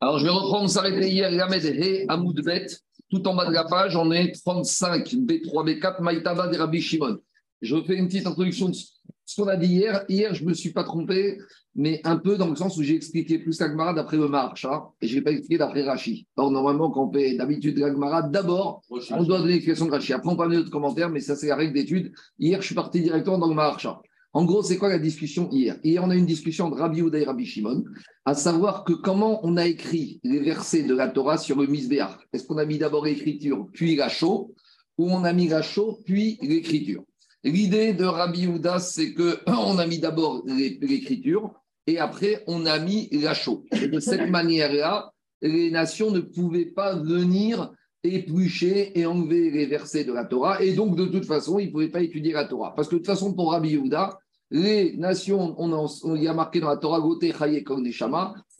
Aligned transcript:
Alors, 0.00 0.18
je 0.18 0.24
vais 0.24 0.30
reprendre, 0.30 0.64
on 0.64 0.68
s'arrêtait 0.68 1.10
hier, 1.10 1.30
Lamed 1.30 1.64
He, 1.64 2.04
Amoudbet, 2.08 2.66
tout 3.10 3.26
en 3.26 3.34
bas 3.34 3.46
de 3.46 3.52
la 3.52 3.64
page, 3.64 3.96
on 3.96 4.12
est 4.12 4.32
35, 4.32 5.06
B3, 5.08 5.80
B4, 5.80 6.02
Maïtaba 6.02 6.48
des 6.48 6.56
Rabbi 6.56 6.80
Shimon. 6.80 7.18
Je 7.60 7.82
fais 7.82 7.96
une 7.96 8.06
petite 8.06 8.26
introduction 8.26 8.68
de 8.68 8.74
ce 8.74 9.40
qu'on 9.40 9.48
a 9.48 9.56
dit 9.56 9.66
hier. 9.66 10.04
Hier, 10.08 10.34
je 10.34 10.44
ne 10.44 10.50
me 10.50 10.54
suis 10.54 10.72
pas 10.72 10.84
trompé, 10.84 11.38
mais 11.74 12.00
un 12.04 12.16
peu 12.16 12.36
dans 12.36 12.48
le 12.48 12.54
sens 12.54 12.76
où 12.76 12.82
j'ai 12.82 12.94
expliqué 12.94 13.38
plus 13.38 13.60
l'Agmara 13.60 13.92
d'après 13.92 14.16
le 14.16 14.28
Marcha, 14.28 14.88
et 15.00 15.08
je 15.08 15.16
n'ai 15.16 15.22
pas 15.22 15.32
expliqué 15.32 15.58
d'après 15.58 15.82
Rashi. 15.82 16.26
Or, 16.36 16.50
normalement, 16.50 16.90
quand 16.90 17.08
on 17.08 17.12
fait 17.12 17.34
d'habitude 17.34 17.78
l'Agmara, 17.78 18.22
d'abord, 18.22 18.82
on 18.90 19.24
doit 19.24 19.38
donner 19.38 19.54
l'explication 19.54 19.86
de 19.86 19.90
Rashi. 19.90 20.12
Après, 20.12 20.30
on 20.30 20.36
peut 20.36 20.44
amener 20.44 20.58
d'autres 20.58 20.70
commentaires, 20.70 21.10
mais 21.10 21.20
ça, 21.20 21.34
c'est 21.34 21.48
la 21.48 21.56
règle 21.56 21.74
d'étude. 21.74 22.12
Hier, 22.38 22.60
je 22.60 22.66
suis 22.66 22.74
parti 22.74 23.00
directement 23.00 23.38
dans 23.38 23.48
le 23.48 23.54
Marcha. 23.54 24.00
En 24.34 24.44
gros, 24.44 24.62
c'est 24.62 24.76
quoi 24.76 24.90
la 24.90 24.98
discussion 24.98 25.48
hier? 25.50 25.78
Hier, 25.82 26.02
on 26.04 26.10
a 26.10 26.14
une 26.14 26.26
discussion 26.26 26.68
de 26.68 26.74
Rabbi 26.74 27.00
Ouda 27.00 27.18
et 27.18 27.24
Rabbi 27.24 27.46
Shimon, 27.46 27.84
à 28.24 28.34
savoir 28.34 28.84
que 28.84 28.92
comment 28.92 29.40
on 29.42 29.56
a 29.56 29.66
écrit 29.66 30.20
les 30.22 30.40
versets 30.40 30.82
de 30.82 30.94
la 30.94 31.08
Torah 31.08 31.38
sur 31.38 31.58
le 31.58 31.66
Misbéach? 31.66 32.18
Est-ce 32.32 32.46
qu'on 32.46 32.58
a 32.58 32.66
mis 32.66 32.78
d'abord 32.78 33.06
l'écriture, 33.06 33.66
puis 33.72 33.96
la 33.96 34.08
chaux, 34.08 34.54
ou 34.98 35.10
on 35.10 35.24
a 35.24 35.32
mis 35.32 35.48
la 35.48 35.62
chaux, 35.62 36.00
puis 36.04 36.38
l'écriture? 36.42 37.04
L'idée 37.42 37.94
de 37.94 38.04
Rabbi 38.04 38.46
Ouda, 38.46 38.78
c'est 38.80 39.14
qu'on 39.14 39.78
a 39.78 39.86
mis 39.86 39.98
d'abord 39.98 40.42
l'écriture, 40.46 41.54
et 41.86 41.98
après, 41.98 42.44
on 42.46 42.66
a 42.66 42.78
mis 42.78 43.08
la 43.10 43.32
chaux. 43.32 43.64
Et 43.72 43.88
de 43.88 43.98
cette 43.98 44.28
manière-là, 44.30 45.10
les 45.40 45.70
nations 45.70 46.10
ne 46.10 46.20
pouvaient 46.20 46.66
pas 46.66 46.96
venir 46.96 47.72
éplucher 48.04 48.98
et 48.98 49.06
enlever 49.06 49.50
les 49.50 49.66
versets 49.66 50.04
de 50.04 50.12
la 50.12 50.24
Torah. 50.24 50.62
Et 50.62 50.74
donc, 50.74 50.96
de 50.96 51.06
toute 51.06 51.24
façon, 51.24 51.58
ils 51.58 51.66
ne 51.66 51.72
pouvaient 51.72 51.88
pas 51.88 52.02
étudier 52.02 52.32
la 52.32 52.44
Torah. 52.44 52.74
Parce 52.74 52.88
que 52.88 52.94
de 52.94 52.98
toute 52.98 53.06
façon, 53.06 53.34
pour 53.34 53.52
Rabbi 53.52 53.70
Yehuda, 53.70 54.18
les 54.50 54.96
nations, 54.96 55.54
on, 55.58 56.16
y 56.16 56.28
a 56.28 56.34
marqué 56.34 56.60
dans 56.60 56.68
la 56.68 56.76
Torah, 56.76 57.00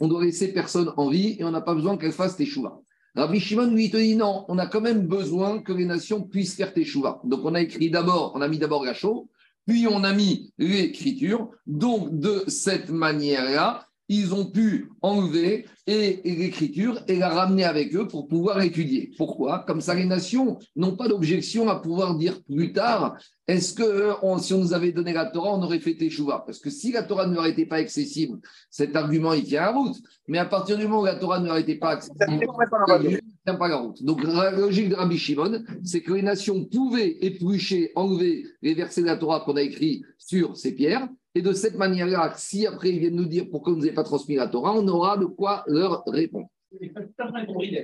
on 0.00 0.08
doit 0.08 0.24
laisser 0.24 0.52
personne 0.52 0.92
en 0.96 1.08
vie 1.08 1.36
et 1.38 1.44
on 1.44 1.50
n'a 1.50 1.60
pas 1.60 1.74
besoin 1.74 1.96
qu'elles 1.96 2.12
fassent 2.12 2.36
teshuva. 2.36 2.80
Rabbi 3.14 3.40
Shimon 3.40 3.70
lui 3.70 3.90
te 3.90 3.96
dit 3.96 4.14
non, 4.14 4.44
on 4.48 4.58
a 4.58 4.66
quand 4.66 4.80
même 4.80 5.06
besoin 5.06 5.60
que 5.60 5.72
les 5.72 5.86
nations 5.86 6.22
puissent 6.22 6.54
faire 6.54 6.72
teshuva. 6.72 7.20
Donc 7.24 7.40
on 7.44 7.54
a 7.54 7.60
écrit 7.60 7.90
d'abord, 7.90 8.32
on 8.34 8.42
a 8.42 8.48
mis 8.48 8.58
d'abord 8.58 8.84
la 8.84 8.94
chaux, 8.94 9.28
puis 9.66 9.86
on 9.88 10.04
a 10.04 10.12
mis 10.12 10.52
l'écriture. 10.58 11.50
Donc 11.66 12.18
de 12.18 12.44
cette 12.48 12.90
manière-là, 12.90 13.87
ils 14.08 14.34
ont 14.34 14.46
pu 14.46 14.90
enlever 15.02 15.66
et, 15.86 16.20
l'écriture 16.24 17.00
et 17.08 17.16
la 17.16 17.28
ramener 17.28 17.64
avec 17.64 17.94
eux 17.94 18.08
pour 18.08 18.26
pouvoir 18.26 18.60
étudier. 18.62 19.12
Pourquoi? 19.16 19.64
Comme 19.66 19.80
ça, 19.80 19.94
les 19.94 20.06
nations 20.06 20.58
n'ont 20.76 20.96
pas 20.96 21.08
d'objection 21.08 21.68
à 21.68 21.76
pouvoir 21.76 22.16
dire 22.16 22.42
plus 22.42 22.72
tard 22.72 23.16
est-ce 23.46 23.72
que 23.72 24.12
si 24.40 24.52
on 24.52 24.58
nous 24.58 24.74
avait 24.74 24.92
donné 24.92 25.14
la 25.14 25.24
Torah, 25.24 25.54
on 25.54 25.62
aurait 25.62 25.80
fait 25.80 25.94
Teshuvah 25.94 26.42
Parce 26.44 26.58
que 26.58 26.68
si 26.68 26.92
la 26.92 27.02
Torah 27.02 27.26
ne 27.26 27.34
leur 27.34 27.46
était 27.46 27.64
pas 27.64 27.76
accessible, 27.76 28.40
cet 28.70 28.94
argument, 28.94 29.32
il 29.32 29.44
tient 29.44 29.62
la 29.62 29.70
route. 29.70 29.96
Mais 30.26 30.36
à 30.36 30.44
partir 30.44 30.76
du 30.76 30.84
moment 30.84 31.00
où 31.00 31.06
la 31.06 31.14
Torah 31.14 31.40
ne 31.40 31.46
leur 31.46 31.56
était 31.56 31.76
pas 31.76 31.92
accessible, 31.92 32.26
il 32.28 32.34
ne 32.34 33.18
tient 33.46 33.54
pas 33.54 33.68
la 33.68 33.76
route. 33.76 34.02
Donc, 34.04 34.22
la 34.22 34.50
logique 34.50 34.90
de 34.90 34.96
Rabbi 34.96 35.16
Shimon, 35.16 35.64
c'est 35.82 36.02
que 36.02 36.12
les 36.12 36.20
nations 36.20 36.62
pouvaient 36.66 37.16
éplucher, 37.22 37.90
enlever 37.96 38.44
les 38.60 38.74
versets 38.74 39.00
de 39.00 39.06
la 39.06 39.16
Torah 39.16 39.40
qu'on 39.40 39.56
a 39.56 39.62
écrits 39.62 40.02
sur 40.18 40.54
ces 40.54 40.74
pierres 40.74 41.08
et 41.38 41.42
de 41.42 41.52
cette 41.52 41.76
manière-là, 41.76 42.32
si 42.34 42.66
après 42.66 42.88
ils 42.90 42.98
viennent 42.98 43.14
nous 43.14 43.24
dire 43.24 43.44
pourquoi 43.48 43.72
vous 43.72 43.78
n'avez 43.78 43.92
pas 43.92 44.02
transmis 44.02 44.34
la 44.34 44.48
Torah, 44.48 44.74
on 44.74 44.88
aura 44.88 45.16
de 45.16 45.24
quoi 45.24 45.62
leur 45.68 46.02
répondre. 46.06 46.48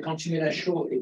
Quand 0.03 0.17
tu 0.17 0.33
mets 0.33 0.41
la 0.41 0.51
chaux, 0.51 0.89
et 0.91 1.01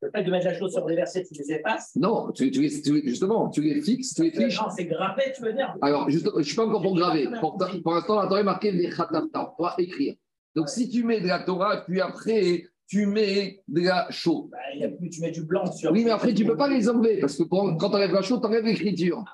le 0.00 0.10
fait 0.14 0.22
de 0.22 0.30
mettre 0.30 0.46
la 0.46 0.54
chaux 0.54 0.68
sur 0.68 0.86
des 0.86 0.94
versets, 0.94 1.24
tu 1.24 1.34
les 1.34 1.52
effaces 1.52 1.96
Non, 1.96 2.30
tu, 2.30 2.52
tu, 2.52 2.62
justement, 3.04 3.50
tu 3.50 3.60
les 3.60 3.82
fixes, 3.82 4.14
tu 4.14 4.22
les 4.22 4.30
fiches. 4.30 4.56
Non, 4.56 4.68
c'est 4.74 4.84
gravé, 4.84 5.24
tu 5.34 5.42
veux 5.42 5.52
dire 5.52 5.74
Alors, 5.82 6.08
je 6.08 6.18
ne 6.18 6.42
suis 6.44 6.54
pas 6.54 6.64
encore 6.64 6.80
pour 6.80 6.94
graver. 6.94 7.28
Pour, 7.40 7.58
l'instant, 7.60 8.20
la 8.20 8.28
Torah 8.28 8.40
est 8.40 8.44
marquée 8.44 8.70
les 8.70 8.88
khatafta, 8.88 9.52
on 9.58 9.62
va 9.62 9.74
écrire. 9.78 10.14
Donc, 10.54 10.68
si 10.68 10.88
tu 10.88 11.02
mets 11.02 11.20
de 11.20 11.26
la 11.26 11.40
Torah, 11.40 11.84
puis 11.84 12.00
après, 12.00 12.68
tu 12.86 13.06
mets 13.06 13.62
de 13.66 13.80
la 13.80 14.06
chaux. 14.10 14.48
Bah, 14.52 14.86
tu 15.10 15.20
mets 15.20 15.32
du 15.32 15.42
blanc 15.42 15.66
sur. 15.72 15.90
Oui, 15.90 16.04
mais 16.04 16.12
après, 16.12 16.32
tu 16.32 16.44
ne 16.44 16.50
peux 16.50 16.56
pas 16.56 16.68
les 16.68 16.88
enlever, 16.88 17.18
parce 17.18 17.36
que 17.36 17.42
quand 17.42 17.76
tu 17.76 17.84
enlèves 17.84 18.12
la 18.12 18.22
chaux, 18.22 18.38
tu 18.38 18.46
enlèves 18.46 18.64
l'écriture. 18.64 19.24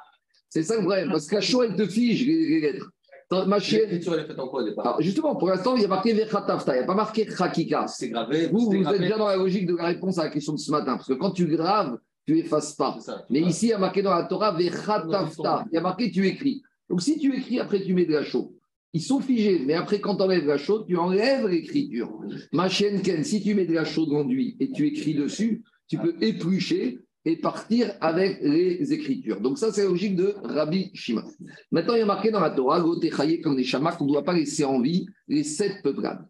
C'est 0.51 0.65
ça 0.65 0.77
le 0.77 0.83
problème, 0.83 1.09
parce 1.11 1.27
qu'à 1.27 1.41
chaud, 1.41 1.63
elle 1.63 1.77
te 1.77 1.87
fige 1.87 2.27
les 2.27 2.61
lettres. 2.61 2.91
L'écriture, 3.31 4.15
elle 4.15 4.21
est 4.21 4.27
faite 4.27 4.39
en 4.41 4.49
quoi 4.49 4.63
au 4.63 4.65
départ 4.65 4.87
Alors, 4.87 5.01
Justement, 5.01 5.37
pour 5.37 5.49
l'instant, 5.49 5.77
il 5.77 5.83
y 5.83 5.85
a 5.85 5.89
marqué 5.89 6.13
Vechatafta, 6.13 6.75
il 6.75 6.79
n'y 6.79 6.83
a 6.83 6.87
pas 6.87 6.95
marqué 6.95 7.29
Chakika. 7.31 7.87
C'est 7.87 8.09
gravé. 8.09 8.49
Vous, 8.49 8.71
vous 8.71 8.89
êtes 8.89 9.01
bien 9.01 9.19
dans 9.19 9.29
la 9.29 9.37
logique 9.37 9.67
de 9.67 9.77
la 9.77 9.87
réponse 9.87 10.19
à 10.19 10.25
la 10.25 10.31
question 10.31 10.53
de 10.53 10.59
ce 10.59 10.71
matin, 10.73 10.97
parce 10.97 11.07
que 11.07 11.15
quand 11.15 11.31
tu 11.31 11.47
graves, 11.47 11.97
tu 12.27 12.39
effaces 12.39 12.75
pas. 12.75 12.99
Mais 13.31 13.41
ici, 13.41 13.67
il 13.67 13.69
y 13.71 13.73
a 13.73 13.79
marqué 13.79 14.03
dans 14.03 14.15
la 14.15 14.25
Torah 14.25 14.53
Vechatafta. 14.53 15.65
Il 15.71 15.77
y 15.77 15.79
a 15.79 15.81
marqué 15.81 16.11
tu 16.11 16.27
écris. 16.27 16.63
Donc, 16.89 17.03
si 17.03 17.19
tu 17.19 17.37
écris, 17.37 17.61
après, 17.61 17.81
tu 17.83 17.95
mets 17.95 18.05
de 18.05 18.13
la 18.13 18.25
chaux. 18.25 18.53
Ils 18.93 19.03
sont 19.03 19.21
figés, 19.21 19.63
mais 19.65 19.75
après, 19.75 20.01
quand 20.01 20.17
tu 20.17 20.23
enlèves 20.23 20.47
la 20.47 20.59
chaux, 20.59 20.83
tu 20.83 20.97
enlèves 20.97 21.47
l'écriture. 21.47 22.11
Ma 22.53 22.69
chienne 22.69 23.01
Ken, 23.01 23.23
si 23.23 23.41
tu 23.41 23.55
mets 23.55 23.67
de 23.67 23.73
la 23.73 23.85
chaux 23.85 24.07
d'enduit 24.07 24.57
et 24.59 24.73
tu 24.73 24.89
écris 24.89 25.15
dessus, 25.15 25.63
tu 25.87 25.97
peux 25.99 26.17
éplucher 26.21 26.99
et 27.25 27.37
partir 27.37 27.93
avec 28.01 28.41
les 28.41 28.93
Écritures. 28.93 29.41
Donc 29.41 29.59
ça, 29.59 29.73
c'est 29.73 29.83
la 29.83 29.89
logique 29.89 30.17
de 30.17 30.35
Rabbi 30.43 30.91
Shimon. 30.95 31.25
Maintenant, 31.71 31.95
il 31.95 31.99
y 31.99 32.03
a 32.03 32.07
marqué 32.07 32.31
dans 32.31 32.41
la 32.41 32.51
Torah, 32.51 32.81
comme 32.81 32.99
des 33.01 33.11
qu'on 33.11 33.51
ne 33.51 34.09
doit 34.09 34.25
pas 34.25 34.33
laisser 34.33 34.65
en 34.65 34.81
vie 34.81 35.07
les 35.29 35.45
sept 35.45 35.83
peuplades. 35.83 36.27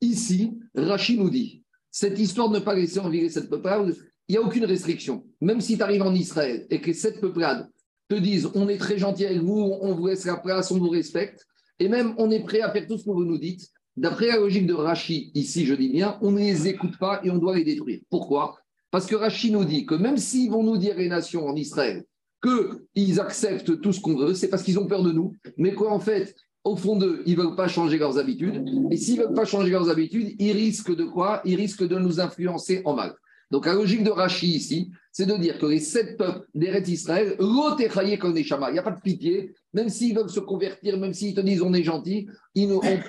Ici, 0.00 0.52
Rashi 0.74 1.18
nous 1.18 1.30
dit, 1.30 1.62
cette 1.90 2.18
histoire 2.18 2.50
de 2.50 2.58
ne 2.58 2.60
pas 2.60 2.74
laisser 2.74 2.98
en 2.98 3.08
vie 3.08 3.22
les 3.22 3.30
sept 3.30 3.48
peuplades, 3.48 3.96
il 4.28 4.32
n'y 4.32 4.38
a 4.38 4.42
aucune 4.42 4.64
restriction. 4.64 5.24
Même 5.40 5.60
si 5.60 5.76
tu 5.76 5.82
arrives 5.82 6.02
en 6.02 6.14
Israël 6.14 6.66
et 6.70 6.80
que 6.80 6.86
les 6.86 6.94
sept 6.94 7.20
peuplades 7.20 7.68
te 8.08 8.14
disent, 8.14 8.50
on 8.54 8.68
est 8.68 8.78
très 8.78 8.98
gentil 8.98 9.24
avec 9.24 9.40
vous, 9.40 9.78
on 9.80 9.94
vous 9.94 10.08
laisse 10.08 10.26
la 10.26 10.36
place, 10.36 10.70
on 10.70 10.78
vous 10.78 10.90
respecte, 10.90 11.46
et 11.78 11.88
même 11.88 12.14
on 12.18 12.30
est 12.30 12.44
prêt 12.44 12.60
à 12.60 12.70
faire 12.70 12.86
tout 12.86 12.98
ce 12.98 13.04
que 13.04 13.10
vous 13.10 13.24
nous 13.24 13.38
dites, 13.38 13.70
D'après 13.96 14.26
la 14.26 14.38
logique 14.38 14.66
de 14.66 14.74
Rashi, 14.74 15.30
ici 15.34 15.66
je 15.66 15.74
dis 15.74 15.88
bien, 15.88 16.18
on 16.20 16.32
ne 16.32 16.38
les 16.38 16.66
écoute 16.66 16.98
pas 16.98 17.20
et 17.22 17.30
on 17.30 17.38
doit 17.38 17.56
les 17.56 17.64
détruire. 17.64 18.00
Pourquoi? 18.10 18.58
Parce 18.94 19.06
que 19.06 19.16
Rachid 19.16 19.52
nous 19.52 19.64
dit 19.64 19.86
que 19.86 19.96
même 19.96 20.18
s'ils 20.18 20.52
vont 20.52 20.62
nous 20.62 20.76
dire 20.76 20.96
les 20.96 21.08
nations 21.08 21.48
en 21.48 21.56
Israël 21.56 22.04
qu'ils 22.40 23.18
acceptent 23.18 23.80
tout 23.80 23.92
ce 23.92 24.00
qu'on 24.00 24.14
veut, 24.14 24.34
c'est 24.34 24.46
parce 24.46 24.62
qu'ils 24.62 24.78
ont 24.78 24.86
peur 24.86 25.02
de 25.02 25.10
nous. 25.10 25.34
Mais 25.56 25.74
quoi, 25.74 25.90
en 25.90 25.98
fait, 25.98 26.36
au 26.62 26.76
fond 26.76 26.94
d'eux, 26.94 27.24
ils 27.26 27.36
ne 27.36 27.42
veulent 27.42 27.56
pas 27.56 27.66
changer 27.66 27.98
leurs 27.98 28.18
habitudes. 28.18 28.64
Et 28.92 28.96
s'ils 28.96 29.18
ne 29.18 29.24
veulent 29.24 29.34
pas 29.34 29.46
changer 29.46 29.70
leurs 29.70 29.90
habitudes, 29.90 30.36
ils 30.38 30.52
risquent 30.52 30.94
de 30.94 31.02
quoi? 31.02 31.42
Ils 31.44 31.56
risquent 31.56 31.88
de 31.88 31.98
nous 31.98 32.20
influencer 32.20 32.82
en 32.84 32.94
mal. 32.94 33.16
Donc 33.50 33.66
la 33.66 33.74
logique 33.74 34.04
de 34.04 34.10
Rachid 34.10 34.54
ici, 34.54 34.92
c'est 35.10 35.26
de 35.26 35.36
dire 35.38 35.58
que 35.58 35.66
les 35.66 35.80
sept 35.80 36.16
peuples 36.16 36.46
d'Eretz 36.54 36.88
Israël, 36.88 37.36
comme 37.36 38.32
des 38.32 38.42
il 38.42 38.72
n'y 38.72 38.78
a 38.78 38.82
pas 38.82 38.90
de 38.92 39.00
pitié, 39.00 39.54
même 39.72 39.88
s'ils 39.88 40.14
veulent 40.14 40.30
se 40.30 40.40
convertir, 40.40 40.98
même 40.98 41.14
s'ils 41.14 41.34
te 41.34 41.40
disent 41.40 41.62
on 41.62 41.74
est 41.74 41.82
gentil, 41.82 42.28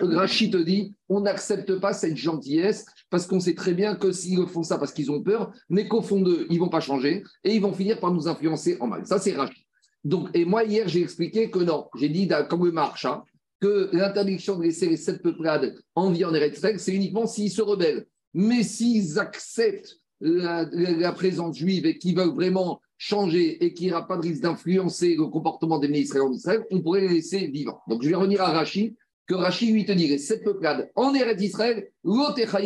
Rachid 0.01 0.51
te 0.51 0.57
dit 0.57 0.93
on 1.09 1.21
n'accepte 1.21 1.79
pas 1.79 1.93
cette 1.93 2.17
gentillesse 2.17 2.85
parce 3.09 3.27
qu'on 3.27 3.39
sait 3.39 3.55
très 3.55 3.73
bien 3.73 3.95
que 3.95 4.11
s'ils 4.11 4.45
font 4.47 4.63
ça 4.63 4.77
parce 4.77 4.91
qu'ils 4.91 5.11
ont 5.11 5.21
peur, 5.21 5.53
mais 5.69 5.87
qu'au 5.87 6.01
fond 6.01 6.21
d'eux, 6.21 6.47
ils 6.49 6.59
vont 6.59 6.69
pas 6.69 6.79
changer 6.79 7.23
et 7.43 7.53
ils 7.53 7.61
vont 7.61 7.73
finir 7.73 7.99
par 7.99 8.13
nous 8.13 8.27
influencer 8.27 8.77
en 8.79 8.87
mal. 8.87 9.05
Ça, 9.05 9.19
c'est 9.19 9.33
Rachid. 9.33 9.63
Donc, 10.03 10.29
et 10.33 10.45
moi, 10.45 10.63
hier, 10.63 10.87
j'ai 10.87 11.01
expliqué 11.01 11.49
que 11.49 11.59
non, 11.59 11.87
j'ai 11.97 12.09
dit, 12.09 12.29
comme 12.49 12.65
le 12.65 12.71
marcha, 12.71 13.23
que 13.59 13.89
l'interdiction 13.93 14.57
de 14.57 14.63
laisser 14.63 14.87
les 14.87 14.97
sept 14.97 15.21
peuplades 15.21 15.75
en 15.95 16.11
vie 16.11 16.25
en 16.25 16.33
Eretz 16.33 16.59
c'est 16.77 16.93
uniquement 16.93 17.25
s'ils 17.25 17.51
se 17.51 17.61
rebellent. 17.61 18.05
Mais 18.33 18.63
s'ils 18.63 19.17
acceptent 19.17 19.97
la, 20.21 21.11
présence 21.13 21.57
juive 21.57 21.85
et 21.85 21.97
qui 21.97 22.13
veulent 22.13 22.35
vraiment 22.35 22.81
changer 22.97 23.63
et 23.63 23.73
qui 23.73 23.87
n'aura 23.87 24.07
pas 24.07 24.17
de 24.17 24.21
risque 24.23 24.41
d'influencer 24.41 25.15
le 25.15 25.27
comportement 25.27 25.79
des 25.79 25.87
ministres 25.87 26.19
en 26.19 26.31
Israël, 26.31 26.63
on 26.71 26.81
pourrait 26.81 27.01
les 27.01 27.09
laisser 27.15 27.47
vivants. 27.47 27.81
Donc 27.87 28.03
je 28.03 28.09
vais 28.09 28.15
revenir 28.15 28.41
à 28.41 28.51
Rachid, 28.51 28.95
que 29.27 29.35
Rachid 29.35 29.73
lui 29.73 29.85
te 29.85 29.91
dirait 29.91 30.17
cette 30.17 30.43
peuplade 30.43 30.91
en 30.95 31.13
Eretz 31.13 31.37
d'Israël, 31.37 31.89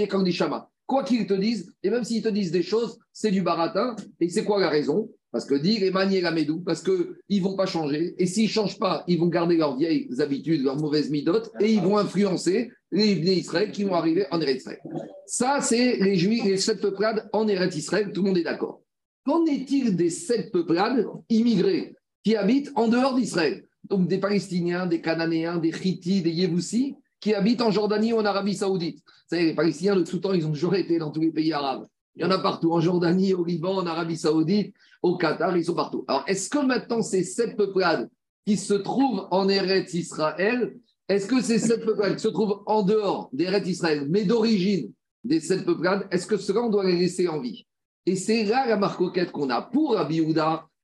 comme 0.10 0.24
des 0.24 0.38
Quoi 0.86 1.04
qu'ils 1.04 1.28
te 1.28 1.36
disent, 1.36 1.72
et 1.84 1.92
même 1.92 2.04
s'ils 2.04 2.24
te 2.24 2.30
disent 2.30 2.52
des 2.52 2.64
choses, 2.64 2.98
c'est 3.14 3.30
du 3.30 3.44
baratin. 3.44 3.96
Et 4.20 4.28
c'est 4.28 4.44
quoi 4.44 4.60
la 4.60 4.70
raison? 4.70 5.08
Parce 5.32 5.46
que 5.46 5.54
dire 5.54 5.84
et 5.84 5.92
manier 5.92 6.20
la 6.20 6.32
médou, 6.32 6.62
parce 6.62 6.82
qu'ils 6.82 7.16
ne 7.30 7.42
vont 7.42 7.56
pas 7.56 7.68
changer. 7.68 8.16
Et 8.18 8.26
s'ils 8.26 8.46
ne 8.46 8.50
changent 8.50 8.80
pas, 8.80 9.04
ils 9.08 9.20
vont 9.20 9.28
garder 9.28 9.56
leurs 9.56 9.78
vieilles 9.78 10.10
habitudes, 10.18 10.64
leurs 10.64 10.78
mauvaises 10.78 11.12
midotes, 11.12 11.52
et 11.60 11.72
ils 11.72 11.82
vont 11.82 12.00
influencer 12.00 12.72
les 12.92 13.12
Israël 13.12 13.72
qui 13.72 13.84
vont 13.84 13.94
arriver 13.94 14.26
en 14.32 14.42
Eretz 14.42 14.62
Israël. 14.62 14.80
Ça, 15.28 15.62
c'est 15.62 15.98
les 15.98 16.16
Juifs, 16.16 16.44
les 16.44 16.58
sept 16.58 16.82
peuplades 16.82 17.30
en 17.34 17.48
Eretz 17.48 17.76
Israël, 17.76 18.12
tout 18.12 18.24
le 18.24 18.30
monde 18.30 18.40
est 18.40 18.44
d'accord. 18.44 18.82
Qu'en 19.28 19.46
est-il 19.46 19.96
des 19.96 20.10
sept 20.10 20.52
peuplades 20.52 21.06
immigrés 21.30 21.94
qui 22.24 22.36
habitent 22.36 22.72
en 22.74 22.88
dehors 22.88 23.14
d'Israël? 23.14 23.69
Donc 23.90 24.08
des 24.08 24.20
Palestiniens, 24.20 24.86
des 24.86 25.02
Cananéens, 25.02 25.58
des 25.58 25.70
Hittites, 25.70 26.24
des 26.24 26.32
Yévoussis, 26.32 26.96
qui 27.20 27.34
habitent 27.34 27.62
en 27.62 27.72
Jordanie 27.72 28.14
ou 28.14 28.18
en 28.18 28.26
Arabie 28.26 28.56
Saoudite. 28.56 29.00
Vous 29.00 29.36
savez, 29.36 29.46
les 29.46 29.56
Palestiniens, 29.56 29.96
de 29.96 30.04
tout 30.04 30.20
temps, 30.20 30.34
ils 30.34 30.46
ont 30.46 30.52
toujours 30.52 30.76
été 30.76 31.00
dans 31.00 31.12
tous 31.12 31.22
les 31.22 31.32
pays 31.32 31.52
arabes. 31.52 31.86
Il 32.16 32.24
y 32.24 32.26
en 32.26 32.32
a 32.32 32.40
partout, 32.40 32.72
en 32.72 32.80
Jordanie, 32.80 33.34
au 33.34 33.44
Liban, 33.44 33.76
en 33.78 33.86
Arabie 33.86 34.18
Saoudite, 34.18 34.74
au 35.02 35.18
Qatar, 35.18 35.56
ils 35.58 35.66
sont 35.66 35.74
partout. 35.74 36.06
Alors, 36.08 36.24
est-ce 36.28 36.50
que 36.50 36.60
maintenant 36.60 37.02
ces 37.02 37.24
sept 37.24 37.56
peuplades 37.56 38.10
qui 38.46 38.58
se 38.58 38.74
trouvent 38.74 39.28
en 39.32 39.48
Eretz 39.48 39.94
Israël, 39.94 40.76
est-ce 41.08 41.28
que 41.28 41.42
ces 41.42 41.60
sept 41.60 41.86
peuplades 41.86 42.16
qui 42.16 42.22
se 42.22 42.28
trouvent 42.28 42.62
en 42.66 42.84
dehors 42.84 43.30
d'Eretz 43.34 43.68
Israël, 43.68 44.06
mais 44.10 44.26
d'origine 44.26 44.92
des 45.24 45.40
sept 45.40 45.66
peuplades, 45.66 46.08
est-ce 46.12 46.28
que 46.28 46.38
cela, 46.38 46.62
on 46.62 46.70
doit 46.70 46.86
les 46.86 46.98
laisser 46.98 47.28
en 47.28 47.40
vie? 47.40 47.66
Et 48.06 48.16
c'est 48.16 48.44
là 48.46 48.68
la 48.68 48.78
marcoquette 48.78 49.32
qu'on 49.32 49.50
a 49.50 49.62
pour 49.62 49.96
Rabbi 49.96 50.22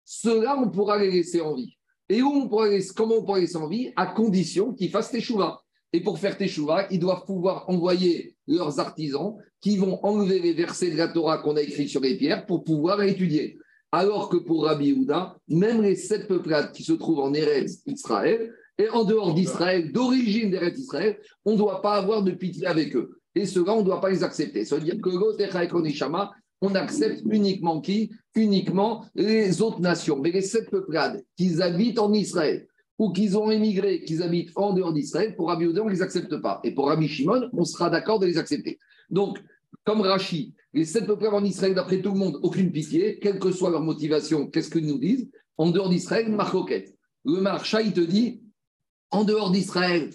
cela, 0.04 0.57
on 0.57 0.69
pourra 0.69 1.00
les 1.00 1.10
laisser 1.10 1.42
en 1.42 1.56
vie. 1.56 1.75
Et 2.10 2.22
où 2.22 2.28
on 2.28 2.48
pourra 2.48 2.68
comment 2.96 3.16
on 3.16 3.24
pourra 3.24 3.40
les 3.40 3.94
À 3.96 4.07
condition 4.07 4.74
qu'ils 4.74 4.92
fassent 4.92 5.18
chouvas. 5.19 5.60
Et 5.96 6.02
pour 6.02 6.19
faire 6.19 6.38
Teshuvah, 6.38 6.88
ils 6.92 7.00
doivent 7.00 7.24
pouvoir 7.25 7.69
envoyer 7.69 8.36
leurs 8.48 8.81
artisans 8.81 9.38
qui 9.62 9.78
vont 9.78 10.04
enlever 10.04 10.40
les 10.40 10.52
versets 10.52 10.92
de 10.92 10.98
la 10.98 11.07
Torah 11.07 11.38
qu'on 11.38 11.56
a 11.56 11.62
écrits 11.62 11.88
sur 11.88 12.02
les 12.02 12.18
pierres 12.18 12.46
pour 12.46 12.66
pouvoir 12.66 13.02
étudier. 13.02 13.57
Alors 13.94 14.28
que 14.28 14.36
pour 14.36 14.66
Rabbi 14.66 14.92
Houda, 14.92 15.38
même 15.48 15.81
les 15.81 15.96
sept 15.96 16.28
peuplades 16.28 16.74
qui 16.74 16.84
se 16.84 16.92
trouvent 16.92 17.19
en 17.19 17.34
Eretz 17.34 17.81
Israël 17.86 18.54
et 18.78 18.90
en 18.90 19.06
dehors 19.06 19.34
d'Israël, 19.34 19.94
d'origine 19.94 20.52
d'Eretz 20.52 20.78
Israël, 20.78 21.18
on 21.46 21.54
ne 21.54 21.57
doit 21.57 21.81
pas 21.81 21.94
avoir 21.94 22.24
de 22.24 22.31
pitié 22.31 22.68
avec 22.68 22.94
eux. 22.94 23.22
Et 23.34 23.46
ceux-là, 23.46 23.74
on 23.74 23.80
ne 23.80 23.86
doit 23.86 24.02
pas 24.02 24.10
les 24.10 24.24
accepter. 24.24 24.66
Ça 24.66 24.75
veut 24.75 24.84
dire 24.84 25.00
que 25.02 25.10
on 26.66 26.76
accepte 26.76 27.22
uniquement 27.30 27.82
qui? 27.82 28.12
Uniquement 28.36 29.06
les 29.16 29.62
autres 29.62 29.80
nations. 29.80 30.20
Mais 30.20 30.32
les 30.32 30.42
sept 30.42 30.70
peuplades 30.70 31.24
qui 31.38 31.62
habitent 31.62 32.00
en 32.00 32.12
Israël 32.14 32.68
ou 32.98 33.12
qu'ils 33.12 33.38
ont 33.38 33.52
émigré, 33.52 34.04
qu'ils 34.04 34.24
habitent 34.24 34.52
en 34.56 34.74
dehors 34.74 34.94
d'Israël, 34.94 35.36
pour 35.36 35.50
Rabbi 35.50 35.66
Oda, 35.68 35.82
on 35.82 35.86
ne 35.86 35.92
les 35.92 36.02
accepte 36.02 36.38
pas. 36.38 36.62
Et 36.64 36.72
pour 36.72 36.88
Rabbi 36.88 37.08
Shimon, 37.08 37.50
on 37.54 37.66
sera 37.66 37.90
d'accord 37.90 38.20
de 38.20 38.26
les 38.26 38.38
accepter. 38.38 38.80
Donc, 39.10 39.38
comme 39.84 40.02
Rashi, 40.02 40.54
les 40.74 40.86
sept 40.86 41.06
peuples 41.06 41.28
en 41.28 41.44
Israël, 41.44 41.76
d'après 41.76 42.02
tout 42.02 42.12
le 42.12 42.18
monde, 42.18 42.40
aucune 42.42 42.72
pitié, 42.72 43.20
quelle 43.20 43.40
que 43.40 43.52
soit 43.52 43.70
leur 43.70 43.82
motivation, 43.82 44.48
qu'est-ce 44.48 44.70
qu'ils 44.70 44.88
nous 44.88 44.98
disent? 44.98 45.30
En 45.58 45.72
dehors 45.72 45.90
d'Israël, 45.90 46.30
marcoquette. 46.32 46.96
Le 47.26 47.42
marcha, 47.42 47.84
te 47.84 48.00
dit, 48.02 48.42
en 49.12 49.24
dehors 49.24 49.52
d'Israël, 49.52 50.10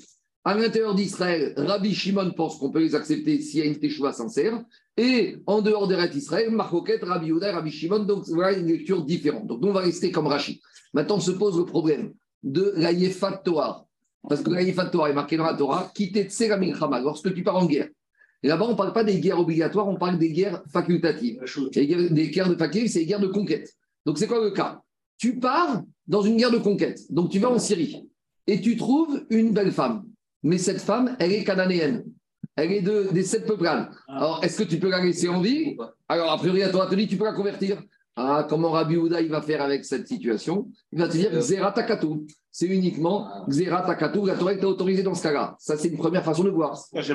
à 0.44 0.54
l'intérieur 0.54 0.94
d'Israël, 0.94 1.52
Rabbi 1.56 1.94
Shimon 1.94 2.30
pense 2.32 2.56
qu'on 2.56 2.70
peut 2.70 2.80
les 2.80 2.94
accepter 2.94 3.40
s'il 3.40 3.60
y 3.60 3.62
a 3.62 3.66
une 3.66 3.78
teshuva 3.78 4.12
sincère. 4.12 4.62
Et 4.96 5.36
en 5.46 5.60
dehors 5.60 5.86
d'Israël, 5.86 6.16
Israël, 6.16 6.50
Marcoquette, 6.50 7.04
Rabbi 7.04 7.26
Yehuda, 7.26 7.52
Rabbi 7.52 7.70
Shimon. 7.70 8.04
Donc 8.04 8.24
voilà 8.28 8.56
une 8.56 8.66
lecture 8.66 9.04
différente. 9.04 9.46
Donc 9.46 9.60
nous, 9.60 9.68
on 9.68 9.72
va 9.72 9.80
rester 9.80 10.10
comme 10.10 10.26
Rashi. 10.26 10.60
Maintenant 10.94 11.20
se 11.20 11.30
pose 11.30 11.58
le 11.58 11.64
problème 11.64 12.14
de 12.42 12.72
la 12.76 12.92
Yefat. 12.92 13.42
Parce 14.28 14.42
que 14.42 14.50
la 14.50 14.62
Yefat 14.62 14.86
Torah 14.86 15.10
est 15.10 15.14
marqué 15.14 15.36
dans 15.36 15.44
la 15.44 15.54
Torah, 15.54 15.90
quitter 15.94 16.28
Milchama, 16.58 17.00
lorsque 17.00 17.32
tu 17.34 17.42
pars 17.42 17.56
en 17.56 17.66
guerre. 17.66 17.88
Et 18.42 18.48
là-bas, 18.48 18.66
on 18.66 18.72
ne 18.72 18.76
parle 18.76 18.92
pas 18.92 19.04
des 19.04 19.20
guerres 19.20 19.38
obligatoires, 19.38 19.88
on 19.88 19.96
parle 19.96 20.18
des 20.18 20.32
guerres 20.32 20.62
facultatives. 20.72 21.40
des 21.74 22.30
guerres 22.30 22.48
de 22.48 22.56
facultatives, 22.56 22.88
c'est 22.88 23.00
des 23.00 23.06
guerres 23.06 23.20
de 23.20 23.26
conquête. 23.26 23.74
Donc 24.06 24.18
c'est 24.18 24.26
quoi 24.26 24.42
le 24.42 24.50
cas? 24.50 24.80
Tu 25.18 25.38
pars 25.38 25.82
dans 26.06 26.22
une 26.22 26.36
guerre 26.36 26.50
de 26.50 26.58
conquête. 26.58 27.00
Donc 27.10 27.30
tu 27.30 27.38
vas 27.38 27.50
en 27.50 27.58
Syrie 27.58 28.08
et 28.46 28.60
tu 28.60 28.76
trouves 28.76 29.24
une 29.28 29.52
belle 29.52 29.72
femme. 29.72 30.09
Mais 30.42 30.58
cette 30.58 30.80
femme, 30.80 31.16
elle 31.18 31.32
est 31.32 31.44
cananéenne. 31.44 32.04
Elle 32.56 32.72
est 32.72 32.82
de, 32.82 33.08
des 33.12 33.22
sept 33.22 33.46
peuplades. 33.46 33.88
Ah. 34.08 34.16
Alors, 34.16 34.44
est-ce 34.44 34.62
que 34.62 34.68
tu 34.68 34.78
peux 34.78 34.90
la 34.90 35.00
laisser 35.00 35.28
en 35.28 35.40
vie? 35.40 35.76
Alors, 36.08 36.30
a 36.32 36.38
priori, 36.38 36.62
à 36.62 36.70
ton 36.70 36.80
atelier, 36.80 37.06
tu 37.06 37.16
peux 37.16 37.24
la 37.24 37.32
convertir. 37.32 37.82
Ah, 38.16 38.46
comment 38.48 38.70
Rabbi 38.70 38.96
Houda 38.96 39.20
il 39.20 39.30
va 39.30 39.40
faire 39.40 39.62
avec 39.62 39.84
cette 39.84 40.08
situation? 40.08 40.68
Il 40.92 40.98
va 40.98 41.08
te 41.08 41.12
dire 41.12 41.30
Xera 41.30 41.74
C'est 42.50 42.66
uniquement 42.66 43.28
ah. 43.32 43.46
Xera 43.48 43.82
Takatu. 43.82 44.26
La 44.26 44.34
Torah 44.34 44.52
est 44.52 44.64
autorisée 44.64 45.02
dans 45.02 45.14
ce 45.14 45.22
cas-là. 45.22 45.56
Ça, 45.58 45.76
c'est 45.76 45.88
une 45.88 45.96
première 45.96 46.24
façon 46.24 46.44
de 46.44 46.50
voir. 46.50 46.78
Ah, 46.94 47.00
je, 47.00 47.14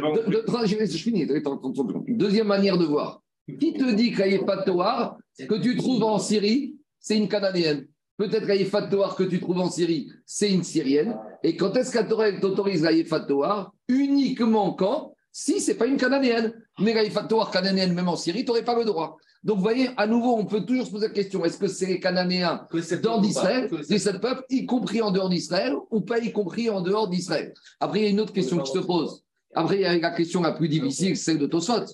finis. 0.97 1.27
Deuxième 2.07 2.47
manière 2.47 2.77
de 2.77 2.85
voir. 2.85 3.21
Qui 3.59 3.73
te 3.73 3.93
dit 3.93 4.13
qu'il 4.13 4.27
n'y 4.27 4.35
a 4.35 4.43
pas 4.43 4.57
de 4.57 4.63
Torah 4.63 5.17
que 5.37 5.55
tu 5.61 5.75
trouves 5.75 6.03
en 6.03 6.17
Syrie, 6.17 6.75
c'est 6.99 7.17
une 7.17 7.27
Cananéenne 7.27 7.85
Peut-être 8.17 8.47
la 8.47 8.57
que 8.57 9.23
tu 9.23 9.41
trouves 9.41 9.59
en 9.59 9.69
Syrie, 9.69 10.09
c'est 10.25 10.51
une 10.51 10.63
Syrienne. 10.63 11.17
Et 11.43 11.57
quand 11.57 11.75
est-ce 11.75 11.91
qu'elle 11.91 12.39
t'autorise 12.39 12.81
la 12.81 13.19
Toar 13.19 13.73
Uniquement 13.89 14.73
quand 14.73 15.13
Si 15.31 15.59
ce 15.59 15.71
n'est 15.71 15.77
pas 15.77 15.85
une 15.85 15.97
Cananéenne. 15.97 16.53
Mais 16.79 16.93
la 16.93 17.03
cananéenne, 17.51 17.93
même 17.93 18.07
en 18.07 18.15
Syrie, 18.15 18.43
tu 18.43 18.47
n'aurais 18.47 18.63
pas 18.63 18.77
le 18.77 18.85
droit. 18.85 19.17
Donc, 19.43 19.57
vous 19.57 19.63
voyez, 19.63 19.89
à 19.95 20.07
nouveau, 20.07 20.35
on 20.37 20.45
peut 20.45 20.65
toujours 20.65 20.87
se 20.87 20.91
poser 20.91 21.07
la 21.07 21.13
question 21.13 21.45
est-ce 21.45 21.59
que 21.59 21.67
c'est 21.67 21.85
les 21.85 21.99
Cananéens 21.99 22.67
dehors 22.73 23.21
d'Israël, 23.21 23.69
les 23.89 23.99
sept 23.99 24.19
peuples, 24.19 24.43
y 24.49 24.65
compris 24.65 25.01
en 25.01 25.11
dehors 25.11 25.29
d'Israël, 25.29 25.75
ou 25.91 26.01
pas 26.01 26.19
y 26.19 26.31
compris 26.31 26.69
en 26.69 26.81
dehors 26.81 27.07
d'Israël? 27.07 27.53
Après, 27.79 27.99
il 27.99 28.03
y 28.05 28.07
a 28.07 28.09
une 28.09 28.19
autre 28.19 28.33
question 28.33 28.57
qui 28.57 28.71
se 28.71 28.79
pose. 28.79 29.23
Après, 29.53 29.75
il 29.75 29.81
y 29.81 29.85
a 29.85 29.95
la 29.97 30.11
question 30.11 30.41
la 30.41 30.51
plus 30.51 30.67
difficile, 30.67 31.15
celle 31.15 31.37
de 31.37 31.45
Tosot. 31.45 31.85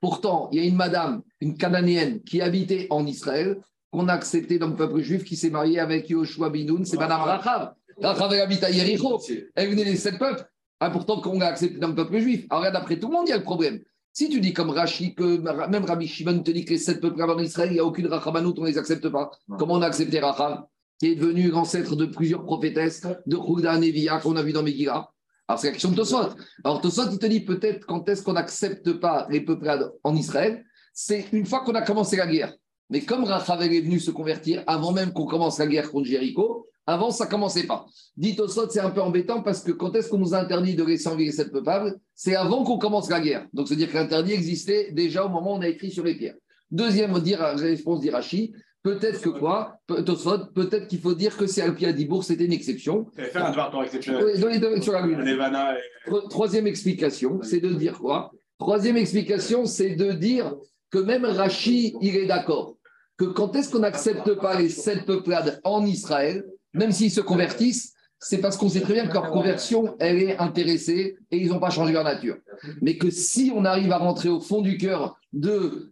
Pourtant, 0.00 0.48
il 0.50 0.60
y 0.60 0.62
a 0.62 0.66
une 0.66 0.76
madame, 0.76 1.22
une 1.40 1.56
Cananéenne, 1.56 2.20
qui 2.22 2.40
habitait 2.40 2.88
en 2.90 3.06
Israël, 3.06 3.60
qu'on 3.90 4.08
a 4.08 4.12
accepté 4.12 4.58
dans 4.58 4.68
le 4.68 4.76
peuple 4.76 5.00
juif 5.00 5.24
qui 5.24 5.36
s'est 5.36 5.50
marié 5.50 5.78
avec 5.78 6.08
Yoshua 6.10 6.50
Binoun, 6.50 6.84
c'est 6.84 6.98
Madame 6.98 7.22
Rachav. 7.22 7.72
Rachav, 8.00 8.32
elle 8.32 8.40
habite 8.40 8.62
à 8.62 8.70
Yericho. 8.70 9.20
Elle 9.54 9.70
venait 9.70 9.84
des 9.84 9.96
sept 9.96 10.18
peuples. 10.18 10.44
Ah, 10.80 10.90
pourtant, 10.90 11.20
qu'on 11.20 11.40
a 11.40 11.46
accepté 11.46 11.78
dans 11.78 11.88
le 11.88 11.94
peuple 11.94 12.18
juif. 12.18 12.46
Alors, 12.50 12.60
regarde, 12.60 12.76
après 12.76 12.98
tout 12.98 13.08
le 13.08 13.14
monde, 13.14 13.26
il 13.26 13.30
y 13.30 13.34
a 13.34 13.38
le 13.38 13.42
problème. 13.42 13.80
Si 14.12 14.28
tu 14.28 14.40
dis 14.40 14.52
comme 14.52 14.70
Rashi, 14.70 15.14
que 15.14 15.38
même 15.68 15.84
Rabbi 15.84 16.06
Shimon 16.06 16.42
te 16.42 16.50
dit 16.50 16.64
que 16.64 16.70
les 16.70 16.78
sept 16.78 17.00
peuples 17.00 17.20
en 17.22 17.38
Israël, 17.38 17.70
il 17.70 17.74
n'y 17.74 17.80
a 17.80 17.84
aucune 17.84 18.06
Rachamanout, 18.06 18.54
on 18.58 18.62
ne 18.62 18.68
les 18.68 18.78
accepte 18.78 19.08
pas. 19.08 19.30
Comment 19.58 19.74
on 19.74 19.82
a 19.82 19.86
accepté 19.86 20.20
Rachav, 20.20 20.64
qui 20.98 21.08
est 21.08 21.14
devenu 21.14 21.50
l'ancêtre 21.50 21.96
de 21.96 22.06
plusieurs 22.06 22.44
prophétesses, 22.44 23.02
de 23.26 23.36
Khouda 23.36 23.78
Nevia, 23.78 24.18
qu'on 24.18 24.36
a 24.36 24.42
vu 24.42 24.52
dans 24.52 24.62
Megillah? 24.62 25.10
Alors, 25.48 25.60
c'est 25.60 25.68
la 25.68 25.72
question 25.72 25.90
de 25.90 25.96
Tosot. 25.96 26.34
Alors, 26.62 26.80
Tosot, 26.80 27.10
il 27.10 27.18
te 27.18 27.26
dit 27.26 27.40
peut-être 27.40 27.86
quand 27.86 28.08
est-ce 28.08 28.22
qu'on 28.22 28.34
n'accepte 28.34 28.92
pas 28.94 29.26
les 29.30 29.40
peuplades 29.40 29.90
en 30.04 30.14
Israël 30.14 30.64
C'est 30.92 31.26
une 31.32 31.46
fois 31.46 31.60
qu'on 31.60 31.74
a 31.74 31.82
commencé 31.82 32.16
la 32.16 32.26
guerre. 32.26 32.52
Mais 32.90 33.00
comme 33.00 33.24
Rachavel 33.24 33.72
est 33.72 33.80
venu 33.80 34.00
se 34.00 34.10
convertir 34.10 34.62
avant 34.66 34.92
même 34.92 35.12
qu'on 35.12 35.26
commence 35.26 35.58
la 35.58 35.66
guerre 35.66 35.90
contre 35.90 36.06
Jéricho, 36.06 36.66
avant, 36.88 37.10
ça 37.10 37.26
ne 37.26 37.30
commençait 37.30 37.66
pas. 37.66 37.84
Dit 38.16 38.34
au 38.40 38.48
c'est 38.48 38.80
un 38.80 38.88
peu 38.88 39.02
embêtant 39.02 39.42
parce 39.42 39.62
que 39.62 39.72
quand 39.72 39.94
est-ce 39.94 40.08
qu'on 40.08 40.16
nous 40.16 40.34
a 40.34 40.38
interdit 40.38 40.74
de 40.74 40.82
laisser 40.82 41.08
en 41.08 41.16
vie 41.16 41.26
les 41.26 41.32
sept 41.32 41.52
peuplables 41.52 41.98
C'est 42.14 42.34
avant 42.34 42.64
qu'on 42.64 42.78
commence 42.78 43.10
la 43.10 43.20
guerre. 43.20 43.46
Donc, 43.52 43.68
c'est-à-dire 43.68 43.90
que 43.90 43.94
l'interdit 43.94 44.32
existait 44.32 44.90
déjà 44.92 45.26
au 45.26 45.28
moment 45.28 45.52
où 45.52 45.58
on 45.58 45.60
a 45.60 45.68
écrit 45.68 45.90
sur 45.90 46.02
les 46.02 46.14
pierres. 46.14 46.36
Deuxième 46.70 47.12
réponse 47.12 48.00
d'Irachi, 48.00 48.54
peut-être 48.82 49.20
que 49.20 49.28
quoi? 49.28 49.78
Peut-être 49.86 50.88
qu'il 50.88 51.00
faut 51.00 51.12
dire 51.12 51.36
que 51.36 51.46
c'est 51.46 51.60
Alpia 51.60 51.92
Dibourg, 51.92 52.24
c'était 52.24 52.46
une 52.46 52.54
exception. 52.54 53.04
Faire 53.14 53.44
un 53.44 53.50
devoir 53.50 53.84
exceptionnel. 53.84 54.24
Troisième 56.30 56.66
explication, 56.66 57.40
c'est 57.42 57.60
de 57.60 57.68
dire 57.74 57.98
quoi? 57.98 58.32
Troisième 58.58 58.96
explication, 58.96 59.66
c'est 59.66 59.90
de 59.90 60.12
dire 60.12 60.54
que 60.90 60.98
même 60.98 61.26
Rachi, 61.26 61.94
il 62.00 62.16
est 62.16 62.24
d'accord 62.24 62.77
que 63.18 63.24
quand 63.24 63.54
est-ce 63.56 63.70
qu'on 63.70 63.80
n'accepte 63.80 64.34
pas 64.34 64.58
les 64.58 64.68
sept 64.68 65.04
peuplades 65.04 65.60
en 65.64 65.84
Israël, 65.84 66.46
même 66.72 66.92
s'ils 66.92 67.10
se 67.10 67.20
convertissent, 67.20 67.94
c'est 68.20 68.38
parce 68.38 68.56
qu'on 68.56 68.68
sait 68.68 68.80
très 68.80 68.94
bien 68.94 69.06
que 69.06 69.14
leur 69.14 69.30
conversion, 69.30 69.96
elle 70.00 70.22
est 70.22 70.38
intéressée 70.38 71.16
et 71.30 71.36
ils 71.36 71.48
n'ont 71.48 71.60
pas 71.60 71.70
changé 71.70 71.92
leur 71.92 72.04
nature. 72.04 72.36
Mais 72.80 72.96
que 72.96 73.10
si 73.10 73.52
on 73.54 73.64
arrive 73.64 73.92
à 73.92 73.98
rentrer 73.98 74.28
au 74.28 74.40
fond 74.40 74.60
du 74.60 74.76
cœur 74.76 75.18
de 75.32 75.90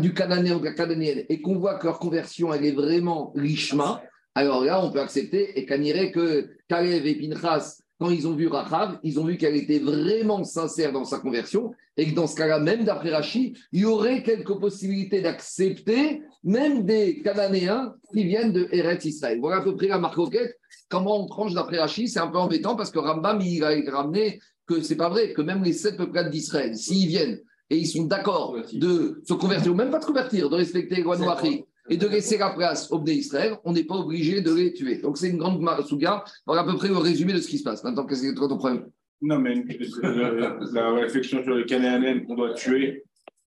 du 0.00 0.14
Cananéen 0.14 0.56
ou 0.56 0.60
de 0.60 0.64
la 0.64 0.72
Cananéenne 0.72 1.24
et 1.28 1.40
qu'on 1.40 1.58
voit 1.58 1.74
que 1.74 1.86
leur 1.86 1.98
conversion, 1.98 2.52
elle 2.52 2.64
est 2.64 2.72
vraiment 2.72 3.32
richement, 3.36 4.00
alors 4.34 4.64
là, 4.64 4.84
on 4.84 4.90
peut 4.90 5.00
accepter 5.00 5.58
et 5.58 5.66
qu'on 5.66 6.12
que 6.12 6.50
Kalev 6.68 7.06
et 7.06 7.14
Pinchas, 7.14 7.78
quand 7.98 8.10
ils 8.10 8.28
ont 8.28 8.34
vu 8.34 8.46
Rachav, 8.46 8.98
ils 9.02 9.18
ont 9.18 9.24
vu 9.24 9.36
qu'elle 9.36 9.56
était 9.56 9.80
vraiment 9.80 10.44
sincère 10.44 10.92
dans 10.92 11.04
sa 11.04 11.18
conversion 11.18 11.72
et 11.96 12.06
que 12.08 12.14
dans 12.14 12.28
ce 12.28 12.36
cas-là, 12.36 12.60
même 12.60 12.84
d'après 12.84 13.10
Rachi, 13.10 13.56
il 13.72 13.80
y 13.80 13.84
aurait 13.84 14.22
quelques 14.22 14.58
possibilités 14.60 15.20
d'accepter 15.20 16.22
même 16.44 16.84
des 16.84 17.20
Cananéens 17.22 17.94
qui 18.12 18.24
viennent 18.24 18.52
de 18.52 18.68
Eretz 18.70 19.04
Israël. 19.04 19.38
Voilà 19.40 19.58
à 19.58 19.62
peu 19.62 19.74
près 19.74 19.88
la 19.88 19.98
marque 19.98 20.18
Comment 20.88 21.24
on 21.24 21.26
tranche 21.26 21.54
d'après 21.54 21.78
Rachi 21.78 22.08
C'est 22.08 22.20
un 22.20 22.28
peu 22.28 22.38
embêtant 22.38 22.76
parce 22.76 22.90
que 22.90 22.98
Rambam, 22.98 23.40
il 23.40 23.64
a 23.64 23.74
ramené 23.90 24.40
que 24.66 24.80
c'est 24.80 24.96
pas 24.96 25.08
vrai, 25.08 25.32
que 25.32 25.42
même 25.42 25.64
les 25.64 25.72
sept 25.72 25.96
peuples 25.96 26.30
d'Israël, 26.30 26.76
s'ils 26.76 27.08
viennent 27.08 27.40
et 27.70 27.76
ils 27.76 27.86
sont 27.86 28.04
d'accord 28.04 28.56
de 28.72 29.20
se 29.26 29.34
convertir, 29.34 29.72
ou 29.72 29.74
même 29.74 29.90
pas 29.90 29.98
de 29.98 30.04
convertir, 30.04 30.48
de 30.48 30.54
respecter 30.54 30.96
les 30.96 31.02
et 31.90 31.96
de 31.96 32.06
laisser 32.06 32.38
la 32.38 32.50
place 32.50 32.90
aux 32.90 33.04
Israël, 33.06 33.56
on 33.64 33.72
n'est 33.72 33.84
pas 33.84 33.96
obligé 33.96 34.40
de 34.40 34.52
les 34.52 34.72
tuer. 34.72 34.98
Donc 34.98 35.18
c'est 35.18 35.30
une 35.30 35.38
grande 35.38 35.62
souga. 35.86 36.24
Voilà 36.46 36.62
à 36.62 36.64
peu 36.64 36.76
près 36.76 36.88
le 36.88 36.98
résumé 36.98 37.32
de 37.32 37.40
ce 37.40 37.48
qui 37.48 37.58
se 37.58 37.64
passe. 37.64 37.82
Maintenant, 37.84 38.04
qu'est-ce 38.04 38.22
que 38.22 38.28
c'est 38.28 38.34
ton 38.34 38.56
problème? 38.56 38.86
Non, 39.20 39.38
mais 39.38 39.64
la, 40.72 40.92
réflexion 40.92 41.42
sur 41.42 41.54
les 41.54 41.64
Cananéens 41.64 42.20
qu'on 42.20 42.36
doit 42.36 42.54
tuer, 42.54 43.04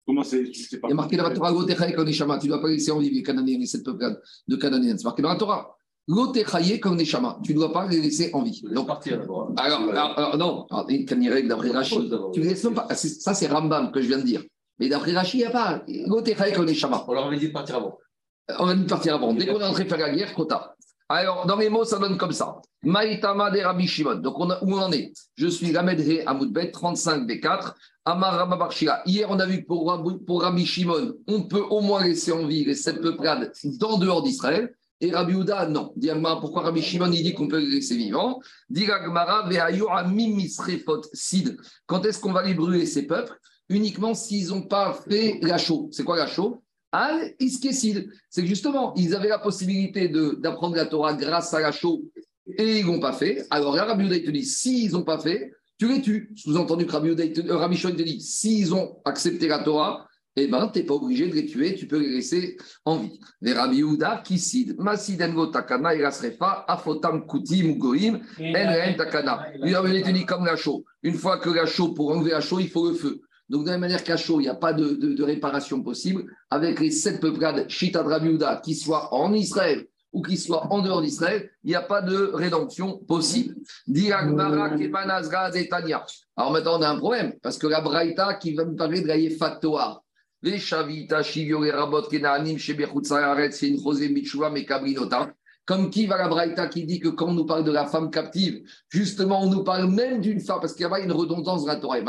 comment 0.06 0.22
c'est 0.22 0.44
Il 0.44 0.78
y 0.88 0.92
a 0.92 0.94
marqué 0.94 1.16
dans 1.16 1.28
la 1.28 1.34
Torah, 1.34 1.52
tu 1.52 2.46
ne 2.46 2.46
dois 2.48 2.60
pas 2.60 2.68
laisser 2.68 2.92
en 2.92 3.00
vie 3.00 3.10
les 3.10 3.22
Cananéens, 3.22 3.58
les 3.58 3.66
sept 3.66 3.84
peuples 3.84 4.20
de 4.46 4.56
Cananéens. 4.56 4.96
C'est 4.96 5.04
marqué 5.04 5.22
dans 5.22 5.30
la 5.30 5.36
Torah. 5.36 5.76
L'otechaye 6.08 6.78
comme 6.78 6.96
Neshama, 6.96 7.40
tu 7.42 7.52
ne 7.52 7.58
dois 7.58 7.72
pas 7.72 7.88
les 7.88 8.00
laisser 8.00 8.30
en 8.32 8.42
vie. 8.42 8.62
Donc, 8.72 8.86
partir 8.86 9.20
alors, 9.22 9.50
alors, 9.56 10.16
alors, 10.16 10.36
non, 10.38 10.66
d'après 10.70 11.70
Rachid, 11.70 12.16
tu 12.32 12.40
ne 12.40 12.44
laisses 12.44 12.68
pas. 12.72 12.86
Ça, 12.94 13.34
c'est 13.34 13.48
Rambam 13.48 13.90
que 13.90 14.00
je 14.00 14.06
viens 14.06 14.18
de 14.18 14.24
dire. 14.24 14.44
Mais 14.78 14.88
d'après 14.88 15.12
Rachid, 15.12 15.40
il 15.40 15.42
n'y 15.42 15.46
a 15.46 15.50
pas. 15.50 15.82
L'otechaye 16.06 16.52
comme 16.52 16.66
Neshama. 16.66 17.04
On 17.08 17.12
leur 17.12 17.26
avait 17.26 17.38
dit 17.38 17.48
de 17.48 17.52
partir 17.52 17.76
avant. 17.76 17.98
On 18.58 18.66
va 18.66 18.74
partir 18.88 19.14
avant. 19.14 19.32
Dès 19.32 19.46
qu'on 19.46 19.60
est 19.60 19.64
en 19.64 19.72
train 19.72 19.84
de 19.84 19.88
faire 19.88 19.98
la 19.98 20.10
guerre, 20.10 20.32
trop 20.32 20.44
tard. 20.44 20.74
Alors, 21.08 21.46
dans 21.46 21.56
les 21.56 21.68
mots, 21.68 21.84
ça 21.84 21.98
donne 21.98 22.16
comme 22.16 22.32
ça. 22.32 22.56
Maïtama 22.82 23.50
de 23.50 23.60
Rabbi 23.60 23.86
Shimon. 23.86 24.16
Donc, 24.16 24.38
on 24.38 24.50
où 24.50 24.74
on 24.74 24.80
en 24.80 24.92
est? 24.92 25.12
Je 25.36 25.46
suis 25.46 25.70
Lamedhe 25.70 26.22
Amoudbet, 26.26 26.70
35 26.72 27.28
B4. 27.28 27.74
Amar. 28.04 28.72
Hier, 29.06 29.28
on 29.30 29.38
a 29.38 29.46
vu 29.46 29.62
que 29.62 29.66
pour, 29.66 30.24
pour 30.26 30.42
Rabbi 30.42 30.64
Shimon, 30.64 31.14
on 31.26 31.42
peut 31.42 31.62
au 31.62 31.80
moins 31.80 32.02
laisser 32.02 32.32
en 32.32 32.46
vie 32.46 32.64
les 32.64 32.74
sept 32.74 33.00
peuplades 33.00 33.52
dans 33.80 33.98
dehors 33.98 34.22
d'Israël. 34.22 34.74
Et 35.00 35.12
Rabbi 35.12 35.34
Houda, 35.34 35.66
non. 35.66 35.92
Pourquoi 36.40 36.62
Rabbi 36.62 36.82
Shimon, 36.82 37.12
il 37.12 37.22
dit 37.22 37.34
qu'on 37.34 37.48
peut 37.48 37.58
les 37.58 37.66
laisser 37.66 37.96
vivants? 37.96 38.40
Sid. 41.12 41.56
Quand 41.86 42.06
est-ce 42.06 42.18
qu'on 42.20 42.32
va 42.32 42.42
les 42.42 42.54
brûler, 42.54 42.86
ces 42.86 43.06
peuples? 43.06 43.38
Uniquement 43.68 44.14
s'ils 44.14 44.48
n'ont 44.48 44.62
pas 44.62 44.96
fait 45.08 45.38
la 45.42 45.58
chaux. 45.58 45.88
C'est 45.92 46.04
quoi 46.04 46.16
la 46.16 46.26
chaux? 46.26 46.62
Al 46.92 47.34
Iskesid. 47.40 48.08
C'est 48.30 48.42
que 48.42 48.48
justement, 48.48 48.94
ils 48.94 49.14
avaient 49.14 49.28
la 49.28 49.38
possibilité 49.38 50.08
d'apprendre 50.08 50.76
la 50.76 50.86
Torah 50.86 51.14
grâce 51.14 51.52
à 51.54 51.60
la 51.60 51.72
chaux 51.72 52.02
et 52.46 52.78
ils 52.80 52.86
n'ont 52.86 53.00
pas 53.00 53.12
fait. 53.12 53.46
Alors 53.50 53.74
là, 53.74 53.84
Rabbi 53.84 54.06
Uda, 54.06 54.18
te 54.20 54.30
dit, 54.30 54.44
s'ils 54.44 54.92
n'ont 54.92 55.02
pas 55.02 55.18
fait, 55.18 55.52
tu 55.78 55.88
les 55.88 56.00
tues. 56.00 56.32
Sous-entendu 56.36 56.86
que 56.86 56.92
Rabbi, 56.92 57.10
euh, 57.10 57.14
te 57.16 58.02
dit, 58.02 58.20
s'ils 58.20 58.72
ont 58.74 58.98
accepté 59.04 59.48
la 59.48 59.58
Torah, 59.58 60.06
eh 60.38 60.48
ben, 60.48 60.68
tu 60.68 60.78
n'es 60.78 60.84
pas 60.84 60.94
obligé 60.94 61.28
de 61.28 61.34
les 61.34 61.46
tuer, 61.46 61.74
tu 61.74 61.86
peux 61.86 61.98
les 61.98 62.10
laisser 62.10 62.58
en 62.84 62.98
vie. 62.98 63.18
Les 63.40 63.54
Rabbi 63.54 63.78
Yehuda, 63.78 64.22
Kisid, 64.24 64.76
Masiden 64.78 65.34
Takana, 65.50 65.94
Irasrefa, 65.94 66.64
Afotam 66.68 67.26
Kutim 67.26 67.78
Goim, 67.78 68.20
En 68.38 68.94
Takana. 68.96 69.46
Il 69.64 69.74
avait 69.74 70.02
dit 70.12 70.26
comme 70.26 70.44
la 70.44 70.56
chaux. 70.56 70.84
Une 71.02 71.14
fois 71.14 71.38
que 71.38 71.48
la 71.50 71.64
chaux, 71.64 71.94
pour 71.94 72.10
enlever 72.10 72.32
la 72.32 72.40
chaux, 72.40 72.60
il 72.60 72.68
faut 72.68 72.88
le 72.88 72.94
feu. 72.94 73.20
Donc, 73.48 73.62
de 73.62 73.66
la 73.66 73.72
même 73.72 73.82
manière 73.82 74.02
qu'à 74.02 74.16
chaud, 74.16 74.40
il 74.40 74.44
n'y 74.44 74.48
a 74.48 74.54
pas 74.54 74.72
de, 74.72 74.94
de, 74.94 75.22
réparation 75.22 75.82
possible, 75.82 76.24
avec 76.50 76.80
les 76.80 76.90
sept 76.90 77.20
peuplades 77.20 77.68
Shita 77.68 78.02
Yehuda, 78.02 78.60
qui 78.64 78.74
soient 78.74 79.14
en 79.14 79.32
Israël 79.32 79.86
ou 80.12 80.22
qui 80.22 80.36
soient 80.38 80.72
en 80.72 80.80
dehors 80.80 81.02
d'Israël, 81.02 81.50
il 81.62 81.68
n'y 81.68 81.74
a 81.74 81.82
pas 81.82 82.00
de 82.00 82.30
rédemption 82.32 82.98
possible. 82.98 83.54
Alors 86.36 86.52
maintenant, 86.52 86.78
on 86.78 86.82
a 86.82 86.88
un 86.88 86.96
problème, 86.96 87.34
parce 87.42 87.58
que 87.58 87.66
la 87.66 87.82
Braïta 87.82 88.34
qui 88.34 88.54
va 88.54 88.64
me 88.64 88.74
parler 88.74 89.02
de 89.02 89.08
la 89.08 89.18
Yefatoar, 89.18 90.02
les 90.42 90.58
Shavita, 90.58 91.22
Shivio, 91.22 91.62
les 91.62 91.70
Rabot, 91.70 92.02
Kenanim, 92.02 92.56
Shebechut, 92.56 93.04
Sararet, 93.04 93.50
c'est 93.52 93.68
une 93.68 93.78
José 93.78 94.08
Michua, 94.08 94.48
Mekabrinota. 94.48 95.32
Comme 95.66 95.90
qui 95.90 96.06
va 96.06 96.16
la 96.16 96.28
Braïta 96.28 96.68
qui 96.68 96.84
dit 96.84 97.00
que 97.00 97.08
quand 97.08 97.26
on 97.26 97.34
nous 97.34 97.44
parle 97.44 97.64
de 97.64 97.72
la 97.72 97.86
femme 97.86 98.10
captive, 98.10 98.62
justement, 98.88 99.42
on 99.42 99.50
nous 99.50 99.64
parle 99.64 99.90
même 99.90 100.20
d'une 100.20 100.40
femme, 100.40 100.60
parce 100.60 100.74
qu'il 100.74 100.86
y 100.86 100.90
a 100.90 100.98
une 101.00 101.10
redondance 101.10 101.64
dans 101.64 101.72
la 101.72 101.76
Torah. 101.76 102.00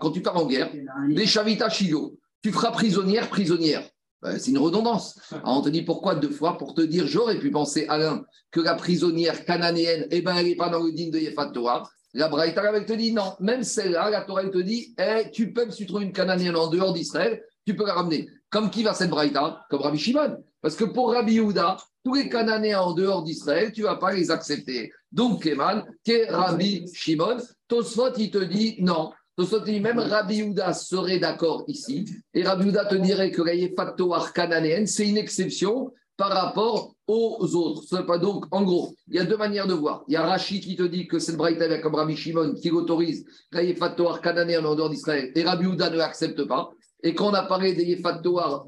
Quand 0.00 0.10
tu 0.10 0.20
pars 0.20 0.36
en 0.36 0.46
guerre, 0.46 0.70
les 1.08 1.26
Shavita, 1.26 1.70
Shivio, 1.70 2.18
tu 2.42 2.50
feras 2.50 2.72
prisonnière, 2.72 3.28
prisonnière. 3.28 3.88
Ben, 4.20 4.38
c'est 4.38 4.50
une 4.50 4.58
redondance. 4.58 5.18
Alors 5.30 5.58
on 5.58 5.62
te 5.62 5.68
dit 5.68 5.82
pourquoi 5.82 6.16
deux 6.16 6.30
fois? 6.30 6.58
Pour 6.58 6.74
te 6.74 6.82
dire, 6.82 7.06
j'aurais 7.06 7.38
pu 7.38 7.50
penser, 7.50 7.86
Alain, 7.88 8.24
que 8.50 8.60
la 8.60 8.74
prisonnière 8.74 9.44
cananéenne, 9.44 10.06
eh 10.10 10.20
ben, 10.22 10.34
elle 10.36 10.46
n'est 10.46 10.56
pas 10.56 10.68
dans 10.68 10.82
le 10.82 10.92
digne 10.92 11.10
de 11.10 11.18
Yefat 11.18 11.52
Torah. 11.52 11.88
La 12.12 12.28
Braïta, 12.28 12.62
elle 12.74 12.84
te 12.84 12.92
dit 12.92 13.12
non. 13.12 13.36
Même 13.38 13.62
celle-là, 13.62 14.10
la 14.10 14.22
Torah, 14.22 14.42
elle 14.42 14.50
te 14.50 14.58
dit, 14.58 14.94
eh, 14.98 15.30
tu 15.30 15.52
peux, 15.52 15.70
si 15.70 15.78
tu 15.78 15.86
trouves 15.86 16.02
une 16.02 16.12
cananéenne 16.12 16.56
en 16.56 16.66
dehors 16.66 16.92
d'Israël, 16.92 17.42
tu 17.70 17.76
peux 17.76 17.86
la 17.86 17.94
ramener. 17.94 18.28
Comme 18.50 18.70
qui 18.70 18.82
va 18.82 18.94
cette 18.94 19.10
Braïta 19.10 19.64
Comme 19.70 19.82
Rabbi 19.82 19.98
Shimon. 19.98 20.42
Parce 20.60 20.74
que 20.74 20.84
pour 20.84 21.12
Rabbi 21.12 21.34
Yehuda, 21.34 21.76
tous 22.04 22.14
les 22.14 22.28
Cananéens 22.28 22.80
en 22.80 22.92
dehors 22.92 23.22
d'Israël, 23.22 23.72
tu 23.72 23.82
ne 23.82 23.86
vas 23.86 23.96
pas 23.96 24.12
les 24.12 24.30
accepter. 24.30 24.92
Donc, 25.12 25.42
Kemal, 25.42 25.84
que 26.04 26.30
Rabbi 26.32 26.86
Shimon, 26.92 27.36
Tosfot, 27.68 28.12
il 28.18 28.30
te 28.30 28.38
dit 28.38 28.76
non. 28.80 29.12
Tosfot, 29.36 29.60
dit 29.60 29.80
même 29.80 29.98
Rabbi 29.98 30.36
Yehuda 30.36 30.72
serait 30.72 31.18
d'accord 31.18 31.64
ici. 31.68 32.06
Et 32.34 32.42
Rabbi 32.42 32.66
Yehuda 32.66 32.86
te 32.86 32.96
dirait 32.96 33.30
que 33.30 33.42
la 33.42 33.54
Yefatoar 33.54 34.32
cananéenne, 34.32 34.86
c'est 34.86 35.08
une 35.08 35.18
exception 35.18 35.92
par 36.16 36.30
rapport 36.32 36.92
aux 37.06 37.54
autres. 37.54 38.18
Donc, 38.18 38.44
en 38.50 38.62
gros, 38.62 38.94
il 39.08 39.16
y 39.16 39.18
a 39.20 39.24
deux 39.24 39.38
manières 39.38 39.66
de 39.66 39.74
voir. 39.74 40.04
Il 40.08 40.14
y 40.14 40.16
a 40.16 40.26
Rachid 40.26 40.62
qui 40.62 40.76
te 40.76 40.82
dit 40.82 41.06
que 41.06 41.18
c'est 41.18 41.32
le 41.32 41.38
Braïta 41.38 41.78
comme 41.78 41.94
Rabbi 41.94 42.16
Shimon 42.16 42.54
qui 42.54 42.70
autorise 42.70 43.24
la 43.52 43.62
Yefatoar 43.62 44.20
cananéenne 44.20 44.66
en 44.66 44.74
dehors 44.74 44.90
d'Israël. 44.90 45.30
Et 45.34 45.42
Rabbi 45.44 45.64
Yehuda 45.64 45.90
ne 45.90 45.96
l'accepte 45.96 46.44
pas. 46.44 46.70
Et 47.02 47.14
quand 47.14 47.30
on 47.30 47.34
a 47.34 47.44
parlé 47.44 47.74
des 47.74 47.96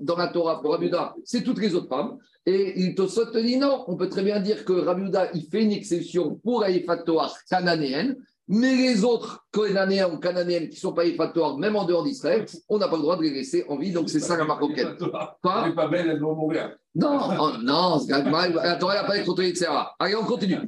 dans 0.00 0.16
la 0.16 0.28
Torah 0.28 0.60
pour 0.60 0.72
Rabbi 0.72 0.86
Yehuda, 0.86 1.14
c'est 1.24 1.42
toutes 1.42 1.60
les 1.60 1.74
autres 1.74 1.88
femmes. 1.88 2.18
Et 2.46 2.80
il 2.80 2.94
te 2.94 3.38
dit 3.38 3.56
non, 3.56 3.84
on 3.86 3.96
peut 3.96 4.08
très 4.08 4.22
bien 4.22 4.40
dire 4.40 4.64
que 4.64 4.72
Rabbi 4.72 5.02
Yehuda, 5.02 5.30
il 5.34 5.46
fait 5.48 5.62
une 5.62 5.72
exception 5.72 6.36
pour 6.42 6.60
la 6.60 6.70
Yefatoar 6.70 7.36
cananéenne. 7.48 8.16
Mais 8.48 8.74
les 8.74 9.04
autres 9.04 9.46
Cananéens 9.52 10.10
ou 10.12 10.18
Cananéennes 10.18 10.68
qui 10.68 10.76
ne 10.76 10.80
sont 10.80 10.92
pas 10.92 11.04
effatoires, 11.04 11.56
même 11.58 11.76
en 11.76 11.84
dehors 11.84 12.02
d'Israël, 12.02 12.44
on 12.68 12.78
n'a 12.78 12.88
pas 12.88 12.96
le 12.96 13.02
droit 13.02 13.16
de 13.16 13.22
les 13.22 13.30
laisser 13.30 13.64
en 13.68 13.78
vie. 13.78 13.92
Donc 13.92 14.10
c'est 14.10 14.20
ça 14.20 14.36
la 14.36 14.44
auquel. 14.44 14.96
Quoi 15.42 15.72
pas 15.74 15.88
belle, 15.88 16.10
elle 16.10 16.18
doit 16.18 16.34
mourir. 16.34 16.76
Non, 16.94 17.20
oh, 17.40 17.50
non, 17.62 18.04
la 18.08 18.76
Torah 18.76 18.94
n'a 18.94 19.04
pas 19.04 19.16
été 19.16 19.24
contrôlée, 19.24 19.48
etc. 19.48 19.70
Allez, 19.98 20.14
on 20.14 20.24
continue. 20.24 20.58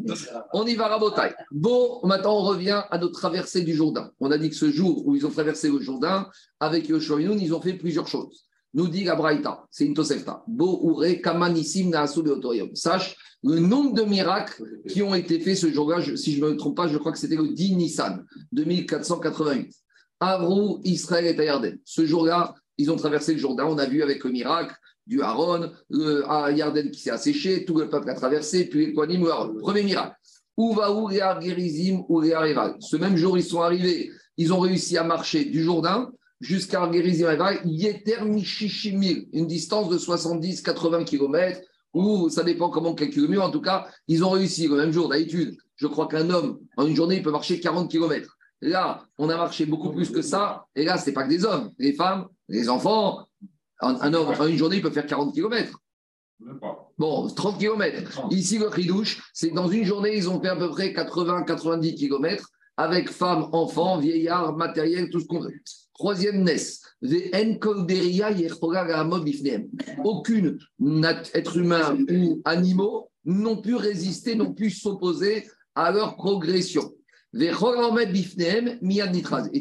On 0.54 0.64
y 0.64 0.74
va, 0.74 0.88
Rabotai. 0.88 1.34
Bon, 1.50 2.00
maintenant 2.04 2.38
on 2.38 2.42
revient 2.42 2.82
à 2.90 2.96
notre 2.96 3.12
traversée 3.12 3.62
du 3.62 3.74
Jourdain. 3.74 4.10
On 4.20 4.30
a 4.30 4.38
dit 4.38 4.48
que 4.48 4.56
ce 4.56 4.70
jour 4.70 5.06
où 5.06 5.14
ils 5.14 5.26
ont 5.26 5.30
traversé 5.30 5.68
le 5.68 5.80
Jourdain, 5.80 6.28
avec 6.60 6.88
Yoshua 6.88 7.20
ils 7.20 7.54
ont 7.54 7.60
fait 7.60 7.74
plusieurs 7.74 8.06
choses. 8.06 8.46
Nous 8.72 8.88
dit 8.88 9.04
la 9.04 9.14
Braïta, 9.14 9.66
c'est 9.70 9.84
une 9.84 9.94
Tosefta. 9.94 10.42
Bo 10.48 10.98
ure 11.00 11.20
kamanissim 11.22 11.92
Sache 12.74 13.16
le 13.44 13.60
nombre 13.60 13.92
de 13.92 14.02
miracles 14.02 14.64
qui 14.88 15.02
ont 15.02 15.14
été 15.14 15.38
faits 15.38 15.58
ce 15.58 15.70
jour-là, 15.70 16.02
si 16.16 16.32
je 16.34 16.42
ne 16.42 16.50
me 16.50 16.56
trompe 16.56 16.76
pas, 16.76 16.88
je 16.88 16.96
crois 16.96 17.12
que 17.12 17.18
c'était 17.18 17.36
le 17.36 17.48
10 17.48 17.76
Nissan 17.76 18.24
2488. 18.52 19.70
Avrou, 20.20 20.80
Israël 20.84 21.38
et 21.38 21.44
Yarden. 21.44 21.78
Ce 21.84 22.06
jour-là, 22.06 22.54
ils 22.78 22.90
ont 22.90 22.96
traversé 22.96 23.34
le 23.34 23.38
Jourdain. 23.38 23.66
On 23.66 23.76
a 23.76 23.84
vu 23.84 24.02
avec 24.02 24.24
le 24.24 24.30
miracle 24.30 24.74
du 25.06 25.20
Haron, 25.20 25.70
le 25.90 26.24
Yarden 26.56 26.90
qui 26.90 27.00
s'est 27.00 27.10
asséché, 27.10 27.66
tout 27.66 27.76
le 27.78 27.90
peuple 27.90 28.08
a 28.08 28.14
traversé, 28.14 28.64
puis 28.64 28.86
les 28.86 28.94
Kohanim, 28.94 29.28
Premier 29.60 29.82
miracle. 29.82 30.16
Ouvaou, 30.56 31.10
Gerizim, 31.10 32.04
ou 32.08 32.22
Ce 32.22 32.96
même 32.96 33.16
jour, 33.16 33.36
ils 33.36 33.44
sont 33.44 33.60
arrivés, 33.60 34.10
ils 34.38 34.52
ont 34.54 34.60
réussi 34.60 34.96
à 34.96 35.04
marcher 35.04 35.44
du 35.44 35.62
Jourdain 35.62 36.10
jusqu'à 36.40 36.90
Gerizim, 36.90 37.28
Yeter 37.64 38.24
Michichimil, 38.24 39.28
une 39.34 39.46
distance 39.46 39.90
de 39.90 39.98
70-80 39.98 41.04
km 41.04 41.60
ou 41.94 42.28
ça 42.28 42.42
dépend 42.42 42.68
comment 42.68 42.94
calculer 42.94 43.28
mieux. 43.28 43.40
En 43.40 43.50
tout 43.50 43.60
cas, 43.60 43.86
ils 44.08 44.24
ont 44.24 44.30
réussi 44.30 44.66
le 44.66 44.76
même 44.76 44.92
jour. 44.92 45.08
D'habitude, 45.08 45.56
je 45.76 45.86
crois 45.86 46.08
qu'un 46.08 46.28
homme, 46.30 46.58
en 46.76 46.86
une 46.86 46.96
journée, 46.96 47.16
il 47.16 47.22
peut 47.22 47.30
marcher 47.30 47.60
40 47.60 47.90
km. 47.90 48.36
Là, 48.60 49.04
on 49.18 49.28
a 49.28 49.36
marché 49.36 49.66
beaucoup 49.66 49.90
plus 49.90 50.10
que 50.10 50.22
ça. 50.22 50.66
Et 50.74 50.84
là, 50.84 50.98
ce 50.98 51.06
n'est 51.06 51.12
pas 51.12 51.24
que 51.24 51.28
des 51.28 51.44
hommes, 51.44 51.70
les 51.78 51.92
femmes, 51.92 52.26
les 52.48 52.68
enfants. 52.68 53.26
Un, 53.80 54.14
homme, 54.14 54.28
en 54.28 54.46
une 54.46 54.56
journée, 54.56 54.76
il 54.76 54.82
peut 54.82 54.90
faire 54.90 55.06
40 55.06 55.34
km. 55.34 55.78
Bon, 56.98 57.28
30 57.28 57.58
km. 57.58 58.28
Ici, 58.30 58.58
le 58.58 58.68
ridouche, 58.68 59.22
c'est 59.32 59.50
que 59.50 59.54
dans 59.54 59.68
une 59.68 59.84
journée, 59.84 60.16
ils 60.16 60.28
ont 60.28 60.40
fait 60.40 60.48
à 60.48 60.56
peu 60.56 60.70
près 60.70 60.92
80-90 60.92 61.94
km 61.94 62.50
avec 62.76 63.10
femmes, 63.10 63.48
enfants, 63.52 63.98
vieillards, 63.98 64.56
matériel, 64.56 65.10
tout 65.10 65.20
ce 65.20 65.26
qu'on 65.26 65.40
veut. 65.40 65.52
Troisième 65.94 66.42
NES, 66.42 66.56
aucune 70.04 70.58
être 71.34 71.56
humain 71.56 71.98
ou 72.10 72.42
animaux 72.44 73.10
n'ont 73.24 73.56
pu 73.58 73.76
résister, 73.76 74.34
n'ont 74.34 74.52
pu 74.52 74.70
s'opposer 74.70 75.48
à 75.76 75.92
leur 75.92 76.16
progression. 76.16 76.92
Et 77.32 77.50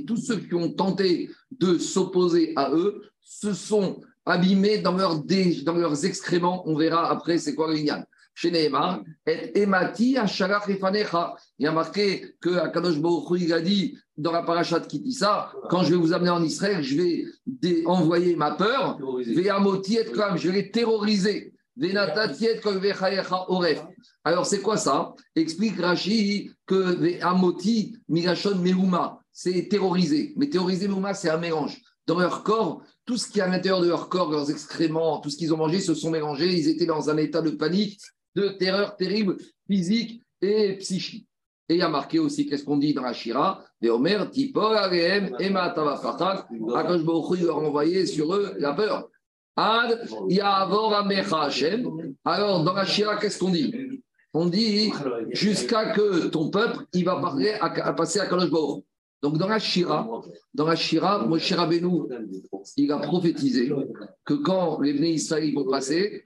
tous 0.05 0.17
ceux 0.17 0.37
qui 0.37 0.53
ont 0.55 0.73
tenté 0.73 1.29
de 1.51 1.77
s'opposer 1.77 2.53
à 2.55 2.71
eux 2.71 3.01
se 3.21 3.53
sont 3.53 4.01
abîmés 4.25 4.79
dans, 4.79 4.93
dans 4.93 5.75
leurs 5.75 6.05
excréments. 6.05 6.67
On 6.67 6.75
verra 6.75 7.11
après 7.11 7.37
c'est 7.37 7.53
quoi 7.53 7.71
le 7.71 7.77
chez 8.33 8.51
Nehemar, 8.51 9.01
et 9.25 9.61
Emati 9.61 10.17
Il 11.59 11.63
y 11.63 11.67
a 11.67 11.71
marqué 11.71 12.35
que 12.41 12.57
Akadosh 12.57 12.99
Baruch 12.99 13.41
il 13.41 13.53
a 13.53 13.61
dit 13.61 13.97
dans 14.17 14.31
la 14.31 14.43
parachat 14.43 14.79
qui 14.81 14.99
dit 14.99 15.13
ça, 15.13 15.51
quand 15.69 15.83
je 15.83 15.91
vais 15.91 15.97
vous 15.97 16.13
amener 16.13 16.29
en 16.29 16.43
Israël, 16.43 16.83
je 16.83 16.95
vais 16.95 17.25
envoyer 17.85 18.35
ma 18.35 18.51
peur, 18.51 18.97
je 19.25 20.47
vais 20.47 20.53
les 20.53 20.71
terroriser. 20.71 21.53
Alors 24.23 24.45
c'est 24.45 24.61
quoi 24.61 24.77
ça? 24.77 25.15
Explique 25.35 25.79
Rashi 25.79 26.51
que 26.67 27.21
Amoti 27.23 27.97
Migashon 28.07 28.57
Meuma, 28.57 29.19
c'est 29.31 29.67
terroriser. 29.69 30.33
Mais 30.37 30.49
terroriser 30.49 30.87
Meuma, 30.87 31.15
c'est 31.15 31.29
un 31.29 31.37
mélange. 31.37 31.81
Dans 32.05 32.19
leur 32.19 32.43
corps, 32.43 32.83
tout 33.05 33.17
ce 33.17 33.27
qui 33.27 33.39
est 33.39 33.41
à 33.41 33.47
l'intérieur 33.47 33.81
de 33.81 33.87
leur 33.87 34.09
corps, 34.09 34.29
leurs 34.29 34.51
excréments, 34.51 35.19
tout 35.19 35.29
ce 35.29 35.37
qu'ils 35.37 35.53
ont 35.53 35.57
mangé 35.57 35.79
se 35.79 35.95
sont 35.95 36.11
mélangés. 36.11 36.53
Ils 36.53 36.67
étaient 36.69 36.85
dans 36.85 37.09
un 37.09 37.17
état 37.17 37.41
de 37.41 37.49
panique 37.49 37.99
de 38.35 38.49
terreur 38.49 38.95
terrible, 38.95 39.37
physique 39.67 40.21
et 40.41 40.73
psychique. 40.77 41.27
Et 41.69 41.75
il 41.75 41.79
y 41.79 41.81
a 41.81 41.89
marqué 41.89 42.19
aussi, 42.19 42.45
qu'est-ce 42.45 42.65
qu'on 42.65 42.77
dit 42.77 42.93
dans 42.93 43.03
la 43.03 43.13
Shira? 43.13 43.63
Et 43.81 43.89
Omer, 43.89 44.29
Tipor, 44.29 44.73
Areem, 44.73 45.35
Ema, 45.39 45.69
Tavafatak, 45.69 46.47
Akash 46.75 47.03
Baruch 47.03 47.39
leur 47.39 47.57
envoyé 47.57 48.05
sur 48.05 48.33
eux 48.35 48.53
la 48.59 48.73
peur. 48.73 49.09
Ad, 49.55 50.07
Yavor, 50.27 50.93
Amecha, 50.93 51.43
Hashem. 51.43 52.15
Alors, 52.25 52.63
dans 52.63 52.73
la 52.73 52.85
Shira, 52.85 53.17
qu'est-ce 53.17 53.39
qu'on 53.39 53.49
dit? 53.49 53.73
On 54.33 54.47
dit 54.47 54.91
jusqu'à 55.29 55.91
que 55.91 56.27
ton 56.27 56.49
peuple, 56.49 56.85
il 56.93 57.05
va 57.05 57.17
parler 57.17 57.53
à, 57.61 57.93
passer 57.93 58.19
à 58.19 58.25
Kadosh. 58.25 58.81
Donc, 59.21 59.37
dans 59.37 59.47
la 59.47 59.59
Shira, 59.59 60.21
dans 60.53 60.65
la 60.65 60.75
Shira, 60.75 61.25
Moshe 61.25 61.53
Rabbeinu, 61.53 62.01
il 62.75 62.91
a 62.91 62.97
prophétisé 62.97 63.71
que 64.25 64.33
quand 64.33 64.81
les 64.81 64.93
Bnei 64.93 65.13
Israël 65.13 65.53
vont 65.53 65.63
passer, 65.63 66.23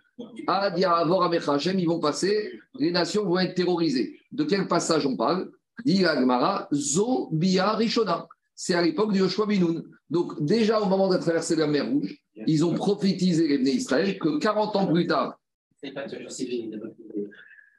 ils 1.79 1.87
vont 1.87 1.99
passer, 1.99 2.59
les 2.79 2.91
nations 2.91 3.25
vont 3.25 3.39
être 3.39 3.55
terrorisées. 3.55 4.19
De 4.31 4.43
quel 4.43 4.67
passage 4.67 5.05
on 5.05 5.15
parle? 5.15 5.51
Dit 5.85 6.05
Agmara, 6.05 6.67
Zo 6.73 7.29
Bia 7.31 7.73
Rishona. 7.73 8.27
C'est 8.55 8.73
à 8.73 8.81
l'époque 8.81 9.13
de 9.13 9.19
Yoshua 9.19 9.45
Binoun. 9.45 9.83
Donc, 10.09 10.43
déjà 10.43 10.81
au 10.81 10.85
moment 10.85 11.09
de 11.09 11.17
traverser 11.17 11.55
la 11.55 11.67
mer 11.67 11.87
Rouge, 11.87 12.17
ils 12.47 12.65
ont 12.65 12.73
prophétisé 12.73 13.57
les 13.57 13.71
Israël 13.71 14.17
que 14.17 14.39
40 14.39 14.75
ans 14.75 14.87
plus 14.87 15.05
tard, 15.05 15.39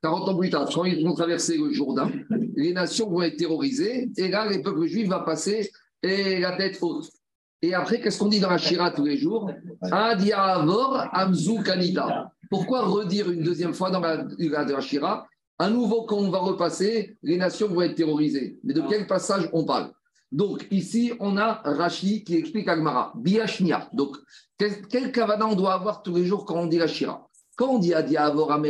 40 0.03 0.29
ans 0.29 0.37
plus 0.37 0.51
tard, 0.51 0.69
quand 0.73 0.85
ils 0.85 1.05
vont 1.05 1.15
traverser 1.15 1.59
le 1.59 1.73
Jourdain, 1.73 2.11
les 2.55 2.73
nations 2.73 3.11
vont 3.11 3.23
être 3.23 3.37
terrorisées 3.37 4.09
et 4.17 4.29
là, 4.29 4.49
les 4.49 4.63
peuples 4.63 4.87
juifs 4.87 5.09
vont 5.09 5.25
passer 5.25 5.71
et 6.03 6.39
la 6.41 6.57
tête 6.57 6.79
haute. 6.81 7.11
Et 7.63 7.75
après, 7.75 8.01
qu'est-ce 8.01 8.19
qu'on 8.19 8.29
dit 8.29 8.41
dans 8.41 8.51
la 8.51 8.59
Shira 8.59 8.91
tous 8.91 9.05
les 9.05 9.17
jours 9.17 9.51
Adiavor 9.83 11.07
Amzu 11.13 11.63
Kanita. 11.63 12.33
Pourquoi 12.51 12.83
redire 12.83 13.31
une 13.31 13.43
deuxième 13.43 13.75
fois 13.75 13.91
dans 13.91 14.01
la, 14.01 14.19
dans 14.19 14.77
la 14.77 14.81
Shira 14.81 15.27
À 15.59 15.69
nouveau, 15.69 16.05
quand 16.05 16.17
on 16.17 16.31
va 16.31 16.39
repasser, 16.39 17.17
les 17.23 17.37
nations 17.37 17.69
vont 17.69 17.83
être 17.83 17.97
terrorisées. 17.97 18.59
Mais 18.63 18.75
de 18.75 18.83
quel 18.89 19.07
passage 19.07 19.51
on 19.53 19.65
parle 19.65 19.91
Donc, 20.31 20.69
ici, 20.71 21.13
on 21.19 21.37
a 21.37 21.61
Rashi 21.65 22.23
qui 22.23 22.37
explique 22.37 22.69
Agmara, 22.69 23.13
Biashnia. 23.17 23.89
Donc, 23.93 24.17
quel, 24.57 24.87
quel 24.87 25.11
kavana 25.11 25.47
on 25.49 25.57
doit 25.57 25.75
avoir 25.75 26.03
tous 26.03 26.15
les 26.15 26.27
jours 26.27 26.45
quand 26.45 26.61
on 26.61 26.67
dit 26.67 26.79
la 26.79 26.87
Shira 26.87 27.29
Quand 27.57 27.71
on 27.71 27.79
dit 27.79 27.93
Adia 27.93 28.25
Avora 28.25 28.61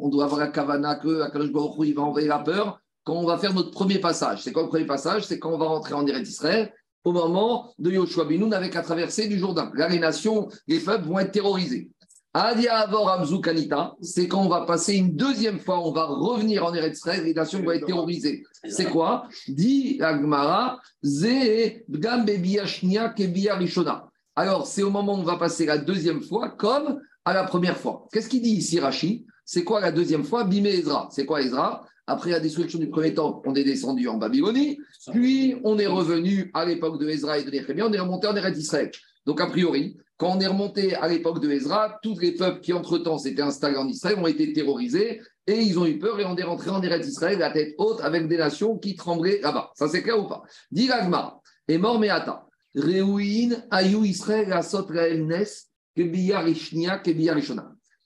on 0.00 0.08
doit 0.08 0.24
avoir 0.24 0.40
la 0.40 0.48
kavana 0.48 0.94
que 0.94 1.22
Akadosh 1.22 1.50
Baruch 1.52 1.74
il 1.80 1.94
va 1.94 2.02
envoyer 2.02 2.28
la 2.28 2.38
peur 2.38 2.78
quand 3.02 3.14
on 3.14 3.26
va 3.26 3.38
faire 3.38 3.52
notre 3.52 3.72
premier 3.72 3.98
passage. 3.98 4.42
C'est 4.42 4.52
quoi 4.52 4.62
le 4.62 4.68
premier 4.68 4.86
passage 4.86 5.26
C'est 5.26 5.40
quand 5.40 5.52
on 5.52 5.58
va 5.58 5.66
rentrer 5.66 5.94
en 5.94 6.06
Eretz 6.06 6.28
Israël 6.28 6.72
au 7.04 7.12
moment 7.12 7.72
de 7.78 7.90
Yoshua 7.90 8.24
Binoun 8.24 8.52
avec 8.52 8.74
la 8.74 8.82
traversée 8.82 9.28
du 9.28 9.38
Jourdain. 9.38 9.70
Là, 9.74 9.88
les 9.88 9.98
nations, 9.98 10.48
les 10.66 10.80
peuples 10.80 11.06
vont 11.06 11.18
être 11.18 11.32
terrorisés. 11.32 11.90
Adia 12.36 12.78
Avor 12.78 13.40
Kanita, 13.42 13.94
c'est 14.00 14.26
quand 14.26 14.42
on 14.42 14.48
va 14.48 14.62
passer 14.62 14.96
une 14.96 15.14
deuxième 15.14 15.60
fois, 15.60 15.78
on 15.86 15.92
va 15.92 16.04
revenir 16.06 16.66
en 16.66 16.74
Eretz 16.74 17.00
les 17.22 17.32
nations 17.32 17.62
vont 17.62 17.70
être 17.70 17.86
terrorisées. 17.86 18.42
C'est 18.68 18.86
quoi? 18.86 19.28
Dit 19.46 20.00
Agmara, 20.02 20.80
Ze 21.04 21.84
Rishona. 23.56 24.08
Alors, 24.34 24.66
c'est 24.66 24.82
au 24.82 24.90
moment 24.90 25.14
où 25.14 25.18
on 25.18 25.22
va 25.22 25.36
passer 25.36 25.64
la 25.64 25.78
deuxième 25.78 26.22
fois 26.22 26.48
comme 26.48 27.00
à 27.24 27.34
la 27.34 27.44
première 27.44 27.76
fois. 27.76 28.08
Qu'est-ce 28.12 28.28
qu'il 28.28 28.42
dit 28.42 28.56
ici, 28.56 28.80
Rashi? 28.80 29.26
C'est 29.44 29.62
quoi 29.62 29.80
la 29.80 29.92
deuxième 29.92 30.24
fois? 30.24 30.42
Bimé 30.42 30.70
Ezra. 30.70 31.08
C'est 31.12 31.26
quoi 31.26 31.40
Ezra? 31.40 31.86
Après 32.06 32.30
la 32.30 32.40
destruction 32.40 32.78
du 32.78 32.88
premier 32.88 33.14
temps, 33.14 33.42
on 33.46 33.54
est 33.54 33.64
descendu 33.64 34.08
en 34.08 34.18
Babylonie, 34.18 34.78
puis 35.12 35.56
on 35.64 35.78
est 35.78 35.86
revenu 35.86 36.50
à 36.54 36.64
l'époque 36.64 37.00
de 37.00 37.08
Ezra 37.08 37.38
et 37.38 37.44
de 37.44 37.50
Néhémie, 37.50 37.82
on 37.82 37.92
est 37.92 37.98
remonté 37.98 38.26
en 38.26 38.36
Eretz 38.36 38.58
Israël. 38.58 38.90
Donc, 39.26 39.40
a 39.40 39.46
priori, 39.46 39.96
quand 40.16 40.36
on 40.36 40.40
est 40.40 40.46
remonté 40.46 40.94
à 40.94 41.08
l'époque 41.08 41.40
de 41.40 41.50
Ezra, 41.50 41.98
tous 42.02 42.18
les 42.18 42.32
peuples 42.32 42.60
qui, 42.60 42.72
entre-temps, 42.72 43.18
s'étaient 43.18 43.42
installés 43.42 43.76
en 43.76 43.88
Israël 43.88 44.18
ont 44.18 44.26
été 44.26 44.52
terrorisés 44.52 45.20
et 45.46 45.60
ils 45.60 45.78
ont 45.78 45.86
eu 45.86 45.98
peur 45.98 46.20
et 46.20 46.24
on 46.24 46.36
est 46.36 46.42
rentré 46.42 46.70
en 46.70 46.82
Eretz 46.82 47.06
Israël, 47.06 47.38
la 47.38 47.50
tête 47.50 47.74
haute, 47.78 48.00
avec 48.00 48.28
des 48.28 48.36
nations 48.36 48.78
qui 48.78 48.94
tremblaient 48.94 49.40
là-bas. 49.40 49.70
Ça, 49.74 49.88
c'est 49.88 50.02
clair 50.02 50.18
ou 50.18 50.28
pas? 50.28 50.42
Diragma, 50.70 51.40
et 51.68 51.78
mort 51.78 51.98
Meata, 51.98 52.46
Reuin, 52.74 53.50
Ayu 53.70 54.06
Israël, 54.06 54.52
Asot 54.52 54.86
Nes. 54.90 55.68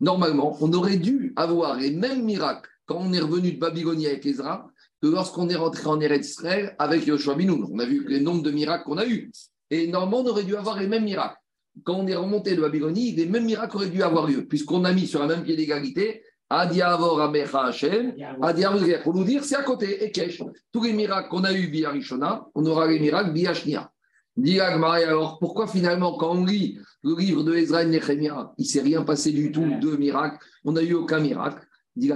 Normalement, 0.00 0.56
on 0.60 0.72
aurait 0.72 0.98
dû 0.98 1.32
avoir 1.36 1.76
les 1.76 1.90
mêmes 1.90 2.22
miracles 2.22 2.70
quand 2.88 2.96
on 2.98 3.12
est 3.12 3.20
revenu 3.20 3.52
de 3.52 3.58
Babylonie 3.58 4.06
avec 4.06 4.24
Ezra 4.26 4.70
que 5.00 5.06
lorsqu'on 5.06 5.48
est 5.48 5.54
rentré 5.54 5.86
en 5.86 6.00
Eretz 6.00 6.30
Israël 6.30 6.74
avec 6.78 7.06
Yoshua 7.06 7.34
Binoun. 7.34 7.68
On 7.70 7.78
a 7.78 7.84
vu 7.84 8.04
les 8.08 8.20
nombres 8.20 8.42
de 8.42 8.50
miracles 8.50 8.84
qu'on 8.84 8.96
a 8.96 9.06
eus. 9.06 9.30
Et 9.70 9.86
normalement, 9.86 10.20
on 10.20 10.30
aurait 10.32 10.44
dû 10.44 10.56
avoir 10.56 10.80
les 10.80 10.88
mêmes 10.88 11.04
miracles. 11.04 11.36
Quand 11.84 11.94
on 11.94 12.06
est 12.08 12.16
remonté 12.16 12.56
de 12.56 12.62
Babylonie, 12.62 13.12
les 13.12 13.26
mêmes 13.26 13.44
miracles 13.44 13.76
auraient 13.76 13.90
dû 13.90 14.02
avoir 14.02 14.26
lieu, 14.26 14.46
puisqu'on 14.46 14.84
a 14.84 14.92
mis 14.92 15.06
sur 15.06 15.22
un 15.22 15.26
même 15.26 15.44
pied 15.44 15.54
d'égalité 15.54 16.22
Adiavor 16.50 17.20
Amecha 17.20 17.66
Hashem, 17.66 18.14
Pour 19.04 19.14
nous 19.14 19.24
dire, 19.24 19.44
c'est 19.44 19.56
à 19.56 19.62
côté, 19.62 20.02
et 20.02 20.10
Kesh. 20.10 20.42
Tous 20.72 20.82
les 20.82 20.94
miracles 20.94 21.28
qu'on 21.28 21.44
a 21.44 21.52
eus 21.52 21.66
via 21.66 21.90
Rishona, 21.90 22.46
on 22.54 22.64
aura 22.64 22.88
les 22.88 22.98
miracles 22.98 23.32
via 23.32 23.52
Shnia. 23.52 23.92
alors 24.80 25.38
pourquoi 25.38 25.66
finalement, 25.66 26.16
quand 26.16 26.32
on 26.32 26.44
lit 26.46 26.78
le 27.04 27.14
livre 27.16 27.44
de 27.44 27.54
Ezra 27.54 27.82
et 27.82 27.86
Nehemiah, 27.86 28.54
il 28.56 28.62
ne 28.62 28.66
s'est 28.66 28.80
rien 28.80 29.02
passé 29.02 29.30
du 29.30 29.52
tout 29.52 29.78
de 29.78 29.96
miracles, 29.96 30.38
on 30.64 30.72
n'a 30.72 30.82
eu 30.82 30.94
aucun 30.94 31.20
miracle 31.20 31.67
dit 31.98 32.12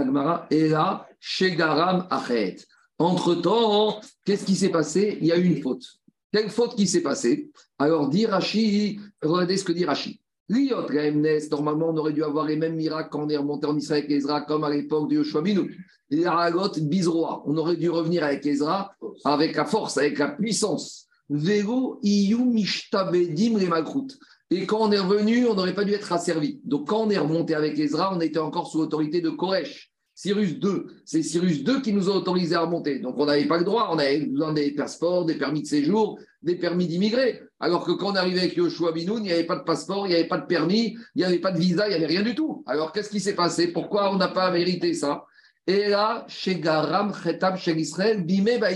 et 0.50 0.68
là, 0.68 1.06
chez 1.20 1.54
Garam 1.54 2.06
Achet. 2.10 2.56
Entre-temps, 2.98 4.00
qu'est-ce 4.24 4.44
qui 4.44 4.54
s'est 4.54 4.70
passé? 4.70 5.18
Il 5.20 5.26
y 5.26 5.32
a 5.32 5.36
eu 5.36 5.44
une 5.44 5.60
faute. 5.60 5.84
Quelle 6.32 6.50
faute 6.50 6.76
qui 6.76 6.86
s'est 6.86 7.02
passée? 7.02 7.50
Alors, 7.78 8.08
dit 8.08 8.26
Rashi, 8.26 9.00
regardez 9.20 9.56
ce 9.56 9.64
que 9.64 9.72
dit 9.72 9.84
Rashi. 9.84 10.20
Normalement, 10.48 11.88
on 11.90 11.96
aurait 11.96 12.12
dû 12.12 12.22
avoir 12.22 12.46
les 12.46 12.56
mêmes 12.56 12.76
miracles 12.76 13.08
quand 13.10 13.24
on 13.24 13.28
est 13.28 13.36
remonté 13.36 13.66
en 13.66 13.76
Israël 13.76 14.04
avec 14.04 14.16
Ezra, 14.16 14.42
comme 14.42 14.64
à 14.64 14.70
l'époque 14.70 15.10
de 15.10 15.16
Yoshua 15.16 15.42
Binu. 15.42 15.86
L'Aragot 16.10 16.72
Bizroa. 16.80 17.42
On 17.46 17.56
aurait 17.56 17.76
dû 17.76 17.88
revenir 17.90 18.24
avec 18.24 18.44
Ezra 18.46 18.94
avec 19.24 19.56
la 19.56 19.64
force, 19.64 19.96
avec 19.98 20.18
la 20.18 20.28
puissance. 20.28 21.06
Iyu 21.30 22.44
Mishtabedim 22.44 23.66
Malchut. 23.68 24.18
Et 24.54 24.66
quand 24.66 24.80
on 24.86 24.92
est 24.92 24.98
revenu, 24.98 25.46
on 25.46 25.54
n'aurait 25.54 25.74
pas 25.74 25.84
dû 25.84 25.94
être 25.94 26.12
asservi. 26.12 26.60
Donc 26.64 26.86
quand 26.86 27.06
on 27.06 27.10
est 27.10 27.16
remonté 27.16 27.54
avec 27.54 27.78
Ezra, 27.78 28.14
on 28.14 28.20
était 28.20 28.38
encore 28.38 28.70
sous 28.70 28.80
l'autorité 28.80 29.22
de 29.22 29.30
Koresh. 29.30 29.90
Cyrus 30.14 30.50
II, 30.62 30.82
c'est 31.06 31.22
Cyrus 31.22 31.60
II 31.60 31.80
qui 31.80 31.94
nous 31.94 32.10
a 32.10 32.12
autorisé 32.12 32.54
à 32.54 32.60
remonter. 32.60 32.98
Donc 32.98 33.14
on 33.16 33.24
n'avait 33.24 33.46
pas 33.46 33.56
le 33.56 33.64
droit, 33.64 33.88
on 33.90 33.98
avait 33.98 34.26
besoin 34.26 34.52
des 34.52 34.72
passeports, 34.74 35.24
des 35.24 35.36
permis 35.36 35.62
de 35.62 35.66
séjour, 35.66 36.18
des 36.42 36.56
permis 36.56 36.86
d'immigrer. 36.86 37.40
Alors 37.60 37.86
que 37.86 37.92
quand 37.92 38.12
on 38.12 38.14
arrivait 38.14 38.40
avec 38.40 38.54
Yoshua 38.54 38.92
Binoun, 38.92 39.24
il 39.24 39.28
n'y 39.28 39.32
avait 39.32 39.46
pas 39.46 39.56
de 39.56 39.64
passeport, 39.64 40.06
il 40.06 40.10
n'y 40.10 40.16
avait 40.16 40.28
pas 40.28 40.36
de 40.36 40.46
permis, 40.46 40.98
il 41.14 41.20
n'y 41.20 41.24
avait 41.24 41.38
pas 41.38 41.50
de 41.50 41.58
visa, 41.58 41.86
il 41.86 41.90
n'y 41.92 41.96
avait 41.96 42.12
rien 42.12 42.22
du 42.22 42.34
tout. 42.34 42.62
Alors 42.66 42.92
qu'est-ce 42.92 43.08
qui 43.08 43.20
s'est 43.20 43.34
passé? 43.34 43.68
Pourquoi 43.68 44.12
on 44.12 44.16
n'a 44.16 44.28
pas 44.28 44.50
mérité 44.50 44.92
ça? 44.92 45.24
Et 45.66 45.88
là, 45.88 46.26
chez 46.28 46.60
Garam, 46.60 47.14
Chetab, 47.14 47.56
chez 47.56 47.74
Israël, 47.74 48.22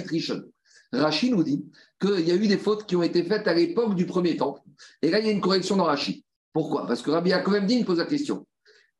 Rishon. 0.09 0.41
Rachid 0.91 1.33
nous 1.33 1.43
dit 1.43 1.67
qu'il 2.01 2.27
y 2.27 2.31
a 2.31 2.35
eu 2.35 2.49
des 2.49 2.57
fautes 2.57 2.87
qui 2.87 2.97
ont 2.97 3.03
été 3.03 3.23
faites 3.25 3.47
à 3.47 3.53
l'époque 3.53 3.95
du 3.95 4.07
premier 4.07 4.39
temple. 4.39 4.63
Et 5.03 5.11
là, 5.11 5.21
il 5.21 5.27
y 5.27 5.29
a 5.29 5.33
une 5.33 5.41
correction 5.41 5.77
dans 5.77 5.85
Rachid. 5.85 6.23
Pourquoi? 6.53 6.87
Parce 6.87 7.03
que 7.03 7.11
Rabbi 7.11 7.31
Yaakov 7.31 7.85
pose 7.85 7.99
la 7.99 8.07
question. 8.07 8.47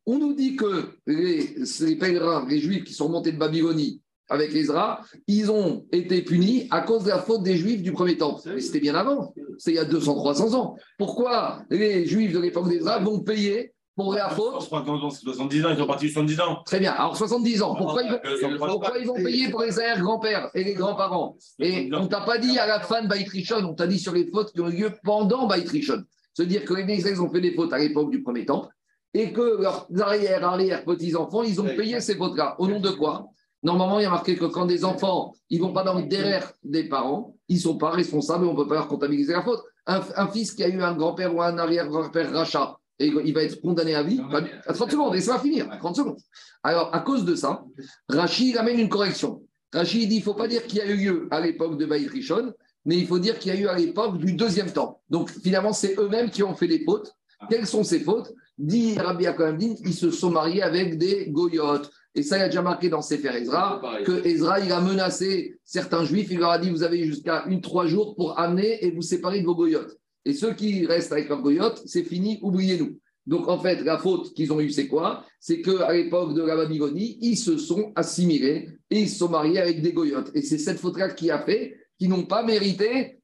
On 0.05 0.19
nous 0.19 0.35
dit 0.35 0.57
que 0.57 0.91
les, 1.07 1.97
pèlerins, 1.97 2.47
les 2.49 2.61
juifs 2.61 2.85
qui 2.85 2.93
sont 2.93 3.09
montés 3.09 3.33
de 3.33 3.39
Babylonie 3.39 4.01
avec 4.29 4.55
Ezra, 4.55 5.03
ils 5.27 5.51
ont 5.51 5.87
été 5.93 6.23
punis 6.23 6.67
à 6.71 6.81
cause 6.81 7.05
de 7.05 7.11
la 7.11 7.19
faute 7.19 7.43
des 7.43 7.57
juifs 7.57 7.83
du 7.83 7.93
premier 7.93 8.17
temple. 8.17 8.41
Mais 8.47 8.61
c'était 8.61 8.81
bien 8.81 8.95
avant, 8.95 9.33
c'est 9.59 9.73
il 9.73 9.77
y 9.77 9.79
a 9.79 9.85
200-300 9.85 10.55
ans. 10.55 10.77
Pourquoi 10.99 11.65
les 11.71 12.07
juifs 12.07 12.33
de 12.33 12.41
l'époque 12.41 12.69
d'Ezra 12.69 12.99
vont 12.99 13.21
payer 13.21 13.73
pour 13.97 14.13
la 14.15 14.29
faute. 14.29 14.63
70 14.63 15.65
ans, 15.65 15.71
ils 15.71 15.79
sont 15.79 15.87
partis 15.87 16.11
70 16.11 16.41
ans. 16.41 16.63
Très 16.65 16.79
bien. 16.79 16.93
Alors 16.93 17.17
70 17.17 17.63
ans. 17.63 17.75
Pourquoi, 17.75 18.03
ils, 18.03 18.11
vont, 18.11 18.69
pourquoi 18.69 18.99
ils 18.99 19.07
vont 19.07 19.15
payer 19.15 19.51
pour 19.51 19.63
les 19.63 19.79
arrière-grands-pères 19.79 20.51
et 20.55 20.63
les 20.63 20.75
grands-parents? 20.75 21.37
Et 21.59 21.91
on 21.93 22.03
ne 22.03 22.07
t'a 22.07 22.21
pas 22.21 22.39
dit 22.39 22.59
à 22.59 22.67
la 22.67 22.81
fin 22.81 23.03
de 23.03 23.09
Baïtrichon, 23.09 23.65
on 23.65 23.75
t'a 23.75 23.87
dit 23.87 23.99
sur 23.99 24.13
les 24.13 24.31
fautes 24.31 24.53
qui 24.53 24.61
ont 24.61 24.69
eu 24.69 24.77
lieu 24.77 24.93
pendant 25.03 25.47
Baïtrichon. 25.47 26.05
C'est-à-dire 26.35 26.65
que 26.67 26.75
les 26.75 26.95
Israéliens 26.95 27.23
ont 27.23 27.33
fait 27.33 27.41
des 27.41 27.55
fautes 27.55 27.73
à 27.73 27.79
l'époque 27.79 28.11
du 28.11 28.23
premier 28.23 28.45
temple 28.45 28.69
et 29.15 29.33
que 29.33 29.63
leurs 29.63 29.89
arrière-arrière 29.99 30.85
petits-enfants, 30.85 31.43
ils 31.43 31.59
ont 31.59 31.65
payé 31.65 31.99
ces 32.01 32.17
fautes-là. 32.17 32.55
Au 32.59 32.69
nom 32.69 32.81
de 32.81 32.91
quoi? 32.91 33.31
Normalement, 33.63 33.99
il 33.99 34.03
y 34.03 34.07
a 34.07 34.11
marqué 34.11 34.37
que 34.37 34.45
quand 34.45 34.67
des 34.67 34.85
enfants, 34.85 35.33
ils 35.49 35.61
vont 35.61 35.73
pas 35.73 35.83
dans 35.83 35.95
le 35.95 36.03
derrière 36.03 36.53
des 36.63 36.87
parents, 36.87 37.35
ils 37.49 37.59
sont 37.59 37.79
pas 37.79 37.91
responsables 37.91 38.45
et 38.45 38.49
on 38.49 38.53
ne 38.53 38.59
peut 38.59 38.69
pas 38.69 38.75
leur 38.75 38.89
comptabiliser 38.89 39.33
la 39.33 39.43
faute. 39.43 39.63
Un, 39.87 40.03
un, 40.17 40.29
fils 40.29 40.53
qui 40.53 40.63
a 40.63 40.69
eu 40.69 40.83
un 40.83 40.95
grand-père 40.95 41.35
ou 41.35 41.41
un 41.41 41.57
arrière-grand-père 41.57 42.31
rachat, 42.33 42.77
et 42.99 43.07
il 43.07 43.35
va 43.35 43.43
être 43.43 43.61
condamné 43.61 43.95
à 43.95 44.03
vie. 44.03 44.21
À 44.67 44.73
30 44.73 44.91
secondes, 44.91 45.15
et 45.15 45.21
ça 45.21 45.35
va 45.35 45.39
finir. 45.41 45.69
30 45.79 45.97
secondes. 45.97 46.19
Alors, 46.63 46.95
à 46.95 47.01
cause 47.01 47.25
de 47.25 47.35
ça, 47.35 47.65
Rachid 48.09 48.57
amène 48.57 48.79
une 48.79 48.89
correction. 48.89 49.43
Rachid 49.73 50.09
dit 50.09 50.17
il 50.17 50.19
ne 50.19 50.25
faut 50.25 50.35
pas 50.35 50.49
dire 50.49 50.67
qu'il 50.67 50.79
y 50.79 50.83
a 50.83 50.87
eu 50.87 50.97
lieu 50.97 51.29
à 51.31 51.41
l'époque 51.41 51.79
de 51.79 51.87
Baït 51.87 52.09
Rishon, 52.09 52.53
mais 52.85 52.97
il 52.97 53.07
faut 53.07 53.19
dire 53.19 53.39
qu'il 53.39 53.53
y 53.53 53.57
a 53.57 53.61
eu 53.61 53.67
à 53.67 53.77
l'époque 53.77 54.19
du 54.19 54.33
deuxième 54.33 54.73
temps. 54.73 55.01
Donc, 55.11 55.31
finalement, 55.31 55.73
c'est 55.73 55.99
eux-mêmes 55.99 56.31
qui 56.31 56.43
ont 56.43 56.55
fait 56.55 56.69
des 56.69 56.85
fautes. 56.85 57.13
Quelles 57.51 57.67
sont 57.67 57.85
ces 57.85 58.01
fautes? 58.01 58.33
Dit 58.57 58.97
Rabbi 58.99 59.27
Akohamdin, 59.27 59.75
ils 59.85 59.93
se 59.93 60.11
sont 60.11 60.31
mariés 60.31 60.63
avec 60.63 60.97
des 60.97 61.27
goyotes. 61.29 61.91
Et 62.15 62.23
ça, 62.23 62.39
il 62.39 62.43
a 62.43 62.47
déjà 62.47 62.63
marqué 62.63 62.89
dans 62.89 63.03
Sefer 63.03 63.37
Ezra 63.37 63.83
que 64.07 64.27
Ezra, 64.27 64.61
il 64.61 64.73
a 64.73 64.81
menacé 64.81 65.59
certains 65.65 66.05
juifs. 66.05 66.29
Il 66.31 66.39
leur 66.39 66.51
a 66.51 66.59
dit 66.59 66.71
Vous 66.71 66.83
avez 66.83 67.05
jusqu'à 67.05 67.45
une, 67.47 67.61
trois 67.61 67.87
jours 67.87 68.17
pour 68.17 68.39
amener 68.39 68.83
et 68.83 68.91
vous 68.91 69.03
séparer 69.03 69.41
de 69.41 69.45
vos 69.45 69.55
goyotes. 69.55 69.99
Et 70.27 70.35
ceux 70.35 70.55
qui 70.55 70.85
restent 70.87 71.13
avec 71.13 71.29
leur 71.29 71.41
goyote, 71.41 71.81
c'est 71.87 72.03
fini, 72.03 72.41
oubliez-nous. 72.43 72.99
Donc 73.27 73.49
en 73.49 73.61
fait, 73.61 73.77
la 73.83 73.97
faute 73.97 74.35
qu'ils 74.35 74.53
ont 74.53 74.61
eue, 74.61 74.71
c'est 74.71 74.89
quoi? 74.89 75.25
C'est 75.39 75.63
qu'à 75.63 75.93
l'époque 75.93 76.35
de 76.35 76.43
la 76.43 76.57
Babylonie, 76.57 77.17
ils 77.21 77.37
se 77.37 77.57
sont 77.57 77.93
assimilés 77.95 78.69
et 78.91 79.01
ils 79.01 79.09
se 79.09 79.19
sont 79.19 79.29
mariés 79.29 79.61
avec 79.61 79.83
des 79.83 79.93
goyotes. 79.93 80.33
Et 80.35 80.43
c'est 80.43 80.59
cette 80.59 80.81
faute-là 80.81 81.11
qui 81.11 81.31
a 81.31 81.45
fait 81.45 81.77
qu'ils 81.97 82.09
n'ont 82.09 82.27
pas 82.27 82.43
mérité 82.43 83.21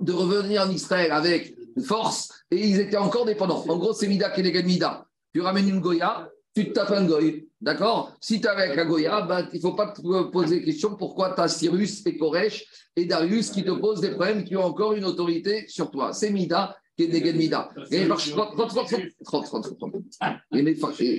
de 0.00 0.12
revenir 0.12 0.62
en 0.62 0.70
Israël 0.70 1.12
avec 1.12 1.54
force 1.84 2.30
et 2.50 2.66
ils 2.66 2.80
étaient 2.80 2.96
encore 2.96 3.26
dépendants. 3.26 3.64
En 3.68 3.76
gros, 3.76 3.92
c'est 3.92 4.08
Mida 4.08 4.30
qui 4.30 4.40
est 4.40 4.62
Mida. 4.62 5.06
Tu 5.34 5.42
ramènes 5.42 5.68
une 5.68 5.80
Goya, 5.80 6.30
tu 6.54 6.68
te 6.68 6.72
tapes 6.72 6.90
un 6.90 7.06
Goy. 7.06 7.48
D'accord? 7.60 8.16
Si 8.20 8.40
tu 8.40 8.46
es 8.46 8.50
avec 8.50 8.78
un 8.78 8.86
Goya, 8.86 9.20
ben, 9.22 9.46
il 9.52 9.56
ne 9.56 9.60
faut 9.60 9.74
pas 9.74 9.92
te 9.92 10.00
poser 10.30 10.62
question 10.62 10.96
pourquoi 10.96 11.34
tu 11.34 11.42
as 11.42 11.48
Cyrus 11.48 12.06
et 12.06 12.16
Koresh 12.16 12.64
et 12.96 13.04
Darius 13.04 13.50
qui 13.50 13.62
te 13.64 13.70
posent 13.70 14.00
des 14.00 14.12
problèmes 14.12 14.44
qui 14.44 14.56
ont 14.56 14.64
encore 14.64 14.94
une 14.94 15.04
autorité 15.04 15.66
sur 15.68 15.90
toi. 15.90 16.14
C'est 16.14 16.30
Mida 16.30 16.76
qui 16.96 17.04
est 17.04 17.08
Neged 17.08 17.36
Mida. 17.36 17.70
Et 17.90 18.06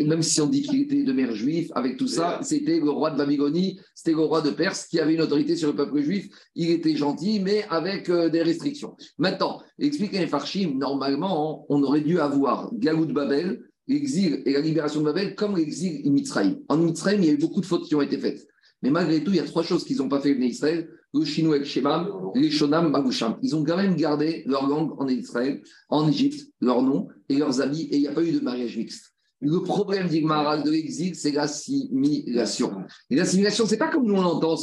même 0.03 0.21
si 0.21 0.41
on 0.41 0.47
dit 0.47 0.61
qu'il 0.63 0.81
était 0.81 1.03
de 1.03 1.13
mère 1.13 1.33
juif, 1.35 1.69
avec 1.75 1.97
tout 1.97 2.07
ça, 2.07 2.39
c'était 2.41 2.79
le 2.79 2.89
roi 2.89 3.11
de 3.11 3.17
Babylonie, 3.17 3.79
c'était 3.93 4.11
le 4.11 4.21
roi 4.21 4.41
de 4.41 4.49
Perse 4.49 4.87
qui 4.87 4.99
avait 4.99 5.13
une 5.13 5.21
autorité 5.21 5.55
sur 5.55 5.69
le 5.69 5.75
peuple 5.75 6.01
juif. 6.01 6.27
Il 6.55 6.71
était 6.71 6.95
gentil, 6.95 7.39
mais 7.39 7.65
avec 7.69 8.09
euh, 8.09 8.29
des 8.29 8.41
restrictions. 8.41 8.95
Maintenant, 9.17 9.61
explique 9.79 10.11
les 10.11 10.27
Farshim, 10.27 10.77
normalement, 10.77 11.65
on 11.69 11.81
aurait 11.83 12.01
dû 12.01 12.19
avoir 12.19 12.69
Galoud 12.73 13.11
Babel, 13.13 13.63
l'exil 13.87 14.41
et 14.45 14.53
la 14.53 14.61
libération 14.61 15.01
de 15.01 15.05
Babel 15.05 15.35
comme 15.35 15.57
l'exil 15.57 16.01
en 16.07 16.11
Mitzrayim. 16.11 16.59
En 16.69 16.77
Mitzrayim, 16.77 17.21
il 17.21 17.25
y 17.25 17.29
a 17.29 17.33
eu 17.33 17.37
beaucoup 17.37 17.61
de 17.61 17.65
fautes 17.65 17.85
qui 17.85 17.95
ont 17.95 18.01
été 18.01 18.17
faites. 18.17 18.47
Mais 18.81 18.89
malgré 18.89 19.23
tout, 19.23 19.31
il 19.31 19.37
y 19.37 19.39
a 19.39 19.43
trois 19.43 19.63
choses 19.63 19.83
qu'ils 19.83 19.97
n'ont 19.97 20.09
pas 20.09 20.21
fait 20.21 20.35
en 20.35 20.41
Israël 20.41 20.89
le 21.13 21.25
chinois 21.25 21.57
el 21.57 21.65
Shemam, 21.65 22.31
les 22.35 22.49
Shonam 22.49 22.89
Magusham. 22.89 23.37
Ils 23.41 23.55
ont 23.55 23.63
quand 23.63 23.77
même 23.77 23.95
gardé 23.95 24.43
leur 24.45 24.67
langue 24.67 24.99
en 24.99 25.07
Israël, 25.07 25.61
en 25.89 26.07
Égypte, 26.07 26.47
leur 26.61 26.81
nom 26.81 27.09
et 27.27 27.35
leurs 27.35 27.61
habits, 27.61 27.87
et 27.91 27.97
il 27.97 28.01
n'y 28.01 28.07
a 28.07 28.13
pas 28.13 28.23
eu 28.23 28.31
de 28.31 28.39
mariage 28.39 28.77
mixte. 28.77 29.13
Le 29.41 29.59
problème 29.63 30.07
d'Igmaral 30.07 30.63
de 30.63 30.69
l'exil, 30.69 31.15
c'est 31.15 31.31
l'assimilation. 31.31 32.83
Et 33.09 33.15
l'assimilation, 33.15 33.65
c'est 33.65 33.77
pas 33.77 33.89
comme 33.89 34.05
nous 34.05 34.13
on 34.13 34.21
l'entend. 34.21 34.55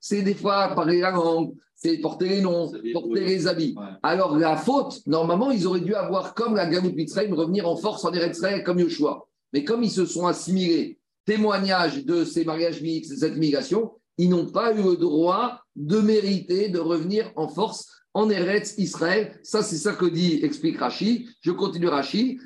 C'est 0.00 0.22
des 0.22 0.34
fois 0.34 0.74
parler 0.74 1.00
la 1.00 1.10
langue, 1.10 1.54
c'est 1.82 1.98
porter 1.98 2.28
les 2.28 2.40
noms, 2.40 2.70
porter 2.92 3.24
les 3.24 3.48
habits. 3.48 3.74
Alors 4.02 4.38
la 4.38 4.56
faute, 4.56 5.00
normalement, 5.06 5.50
ils 5.50 5.66
auraient 5.66 5.80
dû 5.80 5.94
avoir, 5.94 6.34
comme 6.34 6.54
la 6.54 6.66
Galoute 6.66 6.94
Mitzrayim, 6.94 7.34
revenir 7.34 7.68
en 7.68 7.76
force 7.76 8.04
en 8.04 8.12
Eretz 8.12 8.40
comme 8.64 8.78
Yoshua. 8.78 9.26
Mais 9.52 9.64
comme 9.64 9.82
ils 9.82 9.90
se 9.90 10.06
sont 10.06 10.26
assimilés, 10.26 11.00
témoignage 11.26 12.04
de 12.04 12.24
ces 12.24 12.44
mariages 12.44 12.80
mixtes, 12.82 13.10
de 13.10 13.16
cette 13.16 13.36
migration, 13.36 13.92
ils 14.16 14.28
n'ont 14.28 14.46
pas 14.46 14.72
eu 14.72 14.82
le 14.82 14.96
droit 14.96 15.60
de 15.74 15.98
mériter 15.98 16.68
de 16.68 16.78
revenir 16.78 17.32
en 17.34 17.48
force 17.48 17.88
en 18.14 18.30
Eretz 18.30 18.74
Israël. 18.78 19.40
Ça, 19.42 19.62
c'est 19.62 19.76
ça 19.76 19.94
que 19.94 20.06
dit, 20.06 20.40
explique 20.42 20.78
Rashi. 20.78 21.28
Je 21.40 21.50
continue 21.50 21.88
Rashi. 21.88 22.38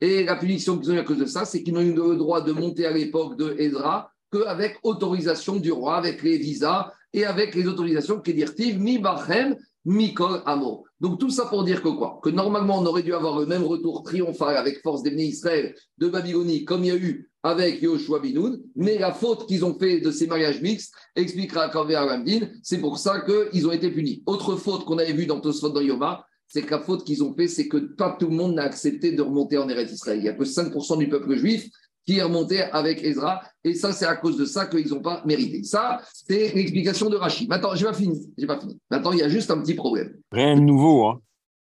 Et 0.00 0.24
la 0.24 0.36
punition 0.36 0.78
qu'ils 0.78 0.90
ont 0.90 0.94
eu 0.94 0.98
à 0.98 1.04
cause 1.04 1.18
de 1.18 1.26
ça, 1.26 1.44
c'est 1.44 1.62
qu'ils 1.62 1.74
n'ont 1.74 1.80
eu 1.80 1.94
le 1.94 2.16
droit 2.16 2.42
de 2.42 2.52
monter 2.52 2.86
à 2.86 2.92
l'époque 2.92 3.36
de 3.38 3.56
Ezra 3.58 4.10
qu'avec 4.34 4.78
autorisation 4.82 5.56
du 5.56 5.70
roi, 5.70 5.96
avec 5.96 6.22
les 6.22 6.38
visas 6.38 6.90
et 7.12 7.24
avec 7.24 7.54
les 7.54 7.66
autorisations 7.66 8.20
Kedirtiv, 8.20 8.80
mi 8.80 8.98
bachem, 8.98 9.56
Mikol 9.84 10.42
Amo. 10.46 10.84
Donc 11.00 11.20
tout 11.20 11.30
ça 11.30 11.44
pour 11.44 11.62
dire 11.64 11.82
que 11.82 11.88
quoi? 11.88 12.18
Que 12.22 12.30
normalement 12.30 12.78
on 12.78 12.86
aurait 12.86 13.02
dû 13.02 13.12
avoir 13.12 13.38
le 13.38 13.46
même 13.46 13.64
retour 13.64 14.02
triomphal 14.02 14.56
avec 14.56 14.80
force 14.82 15.02
des 15.02 15.10
Israël 15.10 15.74
de 15.98 16.08
Babylonie 16.08 16.64
comme 16.64 16.84
il 16.84 16.86
y 16.86 16.90
a 16.90 16.96
eu 16.96 17.30
avec 17.42 17.82
Yoshua 17.82 18.20
Binoun, 18.20 18.62
mais 18.74 18.98
la 18.98 19.12
faute 19.12 19.46
qu'ils 19.46 19.66
ont 19.66 19.78
fait 19.78 20.00
de 20.00 20.10
ces 20.10 20.26
mariages 20.26 20.62
mixtes 20.62 20.94
expliquera 21.14 21.68
Kavé 21.68 21.94
Aramdin, 21.94 22.48
c'est 22.62 22.78
pour 22.78 22.98
ça 22.98 23.20
qu'ils 23.20 23.66
ont 23.68 23.72
été 23.72 23.90
punis. 23.90 24.22
Autre 24.24 24.56
faute 24.56 24.86
qu'on 24.86 24.96
avait 24.96 25.12
vue 25.12 25.26
dans 25.26 25.40
Tosfot 25.40 25.68
dans 25.68 25.82
Yoma, 25.82 26.24
c'est 26.48 26.62
que 26.62 26.70
la 26.70 26.80
faute 26.80 27.04
qu'ils 27.04 27.22
ont 27.22 27.34
fait, 27.34 27.48
c'est 27.48 27.68
que 27.68 27.76
pas 27.76 28.16
tout 28.18 28.28
le 28.28 28.34
monde 28.34 28.54
n'a 28.54 28.62
accepté 28.62 29.12
de 29.12 29.20
remonter 29.20 29.58
en 29.58 29.68
Eretz 29.68 29.92
Israël. 29.92 30.18
Il 30.18 30.22
n'y 30.22 30.28
a 30.30 30.32
que 30.32 30.44
5% 30.44 30.96
du 30.98 31.08
peuple 31.08 31.36
juif 31.36 31.68
qui 32.06 32.18
est 32.18 32.22
remonté 32.22 32.62
avec 32.62 33.02
Ezra. 33.02 33.42
Et 33.62 33.74
ça, 33.74 33.92
c'est 33.92 34.06
à 34.06 34.16
cause 34.16 34.36
de 34.36 34.44
ça 34.44 34.66
qu'ils 34.66 34.88
n'ont 34.88 35.00
pas 35.00 35.22
mérité. 35.24 35.62
Ça, 35.64 36.00
c'est 36.12 36.54
l'explication 36.54 37.08
de 37.08 37.16
Rachid. 37.16 37.48
Maintenant, 37.48 37.74
je 37.74 37.84
n'ai 37.84 37.90
pas 37.90 37.96
fini. 37.96 38.32
J'ai 38.36 38.46
pas 38.46 38.60
fini. 38.60 38.78
Maintenant, 38.90 39.12
il 39.12 39.18
y 39.18 39.22
a 39.22 39.28
juste 39.28 39.50
un 39.50 39.60
petit 39.60 39.74
problème. 39.74 40.14
Rien 40.30 40.56
de 40.56 40.60
nouveau. 40.60 41.06
Hein. 41.06 41.20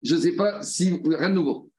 Je 0.01 0.15
ne 0.15 0.19
sais 0.21 0.31
pas 0.33 0.61
si. 0.61 0.99
Rien 1.05 1.29
de 1.29 1.35
nouveau. 1.35 1.69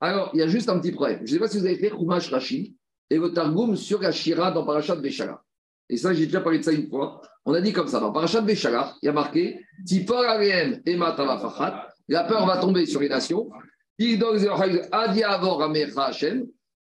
Alors, 0.00 0.30
il 0.34 0.38
y 0.38 0.42
a 0.42 0.48
juste 0.48 0.68
un 0.68 0.78
petit 0.78 0.92
problème. 0.92 1.18
Je 1.18 1.22
ne 1.22 1.26
sais 1.28 1.38
pas 1.38 1.48
si 1.48 1.58
vous 1.58 1.66
avez 1.66 1.76
fait 1.76 1.88
Rumash 1.88 2.30
Rashi 2.30 2.76
et 3.08 3.16
le 3.16 3.32
Targum 3.32 3.76
sur 3.76 4.00
la 4.00 4.12
Shira 4.12 4.50
dans 4.50 4.64
Parashat 4.64 4.96
Béchala. 4.96 5.42
Et 5.88 5.96
ça, 5.96 6.12
j'ai 6.12 6.26
déjà 6.26 6.40
parlé 6.40 6.58
de 6.58 6.64
ça 6.64 6.72
une 6.72 6.88
fois. 6.88 7.22
On 7.44 7.54
a 7.54 7.60
dit 7.60 7.72
comme 7.72 7.88
ça. 7.88 8.00
Dans 8.00 8.12
Parashat 8.12 8.42
Béchala, 8.42 8.94
il 9.02 9.06
y 9.06 9.08
a 9.08 9.12
marqué 9.12 9.60
Tipor 9.86 10.22
Aleem 10.24 10.80
et 10.84 10.96
La 12.08 12.24
peur 12.24 12.46
va 12.46 12.58
tomber 12.58 12.86
sur 12.86 13.00
les 13.00 13.08
nations 13.08 13.48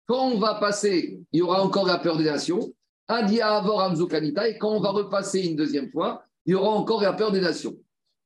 quand 0.07 0.27
on 0.27 0.39
va 0.39 0.55
passer, 0.55 1.19
il 1.33 1.39
y 1.39 1.41
aura 1.41 1.61
encore 1.61 1.85
la 1.85 1.97
peur 1.97 2.17
des 2.17 2.23
nations. 2.23 2.73
Et 3.09 4.57
quand 4.57 4.69
on 4.69 4.79
va 4.79 4.91
repasser 4.91 5.41
une 5.41 5.57
deuxième 5.57 5.91
fois, 5.91 6.23
il 6.45 6.53
y 6.53 6.55
aura 6.55 6.69
encore 6.69 7.01
la 7.01 7.11
peur 7.11 7.33
des 7.33 7.41
nations. 7.41 7.75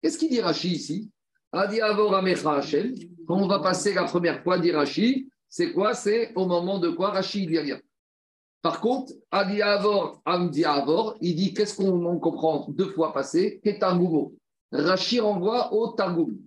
Qu'est-ce 0.01 0.19
qu'il 0.19 0.29
dit 0.29 0.39
Rashi 0.39 0.73
ici? 0.75 1.09
Quand 1.51 1.65
on 3.29 3.47
va 3.47 3.59
passer 3.59 3.95
la 3.95 4.03
première 4.03 4.43
fois, 4.43 4.59
dit 4.59 4.71
Rashi, 4.71 5.29
c'est 5.49 5.73
quoi? 5.73 5.95
C'est 5.95 6.31
au 6.35 6.45
moment 6.45 6.77
de 6.77 6.89
quoi 6.89 7.09
Rashi, 7.09 7.43
il 7.43 7.49
dit 7.49 7.57
rien. 7.57 7.79
Par 8.61 8.81
contre, 8.81 9.13
il 11.21 11.35
dit 11.35 11.53
qu'est-ce 11.55 11.75
qu'on 11.75 12.19
comprend 12.19 12.67
deux 12.69 12.91
fois 12.91 13.13
passé 13.13 13.59
Ketargumo. 13.63 14.35
Rashi 14.71 15.19
renvoie 15.19 15.73
au 15.73 15.87
Targum. 15.93 16.37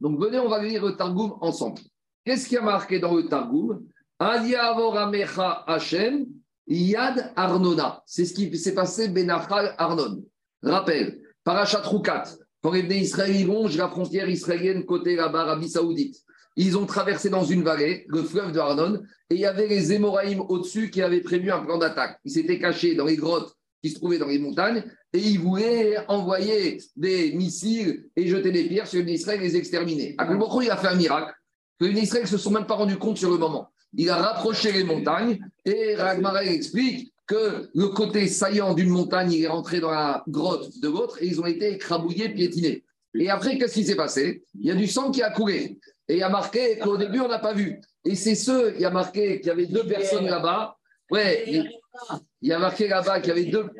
Donc 0.00 0.20
venez, 0.20 0.38
on 0.38 0.48
va 0.48 0.62
lire 0.62 0.84
le 0.84 0.96
Targum 0.96 1.34
ensemble. 1.40 1.80
Qu'est-ce 2.24 2.48
qui 2.48 2.56
a 2.56 2.62
marqué 2.62 2.98
dans 2.98 3.14
le 3.14 3.26
Targum? 3.26 3.86
Hashem, 4.18 6.26
Yad 6.66 7.32
Arnona. 7.36 8.02
C'est 8.06 8.24
ce 8.24 8.34
qui 8.34 8.56
s'est 8.56 8.74
passé 8.74 9.08
Benachal 9.08 9.74
Arnon. 9.78 10.22
Rappel, 10.62 11.20
Parachat 11.42 11.82
Roukat, 11.82 12.24
quand 12.62 12.72
les 12.72 12.82
Israéliens 12.96 13.46
longent 13.46 13.76
la 13.76 13.88
frontière 13.88 14.28
israélienne 14.28 14.84
côté 14.84 15.16
la 15.16 15.24
Arabie 15.24 15.68
Saoudite. 15.68 16.16
Ils 16.56 16.78
ont 16.78 16.86
traversé 16.86 17.28
dans 17.28 17.44
une 17.44 17.62
vallée, 17.62 18.06
le 18.08 18.22
fleuve 18.22 18.52
de 18.52 18.60
Arnon, 18.60 19.02
et 19.28 19.34
il 19.34 19.40
y 19.40 19.46
avait 19.46 19.66
les 19.66 19.92
Émoraïm 19.92 20.40
au-dessus 20.40 20.90
qui 20.90 21.02
avaient 21.02 21.20
prévu 21.20 21.50
un 21.50 21.60
plan 21.60 21.78
d'attaque. 21.78 22.18
Ils 22.24 22.30
s'étaient 22.30 22.58
cachés 22.58 22.94
dans 22.94 23.06
les 23.06 23.16
grottes 23.16 23.54
qui 23.84 23.90
se 23.90 23.96
trouvaient 23.96 24.16
dans 24.18 24.28
les 24.28 24.38
montagnes, 24.38 24.82
et 25.12 25.18
ils 25.18 25.38
voulaient 25.38 25.98
envoyer 26.08 26.80
des 26.96 27.34
missiles 27.34 28.06
et 28.16 28.26
jeter 28.26 28.50
des 28.50 28.64
pierres 28.64 28.86
sur 28.86 29.06
Israël 29.06 29.42
et 29.42 29.44
les 29.44 29.56
exterminer. 29.56 30.14
À 30.16 30.26
il 30.62 30.70
a 30.70 30.76
fait 30.78 30.88
un 30.88 30.94
miracle, 30.94 31.34
que 31.78 31.84
les 31.84 32.00
Israéliens 32.00 32.24
ne 32.24 32.30
se 32.30 32.38
sont 32.38 32.50
même 32.50 32.64
pas 32.64 32.76
rendus 32.76 32.96
compte 32.96 33.18
sur 33.18 33.30
le 33.30 33.36
moment. 33.36 33.68
Il 33.92 34.08
a 34.08 34.16
rapproché 34.16 34.72
les 34.72 34.84
montagnes, 34.84 35.38
et 35.66 35.96
Ragmarel 35.96 36.48
explique 36.48 37.12
que 37.26 37.68
le 37.74 37.88
côté 37.88 38.26
saillant 38.26 38.72
d'une 38.72 38.88
montagne, 38.88 39.32
il 39.32 39.44
est 39.44 39.48
rentré 39.48 39.80
dans 39.80 39.90
la 39.90 40.24
grotte 40.28 40.80
de 40.80 40.88
l'autre, 40.88 41.22
et 41.22 41.26
ils 41.26 41.38
ont 41.42 41.46
été 41.46 41.74
écrabouillés, 41.74 42.30
piétinés. 42.30 42.84
Et 43.14 43.28
après, 43.28 43.58
qu'est-ce 43.58 43.74
qui 43.74 43.84
s'est 43.84 43.96
passé? 43.96 44.44
Il 44.58 44.66
y 44.66 44.70
a 44.70 44.74
du 44.74 44.86
sang 44.86 45.10
qui 45.10 45.22
a 45.22 45.30
coulé. 45.30 45.78
Et 46.08 46.14
il 46.14 46.18
y 46.18 46.22
a 46.22 46.30
marqué 46.30 46.78
qu'au 46.78 46.96
début, 46.96 47.20
on 47.20 47.28
n'a 47.28 47.38
pas 47.38 47.52
vu. 47.52 47.80
Et 48.06 48.14
c'est 48.14 48.34
ceux, 48.34 48.74
il 48.76 48.80
y 48.80 48.86
a 48.86 48.90
marqué 48.90 49.40
qu'il 49.40 49.48
y 49.48 49.50
avait 49.50 49.66
deux 49.66 49.86
personnes 49.86 50.26
là-bas. 50.26 50.78
Ouais, 51.10 51.62
il 52.44 52.50
y 52.50 52.52
a 52.52 52.58
marqué 52.58 52.88
là-bas 52.88 53.20
qu'il 53.20 53.28
y 53.28 53.30
avait 53.32 53.50
deux, 53.50 53.70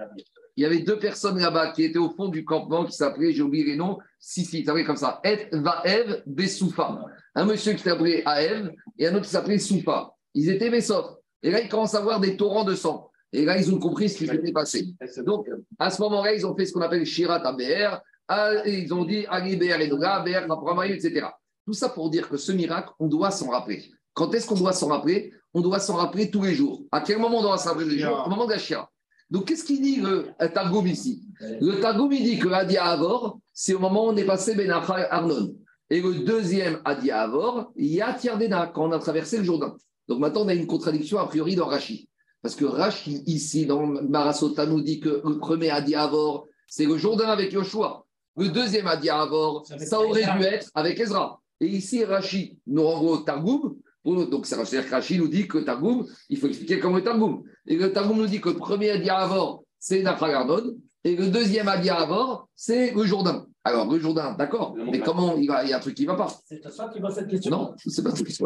il 0.57 0.63
y 0.63 0.65
avait 0.65 0.79
deux 0.79 0.99
personnes 0.99 1.39
là-bas 1.39 1.73
qui 1.73 1.85
étaient 1.85 1.99
au 1.99 2.09
fond 2.09 2.29
du 2.29 2.47
campement 2.47 2.87
qui 2.87 2.93
s'appelaient, 2.93 3.31
j'ai 3.31 3.43
oublié 3.43 3.63
les 3.63 3.77
noms, 3.77 3.99
si, 4.19 4.43
si, 4.43 4.65
s'appelait 4.65 4.85
comme 4.85 4.97
ça, 4.97 5.21
Et 5.23 5.49
Vaev 5.53 6.23
Besoufa. 6.25 7.05
Un 7.35 7.45
monsieur 7.45 7.75
qui 7.75 7.83
s'appelait 7.83 8.25
Aev 8.27 8.71
et 8.99 9.07
un 9.07 9.15
autre 9.15 9.27
qui 9.27 9.31
s'appelait 9.31 9.59
Soufa. 9.59 10.15
Ils 10.33 10.49
étaient 10.49 10.71
Bessot. 10.71 11.21
Et 11.43 11.51
là, 11.51 11.61
ils 11.61 11.69
commencent 11.69 11.95
à 11.95 12.01
voir 12.01 12.21
des 12.21 12.39
torrents 12.39 12.65
de 12.65 12.75
sang. 12.75 13.11
Et 13.35 13.45
là, 13.45 13.59
ils 13.59 13.71
ont 13.71 13.79
compris 13.79 14.09
ce 14.09 14.17
qui 14.17 14.27
s'était 14.27 14.53
passé. 14.53 14.95
Donc, 15.27 15.47
à 15.79 15.91
ce 15.91 16.01
moment-là, 16.01 16.33
ils 16.33 16.47
ont 16.47 16.57
fait 16.57 16.65
ce 16.65 16.73
qu'on 16.73 16.81
appelle 16.81 17.05
Shirat 17.05 17.47
ABR. 17.47 18.01
Ah, 18.29 18.67
ils 18.67 18.95
ont 18.95 19.05
dit 19.05 19.27
Ali 19.29 19.57
BR 19.57 19.83
et 19.83 19.89
Doga, 19.89 20.21
BR, 20.21 20.85
etc. 20.85 21.27
Tout 21.67 21.75
ça 21.75 21.91
pour 21.91 22.09
dire 22.09 22.31
que 22.31 22.39
ce 22.39 22.53
miracle, 22.53 22.89
on 22.99 23.09
doit 23.09 23.31
s'en 23.31 23.51
rappeler. 23.51 23.85
Quand 24.15 24.33
est-ce 24.33 24.47
qu'on 24.47 24.55
doit 24.55 24.73
s'en 24.73 24.89
rappeler? 24.89 25.35
On 25.55 25.61
doit 25.61 25.79
s'en 25.79 25.95
rappeler 25.95 26.31
tous 26.31 26.43
les 26.43 26.55
jours. 26.55 26.83
À 26.91 27.01
quel 27.01 27.19
moment 27.19 27.39
on 27.39 27.43
doit 27.43 27.59
s'en 27.59 27.71
rappeler 27.71 27.85
tous 27.85 27.91
les 27.93 27.99
jours? 28.01 28.25
Au 28.27 28.29
moment 28.29 28.47
de 28.47 28.51
la 28.51 28.59
Shira. 28.59 28.91
Donc, 29.31 29.47
qu'est-ce 29.47 29.65
qu'il 29.65 29.81
dit 29.81 29.97
le 29.97 30.29
Targum 30.53 30.87
ici? 30.87 31.23
Le 31.41 31.81
Targum, 31.81 32.13
il 32.13 32.23
dit 32.25 32.39
que 32.39 32.49
Adia 32.49 32.85
Avor, 32.85 33.39
c'est 33.53 33.73
au 33.73 33.79
moment 33.79 34.07
où 34.07 34.09
on 34.09 34.17
est 34.17 34.25
passé 34.25 34.55
Ben 34.55 34.71
Arnon. 34.71 35.55
Et 35.91 36.01
le 36.01 36.25
deuxième 36.25 36.81
Adia 36.85 37.23
Avor, 37.23 37.73
Yatiardena, 37.77 38.67
quand 38.75 38.89
on 38.89 38.93
a 38.93 38.99
traversé 38.99 39.39
le 39.39 39.45
Jourdain. 39.45 39.77
Donc 40.09 40.19
maintenant, 40.19 40.43
on 40.43 40.49
a 40.49 40.55
une 40.55 40.67
contradiction 40.67 41.19
a 41.19 41.27
priori 41.27 41.55
dans 41.55 41.67
Rashi. 41.67 42.09
Parce 42.43 42.57
que 42.57 42.65
Rashi, 42.65 43.23
ici, 43.27 43.65
dans 43.65 43.87
Marasota, 43.87 44.67
nous 44.67 44.83
dit 44.83 45.01
que 45.01 45.23
le 45.25 45.39
premier 45.39 45.71
Adia 45.71 46.03
Avor, 46.03 46.47
c'est 46.67 46.85
le 46.85 46.99
Jourdain 46.99 47.29
avec 47.29 47.53
Yoshua. 47.53 48.05
Le 48.37 48.49
deuxième 48.49 48.87
Adia 48.87 49.21
Avor, 49.21 49.65
ça 49.79 50.01
aurait 50.01 50.25
dû 50.37 50.43
être 50.45 50.69
avec 50.75 50.99
Ezra. 51.01 51.41
Et 51.61 51.67
ici, 51.67 52.05
Rashi 52.05 52.59
nous 52.67 52.83
renvoie 52.87 53.13
au 53.13 53.19
Targum 53.19 53.77
donc, 54.05 54.47
ça 54.47 54.57
veut 54.57 54.65
dire 54.65 54.85
que 54.85 54.91
Rachid 54.91 55.19
nous 55.19 55.29
dit 55.29 55.49
que 55.49 55.59
Targum, 55.59 56.07
il 56.29 56.39
faut 56.39 56.47
expliquer 56.47 56.79
comment 56.79 56.97
le 56.97 57.05
Targum. 57.05 57.43
Et 57.67 57.77
le 57.77 57.93
Targum 57.93 58.19
nous 58.19 58.27
dit 58.27 58.41
que 58.41 58.51
le 58.51 58.57
premier 58.57 58.91
Adiavor, 58.91 59.65
c'est 59.79 60.03
Nafragardon, 60.03 60.77
et 61.03 61.17
le 61.17 61.29
deuxième 61.29 61.69
Adiavor, 61.69 62.49
c'est 62.55 62.93
le 62.93 63.05
Jourdain. 63.05 63.47
Alors, 63.65 63.91
le 63.91 63.99
Jourdain, 63.99 64.35
d'accord, 64.35 64.77
mais 64.77 65.01
comment 65.01 65.37
il, 65.37 65.49
va, 65.49 65.65
il 65.65 65.71
y 65.71 65.73
a 65.73 65.79
un 65.79 65.81
truc 65.81 65.95
qui 65.95 66.03
ne 66.03 66.09
va 66.09 66.17
pas? 66.17 66.29
C'est 66.45 66.61
toi 66.61 66.91
qui 66.91 67.01
vois 67.01 67.11
cette 67.11 67.29
question. 67.29 67.51
Non, 67.51 67.75
ce 67.79 68.01
n'est 68.01 68.11
pas 68.11 68.15
ce 68.15 68.23
qui 68.23 68.33
se 68.33 68.45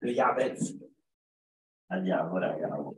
Le 0.00 0.12
Yarbet. 0.12 0.56
Adiavor, 1.88 2.94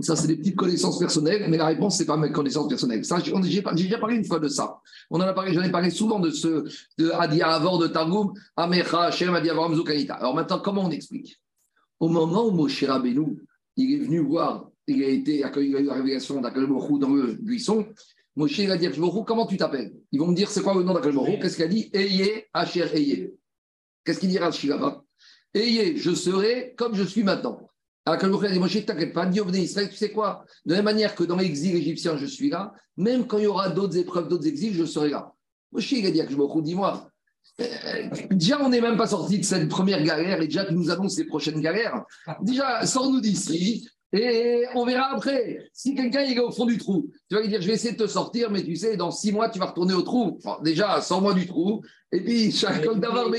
ça, 0.00 0.16
c'est 0.16 0.26
des 0.26 0.36
petites 0.36 0.56
connaissances 0.56 0.98
personnelles, 0.98 1.46
mais 1.50 1.58
la 1.58 1.66
réponse, 1.66 1.98
c'est 1.98 2.06
pas 2.06 2.16
mes 2.16 2.32
connaissances 2.32 2.68
personnelles. 2.68 3.02
J'ai 3.04 3.62
déjà 3.62 3.98
parlé 3.98 4.16
une 4.16 4.24
fois 4.24 4.38
de 4.38 4.48
ça. 4.48 4.80
On 5.10 5.18
en 5.18 5.24
a 5.24 5.34
parlé, 5.34 5.52
j'en 5.52 5.62
ai 5.62 5.70
parlé 5.70 5.90
souvent 5.90 6.18
de 6.18 6.30
ce 6.30 6.64
de 6.96 7.10
Adia 7.10 7.48
Avor 7.48 7.78
de 7.78 7.88
Targum, 7.88 8.32
Amecha, 8.56 9.10
Shem, 9.10 9.34
Adia 9.34 9.52
Avor, 9.52 9.70
Alors 10.10 10.34
maintenant, 10.34 10.60
comment 10.60 10.86
on 10.86 10.90
explique? 10.90 11.38
Au 12.00 12.08
moment 12.08 12.46
où 12.46 12.52
Moshe 12.52 12.84
Rabbeinu, 12.84 13.38
il 13.76 13.94
est 13.94 14.04
venu 14.04 14.20
voir, 14.20 14.70
il 14.86 15.04
a 15.04 15.08
été 15.08 15.44
accueilli 15.44 15.72
la 15.84 15.94
révélation 15.94 16.40
d'Akalmochou 16.40 16.98
dans 16.98 17.10
le 17.10 17.34
buisson, 17.34 17.86
Moshe 18.34 18.58
il 18.58 18.70
a 18.70 18.78
dit 18.78 18.88
comment 19.26 19.46
tu 19.46 19.58
t'appelles? 19.58 19.92
Ils 20.10 20.18
vont 20.18 20.28
me 20.28 20.34
dire, 20.34 20.50
c'est 20.50 20.62
quoi 20.62 20.74
le 20.74 20.84
nom 20.84 20.94
d'Akalmochou 20.94 21.38
Qu'est-ce 21.40 21.56
qu'il 21.56 21.64
a 21.64 21.68
dit? 21.68 21.90
Eye, 21.92 22.44
Asher, 22.54 22.88
Eye. 22.94 23.30
Qu'est-ce 24.04 24.20
qu'il 24.20 24.30
dit 24.30 24.38
Rashi 24.38 24.66
là-bas 24.66 25.04
Eye, 25.54 25.96
je 25.96 26.14
serai 26.14 26.74
comme 26.76 26.94
je 26.94 27.04
suis 27.04 27.22
maintenant. 27.22 27.68
Alors, 28.04 28.20
quand 28.20 28.48
dit, 28.50 28.58
Moshe, 28.58 28.84
t'inquiète 28.84 29.12
pas, 29.12 29.28
Israël, 29.28 29.88
tu 29.88 29.96
sais 29.96 30.10
quoi? 30.10 30.44
De 30.66 30.72
la 30.72 30.78
même 30.78 30.86
manière 30.86 31.14
que 31.14 31.22
dans 31.22 31.36
l'exil 31.36 31.76
égyptien, 31.76 32.16
je 32.16 32.26
suis 32.26 32.50
là, 32.50 32.74
même 32.96 33.26
quand 33.26 33.38
il 33.38 33.44
y 33.44 33.46
aura 33.46 33.68
d'autres 33.68 33.96
épreuves, 33.96 34.28
d'autres 34.28 34.46
exils, 34.46 34.74
je 34.74 34.84
serai 34.84 35.10
là. 35.10 35.32
Moshe, 35.70 35.92
il 35.92 36.06
a 36.06 36.10
dit 36.10 36.20
à 36.20 36.26
dis-moi, 36.26 37.08
euh, 37.60 38.08
déjà, 38.30 38.60
on 38.62 38.68
n'est 38.68 38.80
même 38.80 38.96
pas 38.96 39.06
sorti 39.06 39.38
de 39.38 39.44
cette 39.44 39.68
première 39.68 40.02
galère 40.02 40.40
et 40.40 40.46
déjà 40.46 40.64
tu 40.64 40.74
nous 40.74 40.90
annonces 40.90 41.18
les 41.18 41.24
prochaines 41.24 41.60
galères. 41.60 42.04
Déjà, 42.40 42.84
sors-nous 42.86 43.20
d'ici, 43.20 43.88
Et 44.12 44.64
on 44.74 44.84
verra 44.84 45.14
après. 45.14 45.70
Si 45.72 45.94
quelqu'un 45.94 46.20
est 46.20 46.38
au 46.38 46.50
fond 46.50 46.66
du 46.66 46.78
trou, 46.78 47.10
tu 47.28 47.34
vas 47.36 47.42
lui 47.42 47.48
dire 47.48 47.60
Je 47.60 47.66
vais 47.66 47.74
essayer 47.74 47.94
de 47.94 48.02
te 48.02 48.08
sortir, 48.08 48.50
mais 48.50 48.62
tu 48.62 48.76
sais, 48.76 48.96
dans 48.96 49.10
six 49.10 49.32
mois, 49.32 49.48
tu 49.48 49.58
vas 49.58 49.66
retourner 49.66 49.94
au 49.94 50.02
trou. 50.02 50.38
déjà, 50.62 51.00
sans 51.00 51.20
mois 51.20 51.34
du 51.34 51.46
trou. 51.46 51.82
Et 52.10 52.20
puis, 52.20 52.52
chaque 52.52 52.84
d'avoir 52.84 53.30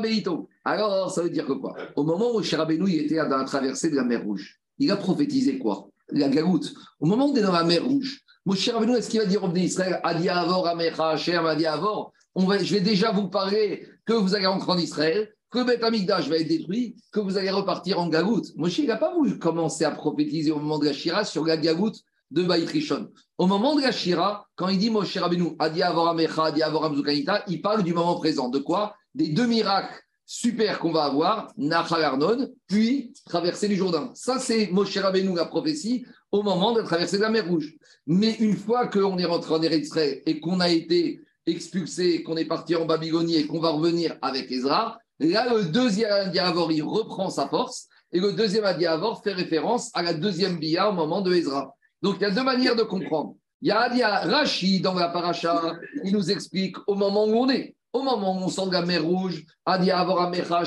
Beito. 0.00 0.48
Alors, 0.64 1.10
ça 1.10 1.22
veut 1.22 1.30
dire 1.30 1.46
que 1.46 1.52
quoi? 1.52 1.74
Au 1.94 2.04
moment 2.04 2.34
où 2.34 2.40
Rabbeinu 2.40 2.90
était 2.90 3.16
dans 3.16 3.36
la 3.36 3.44
traversée 3.44 3.90
de 3.90 3.96
la 3.96 4.04
mer 4.04 4.22
Rouge, 4.24 4.58
il 4.78 4.90
a 4.90 4.96
prophétisé 4.96 5.58
quoi? 5.58 5.88
La 6.10 6.28
galoute. 6.28 6.72
Au 7.00 7.06
moment 7.06 7.26
où 7.26 7.32
on 7.32 7.36
est 7.36 7.42
dans 7.42 7.52
la 7.52 7.64
mer 7.64 7.84
Rouge, 7.84 8.20
Moshe 8.46 8.68
Rabbeinu, 8.68 8.96
est-ce 8.96 9.10
qu'il 9.10 9.20
va 9.20 9.26
dire 9.26 9.44
au 9.44 9.54
Israël 9.54 10.00
Adi 10.02 10.28
Avor, 10.28 10.66
Amecha, 10.66 11.10
Hashem, 11.10 11.44
Adi 11.46 11.66
Avor 11.66 12.12
on 12.34 12.46
va, 12.46 12.58
Je 12.58 12.74
vais 12.74 12.80
déjà 12.80 13.12
vous 13.12 13.28
parler 13.28 13.86
que 14.04 14.12
vous 14.12 14.34
allez 14.34 14.46
rentrer 14.46 14.72
en 14.72 14.78
Israël 14.78 15.30
que 15.50 15.62
Beth 15.62 15.84
Amikdash 15.84 16.28
va 16.28 16.36
être 16.38 16.48
détruit, 16.48 16.96
que 17.12 17.20
vous 17.20 17.38
allez 17.38 17.50
repartir 17.50 18.00
en 18.00 18.08
Gagout. 18.08 18.42
Moshe, 18.56 18.78
il 18.78 18.86
n'a 18.88 18.96
pas 18.96 19.14
voulu 19.14 19.38
commencer 19.38 19.84
à 19.84 19.92
prophétiser 19.92 20.50
au 20.50 20.58
moment 20.58 20.80
de 20.80 20.86
la 20.86 20.92
Shira 20.92 21.24
sur 21.24 21.44
la 21.44 21.56
Gagout 21.56 21.92
de 22.32 22.42
Baït 22.42 22.68
Rishon. 22.68 23.08
Au 23.38 23.46
moment 23.46 23.76
de 23.76 23.82
la 23.82 23.92
Shira, 23.92 24.48
quand 24.56 24.68
il 24.68 24.78
dit 24.78 24.90
Moshe 24.90 25.16
Rabbeinu, 25.16 25.54
Adi 25.60 25.82
Avoramecha, 25.82 26.46
Adi 26.46 26.62
Avoram 26.62 26.96
Zukanita, 26.96 27.44
il 27.46 27.62
parle 27.62 27.84
du 27.84 27.94
moment 27.94 28.16
présent. 28.16 28.48
De 28.48 28.58
quoi? 28.58 28.96
Des 29.14 29.28
deux 29.28 29.46
miracles 29.46 30.03
super 30.26 30.78
qu'on 30.78 30.92
va 30.92 31.04
avoir, 31.04 31.52
Nachal 31.56 32.02
Arnon, 32.02 32.48
puis 32.66 33.12
traverser 33.26 33.68
du 33.68 33.76
Jourdain. 33.76 34.10
Ça, 34.14 34.38
c'est 34.38 34.68
Moshe 34.70 34.96
Rabbeinu, 34.96 35.34
la 35.34 35.44
prophétie, 35.46 36.06
au 36.32 36.42
moment 36.42 36.72
de 36.72 36.82
traverser 36.82 37.18
la 37.18 37.30
mer 37.30 37.46
Rouge. 37.46 37.74
Mais 38.06 38.32
une 38.40 38.56
fois 38.56 38.88
qu'on 38.88 39.18
est 39.18 39.24
rentré 39.24 39.54
en 39.54 39.62
Eretz 39.62 39.96
et 39.96 40.40
qu'on 40.40 40.60
a 40.60 40.68
été 40.68 41.20
expulsé, 41.46 42.22
qu'on 42.22 42.36
est 42.36 42.44
parti 42.44 42.74
en 42.74 42.86
Babylonie 42.86 43.36
et 43.36 43.46
qu'on 43.46 43.60
va 43.60 43.70
revenir 43.70 44.16
avec 44.22 44.50
Ezra, 44.50 44.98
Là, 45.20 45.54
le 45.54 45.64
deuxième 45.66 46.10
Adiavor, 46.10 46.72
il 46.72 46.82
reprend 46.82 47.30
sa 47.30 47.48
force. 47.48 47.88
Et 48.12 48.20
le 48.20 48.32
deuxième 48.32 48.64
Adiavor 48.64 49.22
fait 49.22 49.32
référence 49.32 49.90
à 49.94 50.02
la 50.02 50.14
deuxième 50.14 50.58
Bia 50.58 50.88
au 50.88 50.92
moment 50.92 51.20
de 51.20 51.34
Ezra. 51.34 51.74
Donc, 52.02 52.16
il 52.18 52.22
y 52.22 52.26
a 52.26 52.30
deux 52.30 52.42
manières 52.42 52.76
de 52.76 52.82
comprendre. 52.82 53.34
Il 53.62 53.68
y 53.68 53.70
a 53.70 54.20
Rashi 54.20 54.80
dans 54.80 54.94
la 54.94 55.08
paracha, 55.08 55.72
il 56.04 56.12
nous 56.12 56.30
explique 56.30 56.76
au 56.86 56.94
moment 56.94 57.24
où 57.24 57.34
on 57.34 57.48
est. 57.48 57.74
Au 57.94 58.02
moment 58.02 58.36
où 58.36 58.42
on 58.42 58.48
sent 58.48 58.70
la 58.72 58.82
mer 58.82 59.04
rouge, 59.04 59.44
Adia 59.64 60.00
Avoramecha, 60.00 60.64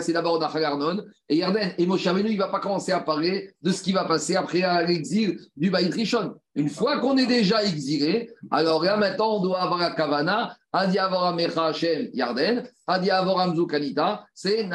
c'est 0.00 0.12
d'abord 0.14 0.42
Arnon 0.42 1.04
et 1.28 1.36
Yarden. 1.36 1.74
Et 1.76 1.84
Moshe 1.84 2.06
il 2.06 2.32
ne 2.32 2.38
va 2.38 2.48
pas 2.48 2.60
commencer 2.60 2.92
à 2.92 3.00
parler 3.00 3.50
de 3.60 3.70
ce 3.70 3.82
qui 3.82 3.92
va 3.92 4.06
passer 4.06 4.36
après 4.36 4.62
l'exil 4.86 5.38
du 5.54 5.70
Baït 5.70 5.92
Rishon. 5.92 6.34
Une 6.54 6.70
fois 6.70 6.98
qu'on 7.00 7.18
est 7.18 7.26
déjà 7.26 7.62
exilé, 7.62 8.30
alors 8.50 8.82
là 8.82 8.96
maintenant 8.96 9.36
on 9.36 9.42
doit 9.42 9.60
avoir 9.60 9.80
la 9.80 9.90
Kavana, 9.90 10.56
Adi 10.72 10.98
Avoramecha 10.98 11.72
Yarden, 12.14 12.66
Adi 12.86 13.10
Avoramzu 13.10 13.66
Kanita, 13.66 14.24
c'est 14.32 14.66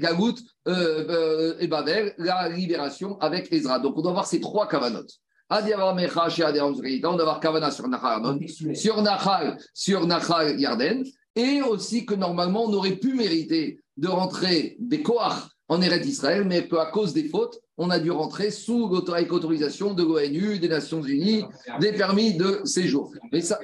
Gagout 0.00 0.34
euh, 0.66 1.06
euh, 1.08 1.54
et 1.60 1.68
Babel, 1.68 2.14
la 2.18 2.48
libération 2.48 3.16
avec 3.20 3.52
Ezra. 3.52 3.78
Donc 3.78 3.96
on 3.96 4.02
doit 4.02 4.10
avoir 4.10 4.26
ces 4.26 4.40
trois 4.40 4.66
Kavanotes. 4.66 5.21
On 5.54 5.60
doit 5.60 7.22
avoir 7.22 7.40
Kavana 7.40 7.70
sur 7.70 7.86
Nachal, 7.86 8.38
sur 8.74 9.02
Nachal, 9.02 9.58
sur 9.74 10.06
Nachal 10.06 10.58
Yarden, 10.58 11.04
et 11.36 11.60
aussi 11.60 12.06
que 12.06 12.14
normalement 12.14 12.64
on 12.64 12.72
aurait 12.72 12.96
pu 12.96 13.12
mériter 13.12 13.78
de 13.98 14.08
rentrer 14.08 14.76
des 14.78 15.02
Koach 15.02 15.34
en 15.68 15.82
Eretz 15.82 16.06
Israël, 16.06 16.46
mais 16.46 16.66
qu'à 16.66 16.86
cause 16.86 17.12
des 17.12 17.28
fautes, 17.28 17.58
on 17.78 17.90
a 17.90 17.98
dû 17.98 18.10
rentrer 18.10 18.50
sous 18.50 18.88
l'autorisation 18.88 19.94
de 19.94 20.02
l'ONU, 20.02 20.58
des 20.58 20.68
Nations 20.68 21.02
Unies, 21.02 21.44
des 21.80 21.92
permis 21.92 22.34
de 22.34 22.60
séjour. 22.64 23.12
Mais 23.32 23.40
ça, 23.40 23.58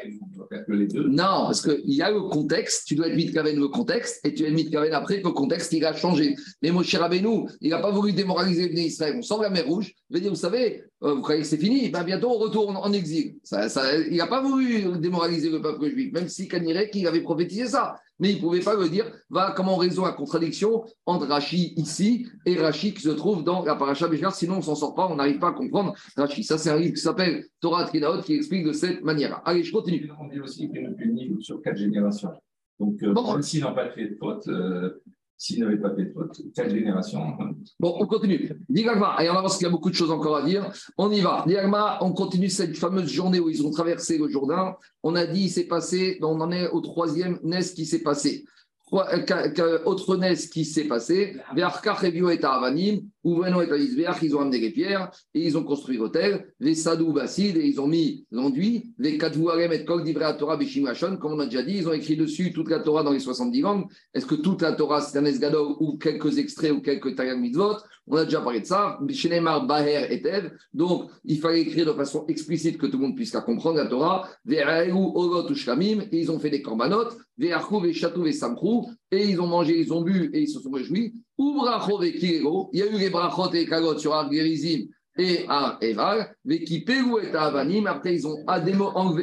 non, 0.95 1.45
parce 1.47 1.61
qu'il 1.63 1.95
y 1.95 2.01
a 2.01 2.11
le 2.11 2.23
contexte, 2.23 2.87
tu 2.87 2.95
dois 2.95 3.09
être 3.09 3.17
mitkaven 3.17 3.59
le 3.59 3.69
contexte, 3.69 4.25
et 4.25 4.33
tu 4.33 4.45
es 4.45 4.51
mitkaven 4.51 4.93
après 4.95 5.21
que 5.21 5.29
le 5.29 5.35
contexte 5.35 5.73
il 5.73 5.85
a 5.85 5.95
changé. 5.95 6.37
Mais 6.63 6.71
mon 6.71 6.83
cher 6.83 7.01
Rabbeinu, 7.01 7.47
il 7.61 7.71
n'a 7.71 7.79
pas 7.79 7.91
voulu 7.91 8.13
démoraliser 8.13 8.69
les 8.69 8.83
Israël. 8.83 9.17
On 9.19 9.23
sent 9.23 9.35
la 9.43 9.51
mer 9.51 9.67
rouge, 9.67 9.93
il 10.09 10.15
va 10.15 10.21
dire, 10.21 10.31
vous 10.31 10.37
savez, 10.37 10.85
euh, 11.05 11.15
vous 11.15 11.23
croyez 11.23 11.43
que 11.43 11.47
c'est 11.47 11.59
fini? 11.59 11.91
Ben 11.91 12.03
Bientôt 12.03 12.31
on 12.31 12.39
retourne 12.39 12.77
en 12.77 12.93
exil. 12.93 13.37
Ça, 13.45 13.69
il 13.99 14.17
n'a 14.17 14.27
pas 14.27 14.43
voulu 14.43 14.99
démoraliser 14.99 15.51
le 15.51 15.63
peuple 15.63 15.89
juif, 15.91 16.13
même 16.13 16.29
si 16.29 16.49
Kanirek 16.49 16.95
il 16.95 17.07
avait 17.07 17.23
prophétisé 17.23 17.67
ça. 17.67 17.97
Mais 18.21 18.31
il 18.31 18.37
ne 18.37 18.41
pouvait 18.41 18.61
pas 18.61 18.75
le 18.75 18.89
dire, 18.89 19.05
va 19.31 19.53
comment 19.57 19.77
raison 19.77 20.05
la 20.05 20.13
contradiction 20.13 20.85
entre 21.07 21.27
Rachi 21.27 21.75
ici 21.77 22.27
et 22.45 22.57
Rachi 22.57 22.93
qui 22.93 23.03
se 23.03 23.11
trouve 23.11 23.45
dans 23.45 23.65
la 23.65 23.77
paracha 23.77 24.09
Béjar, 24.09 24.35
sinon 24.35 24.55
on 24.55 24.59
ne 24.59 24.63
s'en 24.63 24.75
sort 24.75 24.97
pas, 24.97 25.07
on 25.07 25.15
n'arrive 25.15 25.39
pas 25.39 25.51
à 25.51 25.53
comprendre 25.53 25.95
Rachi. 26.17 26.43
Ça, 26.43 26.59
c'est 26.59 26.71
un 26.71 26.79
livre 26.79 26.95
qui 26.95 27.01
s'appelle 27.01 27.45
Torah 27.61 27.87
Tkenaot 27.87 28.23
qui 28.23 28.35
explique 28.35 28.65
de 28.67 28.73
cette 28.73 29.05
manière. 29.05 29.41
Allez, 29.45 29.63
je 29.63 29.73
continue. 29.73 30.11
On 30.21 30.27
dit 30.27 30.41
aussi 30.41 30.69
qu'il 30.69 30.95
punit 30.97 31.37
sur 31.41 31.63
quatre 31.63 31.77
générations. 31.77 32.33
Donc, 32.81 33.01
euh, 33.03 33.13
bon. 33.13 33.33
même 33.33 33.43
s'ils 33.43 33.63
n'ont 33.63 33.75
pas 33.75 33.91
fait 33.91 34.09
de 34.09 34.17
faute, 34.17 34.47
euh, 34.49 35.01
s'ils 35.39 35.61
n'avaient 35.61 35.79
pas 35.79 35.95
fait 35.95 36.13
quatre 36.55 36.71
générations. 36.71 37.21
Bon, 37.79 37.97
on 38.01 38.07
continue. 38.07 38.51
Digagma, 38.69 39.17
et 39.23 39.31
on 39.31 39.35
avance 39.35 39.57
qu'il 39.57 39.67
y 39.67 39.69
a 39.69 39.71
beaucoup 39.71 39.89
de 39.89 39.95
choses 39.95 40.11
encore 40.11 40.37
à 40.37 40.43
dire. 40.43 40.71
On 40.99 41.11
y 41.13 41.21
va. 41.21 41.45
Digagma, 41.47 41.99
on 42.03 42.13
continue 42.13 42.51
cette 42.51 42.77
fameuse 42.77 43.09
journée 43.09 43.39
où 43.39 43.49
ils 43.49 43.65
ont 43.65 43.71
traversé 43.71 44.19
le 44.19 44.29
Jourdain. 44.29 44.75
On 45.05 45.15
a 45.15 45.27
dit, 45.27 45.43
il 45.43 45.49
s'est 45.49 45.69
passé, 45.69 46.19
on 46.23 46.41
en 46.41 46.51
est 46.51 46.69
au 46.71 46.81
troisième 46.81 47.39
NES 47.45 47.63
qui 47.75 47.87
s'est 47.87 48.03
passé. 48.03 48.45
Euh, 48.93 49.79
autre 49.85 50.17
NES 50.17 50.37
qui 50.51 50.65
s'est 50.65 50.85
passé, 50.85 51.37
et 51.57 51.63
Avanim, 51.63 53.01
ils 53.25 54.37
ont 54.37 54.41
amené 54.41 54.59
les 54.59 54.71
pierres 54.71 55.11
et 55.35 55.47
ils 55.47 55.59
ont 55.59 55.65
construit 55.65 55.99
l'hôtel, 55.99 56.55
les 56.61 56.75
Sadou 56.75 57.15
et 57.19 57.67
ils 57.67 57.81
ont 57.81 57.87
mis 57.87 58.27
l'enduit, 58.31 58.95
les 58.99 59.19
Kadvouarem 59.19 59.73
et 59.73 59.85
Kol 59.85 60.05
Torah 60.39 60.57
Bishimashon, 60.57 61.19
comme 61.19 61.33
on 61.33 61.41
a 61.41 61.45
déjà 61.45 61.63
dit, 61.63 61.77
ils 61.79 61.89
ont 61.89 61.93
écrit 61.93 62.17
dessus 62.17 62.53
toute 62.53 62.71
la 62.71 62.81
Torah 62.81 63.03
dans 63.03 63.13
les 63.13 63.21
70 63.21 63.61
langues. 63.61 63.87
Est-ce 64.15 64.27
que 64.27 64.37
toute 64.37 64.63
la 64.63 64.73
Torah 64.73 65.03
c'est 65.03 65.19
un 65.19 65.25
Esgadol 65.25 65.77
ou 65.81 65.99
quelques 65.99 66.39
extraits 66.39 66.73
ou 66.73 66.81
quelques 66.81 67.15
Tayag 67.15 67.39
Mitzvot? 67.39 67.77
On 68.11 68.17
a 68.17 68.25
déjà 68.25 68.41
parlé 68.41 68.61
de 68.61 68.67
ça. 68.67 68.99
Shenemar 69.11 69.67
Baher 69.67 70.11
et 70.11 70.23
Tev. 70.23 70.53
Donc 70.73 71.11
il 71.25 71.39
fallait 71.39 71.61
écrire 71.61 71.87
de 71.87 71.93
façon 71.93 72.25
explicite 72.27 72.79
que 72.79 72.87
tout 72.87 72.99
le 72.99 73.05
monde 73.05 73.17
puisse 73.17 73.35
la 73.35 73.41
comprendre 73.41 73.79
la 73.79 73.87
Torah. 73.87 74.29
Olot 74.47 75.51
Ushkamim 75.51 76.03
et 76.11 76.19
ils 76.19 76.31
ont 76.31 76.39
fait 76.39 76.51
des 76.51 76.63
korbanot. 76.63 77.09
Ve'archou 77.37 77.81
Ve'chatou 77.81 78.23
Ve'samkrou 78.23 78.89
et 79.11 79.29
ils 79.29 79.41
ont 79.41 79.47
mangé, 79.47 79.79
ils 79.79 79.93
ont 79.93 80.03
bu 80.03 80.31
et 80.33 80.43
ils 80.43 80.49
se 80.49 80.61
sont 80.61 80.71
réjouis. 80.71 81.13
Il 81.39 82.69
y 82.73 82.83
a 82.83 82.87
eu 82.87 82.99
les 82.99 83.11
brachot 83.11 83.53
et 83.53 83.67
kagot 83.67 83.99
sur 83.99 84.15
Argerizim 84.15 84.87
et 85.19 85.45
à 85.49 85.79
Eval, 85.81 86.35
qui 86.47 86.85
et 86.87 87.35
Avanim. 87.35 87.87
Après, 87.87 88.15
ils 88.15 88.27
ont 88.27 88.45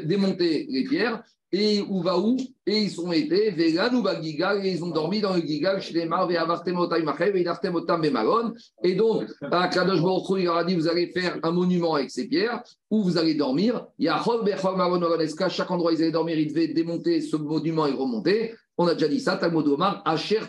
démonté 0.04 0.68
les 0.70 0.84
pierres 0.84 1.24
et 1.58 1.80
Uvaou, 1.80 2.36
et 2.68 2.82
ils 2.82 2.92
sont 2.92 3.14
été 3.14 3.50
Vegan 3.52 3.96
ou 3.96 4.02
Bagigal, 4.02 4.66
et 4.66 4.72
ils 4.72 4.84
ont 4.84 4.90
dormi 4.90 5.22
dans 5.22 5.34
le 5.34 5.42
Gigal, 5.42 5.82
chez 5.82 5.94
les 5.94 6.06
Marv 6.06 6.30
et 6.30 6.36
Avartemotai 6.36 7.02
Machev, 7.02 7.38
et 7.38 7.44
Nartemotam 7.46 8.02
Bemalon. 8.02 8.54
Et 8.84 8.94
donc, 8.94 9.24
à 9.42 9.70
Kadosh 9.70 10.02
Baruch 10.02 10.26
il 10.38 10.44
leur 10.44 10.58
a 10.58 10.66
dit 10.66 10.76
vous 10.76 10.90
allez 10.90 11.08
faire 11.08 11.40
un 11.44 11.52
monument 11.52 11.96
avec 11.96 12.12
ces 12.12 12.28
pierres, 12.28 12.62
où 12.92 13.04
vous 13.04 13.18
allez 13.18 13.36
dormir. 13.36 13.86
Il 14.00 14.06
y 14.06 14.10
a 14.10 14.22
Bechol 14.44 14.76
Maron 14.76 15.00
chaque 15.48 15.72
endroit 15.72 15.94
ils 15.94 16.02
allaient 16.02 16.12
dormir, 16.12 16.38
ils 16.38 16.50
devaient 16.50 16.68
démonter 16.68 17.22
ce 17.22 17.38
monument 17.38 17.88
et 17.88 17.94
remonter. 17.94 18.54
On 18.78 18.88
a 18.88 18.94
déjà 18.94 19.08
dit 19.08 19.22
ça, 19.22 19.38
Talmud 19.38 19.66
Omar, 19.68 20.02
Asher 20.04 20.42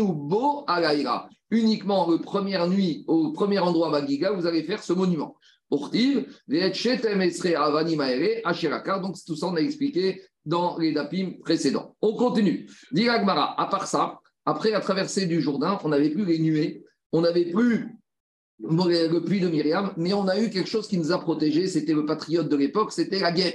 ou 0.00 0.12
Bo 0.14 0.64
Alaïra. 0.66 1.28
Uniquement 1.50 2.10
le 2.10 2.18
première 2.18 2.68
nuit, 2.68 3.04
au 3.06 3.32
premier 3.32 3.58
endroit 3.58 3.90
Magiga, 3.90 4.32
vous 4.32 4.46
allez 4.46 4.62
faire 4.62 4.82
ce 4.82 4.94
monument. 4.94 5.36
Donc 5.70 5.90
tout 9.26 9.36
ça 9.36 9.46
on 9.46 9.56
a 9.56 9.60
expliqué 9.60 10.22
dans 10.46 10.78
les 10.78 10.92
dapim 10.92 11.32
précédents. 11.42 11.94
On 12.00 12.14
continue. 12.14 12.68
Diragmara, 12.92 13.60
à 13.60 13.66
part 13.66 13.86
ça, 13.86 14.18
après 14.46 14.70
la 14.70 14.80
traversée 14.80 15.26
du 15.26 15.42
Jourdain, 15.42 15.78
on 15.84 15.90
n'avait 15.90 16.10
plus 16.10 16.24
les 16.24 16.38
nuées, 16.38 16.84
on 17.12 17.20
n'avait 17.20 17.50
plus 17.50 17.98
le 18.60 19.20
puits 19.20 19.40
de 19.40 19.48
Myriam, 19.48 19.92
mais 19.96 20.14
on 20.14 20.26
a 20.26 20.40
eu 20.40 20.48
quelque 20.50 20.68
chose 20.68 20.88
qui 20.88 20.96
nous 20.96 21.12
a 21.12 21.20
protégés, 21.20 21.66
c'était 21.66 21.92
le 21.92 22.06
patriote 22.06 22.48
de 22.48 22.56
l'époque, 22.56 22.92
c'était 22.92 23.20
la 23.20 23.32
guerre. 23.32 23.54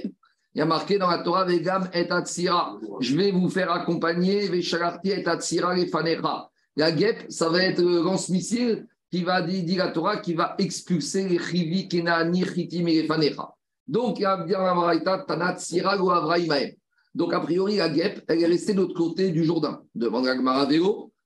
Il 0.54 0.60
y 0.60 0.62
a 0.62 0.66
marqué 0.66 0.98
dans 0.98 1.10
la 1.10 1.18
Torah 1.18 1.44
Vegam 1.44 1.90
et 1.92 2.08
Atsira. 2.08 2.78
Je 3.00 3.16
vais 3.16 3.32
vous 3.32 3.48
faire 3.48 3.72
accompagner 3.72 4.48
Veshalarti 4.48 5.10
et 5.10 5.26
Atsira 5.26 5.74
les 5.74 5.88
Fanecha. 5.88 6.48
La 6.76 6.92
guêpe, 6.92 7.24
ça 7.28 7.48
va 7.48 7.64
être 7.64 7.82
le 7.82 8.02
lance-missile 8.02 8.86
qui 9.14 9.22
va 9.22 9.42
dire 9.42 9.78
la 9.78 9.92
Torah 9.92 10.16
qui 10.16 10.34
va 10.34 10.56
expulser 10.58 11.28
les 11.28 11.38
Chivi, 11.38 11.86
Kenani, 11.86 12.44
Chitim 12.44 12.88
et 12.88 13.02
les 13.02 13.06
Fanecha. 13.06 13.54
Donc, 13.86 14.18
il 14.18 14.22
y 14.22 14.24
a 14.24 14.38
bien 14.38 14.58
la 14.58 14.74
Maraïta, 14.74 15.24
Tanat, 15.24 15.58
Sira 15.58 15.96
ou 16.02 16.10
Avraïmaem. 16.10 16.72
Donc, 17.14 17.32
a 17.32 17.38
priori, 17.38 17.76
la 17.76 17.90
guêpe, 17.90 18.24
elle 18.26 18.42
est 18.42 18.46
restée 18.46 18.72
de 18.72 18.78
l'autre 18.80 18.94
côté 18.94 19.30
du 19.30 19.44
Jourdain. 19.44 19.82
Devant 19.94 20.20
la 20.20 20.34
Gemara 20.34 20.66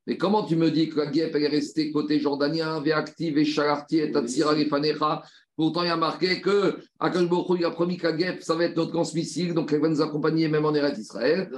Mais 0.07 0.18
comment 0.18 0.44
tu 0.44 0.57
me 0.57 0.70
dis 0.70 0.90
que 0.90 0.98
la 0.98 1.07
guêpe, 1.07 1.35
elle 1.35 1.44
est 1.44 1.48
restée 1.48 1.90
côté 1.90 2.20
jordanien, 2.20 2.83
Veshalarti 2.83 4.01
et 4.01 4.14
Atsira 4.14 4.53
les 4.53 4.66
Fanecha 4.66 5.22
Pourtant, 5.57 5.83
il 5.83 5.88
y 5.88 5.90
a 5.90 5.96
marqué 5.96 6.42
que 6.42 6.77
Akash 7.01 7.24
il 7.59 7.64
a 7.64 7.70
promis 7.70 7.96
qu'à 7.96 8.16
Gep, 8.16 8.42
ça 8.42 8.55
va 8.55 8.64
être 8.64 8.77
notre 8.77 8.92
transmissible, 8.92 9.55
donc 9.55 9.72
elle 9.72 9.81
va 9.81 9.88
nous 9.88 10.01
accompagner 10.01 10.46
même 10.46 10.64
en 10.64 10.72
Eretz 10.72 10.98
Israël. 10.98 11.51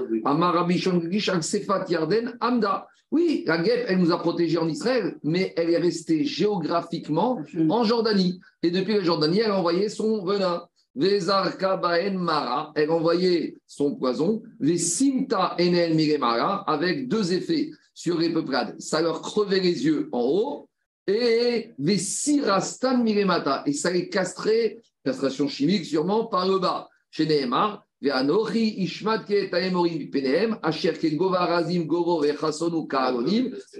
Amda. 2.40 2.86
Oui, 3.10 3.42
la 3.46 3.58
guêpe, 3.58 3.86
elle 3.88 3.98
nous 3.98 4.12
a 4.12 4.18
protégés 4.18 4.58
en 4.58 4.68
Israël, 4.68 5.16
mais 5.24 5.52
elle 5.56 5.70
est 5.70 5.78
restée 5.78 6.24
géographiquement 6.24 7.40
en 7.68 7.84
Jordanie. 7.84 8.40
Et 8.62 8.70
depuis 8.70 8.94
la 8.94 9.02
Jordanie, 9.02 9.40
elle 9.40 9.50
a 9.50 9.58
envoyé 9.58 9.88
son 9.88 10.24
venin. 10.24 10.66
Mara, 10.94 12.72
elle 12.74 12.90
a 12.90 12.92
envoyé 12.92 13.58
son 13.66 13.94
poison. 13.96 14.42
Les 14.60 14.78
Simta 14.78 15.56
Enel 15.58 15.94
Miremara, 15.94 16.64
avec 16.70 17.08
deux 17.08 17.32
effets 17.32 17.70
sur 17.94 18.18
les 18.18 18.30
peuplades. 18.30 18.80
Ça 18.80 19.00
leur 19.00 19.22
crevait 19.22 19.60
les 19.60 19.84
yeux 19.84 20.08
en 20.12 20.20
haut 20.20 20.68
et 21.06 21.72
Vesirastan 21.78 22.98
Miremata. 22.98 23.62
Et 23.66 23.72
ça 23.72 23.94
est 23.94 24.08
castré, 24.08 24.80
castration 25.04 25.48
chimique 25.48 25.84
sûrement, 25.84 26.26
par 26.26 26.48
le 26.48 26.58
bas. 26.58 26.88
Chez 27.10 27.26
Nehemar, 27.26 27.84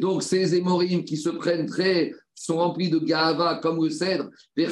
Donc 0.01 0.23
ces 0.23 0.55
émorim 0.55 1.05
qui 1.05 1.17
se 1.17 1.31
prennent 1.31 1.67
très 1.67 2.13
sont 2.35 2.59
remplis 2.59 2.91
de 2.91 2.99
gava 2.99 3.61
comme 3.63 3.83
le 3.83 3.91
cèdre. 3.91 4.29
Je 4.57 4.65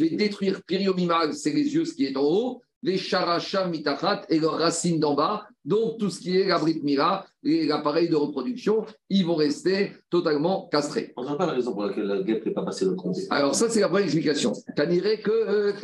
vais 0.00 0.10
détruire 0.10 0.62
Piriomimag, 0.64 1.32
c'est 1.32 1.52
les 1.52 1.74
yeux, 1.74 1.84
qui 1.84 2.04
est 2.06 2.16
en 2.16 2.22
haut 2.22 2.62
les 2.82 2.98
characham 2.98 3.70
mitachat 3.70 4.24
et 4.28 4.38
leurs 4.38 4.58
racines 4.58 5.00
d'en 5.00 5.14
bas. 5.14 5.46
Donc, 5.68 5.98
tout 5.98 6.08
ce 6.08 6.18
qui 6.18 6.34
est 6.34 6.46
la 6.46 6.58
brite 6.58 6.82
mira 6.82 7.26
et 7.44 7.66
l'appareil 7.66 8.08
de 8.08 8.16
reproduction, 8.16 8.86
ils 9.10 9.26
vont 9.26 9.34
rester 9.34 9.92
totalement 10.08 10.66
castrés. 10.72 11.12
On 11.14 11.24
n'a 11.24 11.34
pas 11.34 11.44
la 11.44 11.52
raison 11.52 11.74
pour 11.74 11.84
laquelle 11.84 12.06
la 12.06 12.22
guêpe 12.22 12.46
n'est 12.46 12.54
pas 12.54 12.64
passée 12.64 12.86
le 12.86 12.94
compte. 12.94 13.18
Alors, 13.28 13.54
ça, 13.54 13.68
c'est 13.68 13.80
la 13.80 13.88
première 13.88 14.06
explication. 14.06 14.54
Caniré 14.74 15.20
que, 15.20 15.30
euh, 15.30 15.72
que 15.72 15.82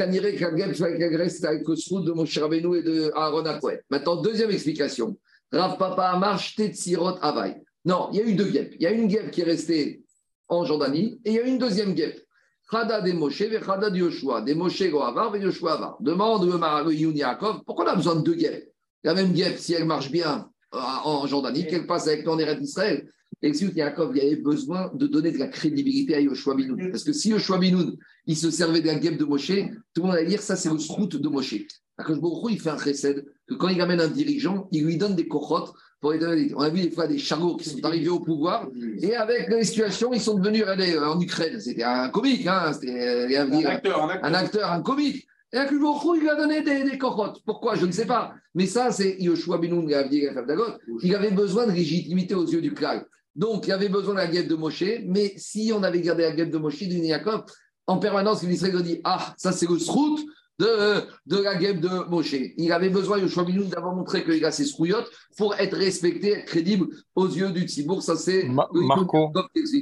la 0.82 0.92
guêpe 0.96 1.16
reste 1.16 1.44
avec 1.44 1.68
le 1.68 1.76
sou 1.76 2.00
de 2.00 2.12
Moshe 2.12 2.38
Rabbeinu 2.38 2.78
et 2.78 2.82
de 2.82 3.12
Aaron 3.14 3.44
Akohet. 3.44 3.82
Maintenant, 3.90 4.16
deuxième 4.22 4.50
explication. 4.50 5.18
Rav 5.52 5.76
Papa 5.76 6.04
Amar 6.04 6.40
Sirot 6.40 7.18
Avai. 7.20 7.56
Non, 7.84 8.08
il 8.10 8.20
y 8.20 8.22
a 8.22 8.24
eu 8.24 8.34
deux 8.34 8.48
guêpes. 8.48 8.74
Il 8.76 8.84
y 8.84 8.86
a 8.86 8.90
une 8.90 9.06
guêpe 9.06 9.30
qui 9.32 9.42
est 9.42 9.44
restée 9.44 10.02
en 10.48 10.64
Jordanie 10.64 11.20
et 11.26 11.30
il 11.32 11.34
y 11.34 11.38
a 11.38 11.42
une 11.42 11.58
deuxième 11.58 11.92
guêpe. 11.92 12.22
Chada 12.70 13.02
de 13.02 13.12
Moshe 13.12 13.42
Chada 13.62 13.90
de 13.90 13.98
Yoshua. 13.98 14.40
Des 14.40 14.54
Moshe 14.54 14.82
Goavar 14.82 15.36
et 15.36 15.40
Yoshua 15.40 15.74
Avar. 15.74 15.98
Demande 16.00 16.46
le 16.46 16.94
Yun 16.94 17.12
Yaakov, 17.12 17.64
pourquoi 17.66 17.84
on 17.84 17.88
a 17.88 17.96
besoin 17.96 18.16
de 18.16 18.22
deux 18.22 18.34
guêpes? 18.34 18.73
La 19.04 19.14
même 19.14 19.32
guêpe, 19.32 19.58
si 19.58 19.74
elle 19.74 19.84
marche 19.84 20.10
bien 20.10 20.48
euh, 20.74 20.78
en 20.78 21.26
Jordanie, 21.26 21.66
qu'elle 21.66 21.86
passe 21.86 22.08
avec 22.08 22.24
nous 22.26 22.32
en 22.32 22.54
d'Israël. 22.54 23.08
Et 23.42 23.52
si 23.52 23.66
Yaakov, 23.66 24.16
il 24.16 24.22
y 24.22 24.26
avait 24.26 24.36
besoin 24.36 24.90
de 24.94 25.06
donner 25.06 25.30
de 25.30 25.38
la 25.38 25.48
crédibilité 25.48 26.14
à 26.14 26.20
Yoshua 26.20 26.54
Binoun. 26.54 26.90
Parce 26.90 27.04
que 27.04 27.12
si 27.12 27.28
Yoshua 27.30 27.58
Binoun, 27.58 27.96
il 28.26 28.36
se 28.36 28.50
servait 28.50 28.80
de 28.80 28.86
la 28.86 28.94
guêpe 28.94 29.18
de 29.18 29.24
Moshe, 29.24 29.52
tout 29.92 30.02
le 30.02 30.02
monde 30.02 30.16
allait 30.16 30.28
dire 30.28 30.40
ça, 30.40 30.56
c'est 30.56 30.70
le 30.70 30.78
sroute 30.78 31.16
de 31.16 31.28
Moshe. 31.28 31.54
Akash 31.98 32.16
il 32.50 32.60
fait 32.60 32.70
un 32.70 32.76
recède 32.76 33.24
que 33.46 33.54
quand 33.54 33.68
il 33.68 33.80
amène 33.80 34.00
un 34.00 34.08
dirigeant, 34.08 34.68
il 34.72 34.84
lui 34.84 34.96
donne 34.96 35.14
des 35.14 35.28
cochotes 35.28 35.74
on 36.04 36.60
a 36.60 36.68
vu 36.68 36.82
des 36.82 36.90
fois 36.90 37.06
des 37.06 37.18
charlots 37.18 37.56
qui 37.56 37.68
sont 37.68 37.84
arrivés 37.84 38.08
au 38.08 38.20
pouvoir 38.20 38.68
et 39.00 39.14
avec 39.14 39.48
les 39.48 39.64
situations, 39.64 40.12
ils 40.12 40.20
sont 40.20 40.38
devenus 40.38 40.64
allez, 40.66 40.98
en 40.98 41.18
Ukraine. 41.20 41.58
C'était 41.60 41.82
un 41.82 42.08
comique, 42.10 42.46
hein, 42.46 42.72
un, 42.72 43.64
acteur, 43.66 44.02
un, 44.22 44.34
acteur. 44.34 44.70
un 44.70 44.82
comique. 44.82 45.26
Et 45.54 45.56
un 45.56 45.66
il 45.66 46.28
a 46.28 46.34
donné 46.34 46.62
des, 46.62 46.82
des 46.82 46.98
Pourquoi? 46.98 47.76
Je 47.76 47.86
ne 47.86 47.92
sais 47.92 48.06
pas. 48.06 48.34
Mais 48.56 48.66
ça, 48.66 48.90
c'est 48.90 49.16
Yoshua 49.20 49.58
Binoun, 49.58 49.88
il 49.88 51.14
avait 51.14 51.30
besoin 51.30 51.68
de 51.68 51.72
légitimité 51.72 52.34
aux 52.34 52.44
yeux 52.44 52.60
du 52.60 52.74
clan. 52.74 53.00
Donc, 53.36 53.68
il 53.68 53.72
avait 53.72 53.88
besoin 53.88 54.14
de 54.14 54.18
la 54.18 54.26
guêpe 54.26 54.48
de 54.48 54.56
Moshe. 54.56 54.82
Mais 55.06 55.32
si 55.36 55.72
on 55.72 55.84
avait 55.84 56.00
gardé 56.00 56.24
la 56.24 56.32
guêpe 56.32 56.50
de 56.50 56.58
Moshe, 56.58 56.82
du 56.82 56.96
Yaakov, 56.96 57.44
en 57.86 57.98
permanence, 57.98 58.42
l'Israël 58.42 58.82
dit 58.82 59.00
Ah, 59.04 59.32
ça, 59.36 59.52
c'est 59.52 59.68
le 59.68 59.78
srout 59.78 60.18
de, 60.58 61.02
de 61.26 61.36
la 61.40 61.54
guêpe 61.54 61.78
de 61.78 62.08
Moshe. 62.08 62.34
Il 62.56 62.72
avait 62.72 62.90
besoin, 62.90 63.18
Yoshua 63.18 63.44
Binoun, 63.44 63.68
d'avoir 63.68 63.94
montré 63.94 64.24
qu'il 64.24 64.44
a 64.44 64.50
ses 64.50 64.64
scrouillottes 64.64 65.08
pour 65.36 65.54
être 65.54 65.76
respecté, 65.76 66.32
être 66.32 66.46
crédible 66.46 66.88
aux 67.14 67.28
yeux 67.28 67.52
du 67.52 67.64
Tibour. 67.64 68.02
Ça, 68.02 68.16
c'est. 68.16 68.42
Marco. 68.48 69.32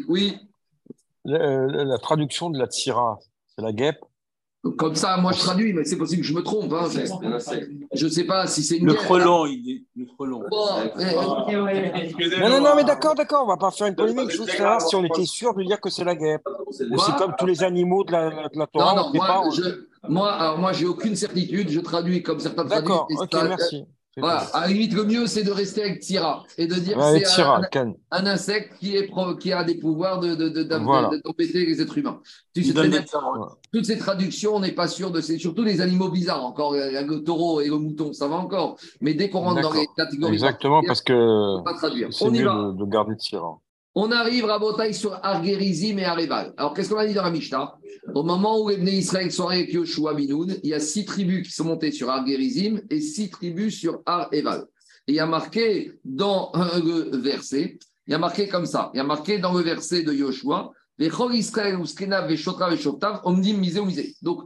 Oui. 0.09 0.37
La, 1.25 1.97
traduction 1.97 2.51
de 2.51 2.59
la 2.59 2.67
Tsira, 2.67 3.19
c'est 3.47 3.63
la 3.63 3.73
guêpe. 3.73 4.05
Comme 4.79 4.95
ça, 4.95 5.17
moi 5.17 5.33
je 5.33 5.41
traduis, 5.41 5.73
mais 5.73 5.85
c'est 5.85 5.97
possible 5.97 6.23
que 6.23 6.29
je 6.29 6.35
me 6.35 6.43
trompe. 6.43 6.73
Hein. 6.73 6.87
Je 7.95 8.05
ne 8.05 8.11
sais 8.11 8.23
pas 8.25 8.47
si 8.47 8.63
c'est 8.63 8.77
une. 8.77 8.87
Le 8.87 8.95
frelon, 8.95 9.47
il 9.47 9.69
est. 9.69 9.83
Le 9.97 10.07
frelon. 10.07 10.45
non, 12.41 12.49
non, 12.49 12.61
non, 12.61 12.77
mais 12.77 12.85
d'accord, 12.85 13.17
d'accord, 13.17 13.43
on 13.43 13.47
ne 13.47 13.51
va 13.51 13.57
pas 13.57 13.73
faire 13.73 13.89
une 13.89 13.97
polémique. 13.97 14.31
Je 14.31 14.39
veux 14.39 14.47
savoir 14.47 14.81
si 14.81 14.95
on 14.95 15.05
était 15.05 15.25
sûr 15.25 15.53
de 15.55 15.65
dire 15.65 15.81
que 15.81 15.91
c'est 15.91 16.05
la 16.05 16.15
guêpe. 16.15 16.47
c'est 16.71 17.17
comme 17.17 17.35
tous 17.37 17.47
les 17.47 17.65
animaux 17.65 18.05
de 18.05 18.13
la, 18.13 18.31
de 18.31 18.59
la 18.59 18.67
Torah. 18.69 18.95
Non, 18.95 19.11
non, 19.13 19.13
moi, 19.13 19.43
je, 19.53 19.63
moi, 20.09 20.33
alors 20.33 20.59
moi, 20.59 20.73
j'ai 20.73 20.87
aucune 20.87 21.17
certitude. 21.17 21.69
Je 21.69 21.81
traduis 21.81 22.23
comme 22.23 22.39
certains 22.39 22.65
traduisent. 22.65 22.89
D'accord, 22.89 23.09
ok, 23.11 23.35
merci. 23.49 23.85
Voilà. 24.19 24.41
À 24.53 24.63
la 24.63 24.67
limite, 24.69 24.93
le 24.93 25.05
mieux, 25.05 25.27
c'est 25.27 25.43
de 25.43 25.51
rester 25.51 25.83
avec 25.83 26.01
Tira 26.01 26.45
et 26.59 26.67
de 26.67 26.75
dire 26.75 26.97
que 26.97 27.25
c'est 27.25 27.43
un, 27.43 27.95
un, 28.11 28.27
insecte 28.27 28.79
qui, 28.79 28.95
est, 28.95 29.11
qui 29.41 29.53
a 29.53 29.65
des 29.65 29.77
pouvoirs 29.77 30.21
de, 30.21 30.35
de, 30.35 30.51
de, 30.51 30.75
voilà. 30.77 31.11
les 31.39 31.81
êtres 31.81 31.97
humains. 31.97 32.21
Tu 32.55 32.63
sais, 32.63 32.75
toutes 33.73 33.87
ces 33.87 33.97
traductions, 33.97 34.57
on 34.57 34.61
n'est 34.61 34.73
pas 34.73 34.87
sûr 34.87 35.11
de. 35.11 35.23
Surtout 35.23 35.63
les 35.63 35.81
animaux 35.81 36.11
bizarres, 36.11 36.45
encore 36.45 36.75
le 36.75 37.19
taureau 37.21 37.63
et 37.63 37.69
le 37.69 37.79
mouton, 37.79 38.13
ça 38.13 38.29
va 38.29 38.37
encore. 38.37 38.77
Mais 39.01 39.15
dès 39.15 39.31
qu'on 39.31 39.41
rentre 39.41 39.63
dans 39.63 39.73
les 39.73 39.87
catégories. 39.97 40.35
Exactement, 40.35 40.83
parce 40.87 41.01
que 41.01 41.59
c'est 42.11 42.31
mieux 42.31 42.45
de, 42.45 42.77
de 42.77 42.91
garder 42.91 43.17
Tira. 43.17 43.62
On 43.95 44.11
arrive 44.11 44.49
à 44.49 44.59
bataille 44.59 44.95
sur 44.95 45.13
Argerizim 45.23 45.99
et 45.99 46.05
Areval. 46.05 46.55
Alors, 46.57 46.73
qu'est-ce 46.73 46.89
qu'on 46.89 46.97
a 46.97 47.07
dit 47.07 47.13
dans 47.13 47.25
la 47.25 47.31
Mishnah? 47.31 47.75
Au 48.15 48.23
moment 48.23 48.59
où 48.59 48.71
les 48.71 48.79
Bnei 48.79 48.97
Israël 48.97 49.31
sont 49.31 49.49
avec 49.49 49.71
Yoshua 49.73 50.15
Binoun, 50.15 50.57
il 50.63 50.71
y 50.71 50.75
a 50.75 50.81
six 50.81 51.05
tribus 51.05 51.49
qui 51.49 51.55
sont 51.55 51.65
montées 51.65 51.93
sur 51.93 52.09
Argerizim 52.09 52.81
et 52.89 53.01
six 53.01 53.29
tribus 53.29 53.79
sur 53.79 54.01
Ar-Eval. 54.07 54.65
Et 55.07 55.13
il 55.13 55.15
y 55.17 55.21
a 55.21 55.27
marqué 55.27 55.93
dans 56.05 56.53
le 56.55 57.17
verset, 57.19 57.79
il 58.07 58.13
y 58.13 58.15
a 58.15 58.19
marqué 58.19 58.49
comme 58.49 58.67
ça, 58.67 58.91
il 58.95 58.97
y 58.97 59.01
a 59.01 59.05
marqué 59.05 59.39
dans 59.39 59.53
le 59.53 59.63
verset 59.63 60.03
de 60.05 60.13
Yoshua, 60.13 60.73
Israël 60.99 61.79
Donc, 64.23 64.43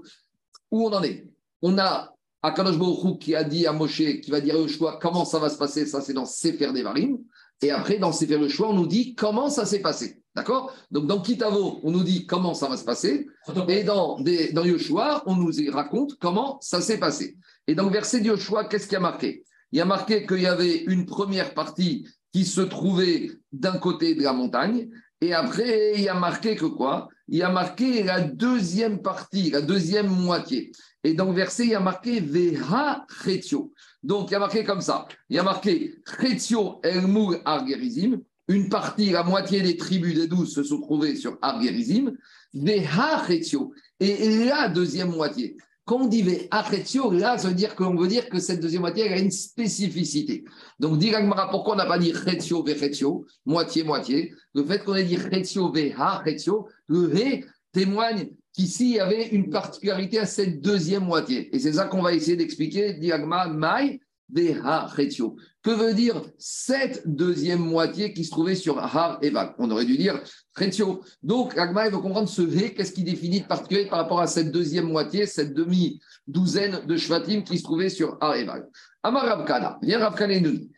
où 0.71 0.87
on 0.87 0.93
en 0.93 1.03
est? 1.03 1.25
On 1.63 1.79
a 1.79 2.13
Akadosh 2.43 2.79
Baruch 2.79 3.19
qui 3.21 3.35
a 3.35 3.45
dit 3.45 3.67
à 3.67 3.73
Moshe, 3.73 4.21
qui 4.21 4.31
va 4.31 4.41
dire 4.41 4.57
à 4.57 4.59
Yoshua 4.59 4.99
comment 5.01 5.25
ça 5.25 5.39
va 5.39 5.51
se 5.51 5.59
passer, 5.59 5.87
ça 5.87 6.01
c'est 6.01 6.15
dans 6.15 6.25
Sefer 6.25 6.73
Devarim. 6.73 7.19
Et 7.63 7.71
après, 7.71 7.99
dans 7.99 8.13
Sefer 8.13 8.49
choix, 8.49 8.69
on 8.69 8.75
nous 8.75 8.87
dit 8.87 9.15
comment 9.15 9.49
ça 9.49 9.65
s'est 9.65 9.81
passé. 9.81 10.23
D'accord? 10.35 10.75
Donc, 10.91 11.07
dans 11.07 11.23
Kitavo, 11.23 11.81
on 11.83 11.91
nous 11.91 12.05
dit 12.05 12.27
comment 12.27 12.53
ça 12.53 12.69
va 12.69 12.77
se 12.77 12.85
passer. 12.85 13.27
Et 13.69 13.85
dans, 13.85 14.21
des, 14.21 14.53
dans 14.53 14.65
Yoshua, 14.65 15.23
on 15.25 15.35
nous 15.35 15.51
raconte 15.73 16.19
comment 16.19 16.59
ça 16.61 16.83
s'est 16.83 16.99
passé. 16.99 17.39
Et 17.67 17.75
dans 17.75 17.87
le 17.87 17.91
verset 17.91 18.21
de 18.21 18.27
Yoshua, 18.27 18.65
qu'est-ce 18.65 18.87
qui 18.87 18.97
a 18.97 19.01
marqué? 19.01 19.45
Il 19.73 19.79
y 19.79 19.81
a 19.81 19.87
marqué 19.87 20.27
qu'il 20.27 20.43
y 20.43 20.47
avait 20.47 20.85
une 20.85 21.07
première 21.07 21.55
partie 21.55 22.07
qui 22.33 22.45
se 22.45 22.61
trouvait 22.61 23.33
d'un 23.51 23.79
côté 23.79 24.15
de 24.15 24.23
la 24.23 24.35
montagne. 24.35 24.91
Et 25.23 25.33
après, 25.33 25.95
il 25.95 26.03
y 26.03 26.09
a 26.09 26.15
marqué 26.15 26.55
que 26.55 26.67
quoi? 26.67 27.09
Il 27.29 27.39
y 27.39 27.43
a 27.43 27.49
marqué 27.49 28.03
la 28.03 28.21
deuxième 28.21 29.01
partie, 29.01 29.51
la 29.51 29.63
deuxième 29.63 30.09
moitié. 30.09 30.71
Et 31.03 31.15
dans 31.15 31.27
le 31.27 31.35
verset, 31.35 31.65
il 31.65 31.71
y 31.71 31.75
a 31.75 31.81
marqué 31.81 32.21
Veha 32.21 33.07
Chetio. 33.25 33.73
Donc, 34.07 34.31
il 34.31 34.35
y 34.35 34.37
a 34.37 34.39
marqué 34.39 34.63
comme 34.63 34.81
ça. 34.81 35.09
Il 35.29 35.35
y 35.35 35.39
a 35.41 35.43
marqué 35.43 35.97
Chetio 36.07 36.79
Elmul 36.85 37.41
Argerizim. 37.45 38.21
Une 38.47 38.69
partie, 38.69 39.11
la 39.11 39.25
moitié 39.25 39.63
des 39.63 39.77
tribus 39.77 40.15
des 40.15 40.29
douze 40.29 40.55
se 40.55 40.63
sont 40.63 40.81
trouvées 40.81 41.17
sur 41.17 41.37
Argerizim. 41.43 42.13
Veha 42.55 43.27
Chetio. 43.27 43.75
Et 43.99 44.45
la 44.45 44.69
deuxième 44.69 45.11
moitié. 45.11 45.57
Quand 45.85 46.03
on 46.03 46.07
dit 46.07 46.25
Chetio, 46.71 47.11
là, 47.11 47.37
ça 47.37 47.49
veut 47.49 47.55
dire 47.55 47.75
qu'on 47.75 47.97
veut 47.97 48.07
dire 48.07 48.29
que 48.29 48.39
cette 48.39 48.61
deuxième 48.61 48.83
moitié 48.83 49.13
a 49.13 49.19
une 49.19 49.33
spécificité. 49.33 50.45
Donc, 50.79 50.99
dit 50.99 51.13
pourquoi 51.51 51.75
on 51.75 51.79
n'a 51.79 51.87
pas 51.87 51.99
dit 51.99 52.13
Chetio 52.13 52.63
Vechetio, 52.63 53.27
moitié-moitié 53.45 54.33
Le 54.55 54.65
fait 54.65 54.85
qu'on 54.85 54.95
ait 54.95 55.03
dit 55.03 55.17
Chetio 55.17 55.73
Veha 55.73 56.23
Chetio, 56.25 56.69
le 56.87 57.13
He 57.13 57.45
témoigne 57.73 58.29
qu'ici, 58.57 58.91
il 58.91 58.97
y 58.97 59.01
avait 59.01 59.29
une 59.29 59.51
particularité 59.51 60.19
à 60.19 60.27
cette 60.27 60.63
deuxième 60.63 61.05
moitié. 61.05 61.55
Et 61.55 61.59
c'est 61.59 61.75
ça 61.75 61.85
qu'on 61.85 62.03
va 62.03 62.15
essayer 62.15 62.37
d'expliquer, 62.37 62.95
diagma 62.95 63.49
mai 63.49 64.01
ha 64.65 64.89
Que 65.63 65.71
veut 65.71 65.95
dire 65.95 66.21
cette 66.39 67.03
deuxième 67.07 67.61
moitié 67.61 68.13
qui 68.13 68.25
se 68.25 68.31
trouvait 68.31 68.55
sur 68.55 68.79
Har 68.79 69.19
et 69.23 69.33
On 69.59 69.71
aurait 69.71 69.85
dû 69.85 69.97
dire 69.97 70.21
Chetio. 70.59 71.05
Donc, 71.23 71.57
Agma, 71.57 71.89
veut 71.89 71.99
comprendre 71.99 72.29
ce 72.29 72.43
V, 72.43 72.75
qu'est-ce 72.75 72.93
qui 72.93 73.05
définit 73.05 73.43
de 73.43 73.47
particulier 73.47 73.87
par 73.87 74.01
rapport 74.01 74.21
à 74.21 74.27
cette 74.27 74.51
deuxième 74.51 74.87
moitié, 74.87 75.27
cette 75.27 75.55
demi-douzaine 75.55 76.87
de 76.87 76.97
Shvatim 76.97 77.43
qui 77.43 77.59
se 77.59 77.63
trouvait 77.63 77.91
sur 77.91 78.19
Har 78.21 78.35
et 78.35 78.47
Amar 79.03 79.27
Rabkana, 79.27 79.79
viens 79.83 79.99
Rabkana 79.99 80.41
nous 80.41 80.69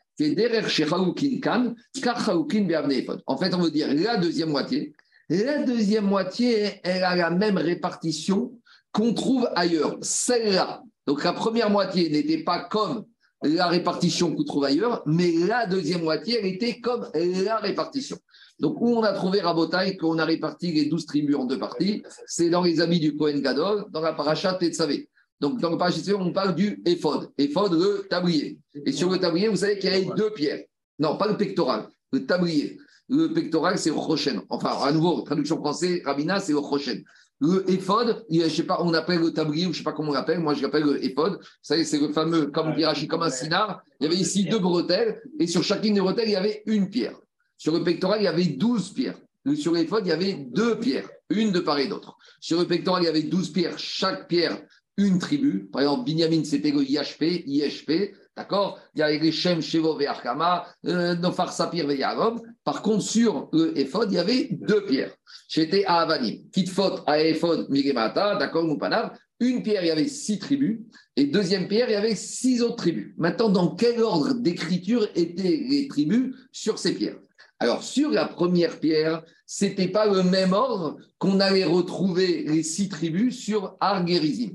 En 3.26 3.36
fait, 3.36 3.54
on 3.54 3.60
veut 3.60 3.70
dire 3.70 3.94
la 3.94 4.16
deuxième 4.16 4.50
moitié, 4.50 4.92
la 5.28 5.62
deuxième 5.62 6.06
moitié, 6.06 6.80
elle 6.82 7.04
a 7.04 7.14
la 7.14 7.30
même 7.30 7.58
répartition 7.58 8.52
qu'on 8.92 9.12
trouve 9.14 9.48
ailleurs. 9.54 9.96
Celle-là, 10.00 10.82
donc 11.06 11.24
la 11.24 11.32
première 11.32 11.70
moitié 11.70 12.08
n'était 12.08 12.42
pas 12.42 12.64
comme 12.64 13.04
la 13.42 13.68
répartition 13.68 14.34
qu'on 14.34 14.44
trouve 14.44 14.64
ailleurs, 14.64 15.02
mais 15.06 15.32
la 15.32 15.66
deuxième 15.66 16.02
moitié, 16.02 16.38
elle 16.40 16.46
était 16.46 16.80
comme 16.80 17.06
la 17.14 17.56
répartition. 17.58 18.18
Donc, 18.58 18.80
où 18.80 18.88
on 18.88 19.02
a 19.02 19.12
trouvé 19.12 19.40
Rabotai, 19.40 19.96
qu'on 19.96 20.18
a 20.18 20.24
réparti 20.24 20.72
les 20.72 20.86
douze 20.86 21.06
tribus 21.06 21.36
en 21.36 21.44
deux 21.44 21.58
parties, 21.58 22.02
c'est 22.26 22.50
dans 22.50 22.62
les 22.62 22.80
habits 22.80 22.98
du 22.98 23.16
Kohen 23.16 23.40
Gadol, 23.40 23.84
dans 23.90 24.00
la 24.00 24.12
paracha 24.12 24.54
Tetzavé. 24.54 25.08
Donc, 25.40 25.60
dans 25.60 25.70
le 25.70 25.78
paracha 25.78 26.00
on 26.18 26.32
parle 26.32 26.56
du 26.56 26.82
éphod. 26.84 27.30
Éphod, 27.38 27.72
le 27.74 28.08
tablier. 28.08 28.58
Et 28.84 28.90
sur 28.90 29.10
le 29.10 29.18
tablier, 29.18 29.46
vous 29.46 29.56
savez 29.56 29.78
qu'il 29.78 29.90
y 29.90 30.10
a 30.10 30.14
deux 30.14 30.32
pierres. 30.32 30.64
Non, 30.98 31.16
pas 31.16 31.28
le 31.28 31.36
pectoral, 31.36 31.86
le 32.12 32.26
tablier. 32.26 32.78
Le 33.08 33.32
pectoral, 33.32 33.78
c'est 33.78 33.90
Rochen. 33.90 34.42
Enfin, 34.50 34.70
à 34.82 34.92
nouveau, 34.92 35.22
traduction 35.22 35.56
française, 35.56 36.00
Rabina, 36.04 36.40
c'est 36.40 36.52
Rochen. 36.52 37.02
Le 37.40 37.70
éphod, 37.70 38.24
je 38.30 38.48
sais 38.48 38.64
pas, 38.64 38.80
on 38.82 38.92
appelle 38.94 39.20
le 39.20 39.32
tablier, 39.32 39.66
ou 39.66 39.72
je 39.72 39.78
sais 39.78 39.84
pas 39.84 39.92
comment 39.92 40.10
on 40.10 40.14
l'appelle, 40.14 40.40
moi 40.40 40.54
je 40.54 40.62
l'appelle 40.62 40.82
le 40.82 41.04
éphod. 41.04 41.38
Vous 41.40 41.46
savez, 41.62 41.84
c'est 41.84 42.00
le 42.00 42.12
fameux, 42.12 42.46
comme 42.46 42.74
on 42.76 43.06
comme 43.06 43.22
un 43.22 43.30
sinar. 43.30 43.82
Il 44.00 44.04
y 44.04 44.06
avait 44.08 44.20
ici 44.20 44.44
deux 44.44 44.58
bretelles, 44.58 45.22
et 45.38 45.46
sur 45.46 45.62
chacune 45.62 45.94
des 45.94 46.00
bretelles, 46.00 46.28
il 46.28 46.32
y 46.32 46.36
avait 46.36 46.62
une 46.66 46.90
pierre. 46.90 47.16
Sur 47.56 47.74
le 47.74 47.84
pectoral, 47.84 48.20
il 48.20 48.24
y 48.24 48.28
avait 48.28 48.44
12 48.44 48.92
pierres. 48.92 49.18
Sur 49.54 49.72
l'éphod, 49.72 50.04
il 50.04 50.08
y 50.08 50.12
avait 50.12 50.34
deux 50.34 50.78
pierres, 50.78 51.08
une 51.30 51.52
de 51.52 51.60
part 51.60 51.78
et 51.78 51.86
d'autre. 51.86 52.16
Sur 52.40 52.58
le 52.58 52.66
pectoral, 52.66 53.02
il 53.02 53.06
y 53.06 53.08
avait 53.08 53.22
12 53.22 53.52
pierres, 53.52 53.78
chaque 53.78 54.28
pierre, 54.28 54.60
une 54.96 55.18
tribu. 55.18 55.68
Par 55.72 55.82
exemple, 55.82 56.04
Binyamin, 56.04 56.44
c'était 56.44 56.72
le 56.72 56.82
IHP, 56.82 57.44
IHP, 57.46 58.14
d'accord? 58.38 58.78
Il 58.94 59.00
y 59.00 59.02
avait 59.02 59.18
les 59.18 59.32
Shem, 59.32 59.60
Shevo, 59.60 59.98
euh, 60.00 61.14
Nofar, 61.16 61.52
Sapir, 61.52 61.86
Ve'yarom. 61.86 62.40
Par 62.64 62.82
contre, 62.82 63.02
sur 63.02 63.48
le 63.52 63.76
éphod, 63.76 64.10
il 64.10 64.14
y 64.14 64.18
avait 64.18 64.48
deux 64.52 64.84
pierres. 64.86 65.14
J'étais 65.48 65.84
à 65.84 66.02
Avanim. 66.02 66.48
Kitfot, 66.52 67.00
à 67.06 67.20
éphod, 67.20 67.68
Migemata, 67.68 68.36
d'accord, 68.36 68.64
Moupanav. 68.64 69.18
Une 69.40 69.62
pierre, 69.62 69.82
il 69.84 69.88
y 69.88 69.90
avait 69.90 70.08
six 70.08 70.38
tribus. 70.38 70.78
Et 71.16 71.26
deuxième 71.26 71.68
pierre, 71.68 71.88
il 71.88 71.92
y 71.92 71.96
avait 71.96 72.14
six 72.14 72.62
autres 72.62 72.76
tribus. 72.76 73.12
Maintenant, 73.16 73.48
dans 73.48 73.74
quel 73.74 74.00
ordre 74.02 74.34
d'écriture 74.34 75.06
étaient 75.14 75.64
les 75.68 75.88
tribus 75.88 76.34
sur 76.52 76.78
ces 76.78 76.94
pierres? 76.94 77.18
Alors, 77.60 77.82
sur 77.82 78.10
la 78.10 78.26
première 78.26 78.78
pierre, 78.78 79.24
c'était 79.44 79.88
pas 79.88 80.06
le 80.06 80.22
même 80.22 80.52
ordre 80.52 80.96
qu'on 81.18 81.40
allait 81.40 81.64
retrouver 81.64 82.44
les 82.44 82.62
six 82.62 82.88
tribus 82.88 83.36
sur 83.36 83.76
Argerizim. 83.80 84.52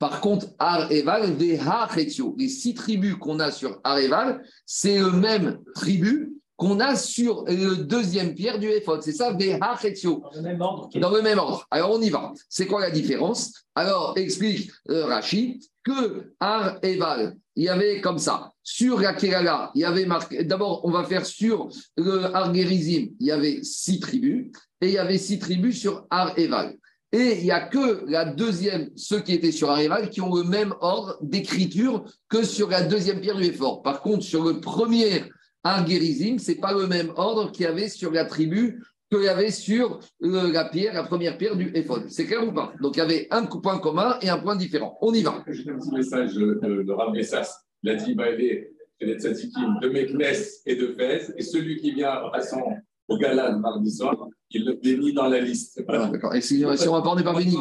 Par 0.00 0.22
contre, 0.22 0.46
Ar-Eval, 0.58 1.36
les 1.38 2.48
six 2.48 2.72
tribus 2.72 3.16
qu'on 3.16 3.38
a 3.38 3.52
sur 3.52 3.78
Ar-Eval, 3.84 4.42
c'est 4.64 4.98
le 4.98 5.12
même 5.12 5.60
tribu 5.74 6.32
qu'on 6.56 6.80
a 6.80 6.96
sur 6.96 7.44
le 7.46 7.76
deuxième 7.76 8.34
pierre 8.34 8.58
du 8.58 8.68
Ephod. 8.68 9.02
C'est 9.02 9.12
ça, 9.12 9.32
Veha 9.32 9.58
Dans 9.58 10.30
le 10.34 10.40
même 10.40 10.60
ordre. 10.62 10.88
Dans 10.94 11.10
le 11.10 11.20
même 11.20 11.38
ordre. 11.38 11.66
Alors, 11.70 11.90
on 11.92 12.00
y 12.00 12.08
va. 12.08 12.32
C'est 12.48 12.66
quoi 12.66 12.80
la 12.80 12.90
différence? 12.90 13.52
Alors, 13.74 14.14
explique 14.16 14.70
euh, 14.88 15.04
Rachid 15.04 15.62
que 15.84 16.32
Ar 16.40 16.78
Eval, 16.82 17.36
il 17.54 17.64
y 17.64 17.68
avait 17.68 18.00
comme 18.00 18.18
ça. 18.18 18.52
Sur 18.62 19.00
la 19.00 19.12
Kerala, 19.12 19.70
il 19.74 19.82
y 19.82 19.84
avait 19.84 20.06
marqué. 20.06 20.44
D'abord, 20.44 20.80
on 20.84 20.90
va 20.90 21.04
faire 21.04 21.26
sur 21.26 21.68
le 21.98 22.24
Argerizim, 22.34 23.08
il 23.20 23.26
y 23.26 23.32
avait 23.32 23.62
six 23.62 24.00
tribus. 24.00 24.50
Et 24.80 24.88
il 24.88 24.92
y 24.92 24.98
avait 24.98 25.18
six 25.18 25.38
tribus 25.38 25.78
sur 25.78 26.06
Ar 26.08 26.38
Eval. 26.38 26.78
Et 27.12 27.38
il 27.38 27.44
n'y 27.44 27.50
a 27.50 27.66
que 27.66 28.04
la 28.06 28.24
deuxième, 28.24 28.90
ceux 28.94 29.20
qui 29.20 29.32
étaient 29.32 29.50
sur 29.50 29.76
Eval, 29.76 30.10
qui 30.10 30.20
ont 30.20 30.34
le 30.34 30.44
même 30.44 30.74
ordre 30.80 31.18
d'écriture 31.22 32.04
que 32.28 32.44
sur 32.44 32.68
la 32.68 32.82
deuxième 32.82 33.20
pierre 33.20 33.36
du 33.36 33.44
effort. 33.44 33.82
Par 33.82 34.00
contre, 34.00 34.22
sur 34.22 34.44
le 34.44 34.60
premier 34.60 35.24
Argerizim, 35.64 36.38
ce 36.38 36.52
n'est 36.52 36.58
pas 36.58 36.72
le 36.72 36.86
même 36.86 37.12
ordre 37.16 37.50
qu'il 37.50 37.64
y 37.64 37.66
avait 37.66 37.88
sur 37.88 38.12
la 38.12 38.24
tribu 38.24 38.82
qu'il 39.10 39.24
y 39.24 39.28
avait 39.28 39.50
sur 39.50 39.98
la 40.20 40.64
pierre, 40.66 40.94
la 40.94 41.02
première 41.02 41.36
pierre 41.36 41.56
du 41.56 41.72
Ephod. 41.74 42.08
C'est 42.08 42.26
clair 42.26 42.46
ou 42.46 42.52
pas? 42.52 42.72
Donc 42.80 42.96
il 42.96 43.00
y 43.00 43.02
avait 43.02 43.26
un 43.30 43.44
point 43.44 43.78
commun 43.78 44.16
et 44.22 44.28
un 44.28 44.38
point 44.38 44.54
différent. 44.54 44.96
On 45.00 45.12
y 45.12 45.22
va. 45.22 45.42
J'ai 45.48 45.68
un 45.68 45.78
petit 45.78 45.92
message 45.92 46.34
de, 46.34 46.60
de 46.62 46.92
Rav 46.92 47.12
Messas. 47.12 47.64
Il 47.82 47.90
a 47.90 47.94
dit 47.96 48.14
bah, 48.14 48.26
de 48.30 49.88
Meknes 49.88 50.36
et 50.66 50.76
de 50.76 50.94
Fès, 50.94 51.32
et 51.36 51.42
celui 51.42 51.78
qui 51.78 51.92
vient 51.92 52.20
à 52.32 52.42
son, 52.42 52.62
au 53.10 53.18
Galan 53.18 53.58
mardi 53.58 53.90
soir, 53.90 54.16
il 54.50 54.64
le 54.64 54.74
bénit 54.74 55.12
dans 55.12 55.28
la 55.28 55.40
liste. 55.40 55.82
Voilà. 55.86 56.06
D'accord. 56.06 56.34
Et 56.34 56.40
si, 56.40 56.64
on 56.64 56.70
va 56.70 57.02
pas, 57.02 57.10
on 57.10 57.16
n'est 57.16 57.24
pas 57.24 57.34
béni. 57.34 57.56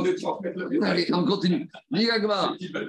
Allez, 0.84 1.08
on 1.12 1.26
continue. 1.26 1.70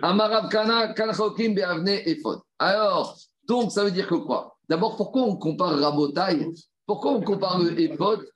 Amarav 0.02 0.48
Kana, 0.50 0.92
Kalchokim, 0.92 1.54
Beavne, 1.54 1.88
Ephod. 2.04 2.40
Alors, 2.58 3.18
donc 3.48 3.72
ça 3.72 3.82
veut 3.82 3.90
dire 3.90 4.06
que 4.06 4.14
quoi? 4.14 4.58
D'abord, 4.68 4.96
pourquoi 4.96 5.22
on 5.22 5.36
compare 5.36 5.78
Rabotai? 5.78 6.48
Pourquoi 6.86 7.12
on 7.12 7.22
compare 7.22 7.60
le 7.60 7.80
Ephod? 7.80 8.26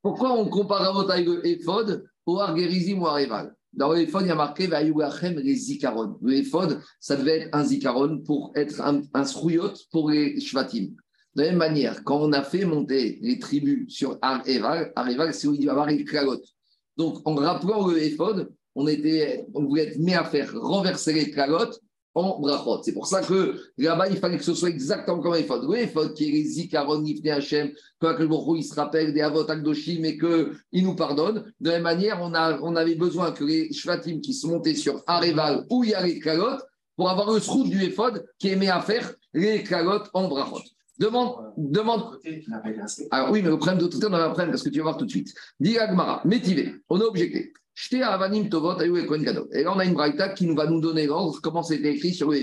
Pourquoi 0.00 0.32
on 0.32 0.48
compare 0.48 0.82
Rabotai 0.82 1.24
le 1.24 1.44
Ephod 1.44 2.04
au 2.24 2.38
Argerizim 2.38 3.00
ou 3.00 3.06
Areval 3.08 3.52
Dans 3.72 3.92
le 3.92 4.02
Ephod, 4.02 4.22
il 4.22 4.28
y 4.28 4.30
a 4.30 4.36
marqué 4.36 4.68
Vayugachem 4.68 5.40
les 5.40 5.56
Zikaron. 5.56 6.18
Le 6.22 6.34
Ephod, 6.34 6.80
ça 7.00 7.16
devait 7.16 7.40
être 7.40 7.48
un 7.52 7.64
Zikaron 7.64 8.22
pour 8.24 8.52
être 8.54 8.80
un, 8.80 9.02
un 9.12 9.24
pour 9.90 10.10
les 10.10 10.40
Shvatim. 10.40 10.94
De 11.36 11.42
la 11.42 11.48
même 11.50 11.58
manière, 11.58 12.02
quand 12.02 12.18
on 12.18 12.32
a 12.32 12.42
fait 12.42 12.64
monter 12.64 13.18
les 13.20 13.38
tribus 13.38 13.94
sur 13.94 14.18
Ar-Eval, 14.22 14.90
Ar-Eval, 14.96 15.34
c'est 15.34 15.46
où 15.46 15.52
il 15.52 15.60
va 15.60 15.64
y 15.66 15.68
avoir 15.68 15.86
les 15.86 16.02
Klagot. 16.02 16.40
Donc, 16.96 17.20
en 17.28 17.34
rappelant 17.34 17.86
le 17.86 18.02
Ephod, 18.02 18.50
on, 18.74 18.86
était, 18.86 19.44
on 19.52 19.64
voulait 19.64 19.88
être 19.88 19.98
mis 19.98 20.14
à 20.14 20.24
faire 20.24 20.58
renverser 20.58 21.12
les 21.12 21.30
Klagot 21.30 21.72
en 22.14 22.40
brachot. 22.40 22.82
C'est 22.82 22.94
pour 22.94 23.06
ça 23.06 23.20
que 23.20 23.54
là-bas, 23.76 24.08
il 24.08 24.16
fallait 24.16 24.38
que 24.38 24.44
ce 24.44 24.54
soit 24.54 24.70
exactement 24.70 25.20
comme 25.20 25.34
Ephod. 25.34 25.62
Oui, 25.66 25.80
Ephod 25.80 26.14
qui 26.14 26.30
est 26.30 26.32
les 26.32 26.44
Zikaron, 26.44 27.02
Nifne 27.02 27.28
Hachem, 27.28 27.70
que 28.00 28.56
il 28.56 28.64
se 28.64 28.74
rappelle 28.74 29.12
des 29.12 29.20
Avot 29.20 29.50
Akdoshim 29.50 30.04
et 30.04 30.16
qu'il 30.16 30.84
nous 30.84 30.96
pardonne. 30.96 31.52
De 31.60 31.68
la 31.68 31.74
même 31.74 31.82
manière, 31.82 32.18
on, 32.22 32.32
a, 32.32 32.58
on 32.62 32.74
avait 32.76 32.94
besoin 32.94 33.32
que 33.32 33.44
les 33.44 33.70
Shvatim 33.74 34.22
qui 34.22 34.32
sont 34.32 34.48
montés 34.48 34.74
sur 34.74 35.02
Areval 35.06 35.66
où 35.68 35.84
il 35.84 35.90
y 35.90 35.94
a 35.94 36.00
les 36.00 36.18
Kalot, 36.18 36.56
pour 36.96 37.10
avoir 37.10 37.30
le 37.30 37.40
srout 37.40 37.68
du 37.68 37.84
Ephod 37.84 38.24
qui 38.38 38.48
aimait 38.48 38.70
à 38.70 38.80
faire 38.80 39.12
les 39.34 39.62
Kalot 39.62 40.04
en 40.14 40.28
brachot. 40.28 40.62
Demande, 40.98 41.52
demande. 41.56 42.18
Alors 43.10 43.30
oui, 43.30 43.42
mais 43.42 43.50
le 43.50 43.58
problème 43.58 43.78
de 43.78 43.86
tout 43.86 43.98
on 44.04 44.12
a 44.14 44.24
un 44.24 44.28
problème 44.30 44.50
parce 44.50 44.62
que 44.62 44.70
tu 44.70 44.78
vas 44.78 44.84
voir 44.84 44.96
tout 44.96 45.04
de 45.04 45.10
suite. 45.10 45.34
Dit 45.60 45.78
Agmara, 45.78 46.22
métivé, 46.24 46.74
on 46.88 47.00
a 47.00 47.04
objecté. 47.04 47.52
Et 47.92 47.98
là, 47.98 48.18
on 49.74 49.78
a 49.78 49.84
une 49.84 49.92
braïta 49.92 50.30
qui 50.30 50.46
nous 50.46 50.56
va 50.56 50.66
nous 50.66 50.80
donner 50.80 51.06
l'ordre, 51.06 51.38
comment 51.42 51.62
c'était 51.62 51.92
écrit 51.92 52.14
sur 52.14 52.30
le. 52.30 52.40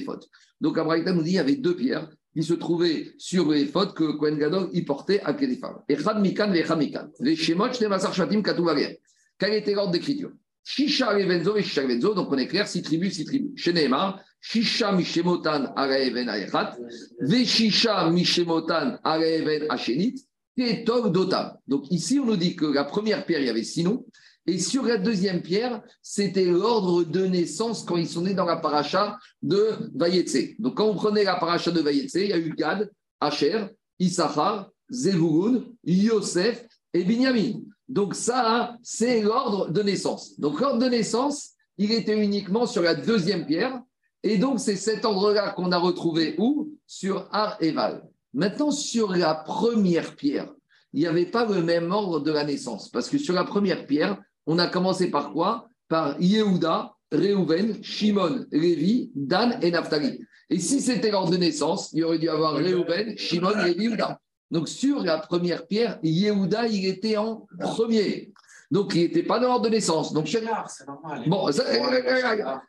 Donc, 0.62 0.78
la 0.78 0.84
braïta 0.84 1.12
nous 1.12 1.24
dit 1.24 1.30
qu'il 1.30 1.38
y 1.38 1.40
avait 1.40 1.56
deux 1.56 1.76
pierres 1.76 2.08
qui 2.34 2.44
se 2.44 2.54
trouvaient 2.54 3.14
sur 3.18 3.50
le 3.50 3.66
que 3.66 4.12
Kohen 4.18 4.38
Gadol 4.38 4.70
y 4.74 4.84
portait 4.84 5.22
à 5.22 5.34
femmes. 5.34 5.82
Echad 5.90 6.22
Mikan, 6.22 6.54
Echad 6.54 6.78
Mikan. 6.78 7.08
Les 7.20 7.36
Shemot, 7.36 7.74
Shnemasar 7.74 8.14
Shatim, 8.14 8.44
Katouvarien. 8.44 8.92
Quel 9.40 9.56
était 9.56 9.74
l'ordre 9.74 9.92
d'écriture? 9.92 10.32
Shisha 10.64 11.10
Revenzo 11.10 11.58
et 11.58 11.64
Shisha 11.64 11.82
Revenzo, 11.82 12.14
donc 12.14 12.32
on 12.32 12.38
est 12.38 12.48
clair, 12.48 12.68
six 12.68 12.84
tribus, 12.84 13.16
six 13.16 13.26
tribus. 13.26 13.52
Sheneemar, 13.56 14.20
Shisha 14.44 14.92
Mishemotan 14.92 15.74
Araeven 15.76 16.28
Aechat, 16.28 16.78
Ve 17.22 17.46
Shisha 17.46 18.10
Mishemotan 18.10 19.00
Araeven 19.04 19.66
Ashenit, 19.70 20.16
et 20.58 20.84
Tov 20.84 21.12
Dotam. 21.12 21.58
Donc 21.68 21.90
ici, 21.90 22.20
on 22.20 22.26
nous 22.26 22.38
dit 22.38 22.56
que 22.56 22.66
la 22.66 22.84
première 22.84 23.26
pierre, 23.26 23.40
il 23.40 23.48
y 23.48 23.50
avait 23.50 23.64
six 23.64 23.84
noms. 23.84 24.06
Et 24.46 24.60
sur 24.60 24.84
la 24.84 24.98
deuxième 24.98 25.42
pierre, 25.42 25.82
c'était 26.02 26.46
l'ordre 26.46 27.04
de 27.04 27.26
naissance 27.26 27.84
quand 27.86 27.96
ils 27.96 28.10
sont 28.10 28.24
nés 28.24 28.34
dans 28.34 28.46
la 28.46 28.58
paracha 28.58 29.18
de 29.42 29.90
Vayetse. 29.96 30.60
Donc 30.60 30.76
quand 30.76 30.88
on 30.88 30.96
prenait 30.96 31.24
la 31.24 31.36
paracha 31.36 31.72
de 31.72 31.80
Vayetse, 31.80 32.16
il 32.16 32.28
y 32.28 32.34
a 32.34 32.38
eu 32.38 32.54
Gad, 32.54 32.92
Asher, 33.22 33.68
Issachar, 34.00 34.70
Zevulun, 34.92 35.64
Yosef 35.86 36.66
et 36.94 37.06
Binyamin. 37.06 37.62
Donc 37.88 38.16
ça, 38.16 38.76
c'est 38.84 39.22
l'ordre 39.22 39.70
de 39.70 39.82
naissance. 39.82 40.38
Donc 40.40 40.60
l'ordre 40.60 40.80
de 40.80 40.90
naissance, 40.90 41.52
il 41.78 41.94
était 41.94 42.22
uniquement 42.22 42.66
sur 42.66 42.82
la 42.82 42.96
deuxième 42.96 43.46
pierre. 43.46 43.82
Et 44.24 44.38
donc 44.38 44.60
c'est 44.60 44.78
cet 44.78 45.06
ordre-là 45.06 45.52
qu'on 45.52 45.72
a 45.72 45.78
retrouvé 45.78 46.36
où? 46.38 46.72
Sur 46.88 47.28
Ar 47.32 47.58
Eval. 47.62 48.04
Maintenant, 48.34 48.72
sur 48.72 49.16
la 49.16 49.36
première 49.36 50.16
pierre, 50.16 50.52
il 50.94 51.02
n'y 51.02 51.08
avait 51.08 51.26
pas 51.26 51.46
le 51.46 51.62
même 51.62 51.92
ordre 51.92 52.20
de 52.20 52.32
la 52.32 52.44
naissance. 52.44 52.90
Parce 52.90 53.10
que 53.10 53.18
sur 53.18 53.34
la 53.34 53.44
première 53.44 53.86
pierre, 53.86 54.18
on 54.48 54.60
a 54.60 54.68
commencé 54.68 55.12
par 55.12 55.32
quoi? 55.34 55.68
Par 55.88 56.20
Yehuda, 56.22 56.96
Reuven, 57.12 57.84
Shimon, 57.84 58.46
Lévi, 58.52 59.12
Dan 59.16 59.60
et 59.62 59.72
Naphtali. 59.72 60.20
Et 60.50 60.60
si 60.60 60.82
c'était 60.82 61.12
l'ordre 61.12 61.32
de 61.32 61.38
naissance, 61.38 61.92
il 61.94 62.04
aurait 62.04 62.20
dû 62.20 62.30
avoir 62.30 62.54
Reuven, 62.54 63.18
Shimon, 63.18 63.56
Lévi, 63.66 63.84
Yehuda. 63.84 64.20
Donc 64.50 64.68
sur 64.68 65.02
la 65.04 65.18
première 65.18 65.68
pierre, 65.68 66.00
Yehuda, 66.04 66.68
il 66.68 66.86
était 66.86 67.18
en 67.18 67.48
premier. 67.60 68.32
Donc, 68.74 68.96
il 68.96 69.02
n'était 69.02 69.22
pas 69.22 69.40
dans 69.40 69.50
l'ordre 69.50 69.66
de 69.66 69.70
naissance. 69.70 70.14
Donc, 70.14 70.28
c'est 70.28 70.42
normal. 70.42 71.24
Bon, 71.28 71.48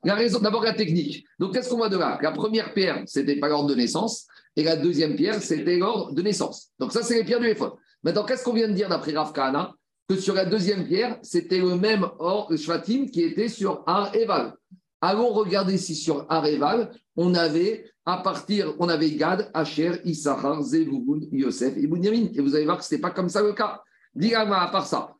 la 0.04 0.14
raison, 0.14 0.38
d'abord 0.38 0.62
la 0.62 0.74
technique. 0.74 1.24
Donc, 1.38 1.54
qu'est-ce 1.54 1.70
qu'on 1.70 1.78
voit 1.78 1.88
de 1.88 1.96
là? 1.96 2.18
La 2.20 2.30
première 2.30 2.74
pierre, 2.74 3.02
c'était 3.06 3.36
pas 3.36 3.48
l'ordre 3.48 3.70
de 3.70 3.74
naissance, 3.74 4.26
et 4.54 4.62
la 4.64 4.76
deuxième 4.76 5.16
pierre, 5.16 5.40
c'était 5.40 5.78
l'ordre 5.78 6.12
de 6.12 6.20
naissance. 6.20 6.72
Donc, 6.78 6.92
ça, 6.92 7.02
c'est 7.02 7.14
les 7.14 7.24
pierres 7.24 7.40
du 7.40 7.48
Ephod. 7.48 7.72
Maintenant, 8.02 8.24
qu'est-ce 8.26 8.44
qu'on 8.44 8.52
vient 8.52 8.68
de 8.68 8.74
dire 8.74 8.90
d'après 8.90 9.12
Rav 9.12 9.32
Kahana? 9.32 9.72
Que 10.06 10.16
sur 10.16 10.34
la 10.34 10.44
deuxième 10.44 10.86
pierre, 10.86 11.18
c'était 11.22 11.58
le 11.58 11.74
même 11.76 12.06
or, 12.18 12.52
Shvatim 12.54 13.06
qui 13.06 13.22
était 13.22 13.48
sur 13.48 13.82
Ar 13.86 14.14
Eval. 14.14 14.52
Allons 15.00 15.30
regarder 15.30 15.78
si 15.78 15.94
sur 15.94 16.26
Ar 16.28 16.44
Eval, 16.44 16.90
on 17.16 17.34
avait 17.34 17.90
à 18.04 18.18
partir, 18.18 18.74
on 18.78 18.90
avait 18.90 19.12
Gad, 19.12 19.50
Asher, 19.54 20.02
Issachar, 20.04 20.62
Zevougoun, 20.62 21.28
Yosef 21.32 21.78
et 21.78 21.86
Bunyamin. 21.86 22.26
Et 22.34 22.42
vous 22.42 22.54
allez 22.54 22.66
voir 22.66 22.76
que 22.76 22.84
ce 22.84 22.92
n'était 22.92 23.00
pas 23.00 23.12
comme 23.12 23.30
ça 23.30 23.40
le 23.40 23.54
cas. 23.54 23.80
Dis-moi 24.14 24.58
à 24.58 24.68
part 24.68 24.86
ça. 24.86 25.13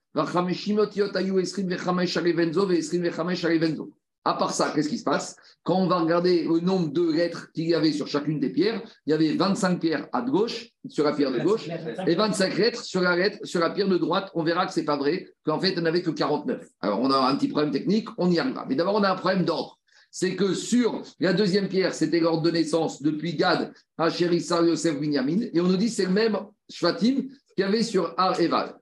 À 4.27 4.35
part 4.35 4.55
ça, 4.55 4.73
qu'est-ce 4.75 4.89
qui 4.89 4.97
se 4.97 5.05
passe? 5.05 5.37
Quand 5.65 5.77
on 5.77 5.87
va 5.87 5.99
regarder 5.99 6.45
le 6.45 6.61
nombre 6.61 6.91
de 6.93 7.13
lettres 7.13 7.53
qu'il 7.53 7.69
y 7.69 7.75
avait 7.75 7.93
sur 7.93 8.07
chacune 8.07 8.41
des 8.41 8.49
pierres, 8.49 8.81
il 9.07 9.11
y 9.11 9.13
avait 9.13 9.35
25 9.35 9.81
pierres 9.81 10.09
à 10.13 10.23
gauche, 10.23 10.71
sur 10.89 11.05
la 11.05 11.13
pierre 11.13 11.31
de 11.31 11.41
gauche, 11.41 11.69
et 12.07 12.15
25 12.15 12.57
lettres 12.57 12.83
sur 12.85 13.03
la, 13.03 13.17
lettre, 13.17 13.39
sur 13.43 13.61
la 13.61 13.71
pierre 13.71 13.89
de 13.89 13.99
droite. 13.99 14.31
On 14.35 14.43
verra 14.43 14.67
que 14.67 14.73
ce 14.73 14.81
n'est 14.81 14.87
pas 14.87 14.97
vrai, 14.97 15.27
qu'en 15.45 15.61
fait, 15.61 15.71
il 15.71 15.77
n'y 15.77 15.83
en 15.83 15.87
avait 15.87 16.01
que 16.01 16.11
49. 16.11 16.65
Alors, 16.81 17.01
on 17.01 17.11
a 17.11 17.19
un 17.19 17.37
petit 17.37 17.49
problème 17.49 17.71
technique, 17.71 18.09
on 18.17 18.31
y 18.31 18.39
arrivera. 18.39 18.65
Mais 18.67 18.77
d'abord, 18.77 18.95
on 18.95 19.03
a 19.03 19.11
un 19.11 19.17
problème 19.17 19.45
d'ordre. 19.45 19.79
C'est 20.11 20.37
que 20.37 20.55
sur 20.55 21.03
la 21.19 21.33
deuxième 21.33 21.69
pierre, 21.69 21.93
c'était 21.93 22.21
l'ordre 22.21 22.43
de 22.43 22.51
naissance 22.53 23.03
depuis 23.03 23.35
Gad 23.35 23.75
à 23.99 24.09
Chérissa, 24.11 24.63
Yosef, 24.63 24.99
Binyamin. 24.99 25.49
Et 25.53 25.61
on 25.61 25.65
nous 25.65 25.77
dit 25.77 25.91
c'est 25.91 26.07
le 26.07 26.13
même 26.13 26.39
Shvatim 26.71 27.17
qu'il 27.17 27.59
y 27.59 27.63
avait 27.63 27.83
sur 27.83 28.15
Ar 28.17 28.41
Eval. 28.41 28.75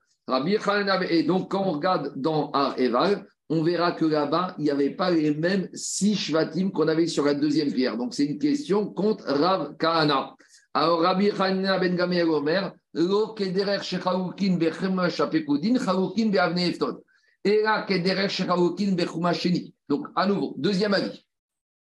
Et 1.09 1.23
donc, 1.23 1.51
quand 1.51 1.63
on 1.65 1.71
regarde 1.73 2.13
dans 2.15 2.49
Ar 2.51 2.79
Eval, 2.79 3.25
on 3.49 3.61
verra 3.61 3.91
que 3.91 4.05
là-bas, 4.05 4.55
il 4.57 4.63
n'y 4.63 4.71
avait 4.71 4.91
pas 4.91 5.11
les 5.11 5.33
mêmes 5.33 5.67
six 5.73 6.15
shvatim 6.15 6.71
qu'on 6.71 6.87
avait 6.87 7.07
sur 7.07 7.25
la 7.25 7.33
deuxième 7.33 7.71
pierre. 7.71 7.97
Donc, 7.97 8.13
c'est 8.13 8.25
une 8.25 8.39
question 8.39 8.85
contre 8.87 9.25
Rav 9.25 9.75
Kahana. 9.77 10.33
Alors, 10.73 11.01
Rabbi 11.01 11.29
Hanina 11.29 11.77
ben 11.77 11.95
Gamel 11.95 12.29
Omer, 12.29 12.71
Lo 12.93 13.33
kederer 13.33 13.81
shechaukin 13.81 14.57
bechema 14.57 15.09
shapekudin, 15.09 15.77
chaukin 15.77 16.29
beavne 16.29 16.59
efton. 16.59 16.97
Et 17.43 17.61
là, 17.61 17.85
kederer 17.87 18.29
sheni. 18.29 19.73
Donc, 19.89 20.07
à 20.15 20.25
nouveau, 20.25 20.53
deuxième 20.57 20.93
avis. 20.93 21.25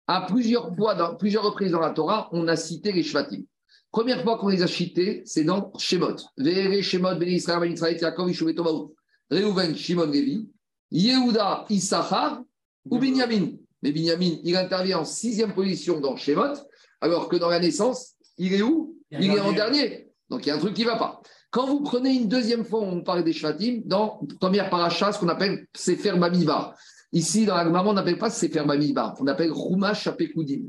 À 0.08 0.22
plusieurs 0.22 0.76
fois, 0.76 0.96
dans 0.96 1.16
plusieurs 1.16 1.44
reprises 1.44 1.72
dans 1.72 1.80
la 1.80 1.92
Torah, 1.92 2.28
on 2.32 2.48
a 2.48 2.56
cité 2.56 2.92
les 2.92 3.04
Shvatim. 3.04 3.44
Première 3.92 4.24
fois 4.24 4.38
qu'on 4.38 4.48
les 4.48 4.62
a 4.62 4.68
cités, 4.68 5.22
c'est 5.26 5.44
dans 5.44 5.74
Shemot. 5.78 6.16
Vere 6.38 6.82
Shemot, 6.82 7.16
Ben 7.16 7.28
Israël, 7.28 7.60
Ben 7.60 7.74
Israël, 7.74 7.98
Yaakov, 8.00 8.30
Yishuv, 8.30 8.54
Tomaou. 8.54 8.96
Reuven, 9.30 9.76
Shimon, 9.76 10.06
Levi. 10.06 10.48
Yehuda, 10.92 11.66
Issachar 11.70 12.42
ou 12.89 13.00
Binyamin. 13.00 13.52
Mais 13.84 13.92
Binyamin, 13.92 14.38
il 14.44 14.56
intervient 14.56 15.00
en 15.00 15.06
sixième 15.06 15.54
position 15.54 16.00
dans 16.00 16.16
Shemot, 16.16 16.58
alors 17.02 17.28
que 17.28 17.36
dans 17.36 17.50
la 17.50 17.60
naissance, 17.60 18.14
il 18.38 18.54
est 18.54 18.62
où? 18.62 18.96
Il 19.12 19.32
est 19.32 19.39
en 19.39 19.52
dernier. 19.52 20.10
Donc 20.30 20.46
il 20.46 20.50
y 20.50 20.52
a 20.52 20.56
un 20.56 20.60
truc 20.60 20.74
qui 20.74 20.84
ne 20.84 20.88
va 20.88 20.96
pas. 20.96 21.22
Quand 21.50 21.68
vous 21.68 21.82
prenez 21.82 22.14
une 22.14 22.30
deuxième 22.30 22.64
fois, 22.64 22.80
on 22.80 23.02
parle 23.02 23.26
des 23.26 23.34
Shvatim, 23.34 23.82
dans 23.86 24.22
la 24.30 24.36
première 24.39 24.70
paracha, 24.70 25.12
ce 25.12 25.20
qu'on 25.20 25.28
appelle 25.28 25.68
Sefer 25.76 26.14
Bamibar. 26.14 26.78
Ici, 27.14 27.45
dans 27.45 27.55
la 27.55 27.66
Gemara, 27.66 27.89
on 27.89 27.93
n'appelle 27.93 28.18
pas 28.18 28.30
Sefer 28.30 28.64
Bamibar, 28.64 29.16
on 29.20 29.28
appelle 29.28 29.51
Rumash 29.51 30.07
Apekoudim. 30.07 30.62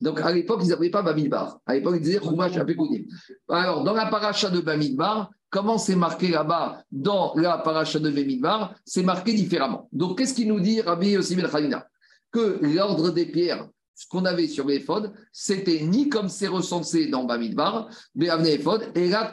Donc 0.00 0.20
à 0.20 0.32
l'époque, 0.32 0.60
ils 0.62 0.68
n'appelaient 0.68 0.90
pas 0.90 1.02
Bamibar. 1.02 1.58
À 1.66 1.74
l'époque, 1.74 1.94
ils 1.96 2.02
disaient 2.02 2.18
Rumash 2.18 2.56
Apekoudim. 2.56 3.02
Alors, 3.48 3.82
dans 3.82 3.94
la 3.94 4.06
paracha 4.06 4.48
de 4.48 4.60
Bamidbar, 4.60 5.30
comment 5.50 5.78
c'est 5.78 5.96
marqué 5.96 6.28
là-bas 6.28 6.84
dans 6.92 7.34
la 7.36 7.58
paracha 7.58 7.98
de 7.98 8.10
Bamidbar 8.10 8.74
C'est 8.84 9.02
marqué 9.02 9.32
différemment. 9.32 9.88
Donc, 9.92 10.18
qu'est-ce 10.18 10.34
qu'il 10.34 10.48
nous 10.48 10.60
dit 10.60 10.80
Rabbi 10.80 11.10
Yossi 11.10 11.34
Ben 11.34 11.48
Khalina? 11.48 11.86
Que 12.30 12.58
l'ordre 12.62 13.10
des 13.10 13.26
pierres 13.26 13.68
ce 13.94 14.08
qu'on 14.08 14.24
avait 14.24 14.48
sur 14.48 14.66
l'éphod, 14.66 15.12
c'était 15.30 15.80
ni 15.82 16.08
comme 16.08 16.28
c'est 16.28 16.48
recensé 16.48 17.06
dans 17.06 17.24
Bamidbar, 17.24 17.88
Ephod, 18.18 18.90
et 18.94 19.08
là, 19.08 19.30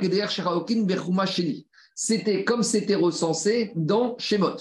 C'était 1.96 2.44
comme 2.44 2.64
c'était 2.64 2.96
recensé 2.96 3.72
dans 3.76 4.18
Shemot. 4.18 4.58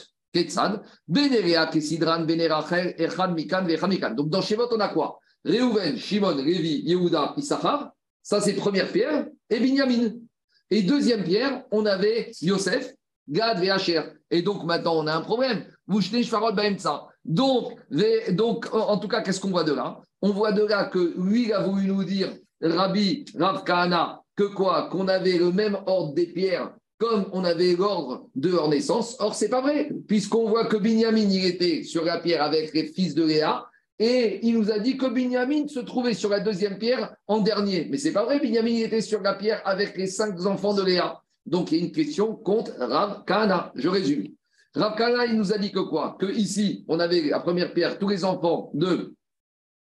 Benerea, 1.07 1.67
Kesidran, 1.67 2.25
Benerachel, 2.25 2.95
Echad, 2.99 3.35
Mikan, 3.35 3.65
Mikan. 3.65 4.15
Donc 4.15 4.29
dans 4.29 4.43
Shemot, 4.43 4.69
on 4.73 4.81
a 4.81 4.89
quoi? 4.89 5.19
Reuven, 5.45 5.97
Shimon, 5.97 6.37
Levi, 6.37 6.83
Yehuda, 6.85 7.35
Issachar. 7.37 7.93
Ça, 8.23 8.41
c'est 8.41 8.55
première 8.55 8.89
pierre. 8.89 9.27
Et 9.49 9.59
Binyamin. 9.59 10.13
Et 10.71 10.83
deuxième 10.83 11.25
pierre, 11.25 11.65
on 11.71 11.87
avait 11.87 12.31
Yosef, 12.43 12.95
Gad, 13.29 13.59
Vehacher. 13.59 14.03
Et 14.31 14.43
donc 14.43 14.65
maintenant, 14.65 14.97
on 14.97 15.07
a 15.07 15.15
un 15.15 15.23
problème. 15.23 15.65
Donc, 17.25 17.79
donc, 18.31 18.75
en 18.75 18.99
tout 18.99 19.09
cas, 19.09 19.23
qu'est-ce 19.23 19.41
qu'on 19.41 19.51
voit 19.51 19.65
de 19.65 19.73
là? 19.73 20.01
On 20.21 20.31
voit 20.31 20.53
de 20.53 20.65
là 20.65 20.85
que 20.85 21.15
lui, 21.17 21.45
il 21.45 21.53
a 21.53 21.61
voulu 21.61 21.87
nous 21.87 22.05
dire, 22.05 22.35
Rabbi 22.61 23.25
Rav 23.39 23.65
Kahana, 23.65 24.21
que 24.37 24.45
quoi? 24.45 24.89
Qu'on 24.91 25.09
avait 25.09 25.39
le 25.39 25.51
même 25.51 25.79
ordre 25.87 26.13
des 26.13 26.27
pierres 26.27 26.73
comme 26.99 27.27
on 27.33 27.45
avait 27.45 27.77
l'ordre 27.77 28.29
de 28.35 28.51
leur 28.51 28.69
naissance. 28.69 29.17
Or, 29.21 29.35
c'est 29.35 29.49
pas 29.49 29.61
vrai, 29.61 29.91
puisqu'on 30.07 30.49
voit 30.49 30.67
que 30.67 30.77
Binyamin, 30.77 31.31
était 31.31 31.85
sur 31.85 32.05
la 32.05 32.19
pierre 32.19 32.43
avec 32.43 32.75
les 32.75 32.85
fils 32.85 33.15
de 33.15 33.25
Léa, 33.25 33.67
et 34.01 34.41
il 34.47 34.59
nous 34.59 34.71
a 34.71 34.79
dit 34.79 34.97
que 34.97 35.07
Binyamin 35.07 35.67
se 35.69 35.81
trouvait 35.81 36.15
sur 36.15 36.31
la 36.31 36.41
deuxième 36.41 36.79
pierre 36.79 37.17
en 37.27 37.39
dernier. 37.39 37.87
Mais 37.91 37.99
c'est 37.99 38.13
pas 38.13 38.25
vrai, 38.25 38.39
Binyamin 38.41 38.77
était 38.79 39.01
sur 39.01 39.21
la 39.23 39.35
pierre 39.35 39.63
avec 39.65 39.97
les 39.97 40.07
cinq 40.07 40.45
enfants 40.47 40.75
de 40.75 40.83
Léa. 40.83 41.23
Donc, 41.47 41.73
il 41.73 41.79
y 41.79 41.81
a 41.81 41.85
une 41.85 41.93
question 41.93 42.35
contre 42.35 42.73
Rav 42.79 43.25
Kahana. 43.25 43.73
Je 43.75 43.89
résume. 43.89 44.29
Rav 44.75 44.97
Kahana, 44.97 45.27
il 45.27 45.37
nous 45.37 45.53
a 45.53 45.59
dit 45.59 45.73
que 45.73 45.81
quoi? 45.81 46.17
Que 46.21 46.27
ici, 46.27 46.85
on 46.89 47.01
avait 47.01 47.23
la 47.23 47.41
première 47.41 47.73
pierre, 47.73 47.99
tous 47.99 48.09
les 48.09 48.25
enfants 48.25 48.71
de, 48.75 49.15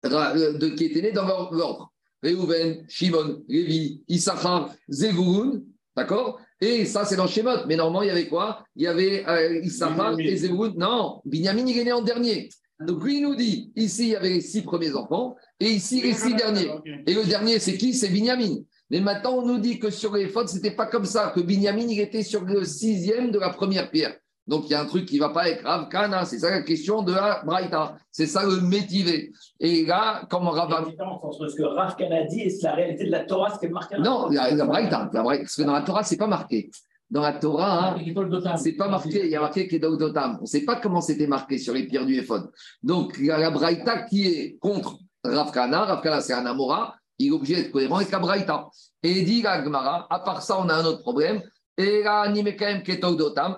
de 0.02 0.68
qui 0.70 0.86
étaient 0.86 1.02
nés 1.02 1.12
dans 1.12 1.26
l'ordre. 1.26 1.92
Reuven, 2.22 2.84
Shimon, 2.88 3.44
Lévi, 3.46 4.02
Issachar, 4.08 4.74
Zevulun, 4.88 5.62
d'accord? 5.96 6.40
Et 6.61 6.84
ça, 6.84 7.04
c'est 7.04 7.16
dans 7.16 7.26
Shemot. 7.26 7.66
Mais 7.66 7.76
normalement, 7.76 8.02
il 8.02 8.09
y 8.09 8.11
avait 8.11 8.28
quoi? 8.28 8.64
Il 8.74 8.82
y 8.82 8.86
avait 8.86 9.24
euh, 9.28 9.61
Issachar 9.62 10.18
et. 10.18 10.40
Non, 10.76 11.20
Binyamin, 11.24 11.66
il 11.66 11.78
est 11.78 11.84
né 11.84 11.92
en 11.92 12.02
dernier. 12.02 12.48
Donc 12.80 13.02
lui, 13.02 13.18
il 13.18 13.22
nous 13.22 13.34
dit, 13.34 13.72
ici, 13.74 14.02
il 14.02 14.09
y 14.11 14.16
avait 14.16 14.28
les 14.30 14.40
six 14.40 14.62
premiers 14.62 14.94
enfants, 14.94 15.34
et 15.59 15.68
ici, 15.68 16.00
les 16.00 16.14
six 16.14 16.34
derniers. 16.34 16.70
Et 17.06 17.14
le 17.14 17.24
dernier, 17.24 17.59
c'est 17.59 17.76
qui? 17.76 17.92
C'est 17.92 18.09
Binyamin. 18.09 18.59
Mais 18.90 19.00
maintenant, 19.00 19.38
on 19.38 19.46
nous 19.46 19.59
dit 19.59 19.78
que 19.80 19.90
sur 19.90 20.14
les 20.14 20.28
fautes, 20.28 20.48
ce 20.48 20.54
n'était 20.54 20.70
pas 20.70 20.86
comme 20.86 21.04
ça, 21.04 21.32
que 21.34 21.40
Binyamin, 21.40 21.88
il 21.88 22.00
était 22.00 22.22
sur 22.22 22.44
le 22.44 22.64
sixième 22.64 23.30
de 23.32 23.38
la 23.38 23.50
première 23.50 23.90
pierre. 23.90 24.16
Donc, 24.49 24.64
il 24.66 24.70
y 24.70 24.74
a 24.74 24.80
un 24.80 24.86
truc 24.86 25.07
qui 25.07 25.16
ne 25.16 25.20
va 25.20 25.28
pas 25.28 25.49
être 25.49 25.62
Rav 25.64 25.88
Kana. 25.88 26.24
C'est 26.24 26.38
ça 26.38 26.51
la 26.51 26.62
question 26.62 27.03
de 27.03 27.12
la 27.12 27.42
Braïta. 27.44 27.96
C'est 28.11 28.26
ça 28.26 28.44
le 28.44 28.61
métivé. 28.62 29.30
Et 29.61 29.84
là, 29.84 30.22
comme 30.30 30.49
Rav. 30.49 30.68
Il 30.68 30.72
y 30.72 30.74
a 30.74 30.80
une 30.80 30.90
différence 30.90 31.22
entre 31.22 31.49
ce 31.49 31.57
que 31.57 31.62
Rav 31.62 31.94
Kana 31.96 32.24
dit 32.24 32.40
et 32.40 32.53
la 32.62 32.72
réalité 32.72 33.05
de 33.05 33.11
la 33.11 33.24
Torah, 33.24 33.55
ce 33.55 33.59
qui 33.59 33.66
est 33.66 33.68
marqué. 33.68 33.99
Non, 33.99 34.28
la, 34.30 34.51
la 34.51 34.64
Braïta. 34.64 35.11
parce 35.12 35.55
que 35.55 35.62
dans 35.62 35.74
la 35.74 35.82
Torah, 35.82 36.03
ce 36.03 36.14
n'est 36.14 36.18
pas 36.18 36.26
marqué. 36.26 36.70
Dans 37.11 37.22
la 37.22 37.34
Torah, 37.34 37.94
hein, 37.94 38.57
c'est 38.57 38.72
pas 38.72 38.88
marqué, 38.88 39.24
il 39.24 39.30
y 39.30 39.36
a 39.36 39.40
marqué 39.40 39.66
Kedok 39.66 39.99
Dotam. 39.99 40.36
On 40.38 40.42
ne 40.42 40.46
sait 40.46 40.64
pas 40.64 40.76
comment 40.76 41.01
c'était 41.01 41.26
marqué 41.26 41.57
sur 41.59 41.72
les 41.72 41.86
pierres 41.86 42.05
du 42.05 42.16
Ephod. 42.18 42.51
Donc, 42.82 43.16
il 43.18 43.26
y 43.26 43.30
a 43.30 43.38
la 43.38 43.51
Braïta 43.51 44.03
qui 44.03 44.26
est 44.26 44.59
contre 44.59 44.99
Rav 45.24 45.53
Kana. 45.53 45.84
Rav 45.84 46.03
Kana, 46.03 46.20
c'est 46.20 46.34
un 46.34 46.44
Amora 46.44 46.99
il 47.18 47.28
est 47.28 47.30
obligé 47.30 47.57
d'être 47.57 47.72
cohérent 47.72 47.96
avec 47.96 48.11
la 48.11 48.18
Braïta. 48.18 48.68
Et 49.03 49.22
dit 49.22 49.42
Gagmara, 49.42 50.07
à 50.09 50.20
part 50.20 50.42
ça, 50.42 50.59
on 50.59 50.68
a 50.68 50.74
un 50.74 50.84
autre 50.84 51.03
problème. 51.03 51.42
Et 51.81 52.03
là, 52.03 52.24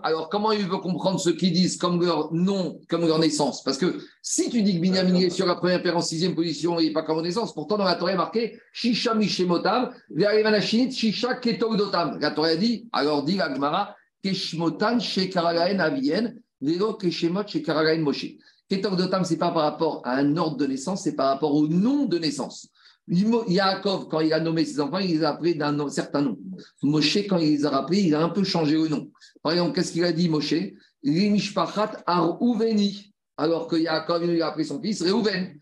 Alors, 0.03 0.29
comment 0.29 0.53
il 0.53 0.67
veut 0.67 0.77
comprendre 0.77 1.19
ceux 1.19 1.33
qui 1.33 1.51
disent 1.51 1.79
comme 1.79 2.05
leur 2.05 2.31
nom, 2.35 2.79
comme 2.91 3.07
leur 3.07 3.19
naissance? 3.19 3.63
Parce 3.65 3.79
que 3.79 3.99
si 4.21 4.51
tu 4.51 4.63
dis 4.63 4.75
que 4.75 4.81
Binyamin 4.81 5.15
est 5.15 5.31
sur 5.31 5.47
la 5.47 5.55
première 5.55 5.83
paire 5.83 5.97
en 5.97 6.03
sixième 6.03 6.35
position, 6.35 6.79
il 6.79 6.89
n'est 6.89 6.93
pas 6.93 7.03
comme 7.03 7.17
leur 7.17 7.25
naissance. 7.25 7.55
Pourtant, 7.55 7.79
dans 7.79 7.85
la 7.85 7.95
Torah, 7.95 8.11
il 8.11 8.15
est 8.15 8.19
marqué 8.19 8.61
Shisha 8.75 9.15
Mishemotam, 9.15 9.91
Shisha 10.15 10.91
Shisha 10.91 11.41
Dotam. 11.79 12.19
La 12.21 12.33
Torah 12.33 12.57
dit, 12.57 12.91
alors 12.93 13.25
dit 13.25 13.37
Gagmara, 13.37 13.97
Keshmotan 14.23 15.01
Shekaragaen 15.01 15.81
Avien, 15.81 16.35
Vero 16.61 16.93
Keshemot 16.93 17.47
Shekaragaen 17.47 18.03
Moshe. 18.03 18.37
Dotam, 18.71 19.25
ce 19.25 19.31
n'est 19.31 19.39
pas 19.39 19.51
par 19.51 19.63
rapport 19.63 20.03
à 20.05 20.17
un 20.17 20.37
ordre 20.37 20.59
de 20.59 20.67
naissance, 20.67 21.05
c'est 21.05 21.17
par 21.17 21.29
rapport 21.29 21.55
au 21.55 21.67
nom 21.67 22.05
de 22.05 22.19
naissance. 22.19 22.69
Yaakov, 23.11 24.09
quand 24.09 24.21
il 24.21 24.33
a 24.33 24.41
nommé 24.41 24.65
ses 24.65 24.81
enfants, 24.81 24.99
il 24.99 25.11
les 25.11 25.25
a 25.25 25.31
appelés 25.31 25.55
d'un 25.55 25.89
certain 25.89 26.23
nom. 26.23 26.39
Moshe, 26.83 27.27
quand 27.29 27.39
il 27.39 27.51
les 27.51 27.67
a 27.67 27.71
rappelés, 27.71 28.03
il 28.03 28.15
a 28.15 28.23
un 28.23 28.29
peu 28.29 28.45
changé 28.45 28.77
le 28.77 28.89
nom. 28.89 29.11
Par 29.43 29.53
exemple, 29.53 29.75
qu'est-ce 29.75 29.93
qu'il 29.93 30.05
a 30.05 30.13
dit, 30.13 30.29
Moshe? 30.29 30.55
Limishpachat 31.03 32.03
Arouveni. 32.07 33.13
Alors 33.37 33.69
que 33.69 33.77
Yaakov, 33.77 34.25
il 34.25 34.43
a 34.43 34.49
appelé 34.49 34.65
son 34.65 34.81
fils 34.83 35.03
Reuven. 35.03 35.59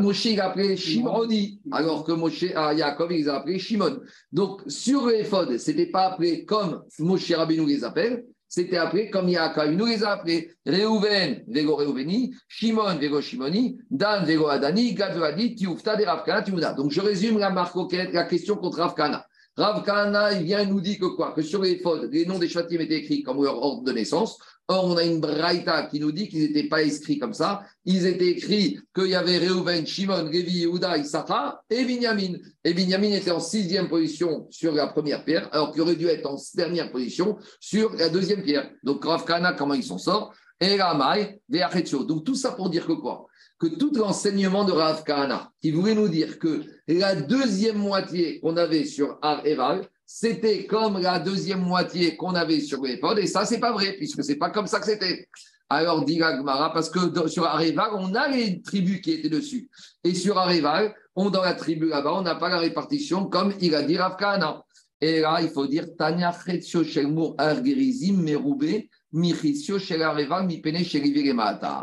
Moshe, 0.00 0.24
il 0.24 0.40
a 0.40 0.46
appelé 0.50 0.76
Shimoni. 0.76 1.60
Alors 1.70 2.02
que 2.02 2.12
Moshe, 2.12 2.46
ah, 2.56 2.72
Yaakov, 2.72 3.12
il 3.12 3.18
les 3.18 3.28
a 3.28 3.36
appelés 3.36 3.58
Shimon. 3.58 4.00
Donc, 4.32 4.62
sur 4.66 5.06
l'éphod, 5.06 5.56
ce 5.58 5.70
n'était 5.70 5.90
pas 5.90 6.12
appelé 6.12 6.44
comme 6.44 6.82
Moshe 6.98 7.30
Rabbeinu 7.30 7.66
les 7.66 7.84
appelle, 7.84 8.24
c'était 8.54 8.76
appelé 8.76 9.10
comme 9.10 9.28
Yaakov. 9.28 9.72
Il 9.72 9.76
nous 9.76 9.86
les 9.86 10.04
a 10.04 10.12
appelés 10.12 10.52
Reuven, 10.64 11.42
Vego 11.48 11.74
Reuveni, 11.74 12.32
Shimon, 12.46 12.94
Vego 13.00 13.20
Shimoni, 13.20 13.78
Dan, 13.90 14.24
Vego 14.24 14.46
Adani, 14.46 14.94
Gad, 14.94 15.20
Adi, 15.20 15.56
Tioufta, 15.56 15.96
de 15.96 16.04
Ravkana, 16.04 16.42
Tiouda. 16.42 16.72
Donc 16.74 16.92
je 16.92 17.00
résume 17.00 17.38
la, 17.38 17.50
marque, 17.50 17.74
la 17.90 18.22
question 18.24 18.54
contre 18.54 18.78
Ravkana. 18.78 19.26
Ravkana, 19.56 20.34
il 20.34 20.44
vient 20.44 20.64
nous 20.64 20.80
dit 20.80 20.98
que 20.98 21.06
quoi? 21.06 21.32
Que 21.32 21.42
sur 21.42 21.62
les 21.62 21.82
les 22.12 22.26
noms 22.26 22.38
des 22.38 22.48
châtiments 22.48 22.84
étaient 22.84 22.98
écrits 22.98 23.24
comme 23.24 23.42
leur 23.42 23.60
ordre 23.60 23.82
de 23.82 23.90
naissance. 23.90 24.38
Or, 24.66 24.86
on 24.86 24.96
a 24.96 25.04
une 25.04 25.20
braïta 25.20 25.82
qui 25.84 26.00
nous 26.00 26.10
dit 26.10 26.26
qu'ils 26.26 26.40
n'étaient 26.40 26.68
pas 26.68 26.82
écrits 26.82 27.18
comme 27.18 27.34
ça. 27.34 27.64
Ils 27.84 28.06
étaient 28.06 28.28
écrits 28.28 28.80
qu'il 28.94 29.08
y 29.08 29.14
avait 29.14 29.46
Reuven, 29.46 29.86
Shimon, 29.86 30.24
Révi, 30.24 30.60
Yehuda, 30.60 30.96
Issachar 30.96 31.62
et 31.68 31.84
Binyamin. 31.84 32.38
Et 32.64 32.72
Binyamin 32.72 33.12
était 33.12 33.30
en 33.30 33.40
sixième 33.40 33.88
position 33.88 34.46
sur 34.50 34.72
la 34.72 34.86
première 34.86 35.22
pierre, 35.22 35.50
alors 35.52 35.70
qu'il 35.70 35.82
aurait 35.82 35.96
dû 35.96 36.06
être 36.06 36.26
en 36.26 36.38
dernière 36.54 36.90
position 36.90 37.36
sur 37.60 37.92
la 37.94 38.08
deuxième 38.08 38.42
pierre. 38.42 38.70
Donc, 38.82 39.04
Rav 39.04 39.26
Kana, 39.26 39.52
comment 39.52 39.74
il 39.74 39.84
s'en 39.84 39.98
sort 39.98 40.32
Et 40.58 40.80
Ramai, 40.80 41.42
Donc, 41.50 42.24
tout 42.24 42.34
ça 42.34 42.52
pour 42.52 42.70
dire 42.70 42.86
que 42.86 42.92
quoi? 42.92 43.26
Que 43.58 43.66
tout 43.66 43.92
l'enseignement 43.94 44.64
de 44.64 44.72
Rav 44.72 45.04
Kana, 45.04 45.50
qui 45.60 45.72
voulait 45.72 45.94
nous 45.94 46.08
dire 46.08 46.38
que 46.38 46.62
la 46.88 47.14
deuxième 47.14 47.76
moitié 47.76 48.40
qu'on 48.40 48.56
avait 48.56 48.86
sur 48.86 49.18
Ar 49.20 49.44
Eval, 49.46 49.86
c'était 50.06 50.66
comme 50.66 51.00
la 51.00 51.18
deuxième 51.18 51.62
moitié 51.62 52.16
qu'on 52.16 52.34
avait 52.34 52.60
sur 52.60 52.82
l'épaule, 52.82 53.18
et 53.18 53.26
ça, 53.26 53.44
c'est 53.44 53.60
pas 53.60 53.72
vrai, 53.72 53.92
puisque 53.92 54.22
c'est 54.22 54.36
pas 54.36 54.50
comme 54.50 54.66
ça 54.66 54.80
que 54.80 54.86
c'était. 54.86 55.28
Alors, 55.70 56.04
dit 56.04 56.18
Gmara, 56.18 56.72
parce 56.72 56.90
que 56.90 57.28
sur 57.28 57.44
Areval, 57.46 57.90
on 57.94 58.14
a 58.14 58.28
les 58.28 58.60
tribus 58.60 59.00
qui 59.00 59.12
étaient 59.12 59.30
dessus. 59.30 59.70
Et 60.04 60.14
sur 60.14 60.38
Areval, 60.38 60.94
on, 61.16 61.30
dans 61.30 61.42
la 61.42 61.54
tribu 61.54 61.88
là-bas, 61.88 62.14
on 62.14 62.22
n'a 62.22 62.34
pas 62.34 62.48
la 62.48 62.58
répartition 62.58 63.26
comme 63.26 63.54
il 63.60 63.74
a 63.74 63.82
dit 63.82 63.96
Ravkana. 63.96 64.62
Et 65.00 65.20
là, 65.20 65.38
il 65.40 65.48
faut 65.48 65.66
dire 65.66 65.86
Tanya 65.98 66.32
Shelmur 66.32 67.34
Argerizim 67.38 68.22
Merube 68.22 68.84
Michisio 69.12 69.78
Shel 69.78 70.02
Areval 70.02 70.48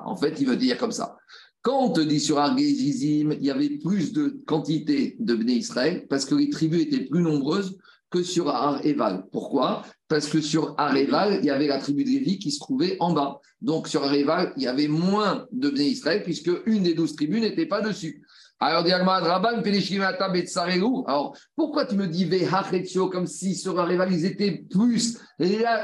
En 0.06 0.16
fait, 0.16 0.36
il 0.40 0.48
veut 0.48 0.56
dire 0.58 0.78
comme 0.78 0.92
ça. 0.92 1.18
Quand 1.62 1.86
on 1.86 1.90
te 1.92 2.02
dit 2.02 2.20
sur 2.20 2.40
Argerizim, 2.40 3.32
il 3.40 3.46
y 3.46 3.52
avait 3.52 3.78
plus 3.78 4.14
de 4.14 4.42
quantité 4.46 5.16
de 5.20 5.36
Bnei 5.36 5.58
Israël, 5.58 6.08
parce 6.10 6.26
que 6.26 6.36
les 6.36 6.50
tribus 6.50 6.82
étaient 6.82 7.06
plus 7.06 7.22
nombreuses, 7.22 7.78
que 8.12 8.22
sur 8.22 8.50
Ar-Eval. 8.50 9.24
Pourquoi? 9.32 9.84
Parce 10.08 10.28
que 10.28 10.42
sur 10.42 10.76
Ar-Eval, 10.78 11.40
il 11.40 11.46
y 11.46 11.50
avait 11.50 11.68
la 11.68 11.80
tribu 11.80 12.04
de 12.04 12.10
Lévi 12.10 12.38
qui 12.38 12.52
se 12.52 12.60
trouvait 12.60 12.98
en 13.00 13.14
bas. 13.14 13.40
Donc 13.62 13.88
sur 13.88 14.04
Ar-Eval, 14.04 14.54
il 14.58 14.64
y 14.64 14.68
avait 14.68 14.90
moins 14.90 15.48
de 15.52 15.70
Bnei 15.70 15.88
Israël, 15.88 16.22
puisque 16.24 16.52
une 16.66 16.84
des 16.84 16.94
douze 16.94 17.16
tribus 17.16 17.42
n'était 17.42 17.66
pas 17.66 17.82
dessus. 17.82 18.24
Alors, 18.64 18.86
alors, 21.08 21.36
pourquoi 21.56 21.86
tu 21.88 21.96
me 21.96 22.06
dis 22.06 22.26
Vehachetio 22.26 23.10
comme 23.10 23.26
si 23.26 23.56
sur 23.56 23.74
la 23.74 23.86
rival, 23.86 24.14
ils 24.14 24.24
étaient 24.24 24.64
plus, 24.70 25.18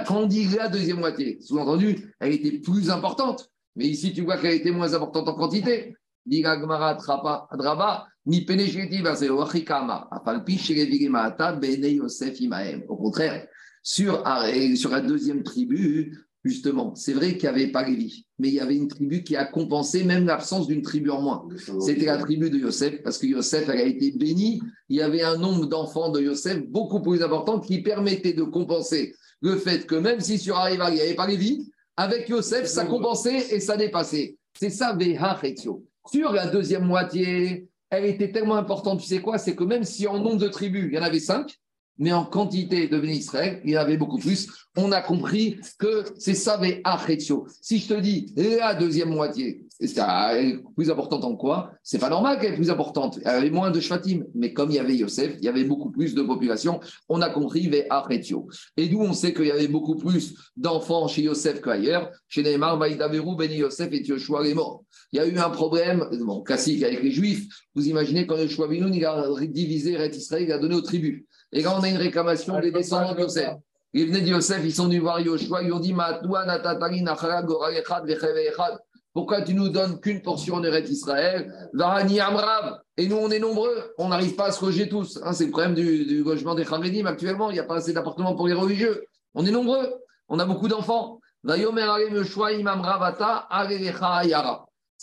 quand 0.05 0.21
on 0.21 0.27
dit 0.27 0.47
la 0.49 0.67
deuxième 0.67 0.99
moitié, 0.99 1.39
sous-entendu, 1.41 2.13
elle 2.19 2.33
était 2.33 2.59
plus 2.59 2.91
importante. 2.91 3.49
Mais 3.75 3.87
ici, 3.87 4.13
tu 4.13 4.21
vois 4.21 4.37
qu'elle 4.37 4.53
était 4.53 4.69
moins 4.69 4.93
importante 4.93 5.27
en 5.27 5.33
quantité. 5.33 5.95
Au 12.89 12.97
contraire, 12.97 13.47
sur, 13.81 14.23
sur 14.75 14.89
la 14.89 15.01
deuxième 15.01 15.43
tribu, 15.43 16.17
justement, 16.43 16.93
c'est 16.95 17.13
vrai 17.13 17.37
qu'il 17.37 17.43
n'y 17.43 17.55
avait 17.55 17.71
pas 17.71 17.87
Lévi, 17.87 18.25
mais 18.37 18.49
il 18.49 18.55
y 18.55 18.59
avait 18.59 18.75
une 18.75 18.89
tribu 18.89 19.23
qui 19.23 19.37
a 19.37 19.45
compensé 19.45 20.03
même 20.03 20.25
l'absence 20.25 20.67
d'une 20.67 20.81
tribu 20.81 21.09
en 21.09 21.21
moins. 21.21 21.47
C'était 21.79 22.07
la 22.07 22.17
tribu 22.17 22.49
de 22.49 22.57
Yosef, 22.57 23.01
parce 23.01 23.17
que 23.17 23.27
Yosef 23.27 23.69
elle 23.69 23.79
a 23.79 23.83
été 23.83 24.11
béni. 24.11 24.61
Il 24.89 24.97
y 24.97 25.01
avait 25.01 25.23
un 25.23 25.37
nombre 25.37 25.65
d'enfants 25.65 26.09
de 26.09 26.19
Yosef 26.21 26.65
beaucoup 26.67 27.01
plus 27.01 27.23
important 27.23 27.59
qui 27.59 27.81
permettait 27.81 28.33
de 28.33 28.43
compenser 28.43 29.15
le 29.41 29.55
fait 29.55 29.85
que 29.85 29.95
même 29.95 30.19
si 30.19 30.37
sur 30.37 30.57
Arrival, 30.57 30.93
il 30.93 30.95
n'y 30.95 31.01
avait 31.01 31.15
pas 31.15 31.27
Lévi, 31.27 31.71
avec 31.95 32.27
Yosef, 32.27 32.65
ça 32.65 32.85
compensait 32.85 33.55
et 33.55 33.59
ça 33.59 33.77
dépassait. 33.77 34.37
C'est 34.59 34.69
ça, 34.69 34.93
Veha 34.93 35.39
Sur 36.11 36.33
la 36.33 36.47
deuxième 36.47 36.85
moitié, 36.85 37.69
elle 37.89 38.05
était 38.05 38.31
tellement 38.31 38.55
importante, 38.55 39.01
tu 39.01 39.07
sais 39.07 39.21
quoi 39.21 39.37
C'est 39.37 39.55
que 39.55 39.63
même 39.63 39.83
si 39.83 40.07
en 40.07 40.19
nombre 40.19 40.37
de 40.37 40.47
tribus, 40.47 40.85
il 40.89 40.95
y 40.95 40.99
en 40.99 41.03
avait 41.03 41.19
cinq, 41.19 41.57
mais 41.97 42.13
en 42.13 42.25
quantité 42.25 42.87
de 42.87 43.03
Israël, 43.03 43.61
il 43.63 43.71
y 43.71 43.75
avait 43.75 43.97
beaucoup 43.97 44.19
plus. 44.19 44.49
On 44.75 44.91
a 44.91 45.01
compris 45.01 45.59
que 45.79 46.03
c'est 46.17 46.35
ça, 46.35 46.57
mais 46.57 46.81
Si 47.61 47.79
je 47.79 47.87
te 47.87 47.99
dis 47.99 48.33
la 48.35 48.75
deuxième 48.75 49.09
moitié, 49.09 49.65
c'est 49.79 50.59
plus 50.75 50.89
importante 50.89 51.23
en 51.23 51.35
quoi 51.35 51.71
C'est 51.83 51.99
pas 51.99 52.09
normal 52.09 52.39
qu'elle 52.39 52.53
est 52.53 52.55
plus 52.55 52.71
importante. 52.71 53.19
Elle 53.23 53.35
avait 53.35 53.49
moins 53.51 53.69
de 53.69 53.79
Shvatim, 53.79 54.25
mais 54.33 54.51
comme 54.51 54.71
il 54.71 54.75
y 54.75 54.79
avait 54.79 54.95
Yosef, 54.95 55.35
il 55.37 55.45
y 55.45 55.47
avait 55.47 55.65
beaucoup 55.65 55.91
plus 55.91 56.15
de 56.15 56.23
population. 56.23 56.79
On 57.09 57.21
a 57.21 57.29
compris 57.29 57.67
Ve'achetio. 57.67 58.47
Et 58.75 58.87
d'où 58.87 59.01
on 59.01 59.13
sait 59.13 59.33
qu'il 59.33 59.45
y 59.45 59.51
avait 59.51 59.67
beaucoup 59.67 59.95
plus 59.95 60.35
d'enfants 60.55 61.07
chez 61.07 61.23
Yosef 61.23 61.61
qu'ailleurs. 61.61 62.09
Chez 62.27 62.41
Neymar, 62.41 62.77
Vaïdaveru, 62.77 63.35
Beni 63.35 63.57
Yosef 63.57 63.91
et 63.91 64.03
Yoshua 64.03 64.47
est 64.47 64.55
mort. 64.55 64.83
Il 65.11 65.17
y 65.17 65.19
a 65.19 65.27
eu 65.27 65.37
un 65.37 65.49
problème, 65.49 66.07
bon, 66.21 66.41
classique 66.41 66.81
avec 66.81 67.03
les 67.03 67.11
Juifs. 67.11 67.47
Vous 67.75 67.87
imaginez 67.87 68.25
quand 68.25 68.37
Yoshua 68.37 68.67
Benoun, 68.67 68.93
il 68.93 69.05
a 69.05 69.27
divisé 69.41 69.91
Israël, 70.11 70.43
il 70.43 70.51
a 70.51 70.57
donné 70.57 70.73
aux 70.73 70.81
tribus. 70.81 71.23
Et 71.51 71.61
là, 71.61 71.75
on 71.77 71.83
a 71.83 71.89
une 71.89 71.97
réclamation 71.97 72.59
des 72.59 72.71
descendants 72.71 73.13
de 73.13 73.21
Yosef. 73.21 73.53
Ils 73.93 74.07
venaient 74.07 74.21
de 74.21 74.29
Yosef, 74.29 74.61
ils 74.63 74.73
sont 74.73 74.85
venus 74.85 75.01
voir 75.01 75.19
Yoshua, 75.19 75.61
ils 75.61 75.71
ont 75.71 75.79
dit 75.79 75.93
Pourquoi 79.17 79.41
tu 79.41 79.55
nous 79.55 79.69
donnes 79.69 79.99
qu'une 79.99 80.21
portion 80.21 80.59
de 80.59 80.69
Ret 80.69 80.83
Israël? 80.83 81.51
Et 82.97 83.07
nous, 83.07 83.15
on 83.15 83.31
est 83.31 83.39
nombreux, 83.39 83.91
on 83.97 84.09
n'arrive 84.09 84.35
pas 84.35 84.49
à 84.49 84.51
se 84.51 84.63
loger 84.63 84.87
tous. 84.87 85.19
Hein, 85.23 85.33
c'est 85.33 85.45
le 85.45 85.49
problème 85.49 85.73
du, 85.73 86.23
logement 86.23 86.53
des 86.53 86.63
Charedim 86.63 87.07
actuellement, 87.07 87.49
il 87.49 87.53
n'y 87.53 87.59
a 87.59 87.63
pas 87.63 87.77
assez 87.77 87.93
d'appartements 87.93 88.35
pour 88.35 88.47
les 88.47 88.53
religieux. 88.53 89.05
On 89.33 89.43
est 89.43 89.49
nombreux, 89.49 89.91
on 90.27 90.37
a 90.37 90.45
beaucoup 90.45 90.67
d'enfants. 90.67 91.19
Si 91.43 91.63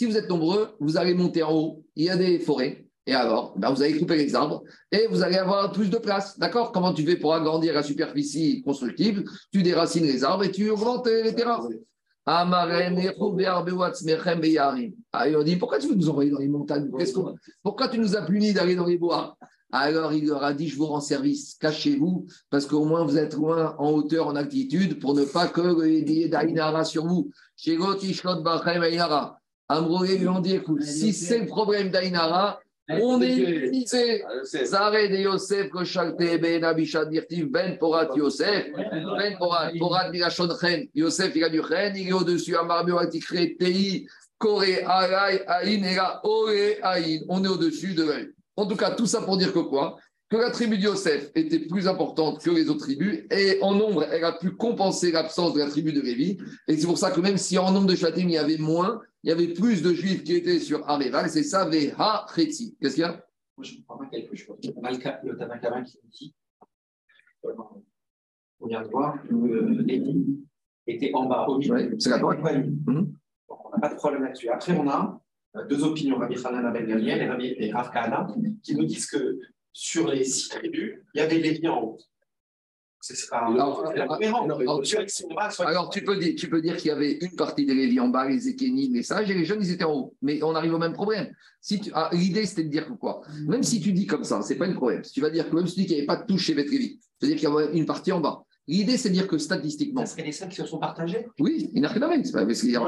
vous 0.07 0.17
êtes 0.17 0.29
nombreux, 0.29 0.77
vous 0.79 0.97
allez 0.97 1.15
monter 1.15 1.43
en 1.43 1.53
haut, 1.53 1.83
il 1.97 2.05
y 2.05 2.11
a 2.11 2.17
des 2.17 2.39
forêts. 2.39 2.87
Et 3.09 3.15
alors, 3.15 3.59
ben 3.59 3.73
vous 3.73 3.83
allez 3.83 3.99
couper 3.99 4.15
les 4.15 4.37
arbres 4.37 4.63
et 4.93 5.09
vous 5.09 5.25
allez 5.25 5.39
avoir 5.39 5.73
plus 5.73 5.91
de 5.91 5.99
place. 5.99 6.39
D'accord? 6.39 6.71
Comment 6.71 6.95
tu 6.95 7.05
fais 7.05 7.17
pour 7.17 7.35
agrandir 7.35 7.75
la 7.75 7.83
superficie 7.83 8.63
constructible? 8.63 9.25
Tu 9.53 9.65
déracines 9.65 10.07
les 10.07 10.23
arbres 10.23 10.45
et 10.45 10.53
tu 10.53 10.71
augmentes 10.71 11.09
les 11.09 11.35
terrains. 11.35 11.69
Ah, 12.27 12.47
on 15.27 15.43
dit 15.43 15.57
pourquoi 15.57 15.79
tu 15.79 15.89
veux 15.89 15.95
nous 15.95 16.09
envoyer 16.09 16.31
dans 16.31 16.39
les 16.39 16.49
montagnes? 16.49 16.91
Pourquoi 17.63 17.89
tu 17.89 17.99
nous 17.99 18.17
as 18.17 18.23
punis 18.23 18.55
d'aller 18.55 18.77
dans 18.77 18.87
les 18.87 18.97
bois? 18.97 19.37
Alors 19.71 20.13
il 20.13 20.27
leur 20.29 20.45
a 20.45 20.55
dit 20.55 20.69
je 20.69 20.77
vous 20.77 20.87
rends 20.87 21.01
service, 21.01 21.57
cachez-vous, 21.61 22.27
parce 22.49 22.65
qu'au 22.65 22.85
moins 22.85 23.05
vous 23.05 23.19
êtes 23.19 23.35
loin 23.35 23.75
en 23.79 23.91
hauteur, 23.91 24.29
en 24.29 24.37
altitude, 24.37 25.01
pour 25.01 25.15
ne 25.15 25.25
pas 25.25 25.49
que 25.49 25.87
y 25.87 26.23
ait 26.23 26.29
d'Aïnara 26.29 26.85
sur 26.85 27.07
vous. 27.07 27.31
Ambrogé 29.69 30.19
lui 30.19 30.29
ont 30.29 30.41
dit 30.41 30.55
écoute, 30.55 30.83
si 30.83 31.13
c'est 31.13 31.41
le 31.41 31.47
problème 31.47 31.91
d'Aïnara, 31.91 32.61
on 32.89 33.21
est 33.23 33.37
utilisé. 33.37 34.23
Zaré 34.65 35.09
de 35.09 35.17
Yosef, 35.17 35.71
Koshalte, 35.71 36.41
Ben 36.41 36.65
Abishad, 36.65 37.09
Dirtiv, 37.11 37.47
Ben 37.47 37.79
Porat 37.79 38.09
Yosef, 38.15 38.67
Ben 38.73 39.37
Porat, 39.39 39.71
Porat 39.79 40.11
Milachon 40.11 40.49
Chen, 40.61 40.87
Yosef, 40.95 41.33
il 41.35 41.45
a 41.45 41.49
du 41.49 41.63
Chen, 41.63 41.95
il 41.97 42.09
est 42.09 42.13
au-dessus, 42.13 42.57
Amar 42.57 42.85
Bewatikre, 42.85 43.57
Tei, 43.59 44.07
Kore, 44.39 44.65
Arai, 44.85 45.43
Aïn, 45.47 45.85
et 45.85 45.95
là, 45.95 46.21
Ore, 46.25 46.49
Aïn. 46.83 47.21
On 47.29 47.43
est 47.45 47.49
au-dessus 47.49 47.95
de 47.95 48.05
l'œil. 48.05 48.31
En 48.57 48.67
tout 48.67 48.77
cas, 48.77 48.91
tout 48.91 49.07
ça 49.07 49.23
pour 49.23 49.37
dire 49.37 49.53
que 49.53 49.61
quoi? 49.61 49.97
Que 50.29 50.37
la 50.37 50.51
tribu 50.51 50.79
de 50.79 50.83
Yosef 50.83 51.31
était 51.35 51.61
plus 51.61 51.87
importante 51.87 52.43
que 52.43 52.51
les 52.51 52.69
autres 52.69 52.85
tribus, 52.85 53.25
et 53.31 53.59
en 53.63 53.75
nombre, 53.75 54.07
elle 54.11 54.25
a 54.25 54.33
pu 54.33 54.51
compenser 54.51 55.13
l'absence 55.13 55.55
de 55.55 55.61
la 55.61 55.69
tribu 55.69 55.93
de 55.93 56.01
Lévi. 56.01 56.39
Et 56.67 56.77
c'est 56.77 56.87
pour 56.87 56.99
ça 56.99 57.11
que 57.11 57.21
même 57.21 57.39
si 57.39 57.57
en 57.59 57.71
nombre 57.71 57.87
de 57.87 57.95
Chatim, 57.95 58.29
il 58.29 58.33
y 58.33 58.39
avait 58.39 58.59
moins, 58.59 59.01
il 59.25 59.29
y 59.29 59.33
avait 59.33 59.55
plus 59.55 59.81
de 59.81 59.95
juifs 59.95 60.23
qui 60.23 60.35
étaient 60.35 60.59
sur 60.59 60.87
Areval, 60.87 61.31
c'est 61.31 61.45
ça, 61.45 61.65
Veha 61.65 62.27
Chetzi. 62.35 62.77
Qu'est-ce 62.79 62.95
qu'il 62.95 63.05
y 63.05 63.07
a? 63.07 63.25
Moi, 63.57 63.65
je 63.65 63.73
ne 63.73 63.79
comprends 63.79 63.97
pas 63.97 64.11
quelque 64.11 64.37
chose. 64.37 64.59
Le 64.63 65.37
Tanakama 65.39 65.83
qui 65.83 65.99
dit, 66.11 66.35
on 67.43 68.67
vient 68.67 68.83
de 68.83 68.89
voir, 68.89 69.23
que 69.23 69.35
Lévi 69.83 70.45
était 70.87 71.11
en 71.15 71.25
bas 71.25 71.47
au 71.49 71.57
milieu. 71.57 71.97
c'est 71.99 72.11
la 72.11 72.19
droite. 72.19 72.39
Mhm. 72.43 73.17
On 73.49 73.71
n'a 73.71 73.79
pas 73.81 73.89
de 73.89 73.95
problème 73.95 74.25
là-dessus. 74.25 74.51
Après, 74.51 74.77
on 74.77 74.87
a 74.91 75.19
euh, 75.57 75.67
deux 75.69 75.83
opinions, 75.85 76.19
Rabbi 76.19 76.37
Hanan 76.45 76.71
Ben 76.71 76.87
et 76.87 77.27
Rabbi 77.27 77.55
et 77.57 77.73
Rav 77.73 77.91
Kahana, 77.91 78.27
qui 78.63 78.77
nous 78.77 78.85
disent 78.85 79.07
que 79.07 79.39
sur 79.73 80.07
les 80.07 80.25
six 80.25 80.51
tribus, 80.51 80.99
il 81.15 81.19
y 81.19 81.21
avait 81.21 81.39
Lévi 81.39 81.67
en 81.67 81.81
haut. 81.81 81.99
C'est 83.07 83.29
pas 83.29 83.49
alors, 85.59 85.91
tu 85.91 86.03
peux 86.03 86.17
dire, 86.17 86.35
tu 86.39 86.49
peux 86.49 86.63
dire 86.63 86.79
qu'il 86.79 86.89
y 86.89 86.91
avait 86.91 87.19
une 87.21 87.37
partie 87.37 87.67
des 87.67 87.75
Lévi 87.75 88.01
en 88.01 88.09
bas, 88.09 88.27
les 88.27 88.49
Ékénim, 88.49 88.95
les 88.95 89.03
sages, 89.03 89.31
et 89.31 89.35
les 89.35 89.45
jeunes, 89.45 89.61
ils 89.61 89.73
étaient 89.73 89.85
en 89.85 89.93
haut. 89.93 90.17
Mais 90.23 90.43
on 90.43 90.55
arrive 90.55 90.73
au 90.73 90.79
même 90.79 90.95
problème. 90.95 91.31
Si 91.61 91.91
ah, 91.93 92.09
L'idée, 92.13 92.47
c'était 92.47 92.65
de 92.65 92.71
dire 92.71 92.87
que 92.87 92.95
quoi? 92.95 93.21
Même 93.47 93.63
si 93.63 93.79
tu 93.83 93.93
dis 93.93 94.07
comme 94.07 94.25
ça, 94.25 94.41
c'est 94.41 94.55
pas 94.57 94.67
un 94.67 94.73
problème. 94.73 95.05
Si 95.05 95.13
tu 95.13 95.21
vas 95.21 95.29
dire 95.29 95.51
que 95.51 95.55
même 95.55 95.67
si 95.67 95.75
tu 95.75 95.81
dis 95.81 95.87
qu'il 95.87 95.97
n'y 95.97 96.01
avait 96.01 96.07
pas 96.07 96.17
de 96.17 96.27
touche 96.27 96.45
chez 96.45 96.55
Lévi, 96.55 96.99
c'est-à-dire 97.21 97.37
qu'il 97.37 97.49
y 97.49 97.53
avait 97.53 97.77
une 97.77 97.85
partie 97.85 98.11
en 98.11 98.21
bas. 98.21 98.43
L'idée, 98.67 98.97
c'est 98.97 99.11
de 99.11 99.15
dire 99.15 99.29
que 99.29 99.37
statistiquement. 99.37 100.03
Est-ce 100.03 100.15
qu'il 100.15 100.25
y 100.25 100.27
a 100.27 100.31
des 100.31 100.33
cinq 100.33 100.49
qui 100.49 100.57
se 100.57 100.65
sont 100.65 100.79
partagés 100.79 101.27
Oui, 101.39 101.71
il 101.75 101.81
n'y 101.81 101.87
a 101.87 101.91
rien 101.91 102.03
à 102.03 102.07
voir. 102.07 102.47
Parce 102.47 102.61
qu'il 102.61 102.71
y 102.71 102.77
a 102.77 102.81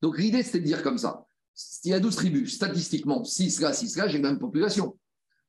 Donc 0.00 0.18
l'idée, 0.18 0.42
c'était 0.42 0.60
de 0.60 0.64
dire 0.64 0.82
comme 0.82 0.96
ça. 0.96 1.26
S'il 1.52 1.90
y 1.90 1.94
a 1.94 2.00
12 2.00 2.16
tribus, 2.16 2.54
statistiquement, 2.54 3.22
6 3.22 3.60
là, 3.60 3.74
6 3.74 3.98
là, 3.98 4.08
j'ai 4.08 4.18
la 4.18 4.30
même 4.30 4.38
population. 4.38 4.96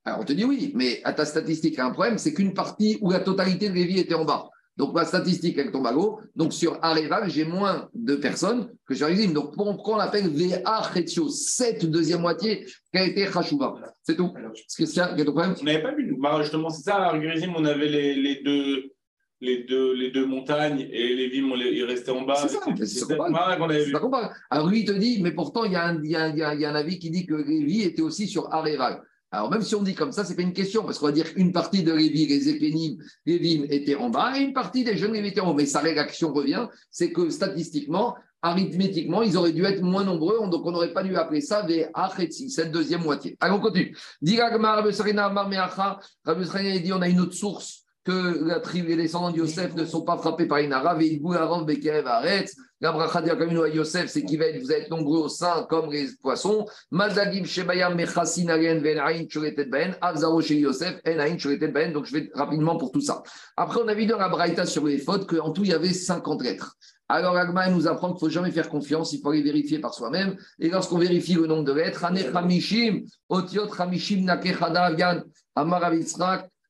Alors 0.05 0.19
on 0.19 0.23
te 0.23 0.33
dit 0.33 0.45
oui, 0.45 0.71
mais 0.75 1.01
à 1.03 1.13
ta 1.13 1.25
statistique, 1.25 1.73
il 1.73 1.77
y 1.77 1.81
a 1.81 1.85
un 1.85 1.91
problème, 1.91 2.17
c'est 2.17 2.33
qu'une 2.33 2.53
partie 2.53 2.97
où 3.01 3.11
la 3.11 3.19
totalité 3.19 3.69
de 3.69 3.73
Lévi 3.75 3.99
était 3.99 4.15
en 4.15 4.25
bas. 4.25 4.49
Donc 4.77 4.93
ma 4.93 5.05
statistique, 5.05 5.57
elle 5.57 5.71
tombe 5.71 5.85
à 5.85 5.93
gauche. 5.93 6.23
Donc 6.35 6.53
sur 6.53 6.79
Areval, 6.81 7.29
j'ai 7.29 7.45
moins 7.45 7.89
de 7.93 8.15
personnes 8.15 8.71
que 8.87 8.95
sur 8.95 9.07
Exim. 9.07 9.33
Donc 9.33 9.53
pourquoi 9.55 9.95
on 9.95 9.97
l'appelle 9.97 10.29
VA 10.29 10.81
Chetio, 10.93 11.29
cette 11.29 11.85
deuxième 11.85 12.21
moitié 12.21 12.65
qui 12.91 12.99
a 12.99 13.05
été 13.05 13.27
Khashouba 13.27 13.75
C'est 14.01 14.15
tout. 14.15 14.33
Est-ce 14.55 14.95
que 14.95 14.99
un 15.01 15.25
problème 15.25 15.55
On 15.61 15.63
n'avait 15.65 15.83
pas 15.83 15.93
vu. 15.93 16.15
Bah, 16.19 16.37
justement, 16.41 16.69
c'est 16.69 16.83
ça, 16.83 16.95
à 16.95 17.13
on 17.13 17.65
avait 17.65 17.89
les, 17.89 18.15
les 18.15 18.41
deux 18.41 18.91
les 19.41 19.63
deux, 19.63 19.93
les 19.93 20.11
deux 20.11 20.25
montagnes 20.25 20.87
et 20.91 21.15
les 21.15 21.27
villes, 21.27 21.51
ils 21.73 21.83
restaient 21.83 22.11
en 22.11 22.21
bas. 22.21 22.35
C'est 22.35 22.49
ça, 22.49 22.59
c'est 22.85 23.17
pas 23.17 23.27
Alors 24.49 24.69
lui, 24.69 24.81
il 24.81 24.85
te 24.85 24.91
dit, 24.91 25.19
mais 25.21 25.31
pourtant, 25.31 25.63
il 25.63 25.71
y, 25.71 25.75
a 25.75 25.85
un, 25.85 26.01
il, 26.03 26.11
y 26.11 26.15
a, 26.15 26.29
il 26.29 26.61
y 26.61 26.65
a 26.65 26.69
un 26.69 26.75
avis 26.75 26.99
qui 26.99 27.09
dit 27.09 27.25
que 27.25 27.33
Lévi 27.33 27.81
était 27.81 28.03
aussi 28.03 28.27
sur 28.27 28.53
Areval. 28.53 29.01
Alors, 29.31 29.49
même 29.49 29.61
si 29.61 29.75
on 29.75 29.81
dit 29.81 29.95
comme 29.95 30.11
ça, 30.11 30.25
ce 30.25 30.29
n'est 30.29 30.35
pas 30.35 30.41
une 30.41 30.53
question, 30.53 30.83
parce 30.83 30.99
qu'on 30.99 31.05
va 31.05 31.13
dire 31.13 31.33
qu'une 31.33 31.53
partie 31.53 31.83
de 31.83 31.93
Lévi, 31.93 32.27
les 32.27 32.49
Épénim, 32.49 32.97
Lévim 33.25 33.65
étaient 33.69 33.95
en 33.95 34.09
bas, 34.09 34.37
et 34.37 34.41
une 34.41 34.53
partie 34.53 34.83
des 34.83 34.97
jeunes 34.97 35.13
Lévi 35.13 35.29
étaient 35.29 35.39
en 35.39 35.51
haut. 35.51 35.53
Mais 35.53 35.65
sa 35.65 35.79
réaction 35.79 36.33
revient, 36.33 36.67
c'est 36.89 37.13
que 37.13 37.29
statistiquement, 37.29 38.15
arithmétiquement, 38.41 39.21
ils 39.21 39.37
auraient 39.37 39.53
dû 39.53 39.63
être 39.63 39.81
moins 39.81 40.03
nombreux, 40.03 40.37
donc 40.49 40.65
on 40.65 40.71
n'aurait 40.71 40.93
pas 40.93 41.03
dû 41.03 41.15
appeler 41.15 41.41
ça 41.41 41.63
des 41.63 41.87
Achetsi, 41.93 42.49
cette 42.49 42.71
deuxième 42.71 43.03
moitié. 43.03 43.37
Allez, 43.39 43.53
on 43.53 43.59
continue. 43.59 43.95
Dit 44.21 44.39
on 44.41 47.01
a 47.01 47.07
une 47.07 47.21
autre 47.21 47.33
source 47.33 47.80
que 48.03 48.43
la 48.43 48.59
tribu, 48.59 48.89
les 48.89 48.95
descendants 48.95 49.31
de 49.31 49.37
Yosef 49.37 49.75
ne 49.75 49.85
sont 49.85 50.01
pas 50.01 50.17
frappés 50.17 50.47
par 50.47 50.57
une 50.57 50.73
arabe, 50.73 51.01
et 51.01 51.21
avant 51.37 51.61
Bekev 51.61 52.07
arrête. 52.07 52.51
La 52.79 52.91
bracha 52.91 53.21
de 53.21 53.67
Yosef, 53.75 54.07
c'est 54.07 54.23
qu'il 54.23 54.39
va 54.39 54.45
être, 54.45 54.59
vous 54.59 54.71
êtes 54.71 54.89
nombreux 54.89 55.19
au 55.19 55.29
sein 55.29 55.67
comme 55.69 55.91
les 55.91 56.07
poissons. 56.19 56.65
Madagim 56.89 57.43
Shebayam 57.43 57.93
Mechasin 57.93 58.47
Aren 58.47 58.79
Ven 58.79 58.97
Ain 58.97 59.27
Churetet 59.29 59.65
Ben, 59.65 59.95
Avzaro 60.01 60.41
chez 60.41 60.57
Yosef, 60.57 60.99
En 61.07 61.19
Ain 61.19 61.37
Churetet 61.37 61.67
Ben. 61.67 61.93
Donc 61.93 62.07
je 62.07 62.13
vais 62.13 62.31
rapidement 62.33 62.77
pour 62.77 62.91
tout 62.91 63.01
ça. 63.01 63.21
Après, 63.55 63.79
on 63.83 63.87
a 63.87 63.93
vu 63.93 64.07
dans 64.07 64.17
la 64.17 64.29
braïta 64.29 64.65
sur 64.65 64.87
les 64.87 64.97
fautes 64.97 65.27
qu'en 65.27 65.51
tout, 65.51 65.63
il 65.63 65.69
y 65.69 65.73
avait 65.73 65.93
50 65.93 66.41
lettres. 66.41 66.75
Alors, 67.07 67.35
Agma 67.35 67.69
nous 67.69 67.87
apprend 67.87 68.07
qu'il 68.07 68.15
ne 68.15 68.19
faut 68.19 68.29
jamais 68.29 68.51
faire 68.51 68.69
confiance, 68.69 69.11
il 69.11 69.19
faut 69.21 69.29
aller 69.29 69.43
vérifier 69.43 69.79
par 69.79 69.93
soi-même. 69.93 70.37
Et 70.59 70.69
lorsqu'on 70.69 70.97
vérifie 70.97 71.33
le 71.33 71.45
nombre 71.45 71.65
de 71.65 71.73
lettres, 71.73 72.05
Amar 75.55 75.83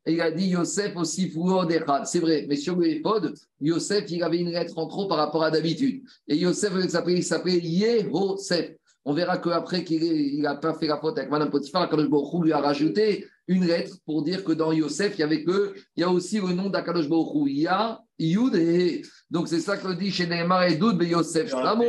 et 0.05 0.13
il 0.13 0.21
a 0.21 0.31
dit 0.31 0.47
Yosef 0.47 0.95
aussi 0.95 1.27
d'Echad. 1.27 2.05
C'est 2.05 2.19
vrai, 2.19 2.45
mais 2.49 2.55
sur 2.55 2.75
le 2.75 3.01
pod, 3.01 3.33
Yosef, 3.59 4.09
il 4.09 4.23
avait 4.23 4.39
une 4.39 4.49
lettre 4.49 4.77
en 4.77 4.87
trop 4.87 5.07
par 5.07 5.17
rapport 5.17 5.43
à 5.43 5.51
d'habitude. 5.51 6.03
Et 6.27 6.37
Yosef, 6.37 6.73
il 7.07 7.23
s'appelait 7.23 7.59
Yehosef. 7.59 8.71
On 9.05 9.13
verra 9.13 9.37
qu'après 9.37 9.83
qu'il 9.83 10.41
n'a 10.41 10.55
pas 10.55 10.73
fait 10.73 10.87
la 10.87 10.97
faute 10.97 11.17
avec 11.17 11.29
Madame 11.29 11.49
Potiphar, 11.49 11.83
Akadosh 11.83 12.09
Baruch 12.09 12.43
lui 12.43 12.51
a 12.51 12.59
rajouté 12.59 13.25
une 13.47 13.65
lettre 13.65 13.97
pour 14.05 14.23
dire 14.23 14.43
que 14.43 14.51
dans 14.51 14.71
Yosef, 14.71 15.17
il 15.17 15.21
y 15.21 15.23
avait 15.23 15.43
que, 15.43 15.73
il 15.95 16.01
y 16.01 16.03
a 16.03 16.09
aussi 16.09 16.39
le 16.39 16.53
nom 16.53 16.69
d'Akadosh 16.69 17.09
Baruch 17.09 17.47
Il 17.47 17.59
y 17.59 17.67
a 17.67 17.99
Yud 18.21 18.55
et 18.55 19.01
Donc 19.31 19.47
c'est 19.47 19.59
ça 19.59 19.77
que 19.77 19.93
dit 19.93 20.11
chez 20.11 20.27
Neymar 20.27 20.63
et 20.63 20.75
Doud, 20.75 21.01
Yosef 21.01 21.49
Shlamo, 21.49 21.85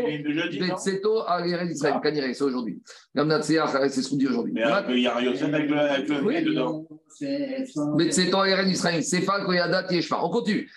Betseto, 0.61 1.23
Ageren 1.27 1.69
Israël, 1.69 1.97
Kanire, 2.03 2.25
c'est 2.33 2.43
aujourd'hui. 2.43 2.81
Gamnatseach, 3.15 3.91
c'est 3.91 4.03
ce 4.03 4.09
qu'on 4.09 4.17
dit 4.17 4.29
aujourd'hui. 4.29 4.53
Mais 4.55 4.63
il 4.91 5.01
y 5.01 5.07
a 5.09 5.21
Yosef 5.21 5.53
avec 5.53 5.69
le, 5.69 6.25
oui. 6.25 6.43
dedans. 6.43 6.87
Betseto, 7.97 8.39
Ageren 8.39 8.69
Israël, 8.69 9.03
Sefa, 9.03 9.45
Koyadat, 9.45 9.87
Yeshfa. 9.91 10.25
On 10.25 10.31
continue. 10.31 10.71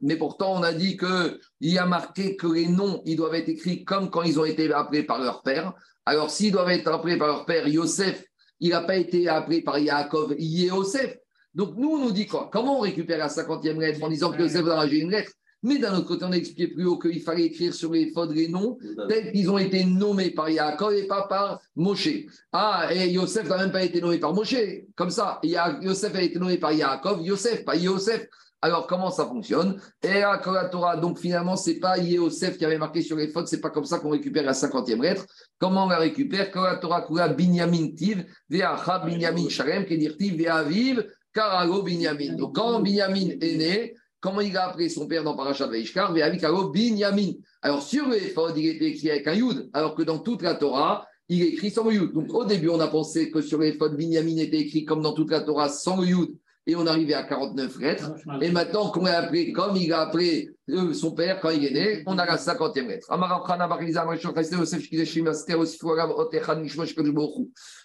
Mais 0.00 0.16
pourtant, 0.16 0.54
on 0.54 0.62
a 0.62 0.72
dit 0.72 0.96
qu'il 0.96 1.38
y 1.60 1.78
a 1.78 1.86
marqué 1.86 2.36
que 2.36 2.46
les 2.46 2.68
noms, 2.68 3.02
ils 3.04 3.16
doivent 3.16 3.34
être 3.34 3.48
écrits 3.48 3.84
comme 3.84 4.10
quand 4.10 4.22
ils 4.22 4.38
ont 4.38 4.44
été 4.44 4.72
appelés 4.72 5.02
par 5.02 5.20
leur 5.20 5.42
père. 5.42 5.74
Alors, 6.06 6.30
s'ils 6.30 6.52
doivent 6.52 6.70
être 6.70 6.88
appelés 6.88 7.16
par 7.16 7.28
leur 7.28 7.44
père, 7.46 7.66
Yosef, 7.68 8.24
il 8.60 8.70
n'a 8.70 8.80
pas 8.82 8.96
été 8.96 9.28
appelé 9.28 9.60
par 9.60 9.78
Yaakov 9.78 10.36
Yosef. 10.38 11.18
Donc 11.54 11.76
nous, 11.76 11.90
on 11.90 11.98
nous 11.98 12.12
dit 12.12 12.26
quoi? 12.26 12.48
Comment 12.52 12.78
on 12.78 12.80
récupère 12.80 13.18
la 13.18 13.28
50e 13.28 13.78
lettre 13.78 14.02
en 14.02 14.08
disant 14.08 14.30
que 14.30 14.40
Yosef 14.40 14.66
a 14.66 14.76
rajouté 14.76 15.00
une 15.00 15.10
lettre? 15.10 15.32
Mais 15.64 15.78
d'un 15.78 15.96
autre 15.96 16.08
côté, 16.08 16.24
on 16.24 16.32
a 16.32 16.36
expliqué 16.36 16.74
plus 16.74 16.84
haut 16.86 16.98
qu'il 16.98 17.20
fallait 17.20 17.44
écrire 17.44 17.72
sur 17.72 17.92
les 17.92 18.10
fautes 18.10 18.32
les 18.32 18.48
noms 18.48 18.78
tels 19.08 19.30
qu'ils 19.30 19.48
ont 19.48 19.58
été 19.58 19.84
nommés 19.84 20.30
par 20.30 20.50
Yaakov 20.50 20.92
et 20.94 21.06
pas 21.06 21.28
par 21.28 21.60
Moshe. 21.76 22.08
Ah, 22.52 22.88
et 22.92 23.08
Yosef 23.10 23.48
n'a 23.48 23.58
même 23.58 23.70
pas 23.70 23.84
été 23.84 24.00
nommé 24.00 24.18
par 24.18 24.34
Moshe. 24.34 24.56
Comme 24.96 25.10
ça, 25.10 25.40
Yosef 25.44 26.16
a 26.16 26.22
été 26.22 26.38
nommé 26.40 26.58
par 26.58 26.72
Yaakov, 26.72 27.22
Yosef, 27.22 27.64
pas 27.64 27.76
Yosef. 27.76 28.26
Alors, 28.60 28.86
comment 28.86 29.10
ça 29.10 29.26
fonctionne? 29.26 29.80
Et 30.02 30.20
la 30.20 30.38
Torah, 30.38 30.96
donc 30.96 31.18
finalement, 31.18 31.56
ce 31.56 31.70
n'est 31.70 31.78
pas 31.78 31.98
Yosef 31.98 32.58
qui 32.58 32.64
avait 32.64 32.78
marqué 32.78 33.02
sur 33.02 33.16
les 33.16 33.28
fautes, 33.28 33.46
ce 33.46 33.54
n'est 33.54 33.60
pas 33.60 33.70
comme 33.70 33.84
ça 33.84 33.98
qu'on 33.98 34.10
récupère 34.10 34.44
la 34.44 34.52
50e 34.52 35.00
lettre. 35.00 35.26
Comment 35.60 35.86
on 35.86 35.88
la 35.88 35.98
récupère? 35.98 36.50
Torah 36.50 37.02
Kura 37.02 37.28
Binyamin 37.28 37.92
Tiv, 37.96 38.24
Veacha 38.48 39.00
Binyamin 39.04 39.48
Sharem, 39.48 39.84
Kedirtiv, 39.84 40.36
Veaviv, 40.36 41.04
Karago 41.32 41.82
Binyamin. 41.82 42.34
Donc, 42.34 42.54
quand 42.54 42.80
Binyamin 42.80 43.30
est 43.40 43.56
né, 43.56 43.94
comment 44.20 44.40
il 44.40 44.56
a 44.56 44.68
appelé 44.68 44.88
son 44.88 45.06
père 45.06 45.24
dans 45.24 45.36
Parashat 45.36 45.66
Veishkar 45.66 46.12
Veaviv 46.12 46.40
Karago 46.40 46.70
Binyamin. 46.70 47.32
Alors, 47.62 47.82
sur 47.82 48.08
les 48.08 48.20
fautes, 48.20 48.54
il 48.56 48.66
était 48.68 48.86
écrit 48.86 49.10
avec 49.10 49.26
un 49.26 49.34
Yud, 49.34 49.70
alors 49.72 49.94
que 49.94 50.02
dans 50.02 50.18
toute 50.18 50.42
la 50.42 50.54
Torah, 50.54 51.06
il 51.28 51.42
est 51.42 51.48
écrit 51.48 51.70
sans 51.70 51.84
le 51.84 51.94
Yud. 51.94 52.12
Donc, 52.12 52.32
au 52.34 52.44
début, 52.44 52.68
on 52.68 52.80
a 52.80 52.88
pensé 52.88 53.30
que 53.30 53.40
sur 53.40 53.58
les 53.58 53.72
fautes, 53.72 53.96
Binyamin 53.96 54.38
était 54.38 54.58
écrit 54.58 54.84
comme 54.84 55.02
dans 55.02 55.14
toute 55.14 55.30
la 55.30 55.40
Torah 55.40 55.68
sans 55.68 56.00
le 56.00 56.08
Yud 56.08 56.38
et 56.66 56.76
on 56.76 56.86
arrivait 56.86 57.14
à 57.14 57.24
49 57.24 57.78
lettres. 57.80 58.12
Et 58.40 58.50
maintenant 58.50 58.90
qu'on 58.90 59.04
a 59.06 59.12
appelé, 59.12 59.52
comme 59.52 59.76
il 59.76 59.92
a 59.92 60.02
appelé 60.02 60.50
euh, 60.70 60.92
son 60.92 61.12
père 61.12 61.40
quand 61.40 61.50
il 61.50 61.64
est 61.64 61.72
né, 61.72 62.02
on 62.06 62.18
a 62.18 62.24
la 62.24 62.36
50e 62.36 62.86
lettre. 62.86 63.08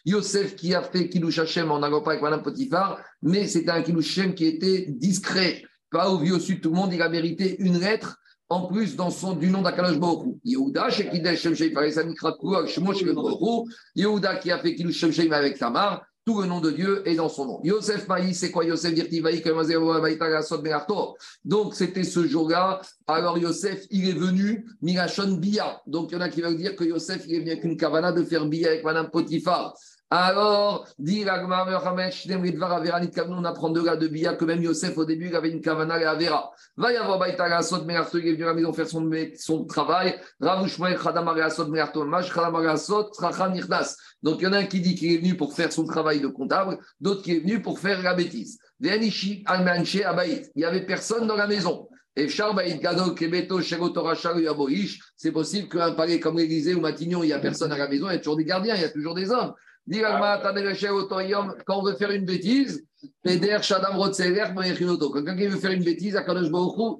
Yosef 0.05 0.55
qui 0.55 0.75
a 0.75 0.81
fait 0.83 1.09
Kilouch 1.09 1.39
Hashem 1.39 1.71
en 1.71 1.79
n'allant 1.79 2.01
pas 2.01 2.11
avec 2.11 2.21
Madame 2.21 2.43
Potiphar, 2.43 3.01
mais 3.21 3.47
c'était 3.47 3.71
un 3.71 3.81
Kilouch 3.81 4.17
Hashem 4.17 4.35
qui 4.35 4.45
était 4.45 4.85
discret. 4.89 5.63
Pas 5.89 6.09
au 6.09 6.19
vieux 6.19 6.35
au 6.35 6.39
sud, 6.39 6.61
tout 6.61 6.69
le 6.69 6.75
monde, 6.75 6.93
il 6.93 7.01
a 7.01 7.09
mérité 7.09 7.55
une 7.59 7.79
lettre 7.79 8.19
en 8.49 8.67
plus 8.67 8.95
dans 8.95 9.09
son, 9.09 9.33
du 9.33 9.49
nom 9.49 9.61
d'Akalosh 9.61 9.99
Baruch 9.99 10.37
Yehuda, 10.43 10.89
Shekidesh 10.89 11.41
Shem 11.41 11.55
Sheim 11.55 11.73
Yehuda 13.95 14.35
qui 14.35 14.51
a 14.51 14.59
fait 14.59 14.75
Kilouch 14.75 15.11
Shem 15.11 15.33
avec 15.33 15.57
Tamar, 15.57 16.05
tout 16.27 16.41
le 16.41 16.45
nom 16.45 16.59
de 16.59 16.71
Dieu 16.71 17.07
est 17.07 17.15
dans 17.15 17.29
son 17.29 17.45
nom. 17.45 17.61
Yosef 17.63 18.05
Maï, 18.09 18.35
c'est 18.35 18.51
quoi 18.51 18.65
Yosef 18.65 18.93
Donc, 21.45 21.73
c'était 21.73 22.03
ce 22.03 22.27
jour-là. 22.27 22.81
Alors, 23.07 23.37
Yosef, 23.37 23.85
il 23.91 24.09
est 24.09 24.19
venu, 24.19 24.65
Mirachon 24.81 25.37
Bia. 25.37 25.81
Donc, 25.87 26.11
il 26.11 26.15
y 26.15 26.17
en 26.17 26.21
a 26.21 26.27
qui 26.27 26.41
veulent 26.41 26.57
dire 26.57 26.75
que 26.75 26.83
Yosef, 26.83 27.23
il 27.27 27.35
est 27.35 27.39
venu 27.39 27.51
avec 27.51 27.63
une 27.63 27.77
kavana 27.77 28.11
de 28.11 28.23
faire 28.23 28.45
Bia 28.45 28.67
avec 28.67 28.83
Madame 28.83 29.09
Potiphar. 29.09 29.73
Alors, 30.09 30.87
dit 30.97 31.25
on 31.27 31.51
apprend 33.43 33.69
de 33.69 33.83
là 33.83 33.97
de 33.97 34.07
Bia 34.07 34.35
que 34.35 34.45
même 34.45 34.63
Yosef, 34.63 34.97
au 34.97 35.03
début, 35.03 35.27
il 35.27 35.35
avait 35.35 35.49
une 35.49 35.59
kavana 35.59 35.99
et 35.99 36.05
Avera. 36.05 36.49
Va 36.77 36.93
y 36.93 36.95
avoir 36.95 37.19
Baïta 37.19 37.61
Sot 37.61 37.83
Merarto, 37.83 38.17
il 38.17 38.27
est 38.27 38.33
venu 38.33 38.45
à 38.45 38.47
la 38.47 38.53
maison 38.53 38.71
faire 38.71 38.87
son, 38.87 39.09
son 39.37 39.65
travail. 39.65 40.15
Ravouchmael 40.39 40.97
Khadam 40.97 41.49
Sot 41.49 41.67
Merarto, 41.67 42.05
Maj 42.05 42.33
Khadam 42.33 42.77
Sot, 42.77 43.09
Trachan 43.11 43.49
Nirdas. 43.49 43.97
Donc, 44.23 44.37
il 44.39 44.45
y 44.45 44.47
en 44.47 44.53
a 44.53 44.59
un 44.59 44.65
qui 44.65 44.79
dit 44.79 44.95
qu'il 44.95 45.11
est 45.11 45.17
venu 45.17 45.35
pour 45.35 45.53
faire 45.53 45.73
son 45.73 45.85
travail 45.85 46.21
de 46.21 46.27
comptable, 46.27 46.77
d'autres 47.01 47.23
qui 47.23 47.35
est 47.35 47.39
venu 47.39 47.61
pour 47.61 47.79
faire 47.79 48.01
la 48.01 48.13
bêtise. 48.13 48.59
Il 48.79 50.51
n'y 50.55 50.63
avait 50.63 50.85
personne 50.85 51.27
dans 51.27 51.35
la 51.35 51.47
maison. 51.47 51.89
Et 52.15 52.29
c'est 52.29 52.43
possible 55.31 55.67
qu'un 55.67 55.91
palais 55.91 56.19
comme 56.19 56.37
l'Élysée 56.37 56.73
ou 56.73 56.81
Matignon, 56.81 57.23
il 57.23 57.27
n'y 57.27 57.33
a 57.33 57.39
personne 57.39 57.71
à 57.71 57.77
la 57.77 57.87
maison, 57.87 58.09
il 58.09 58.13
y 58.13 58.15
a 58.15 58.17
toujours 58.17 58.37
des 58.37 58.45
gardiens, 58.45 58.75
il 58.75 58.81
y 58.81 58.85
a 58.85 58.89
toujours 58.89 59.13
des 59.13 59.29
hommes. 59.29 59.53
Quand 59.89 61.79
on 61.79 61.83
veut 61.83 61.95
faire 61.95 62.11
une 62.11 62.25
bêtise, 62.25 62.85
quelqu'un 63.23 63.59
qui 65.37 65.47
veut 65.47 65.59
faire 65.59 65.71
une 65.71 65.83
bêtise, 65.83 66.19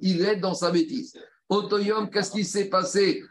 il 0.02 0.24
aide 0.24 0.40
dans 0.40 0.54
sa 0.54 0.70
bêtise. 0.70 1.12
Qu'est-ce 2.12 2.30
qui 2.30 2.44
s'est 2.44 2.66
passé? 2.66 3.22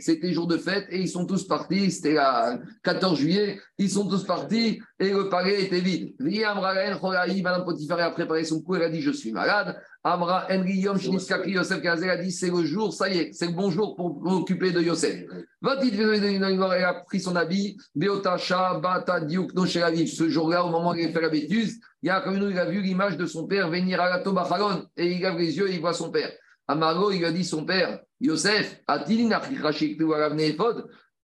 C'était 0.00 0.32
jour 0.32 0.46
de 0.46 0.58
fête 0.58 0.86
et 0.90 1.00
ils 1.00 1.08
sont 1.08 1.24
tous 1.24 1.46
partis. 1.46 1.90
C'était 1.90 2.12
le 2.12 2.60
14 2.82 3.18
juillet. 3.18 3.58
Ils 3.78 3.90
sont 3.90 4.06
tous 4.06 4.24
partis 4.24 4.82
et 4.98 5.10
le 5.10 5.30
palais 5.30 5.62
était 5.62 5.80
vide. 5.80 6.14
Madame 6.20 7.64
Potiphar 7.64 8.00
a 8.00 8.10
préparé 8.10 8.44
son 8.44 8.60
coup. 8.60 8.74
Elle 8.76 8.82
a 8.82 8.90
dit 8.90 9.00
Je 9.00 9.10
suis 9.10 9.32
malade. 9.32 9.80
Amra 10.04 10.48
Yom 10.50 10.98
Yosef 10.98 11.80
Kazel 11.80 12.10
a 12.10 12.16
dit 12.16 12.32
C'est 12.32 12.50
le 12.50 12.64
jour, 12.64 12.92
ça 12.92 13.08
y 13.08 13.18
est, 13.18 13.32
c'est 13.32 13.46
le 13.46 13.52
bon 13.52 13.70
jour 13.70 13.94
pour 13.94 14.20
m'occuper 14.20 14.72
de 14.72 14.80
Yosef. 14.80 15.24
Elle 15.64 16.84
a 16.84 16.94
pris 17.06 17.20
son 17.20 17.36
habit. 17.36 17.76
Beotacha, 17.94 18.80
Bata, 18.80 19.20
Diuk, 19.20 19.52
Ce 19.66 20.28
jour-là, 20.28 20.64
au 20.64 20.70
moment 20.70 20.90
où 20.90 20.94
il 20.96 21.06
a 21.06 21.12
fait 21.12 21.20
la 21.20 21.28
bêtise, 21.28 21.80
il 22.02 22.10
a 22.10 22.64
vu 22.64 22.82
l'image 22.82 23.16
de 23.16 23.26
son 23.26 23.46
père 23.46 23.70
venir 23.70 24.00
à 24.00 24.10
la 24.10 24.18
Tobachalon 24.18 24.86
et 24.96 25.12
il 25.12 25.22
lève 25.22 25.38
les 25.38 25.56
yeux 25.56 25.70
et 25.70 25.74
il 25.74 25.80
voit 25.80 25.94
son 25.94 26.10
père. 26.10 26.32
Amaro, 26.66 27.12
il 27.12 27.24
a 27.24 27.30
dit 27.30 27.44
son 27.44 27.64
père, 27.64 28.00
Yosef, 28.20 28.82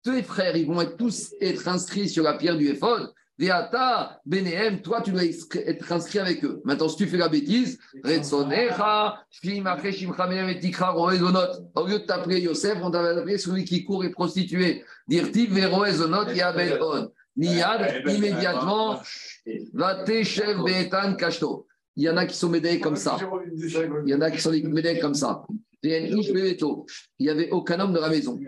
tes 0.05 0.23
frères, 0.23 0.57
ils 0.57 0.67
vont 0.67 0.81
être 0.81 0.97
tous 0.97 1.35
être 1.41 1.67
inscrits 1.69 2.09
sur 2.09 2.23
la 2.23 2.35
pierre 2.35 2.57
du 2.57 2.69
Ephod. 2.69 3.13
Veata, 3.39 4.21
Benehem, 4.27 4.83
toi, 4.83 5.01
tu 5.01 5.13
dois 5.13 5.25
être 5.25 5.93
inscrit 5.93 6.19
avec 6.19 6.45
eux. 6.45 6.61
Maintenant, 6.65 6.89
si 6.89 6.97
tu 6.97 7.07
fais 7.07 7.19
la 7.19 7.29
bêtise, 7.29 7.79
au 8.03 8.09
lieu 8.09 8.19
de 11.99 12.07
t'appeler 12.07 12.41
Yosef, 12.41 12.79
on 12.83 12.91
t'avait 12.91 13.17
appelé 13.21 13.39
celui 13.39 13.65
qui 13.65 13.85
court 13.85 14.05
et 14.05 14.11
prostitué. 14.11 14.85
Dirti, 15.07 15.47
Veroezonot, 15.47 16.33
Yabelon. 16.33 17.13
Niad, 17.37 18.03
immédiatement, 18.09 19.01
va 19.73 20.05
chef 20.25 20.59
Betan 20.65 21.15
Kashto. 21.15 21.67
Il 21.95 22.03
y 22.05 22.11
en 22.11 22.17
a 22.17 22.27
qui 22.27 22.37
sont 22.37 22.49
médaillés 22.49 22.81
comme 22.81 22.97
ça. 22.97 23.17
Il 24.05 24.11
y 24.11 24.15
en 24.15 24.21
a 24.21 24.31
qui 24.33 24.41
sont 24.41 24.51
médaillés 24.51 24.99
comme 24.99 25.15
ça. 25.15 25.45
Il 25.83 26.31
n'y 27.21 27.29
avait 27.29 27.51
aucun 27.51 27.79
homme 27.79 27.93
dans 27.93 28.01
la 28.01 28.09
maison. 28.09 28.41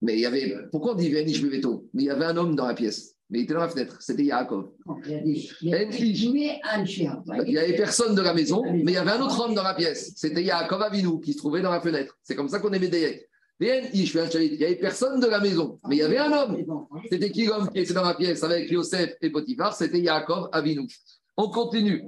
Mais 0.00 0.14
il 0.14 0.20
y 0.20 0.26
avait. 0.26 0.54
Pourquoi 0.70 0.92
on 0.92 0.94
dit 0.94 1.10
Vénish 1.10 1.42
Beveto? 1.42 1.88
Mais 1.94 2.04
il 2.04 2.06
y 2.06 2.10
avait 2.10 2.26
un 2.26 2.36
homme 2.36 2.54
dans 2.54 2.66
la 2.66 2.74
pièce. 2.74 3.13
Mais 3.30 3.40
il 3.40 3.44
était 3.44 3.54
dans 3.54 3.60
la 3.60 3.68
fenêtre. 3.68 3.96
C'était 4.00 4.24
Yaakov. 4.24 4.70
Il 7.46 7.52
n'y 7.52 7.58
avait 7.58 7.76
personne 7.76 8.14
de 8.14 8.22
la 8.22 8.34
maison, 8.34 8.62
mais 8.64 8.92
il 8.92 8.94
y 8.94 8.96
avait 8.96 9.12
un 9.12 9.20
autre 9.20 9.40
homme 9.40 9.54
dans 9.54 9.62
la 9.62 9.74
pièce. 9.74 10.12
C'était 10.16 10.42
Yaakov 10.42 10.82
Avinu 10.82 11.20
qui 11.20 11.32
se 11.32 11.38
trouvait 11.38 11.62
dans 11.62 11.70
la 11.70 11.80
fenêtre. 11.80 12.16
C'est 12.22 12.34
comme 12.34 12.48
ça 12.48 12.58
qu'on 12.60 12.72
est 12.72 12.78
médaillé. 12.78 13.26
Il 13.60 13.66
n'y 13.66 14.64
avait 14.64 14.76
personne 14.76 15.20
de 15.20 15.26
la 15.26 15.40
maison, 15.40 15.78
mais 15.88 15.96
il 15.96 15.98
y 16.00 16.02
avait 16.02 16.18
un 16.18 16.32
homme. 16.32 16.56
C'était 17.10 17.30
qui 17.30 17.46
l'homme 17.46 17.70
qui 17.70 17.78
était 17.78 17.94
dans 17.94 18.02
la 18.02 18.14
pièce 18.14 18.42
avec 18.42 18.70
Yosef 18.70 19.14
et 19.22 19.30
Potiphar? 19.30 19.74
C'était 19.74 20.00
Yaakov 20.00 20.48
Avinu. 20.52 20.88
On 21.36 21.48
continue. 21.48 22.02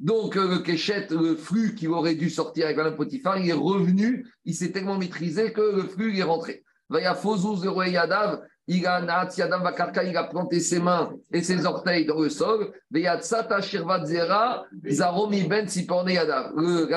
Donc, 0.00 0.36
euh, 0.36 0.48
le 0.48 0.58
Keshet, 0.58 1.08
le 1.10 1.36
flux 1.36 1.74
qui 1.74 1.88
aurait 1.88 2.14
dû 2.14 2.30
sortir 2.30 2.66
avec 2.66 2.76
Madame 2.76 2.96
Potiphar, 2.96 3.38
il 3.38 3.48
est 3.48 3.52
revenu, 3.52 4.26
il 4.44 4.54
s'est 4.54 4.70
tellement 4.70 4.98
maîtrisé 4.98 5.52
que 5.52 5.60
le 5.60 5.82
flux 5.82 6.16
est 6.18 6.22
rentré. 6.22 6.62
Vaya 6.88 7.14
Fozus 7.14 7.62
de 7.62 7.88
Yadav, 7.88 8.42
il 8.68 8.86
a 8.86 9.28
il 9.34 10.16
a 10.16 10.24
planté 10.24 10.60
ses 10.60 10.78
mains 10.78 11.12
et 11.32 11.42
ses 11.42 11.66
orteils 11.66 12.06
dans 12.06 12.20
le 12.20 12.28
sol. 12.28 12.72
La 12.90 13.20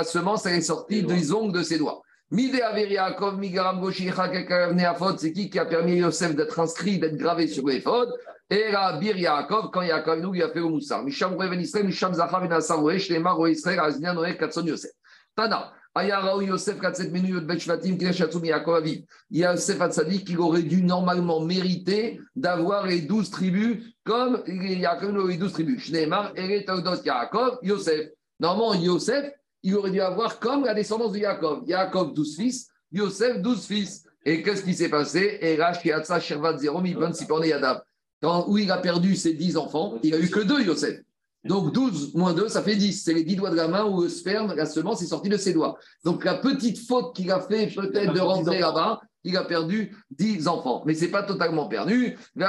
semence, 0.04 0.46
elle 0.46 0.56
est 0.56 0.62
sortie 0.62 1.02
des 1.04 1.34
ongles 1.34 1.58
de 1.58 1.64
ses 1.64 1.80
doigts. 1.80 2.02
C'est 2.32 2.52
qui 5.34 5.50
qui 5.50 5.60
a 5.60 5.66
permis 5.66 5.92
à 5.92 5.96
Yosef 5.96 6.36
d'être 6.36 6.60
inscrit, 6.60 7.00
d'être 7.00 7.18
gravé 7.18 7.48
sur 7.48 7.68
l'éphod? 7.68 8.10
Et 8.50 8.72
la 8.72 8.98
Bir 8.98 9.18
Yaakov, 9.18 9.70
quand 9.72 9.82
Yaakov 9.82 10.22
nous, 10.22 10.36
il 10.36 10.44
a 10.44 10.50
fait 10.50 10.60
au 10.60 10.70
Moussar. 10.70 11.04
Misham 11.04 11.36
Reven 11.36 11.60
Israël, 11.60 11.86
Misham 11.86 12.14
Zachar 12.14 12.42
Ben 12.42 12.52
Asar 12.52 12.84
Oesh, 12.84 13.10
Lemar 13.10 13.40
O 13.40 13.48
Israël, 13.48 13.80
Aznian 13.80 14.14
Noé, 14.14 14.38
Katson 14.38 14.66
Yosef. 14.66 14.92
Tana. 15.36 15.74
Ayara 15.96 16.44
Yosef 16.44 16.80
Katset 16.80 17.10
Menu 17.10 17.34
Yod 17.34 17.48
Bet 17.48 17.58
Shvatim, 17.58 17.98
Kineshatsum 17.98 18.46
Yaakov 18.46 18.76
Aviv. 18.76 19.04
Yosef 19.32 19.82
Hatzadik, 19.82 20.26
qui 20.26 20.38
aurait 20.38 20.64
dû 20.64 20.84
normalement 20.84 21.42
mériter 21.42 22.20
d'avoir 22.36 22.86
les 22.86 23.02
douze 23.02 23.32
tribus 23.32 23.84
comme 24.04 24.44
Yaakov 24.48 25.28
les 25.28 25.38
douze 25.38 25.54
tribus. 25.54 25.84
Shneemar, 25.84 26.34
Eret 26.36 26.66
Yaakov, 27.04 27.60
Yosef. 27.64 28.10
Normalement, 28.40 28.76
Yosef, 28.76 29.32
il 29.66 29.76
aurait 29.76 29.92
dû 29.92 30.00
avoir 30.00 30.40
comme 30.40 30.64
la 30.64 30.76
descendance 30.76 31.12
de 31.12 31.18
Yaakov. 31.18 31.64
Yaakov, 31.68 32.14
12 32.14 32.36
fils, 32.36 32.70
Yosef, 32.92 33.42
12 33.42 33.66
fils. 33.66 34.04
Et 34.24 34.44
qu'est-ce 34.44 34.64
qui 34.64 34.76
s'est 34.76 34.90
passé? 34.90 35.40
Et. 35.42 35.58
Quand, 38.22 38.46
où 38.48 38.58
il 38.58 38.72
a 38.72 38.78
perdu 38.78 39.16
ses 39.16 39.34
10 39.34 39.58
enfants, 39.58 40.00
il 40.04 40.14
a 40.14 40.20
eu 40.20 40.30
que 40.30 40.40
deux 40.40 40.62
Yosef. 40.62 41.02
Donc 41.44 41.74
12 41.74 42.14
moins 42.14 42.34
2, 42.34 42.48
ça 42.48 42.62
fait 42.62 42.76
10. 42.76 43.04
C'est 43.04 43.14
les 43.14 43.24
10 43.24 43.38
doigts 43.38 43.50
de 43.50 43.56
la 43.56 43.68
main 43.68 43.86
où 43.86 44.04
le 44.04 44.10
sperme, 44.10 44.54
la 44.54 44.68
semence 44.68 45.02
est 45.02 45.08
sortie 45.08 45.30
de 45.30 45.38
ses 45.38 45.54
doigts. 45.54 45.78
Donc 46.04 46.24
la 46.26 46.36
petite 46.36 46.80
faute 46.88 47.16
qu'il 47.16 47.32
a 47.32 47.40
fait 47.40 47.68
peut-être 47.68 48.14
de 48.14 48.20
rentrer 48.20 48.60
là-bas, 48.60 49.02
il 49.24 49.36
a 49.36 49.44
perdu 49.44 49.96
10 50.12 50.48
enfants. 50.48 50.84
Mais 50.86 50.94
ce 50.94 51.06
n'est 51.06 51.12
pas 51.12 51.24
totalement 51.24 51.68
perdu. 51.68 52.18
Il 52.36 52.44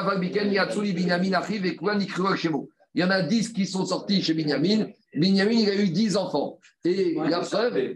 y 3.01 3.05
en 3.05 3.11
a 3.11 3.23
10 3.23 3.53
qui 3.53 3.67
sont 3.67 3.85
sortis 3.85 4.23
chez 4.23 4.35
Binyamin. 4.35 4.89
Binyamin, 5.15 5.53
il 5.53 5.71
a 5.71 5.75
eu 5.75 5.89
10 5.89 6.17
enfants. 6.17 6.59
Et 6.85 7.17
la 7.29 7.41
preuve, 7.41 7.95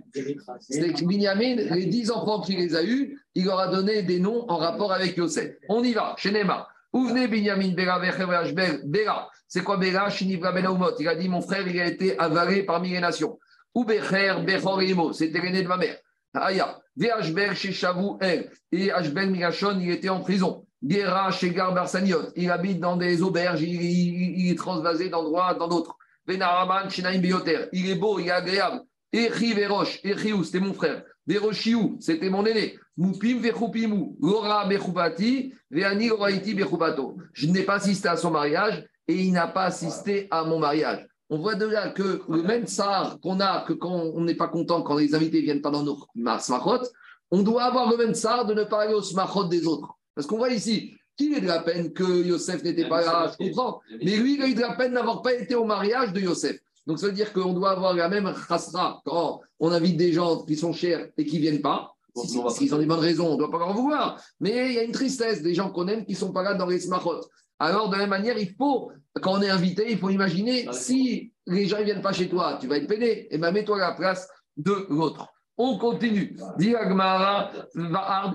c'est 0.61 0.93
que 0.93 1.05
Binyamin, 1.05 1.57
les 1.75 1.87
10 1.87 2.11
enfants 2.11 2.41
qu'il 2.41 2.59
les 2.59 2.75
a 2.75 2.83
eus, 2.83 3.19
il 3.35 3.45
leur 3.45 3.61
a 3.61 3.69
donné 3.69 4.03
des 4.03 4.19
noms 4.19 4.45
en 4.51 4.57
rapport 4.57 4.93
avec 4.93 5.17
Yosef. 5.17 5.55
On 5.69 5.83
y 5.83 5.93
va, 5.93 6.15
chez 6.19 6.33
Nema. 6.33 6.69
Où 6.93 7.07
venez 7.07 7.29
Binyamin, 7.29 7.73
Bera, 7.73 8.01
Bera 8.01 9.31
c'est 9.51 9.65
quoi 9.65 9.79
Bera? 9.79 10.09
Shinivra 10.11 10.53
Ben 10.53 10.65
Il 11.01 11.09
a 11.09 11.17
dit 11.17 11.29
Mon 11.29 11.41
frère, 11.41 11.67
il 11.67 11.81
a 11.81 11.87
été 11.87 12.17
avalé 12.19 12.63
parmi 12.63 12.91
les 12.91 13.01
nations. 13.01 13.37
Ou 13.75 13.85
Becher, 13.85 14.37
Bechor 14.47 15.13
c'était 15.13 15.41
l'aîné 15.41 15.63
de 15.63 15.69
ma 15.69 15.77
mère. 15.77 15.97
Aya. 16.35 16.81
Vhber 16.97 17.55
chez 17.57 17.73
Shavou 17.73 18.17
El. 18.21 18.49
Et 18.71 18.93
Ashbel 18.93 19.29
Migashon, 19.31 19.81
il 19.81 19.91
était 19.91 20.09
en 20.09 20.21
prison. 20.21 20.65
Gera 20.83 21.31
chez 21.31 21.51
Barsaniot. 21.51 22.33
Il 22.37 22.51
habite 22.51 22.81
dans 22.81 22.97
des 22.97 23.23
auberges, 23.23 23.63
il, 23.63 24.51
est 24.51 24.59
transvasé 24.59 25.09
d'endroits 25.09 25.55
dans 25.55 25.69
d'autres. 25.69 25.97
Venaraman 26.27 26.89
Shinaim 26.89 27.19
Bioter. 27.19 27.67
Il 27.73 27.91
est 27.91 27.97
beau, 27.97 28.19
il 28.19 28.29
est 28.29 28.31
agréable. 28.31 28.83
Echi 29.13 29.53
Verosh, 29.53 30.01
Echiou, 30.05 30.45
c'était 30.45 30.61
mon 30.61 30.73
frère. 30.73 31.03
Veroshiou, 31.27 31.97
c'était 32.01 32.31
mon 32.31 32.47
aîné. 32.47 32.79
Moupim 32.97 33.41
Vechupimu. 33.41 34.17
Lora 34.21 34.67
Bechupati, 34.67 35.53
Veani 35.71 36.09
Loraiti 36.09 36.55
Bechupato. 36.55 37.17
Je 37.33 37.47
n'ai 37.49 37.63
pas 37.63 37.75
assisté 37.75 38.09
à 38.09 38.17
son 38.17 38.31
mariage 38.31 38.85
et 39.07 39.15
il 39.15 39.33
n'a 39.33 39.49
pas 39.49 39.65
assisté 39.65 40.29
à 40.31 40.45
mon 40.45 40.59
mariage. 40.59 41.07
On 41.29 41.39
voit 41.39 41.55
de 41.55 41.67
là 41.67 41.91
que 41.91 42.23
le 42.29 42.43
même 42.43 42.67
tsar 42.67 43.21
qu'on 43.21 43.39
a, 43.41 43.65
que 43.67 43.73
quand 43.73 43.93
on 43.93 44.21
n'est 44.23 44.35
pas 44.35 44.49
content 44.49 44.83
quand 44.83 44.97
les 44.97 45.15
invités 45.15 45.41
viennent 45.41 45.63
pas 45.63 45.71
dans 45.71 45.83
nos 45.83 45.99
smachot, 46.41 46.89
on 47.31 47.43
doit 47.43 47.65
avoir 47.65 47.89
le 47.91 47.97
même 47.97 48.15
tsar 48.15 48.47
de 48.47 48.55
ne 48.55 48.65
pas 48.65 48.83
aller 48.83 48.95
au 48.95 49.03
smachot 49.03 49.45
des 49.45 49.67
autres. 49.67 50.00
Parce 50.21 50.29
qu'on 50.29 50.37
voit 50.37 50.53
ici, 50.53 50.93
qu'il 51.17 51.33
ait 51.33 51.41
de 51.41 51.47
la 51.47 51.61
peine 51.61 51.95
que 51.95 52.05
Yosef 52.23 52.63
n'était 52.63 52.87
pas 52.87 53.01
là, 53.01 53.33
je 53.33 53.49
comprends. 53.49 53.81
Mais 54.05 54.19
lui, 54.19 54.35
il 54.35 54.43
a 54.43 54.49
eu 54.49 54.55
de 54.55 54.61
la 54.61 54.75
peine 54.75 54.93
d'avoir 54.93 55.23
pas 55.23 55.33
été 55.33 55.55
au 55.55 55.65
mariage 55.65 56.13
de 56.13 56.21
Yosef. 56.21 56.59
Donc 56.87 56.99
ça 56.99 57.07
veut 57.07 57.15
dire 57.15 57.33
qu'on 57.33 57.55
doit 57.55 57.71
avoir 57.71 57.95
la 57.95 58.11
même 58.11 58.31
chasra 58.47 59.01
quand 59.07 59.41
on 59.61 59.73
invite 59.73 59.97
des 59.97 60.13
gens 60.13 60.43
qui 60.45 60.57
sont 60.57 60.75
chers 60.75 61.09
et 61.17 61.25
qui 61.25 61.37
ne 61.37 61.41
viennent 61.41 61.63
pas. 61.63 61.95
S'ils 62.15 62.75
ont 62.75 62.79
des 62.79 62.85
bonnes 62.85 62.99
raisons, 62.99 63.29
on 63.29 63.33
ne 63.33 63.39
doit 63.39 63.51
pas 63.51 63.61
leur 63.61 63.73
vouloir. 63.73 64.23
Mais 64.41 64.69
il 64.69 64.75
y 64.75 64.79
a 64.79 64.83
une 64.83 64.93
tristesse 64.93 65.41
des 65.41 65.55
gens 65.55 65.71
qu'on 65.71 65.89
aime 65.89 66.05
qui 66.05 66.13
ne 66.13 66.19
sont 66.19 66.35
pas 66.35 66.43
là 66.43 66.53
dans 66.53 66.67
les 66.67 66.81
smachot. 66.81 67.23
Alors, 67.59 67.89
de 67.89 67.95
la 67.95 68.01
même 68.01 68.11
manière, 68.11 68.37
il 68.37 68.55
faut, 68.59 68.93
quand 69.23 69.39
on 69.39 69.41
est 69.41 69.49
invité, 69.49 69.87
il 69.91 69.97
faut 69.97 70.11
imaginer 70.11 70.69
si 70.73 71.33
les 71.47 71.65
gens 71.65 71.79
ne 71.79 71.85
viennent 71.85 72.03
pas 72.03 72.13
chez 72.13 72.29
toi, 72.29 72.59
tu 72.61 72.67
vas 72.67 72.77
être 72.77 72.89
peiné. 72.89 73.27
Et 73.35 73.39
bien, 73.39 73.53
mets-toi 73.53 73.77
à 73.77 73.89
la 73.89 73.95
place 73.95 74.29
de 74.59 74.87
l'autre. 74.91 75.27
On 75.63 75.77
continue. 75.77 76.35
Diagmara, 76.57 77.51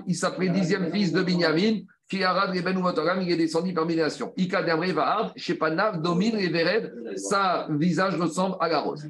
il 0.06 0.14
s'appelait 0.14 0.48
dixième 0.48 0.92
fils 0.92 1.10
de 1.12 1.22
Binyamin. 1.22 1.80
Fiarad 2.06 2.52
Ben 2.52 3.20
il 3.22 3.32
est 3.32 3.36
descendu 3.36 3.74
parmi 3.74 3.96
les 3.96 4.02
nations. 4.02 4.32
Ika 4.36 4.62
Damre 4.62 4.92
Vaad, 4.92 5.32
Shepanav 5.34 6.00
domine 6.00 6.36
les 6.36 6.48
Vered, 6.48 6.92
sa 7.16 7.66
visage 7.68 8.14
ressemble 8.14 8.54
à 8.60 8.68
la 8.68 8.78
rose. 8.78 9.08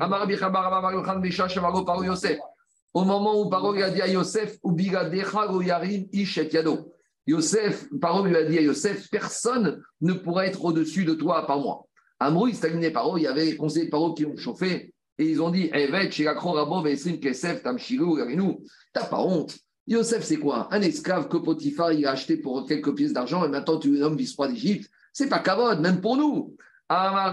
Au 2.94 3.04
moment 3.04 3.38
où 3.38 3.50
Paro 3.50 3.74
a 3.74 3.90
dit 3.90 4.00
à 4.00 4.08
Yosef, 4.08 4.56
Ubigadecha 4.64 5.48
Yarim 5.62 6.06
Ishet 6.10 6.48
Yado. 6.54 6.94
Yosef, 7.26 7.86
Paro 8.00 8.24
lui 8.24 8.34
a 8.34 8.44
dit 8.44 8.56
à 8.56 8.62
Yosef, 8.62 9.10
personne 9.10 9.82
ne 10.00 10.14
pourra 10.14 10.46
être 10.46 10.64
au-dessus 10.64 11.04
de 11.04 11.12
toi 11.12 11.46
par 11.46 11.58
moi. 11.58 11.84
Amrou, 12.18 12.48
il 12.48 12.54
stagné 12.54 12.90
Paro, 12.90 13.18
il 13.18 13.24
y 13.24 13.26
avait 13.26 13.44
les 13.44 13.56
conseillers 13.58 13.86
de 13.86 13.90
Paro 13.90 14.14
qui 14.14 14.24
ont 14.24 14.38
chauffé 14.38 14.94
et 15.18 15.24
ils 15.24 15.40
ont 15.42 15.50
dit 15.50 15.70
Evet, 15.72 16.10
Shilakro 16.10 16.52
Rabo, 16.52 16.82
Vesrim 16.82 17.18
Kesef, 17.18 17.62
Tamshilou, 17.62 18.16
Garinou, 18.16 18.62
t'as 18.92 19.06
pas 19.06 19.20
honte. 19.20 19.56
Yosef, 19.86 20.24
c'est 20.24 20.38
quoi? 20.38 20.68
Un 20.72 20.82
esclave 20.82 21.28
que 21.28 21.36
Potiphar 21.36 21.92
il 21.92 22.06
a 22.06 22.10
acheté 22.10 22.36
pour 22.38 22.66
quelques 22.66 22.94
pièces 22.94 23.12
d'argent 23.12 23.44
et 23.44 23.48
maintenant 23.48 23.78
tu 23.78 23.96
es 23.96 24.02
homme 24.02 24.16
vice-roi 24.16 24.48
d'Égypte. 24.48 24.90
C'est 25.12 25.28
pas 25.28 25.38
kavod, 25.38 25.80
même 25.80 26.00
pour 26.00 26.16
nous. 26.16 26.56
Alors 26.88 27.28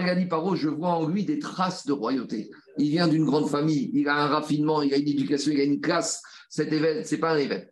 il 0.00 0.08
a 0.08 0.14
dit 0.14 0.26
Paro, 0.26 0.56
je 0.56 0.68
vois 0.68 0.90
en 0.90 1.08
lui 1.08 1.24
des 1.24 1.38
traces 1.38 1.86
de 1.86 1.92
royauté. 1.92 2.50
Il 2.76 2.90
vient 2.90 3.08
d'une 3.08 3.24
grande 3.24 3.48
famille, 3.48 3.90
il 3.94 4.08
a 4.08 4.16
un 4.16 4.26
raffinement, 4.26 4.82
il 4.82 4.92
a 4.94 4.96
une 4.96 5.08
éducation, 5.08 5.52
il 5.52 5.60
a 5.60 5.64
une 5.64 5.80
classe 5.80 6.22
cet 6.48 6.72
événement, 6.72 7.04
ce 7.04 7.14
n'est 7.14 7.20
pas 7.20 7.32
un 7.32 7.38
événement. 7.38 7.70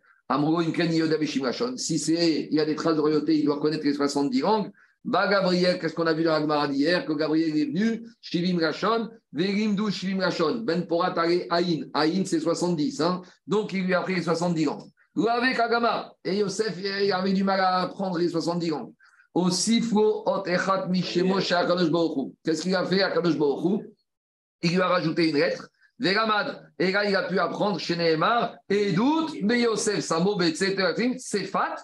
Si 1.77 1.99
c'est, 1.99 2.47
il 2.51 2.53
y 2.53 2.59
a 2.59 2.65
des 2.65 2.75
traces 2.75 2.95
de 2.95 3.01
royauté, 3.01 3.37
il 3.37 3.45
doit 3.45 3.59
connaître 3.59 3.85
les 3.85 3.93
70 3.93 4.41
langues. 4.41 4.71
Bah, 5.05 5.27
Gabriel, 5.27 5.79
qu'est-ce 5.79 5.93
qu'on 5.93 6.07
a 6.07 6.13
vu 6.13 6.23
dans 6.23 6.45
la 6.45 6.67
d'hier 6.67 7.05
Que 7.05 7.13
Gabriel 7.13 7.57
est 7.57 7.65
venu, 7.65 8.05
Shivim 8.19 8.59
Rachon, 8.59 9.09
Verimdu 9.31 9.91
Shivim 9.91 10.19
Rachon, 10.19 10.61
Ben 10.65 10.85
Porat 10.85 11.15
Aïn. 11.49 11.85
Aïn, 11.93 12.25
c'est 12.25 12.39
70. 12.39 13.01
Hein 13.01 13.21
Donc, 13.45 13.71
il 13.73 13.85
lui 13.85 13.93
a 13.93 14.01
pris 14.01 14.15
les 14.15 14.23
70 14.23 14.65
langues. 14.65 14.89
Avec 15.29 15.59
Agama, 15.59 16.13
et 16.23 16.37
Yosef, 16.37 16.77
il 16.77 17.11
avait 17.11 17.33
du 17.33 17.43
mal 17.43 17.59
à 17.59 17.81
apprendre 17.81 18.19
les 18.19 18.29
70 18.29 18.69
langues. 18.69 18.93
Aussi, 19.33 19.81
Qu'est-ce 22.43 22.61
qu'il 22.61 22.75
a 22.75 22.85
fait 22.85 23.01
à 23.01 23.11
Kadosh 23.11 23.37
Baruch 23.37 23.83
Il 24.61 24.71
lui 24.71 24.81
a 24.81 24.87
rajouté 24.87 25.29
une 25.29 25.37
lettre 25.37 25.69
Véramad, 25.99 26.71
et 26.77 26.91
là, 26.91 27.05
il 27.05 27.15
a 27.15 27.23
pu 27.23 27.39
apprendre 27.39 27.79
chez 27.79 27.95
Nehemar, 27.95 28.55
et 28.69 28.91
doute, 28.91 29.35
mais 29.41 29.61
Yosef, 29.61 30.01
Samo, 30.01 30.37
c'est 30.53 31.45
fat, 31.45 31.75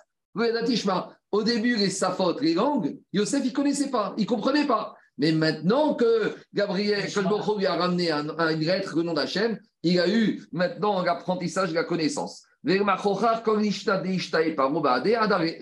Au 1.33 1.41
début, 1.41 1.75
les 1.75 1.89
safot, 1.89 2.39
les 2.41 2.53
langues, 2.53 2.95
Yosef, 3.11 3.41
il 3.43 3.49
ne 3.49 3.53
connaissait 3.53 3.89
pas, 3.89 4.13
il 4.17 4.21
ne 4.21 4.27
comprenait 4.27 4.67
pas. 4.67 4.95
Mais 5.17 5.31
maintenant 5.31 5.95
que 5.95 6.35
Gabriel, 6.53 7.11
que 7.11 7.57
lui 7.57 7.65
a 7.65 7.73
ramené 7.73 8.11
un, 8.11 8.27
une 8.51 8.59
lettre, 8.59 8.95
le 8.95 9.01
nom 9.01 9.13
d'Hachem, 9.13 9.57
il 9.81 9.99
a 9.99 10.07
eu 10.07 10.43
maintenant 10.51 11.01
l'apprentissage 11.01 11.71
de 11.71 11.73
la 11.73 11.85
connaissance. 11.85 12.43
Et 12.67 12.77
le 12.77 12.85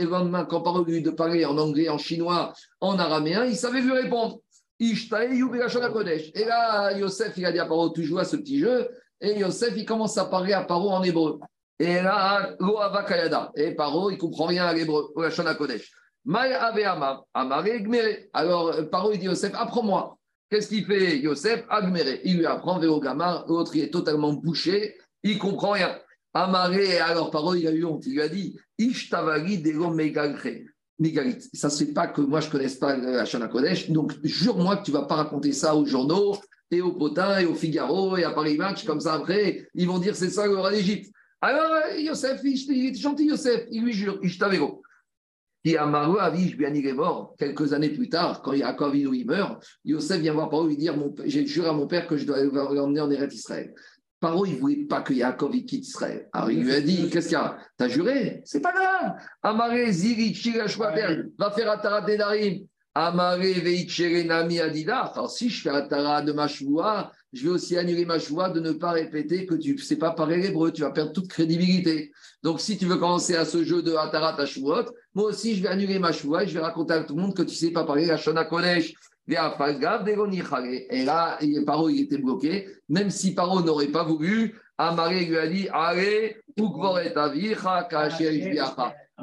lendemain, 0.10 0.44
quand 0.44 0.60
Paro 0.60 0.84
lui 0.84 1.02
de 1.02 1.10
parler 1.10 1.46
en 1.46 1.58
anglais, 1.58 1.88
en 1.88 1.98
chinois, 1.98 2.52
en 2.82 3.00
araméen, 3.00 3.46
il 3.46 3.56
savait 3.56 3.80
lui 3.80 3.94
répondre. 3.94 4.40
Et 4.78 4.94
là, 6.46 6.92
Yosef, 6.98 7.32
il 7.38 7.46
a 7.46 7.52
dit 7.54 7.60
à 7.60 7.66
Paro, 7.66 7.92
tu 7.92 8.04
joues 8.04 8.20
à 8.20 8.26
ce 8.26 8.36
petit 8.36 8.60
jeu. 8.60 8.90
Et 9.22 9.40
Yosef, 9.40 9.72
il 9.78 9.86
commence 9.86 10.18
à 10.18 10.26
parler 10.26 10.52
à 10.52 10.64
Paro 10.64 10.90
en 10.90 11.02
hébreu. 11.02 11.40
Et 11.82 11.96
là, 11.96 12.56
Et 13.56 13.72
Paro, 13.72 14.12
il 14.12 14.18
comprend 14.20 14.46
rien 14.46 14.66
à 14.66 14.74
l'hébreu, 14.74 15.12
au 15.16 15.24
Lachon 15.24 15.46
Kodesh. 15.58 15.92
Alors, 18.34 18.76
Paro, 18.92 19.12
il 19.12 19.20
dit 19.20 19.26
Yosef, 19.26 19.52
apprends-moi. 19.56 20.16
Qu'est-ce 20.48 20.68
qu'il 20.68 20.86
fait, 20.86 21.18
Yosef? 21.18 21.64
Agmere. 21.70 22.20
Il 22.24 22.38
lui 22.38 22.46
apprend 22.46 22.78
Véogama. 22.78 23.46
L'autre, 23.48 23.76
il 23.76 23.86
est 23.86 23.90
totalement 23.90 24.32
bouché. 24.34 24.96
Il 25.24 25.40
comprend 25.40 25.72
rien. 25.72 25.98
Amaré, 26.36 27.00
alors 27.00 27.32
Paro, 27.32 27.56
il 27.56 27.68
a 27.68 27.72
eu 27.72 27.84
honte. 27.84 28.06
Il 28.06 28.14
lui 28.14 28.22
a 28.22 28.30
dit 28.30 28.60
Ishtavagi 28.78 29.58
Dego 29.64 29.90
Megalche. 29.90 30.50
Migalit. 31.00 31.42
Ça 31.52 31.70
ne 31.70 31.72
se 31.72 31.84
fait 31.84 31.94
pas 31.94 32.06
que 32.06 32.22
moi 32.22 32.42
je 32.42 32.46
ne 32.46 32.52
connaisse 32.52 32.76
pas 32.76 32.96
la 32.96 33.26
Shana 33.26 33.48
Kodesh. 33.48 33.90
Donc, 33.90 34.14
jure-moi 34.24 34.78
que 34.78 34.84
tu 34.84 34.92
ne 34.92 34.98
vas 34.98 35.06
pas 35.06 35.16
raconter 35.16 35.52
ça 35.52 35.76
aux 35.76 35.88
journaux 35.88 36.38
et 36.70 36.80
aux 36.80 36.92
potins 36.92 37.40
et 37.40 37.46
au 37.46 37.56
Figaro 37.56 38.18
et 38.18 38.24
à 38.24 38.30
Paris 38.30 38.56
Match. 38.56 38.86
Comme 38.86 39.00
ça, 39.00 39.16
après, 39.16 39.68
ils 39.74 39.88
vont 39.88 39.98
dire 39.98 40.16
c'est 40.16 40.30
ça 40.30 40.46
le 40.46 40.60
roi 40.60 40.70
d'Égypte. 40.70 41.12
Alors, 41.42 41.76
Yosef, 41.98 42.42
il 42.44 42.88
est 42.88 42.96
gentil, 42.96 43.26
Yosef. 43.26 43.66
Il 43.72 43.84
lui 43.84 43.94
jure, 43.94 44.20
Ishtavego. 44.22 44.84
Qui 45.64 45.78
a 45.78 45.86
Marou 45.86 46.18
Avish 46.18 46.58
mort 46.96 47.36
quelques 47.38 47.74
années 47.74 47.90
plus 47.90 48.10
tard, 48.10 48.42
quand 48.42 48.54
Yaakov 48.54 48.96
il 48.96 49.26
meurt, 49.28 49.64
Yosef 49.86 50.20
vient 50.20 50.34
voir 50.34 50.50
Paro 50.50 50.68
lui 50.68 50.78
dire 50.78 50.96
J'ai 51.26 51.46
juré 51.46 51.70
à 51.70 51.74
mon 51.74 51.88
père 51.88 52.08
que 52.08 52.18
je 52.18 52.26
dois 52.26 52.44
l'emmener 52.44 53.02
en 53.02 53.12
Eretz 53.12 53.36
Israël. 53.36 53.74
Paro, 54.20 54.46
il 54.46 54.56
ne 54.56 54.60
voulait 54.60 54.86
pas 54.86 55.02
que 55.02 55.14
Yaakov 55.14 55.56
il 55.56 55.66
quitte 55.66 55.88
Israël. 55.88 56.28
Alors 56.34 56.50
il 56.50 56.64
lui 56.64 56.74
a 56.74 56.82
dit 56.82 57.10
Qu'est-ce 57.10 57.28
qu'il 57.28 57.38
y 57.38 57.42
a? 57.42 57.58
T'as 57.78 57.88
juré? 57.88 58.42
C'est 58.46 58.62
pas 58.62 58.72
grave. 58.72 59.14
Amare 59.44 59.92
Ziri 59.92 60.34
va 61.38 61.52
faire 61.52 61.72
Atara 61.72 62.02
Denarim. 62.02 62.66
Amare 62.96 63.38
Nami 64.26 64.60
Adida. 64.60 65.00
Alors 65.00 65.30
si 65.30 65.50
je 65.50 65.62
fais 65.62 65.70
Atara 65.70 66.24
de 66.24 66.32
ma 66.34 66.48
choua, 66.48 67.12
je 67.34 67.44
vais 67.44 67.50
aussi 67.50 67.78
annuler 67.78 68.06
ma 68.06 68.20
choua 68.20 68.50
de 68.50 68.60
ne 68.60 68.72
pas 68.72 68.92
répéter 68.92 69.46
que 69.46 69.56
tu 69.56 69.74
ne 69.74 69.78
sais 69.78 69.96
pas 69.96 70.12
parler 70.12 70.38
l'hébreu. 70.38 70.72
Tu 70.72 70.82
vas 70.82 70.92
perdre 70.92 71.14
toute 71.14 71.30
crédibilité. 71.30 72.12
Donc 72.44 72.60
si 72.60 72.78
tu 72.78 72.86
veux 72.86 72.98
commencer 72.98 73.36
à 73.36 73.46
ce 73.46 73.64
jeu 73.64 73.82
de 73.82 73.96
Atara 73.96 74.34
Tashuvot, 74.34 74.84
moi 75.14 75.26
aussi 75.26 75.56
je 75.56 75.64
vais 75.64 75.70
annuler 75.70 75.98
ma 75.98 76.12
choua 76.12 76.44
et 76.44 76.48
je 76.48 76.54
vais 76.54 76.60
raconter 76.60 76.94
à 76.94 77.04
tout 77.04 77.16
le 77.16 77.22
monde 77.22 77.34
que 77.34 77.44
tu 77.44 77.50
ne 77.50 77.56
sais 77.56 77.72
pas 77.72 77.86
parler 77.86 78.06
la 78.06 78.18
Shona 78.18 78.44
Kodesh. 78.46 78.94
Et 79.28 81.06
là, 81.06 81.40
Paro 81.66 81.90
il 81.90 82.02
était 82.02 82.18
bloqué. 82.18 82.68
Même 82.90 83.10
si 83.10 83.34
Paro 83.34 83.62
n'aurait 83.62 83.88
pas 83.88 84.04
voulu, 84.04 84.60
Amaré 84.78 85.26
lui 85.26 85.38
a 85.38 85.48
dit 85.48 85.70
Allez, 85.72 86.36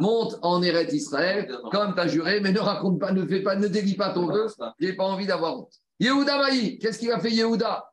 monte 0.00 0.38
en 0.42 0.62
Eretz 0.62 0.92
Israël, 0.92 1.50
comme 1.70 1.94
tu 1.94 2.00
as 2.00 2.06
juré, 2.06 2.40
mais 2.40 2.52
ne 2.52 2.60
raconte 2.60 3.00
pas, 3.00 3.12
ne 3.12 3.26
fais 3.26 3.42
pas, 3.42 3.56
ne 3.56 3.68
délie 3.68 3.96
pas 3.96 4.10
ton 4.10 4.26
vœu. 4.26 4.46
J'ai 4.78 4.94
pas 4.94 5.04
envie 5.04 5.26
d'avoir 5.26 5.58
honte. 5.58 5.72
Yehuda 6.00 6.38
Maï, 6.38 6.78
qu'est-ce 6.78 6.98
qu'il 6.98 7.10
a 7.10 7.18
fait 7.18 7.32
Yehuda? 7.32 7.84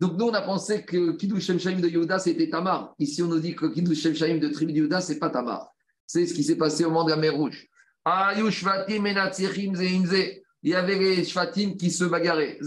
Donc 0.00 0.12
nous, 0.18 0.26
on 0.26 0.34
a 0.34 0.42
pensé 0.42 0.82
que 0.84 1.12
Kiddush 1.12 1.44
Shem 1.44 1.58
Shaim 1.58 1.80
de 1.80 1.88
Yehuda, 1.88 2.18
c'était 2.18 2.50
Tamar. 2.50 2.94
Ici, 2.98 3.22
on 3.22 3.26
nous 3.26 3.38
dit 3.38 3.54
que 3.54 3.66
Kiddush 3.66 4.02
Shem 4.02 4.14
Shaim 4.14 4.38
de 4.38 4.48
tribu 4.48 4.72
de 4.72 4.78
Yehuda, 4.78 5.00
c'est 5.00 5.18
pas 5.18 5.30
Tamar. 5.30 5.72
C'est 6.06 6.26
ce 6.26 6.34
qui 6.34 6.44
s'est 6.44 6.56
passé 6.56 6.84
au 6.84 6.90
moment 6.90 7.04
de 7.04 7.10
la 7.10 7.16
mer 7.16 7.34
Rouge. 7.34 7.68
Il 10.62 10.70
y 10.70 10.74
avait 10.74 10.98
les 10.98 11.24
Shvatim 11.24 11.76
qui 11.76 11.90
se 11.90 12.04
bagarraient. 12.04 12.58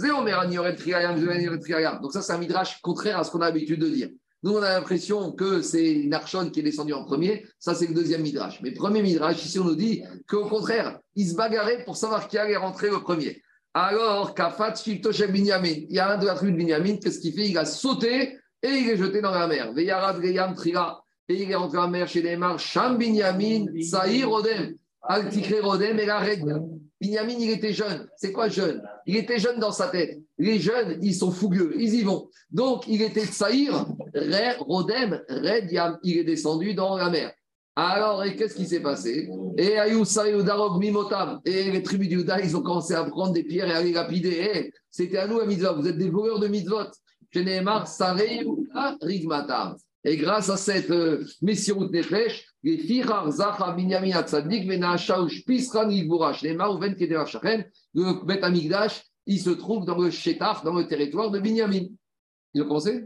Donc 2.01 2.13
ça, 2.13 2.23
c'est 2.23 2.33
un 2.33 2.37
midrash 2.39 2.81
contraire 2.81 3.19
à 3.19 3.23
ce 3.23 3.29
qu'on 3.29 3.41
a 3.41 3.45
l'habitude 3.45 3.79
de 3.79 3.89
dire. 3.89 4.09
Nous, 4.41 4.51
on 4.51 4.61
a 4.61 4.73
l'impression 4.73 5.31
que 5.31 5.61
c'est 5.61 6.05
Narshon 6.05 6.49
qui 6.49 6.61
est 6.61 6.63
descendu 6.63 6.93
en 6.93 7.03
premier. 7.05 7.45
Ça, 7.59 7.75
c'est 7.75 7.85
le 7.87 7.93
deuxième 7.93 8.23
midrash. 8.23 8.61
Mais 8.61 8.71
premier 8.71 9.03
midrash, 9.03 9.45
ici, 9.45 9.59
on 9.59 9.65
nous 9.65 9.75
dit 9.75 10.03
qu'au 10.27 10.47
contraire, 10.47 10.99
ils 11.15 11.29
se 11.29 11.35
bagarraient 11.35 11.83
pour 11.85 11.97
savoir 11.97 12.27
qui 12.27 12.37
allait 12.37 12.57
rentrer 12.57 12.89
le 12.89 12.99
premier. 12.99 13.41
Alors, 13.73 14.35
Kafat 14.35 14.75
Binyamin, 15.29 15.67
il 15.89 15.95
y 15.95 15.99
a 15.99 16.11
un 16.11 16.17
de 16.17 16.27
la 16.27 16.35
tribu 16.35 16.51
de 16.51 16.57
Binyamin, 16.57 16.97
qu'est-ce 16.97 17.19
qu'il 17.19 17.33
fait? 17.33 17.49
Il 17.49 17.57
a 17.57 17.65
sauté 17.65 18.37
et 18.61 18.69
il 18.69 18.89
est 18.89 18.97
jeté 18.97 19.19
dans 19.21 19.31
la 19.31 19.47
mer. 19.47 19.73
Veyarad 19.73 20.21
Geyam 20.21 20.53
Trira. 20.53 21.03
Et 21.29 21.41
il 21.41 21.49
est 21.49 21.55
rentré 21.55 21.77
la 21.77 21.87
mer 21.87 22.07
chez 22.07 22.21
les 22.21 22.35
Mar, 22.35 22.59
Sham 22.59 22.97
Binyamin, 22.97 23.65
Saïr 23.81 24.29
Rodem, 24.29 24.75
Altikre 25.01 25.63
Rodem 25.63 25.97
et 25.97 26.05
la 26.05 26.21
Binyamin, 26.99 27.35
il 27.39 27.49
était 27.49 27.73
jeune. 27.73 28.07
C'est 28.17 28.31
quoi 28.31 28.49
jeune? 28.49 28.83
Il 29.05 29.15
était 29.17 29.39
jeune 29.39 29.59
dans 29.59 29.71
sa 29.71 29.87
tête. 29.87 30.19
Les 30.37 30.59
jeunes, 30.59 30.99
ils 31.01 31.15
sont 31.15 31.31
fougueux, 31.31 31.73
ils 31.77 31.95
y 31.95 32.03
vont. 32.03 32.29
Donc, 32.51 32.83
il 32.87 33.01
était 33.01 33.25
Saïr, 33.25 33.85
Rodem, 34.59 35.21
Red 35.29 35.71
Yam, 35.71 35.97
il 36.03 36.19
est 36.19 36.23
descendu 36.23 36.73
dans 36.73 36.97
la 36.97 37.09
mer. 37.09 37.31
Alors, 37.75 38.23
et 38.23 38.35
qu'est-ce 38.35 38.55
qui 38.55 38.67
s'est 38.67 38.81
passé? 38.81 39.27
Et 39.57 39.77
Mimotam, 40.79 41.39
et 41.43 41.71
les 41.71 41.81
tribus 41.81 42.07
d'Uda, 42.07 42.39
ils 42.39 42.55
ont 42.55 42.61
commencé 42.61 42.93
à 42.93 43.03
prendre 43.03 43.33
des 43.33 43.43
pierres 43.43 43.67
et 43.67 43.73
à 43.73 43.81
les 43.81 43.93
lapider. 43.93 44.51
Eh, 44.53 44.71
c'était 44.91 45.17
à 45.17 45.27
nous 45.27 45.39
à 45.39 45.45
mitzvot, 45.45 45.75
vous 45.77 45.87
êtes 45.87 45.97
des 45.97 46.09
voleurs 46.09 46.39
de 46.39 46.47
mitzvot. 46.47 46.91
Rigmatam. 49.01 49.75
Et 50.05 50.17
grâce 50.17 50.49
à 50.49 50.57
cette 50.57 50.91
euh, 50.91 51.23
Messirut 51.41 51.89
Nefesh, 51.89 52.45
les 52.61 52.77
Firar 52.77 53.31
Zacha 53.31 53.71
Binyamin 53.71 54.11
Atzadik, 54.11 54.67
Venachaush 54.67 55.45
Pisran 55.45 55.89
Yivurash, 55.89 56.41
les 56.41 56.55
Maouven 56.55 56.93
Kedevar 56.95 57.25
Shachen, 57.25 57.65
le 57.95 58.25
Bet 58.25 58.43
Amigdash, 58.43 59.01
il 59.25 59.39
se 59.39 59.49
trouve 59.49 59.85
dans 59.85 59.97
le 59.97 60.11
Shetaf, 60.11 60.63
dans 60.63 60.73
le 60.73 60.85
territoire 60.85 61.31
de 61.31 61.39
Binyamin. 61.39 61.85
Ils 62.53 62.61
ont 62.61 62.67
commencé? 62.67 63.05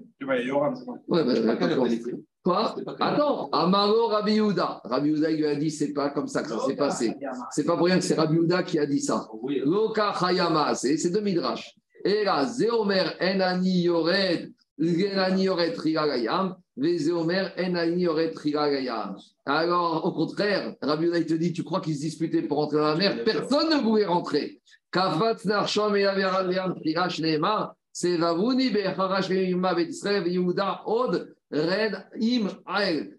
Attends, 2.51 3.49
Amaro 3.51 4.07
Rabbi 4.07 4.33
Yehuda. 4.33 4.81
Rabbi 4.83 5.09
Yehuda 5.09 5.31
lui 5.31 5.45
a 5.45 5.55
dit 5.55 5.71
c'est 5.71 5.93
pas 5.93 6.09
comme 6.09 6.27
ça 6.27 6.43
que 6.43 6.49
ça 6.49 6.59
s'est 6.59 6.75
passé. 6.75 7.13
C'est 7.51 7.65
pas 7.65 7.75
pour 7.75 7.85
rien 7.85 7.97
que 7.97 8.03
c'est 8.03 8.15
Rabbi 8.15 8.35
Yehuda 8.35 8.63
qui 8.63 8.79
a 8.79 8.85
dit 8.85 9.01
ça. 9.01 9.27
Loka 9.65 10.13
Chayama, 10.19 10.75
c'est 10.75 11.09
deux 11.09 11.21
midrash. 11.21 11.75
Et 12.05 12.23
là, 12.23 12.45
Zeomer 12.45 13.05
Enani 13.19 13.81
Yored, 13.83 14.51
Enani 14.79 15.43
Yored 15.43 15.73
Trigagayam, 15.73 16.55
Vezeomer 16.77 17.49
Enani 17.57 18.03
Yored 18.03 18.33
Trigagayam. 18.33 19.15
Alors, 19.45 20.05
au 20.05 20.11
contraire, 20.11 20.75
Rabbi 20.81 21.05
Yehuda 21.05 21.17
il 21.19 21.25
te 21.25 21.33
dit 21.33 21.53
tu 21.53 21.63
crois 21.63 21.81
qu'ils 21.81 21.95
se 21.95 22.01
disputaient 22.01 22.43
pour 22.43 22.57
rentrer 22.57 22.77
dans 22.77 22.89
la 22.89 22.95
mer? 22.95 23.23
Personne 23.23 23.69
ne 23.69 23.81
voulait 23.83 24.05
rentrer. 24.05 24.61
Kafat 24.91 25.37
Narsham 25.45 25.95
et 25.95 26.05
Averaliam 26.05 26.73
Trirash 26.75 27.19
Neema, 27.19 27.75
c'est 27.91 28.17
Vavuni 28.17 28.69
Becharash 28.69 29.29
Yehuda 29.29 30.83
Od. 30.85 31.33
Red 31.49 31.95
im 32.19 32.49
ael, 32.65 33.13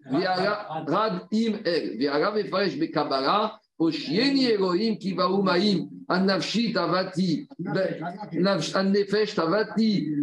rad 0.87 1.27
im 1.31 1.55
el, 1.65 1.97
viara 1.97 2.31
vefaresh 2.31 2.77
bekabara, 2.77 3.57
oshieni 3.79 4.51
Elohim 4.51 4.97
ki 4.97 5.15
vaumaim, 5.15 5.89
an 6.07 6.27
nafshi 6.27 6.71
tavati, 6.71 7.47
an 7.65 8.93
nefesh 8.93 9.33
tavati, 9.33 10.13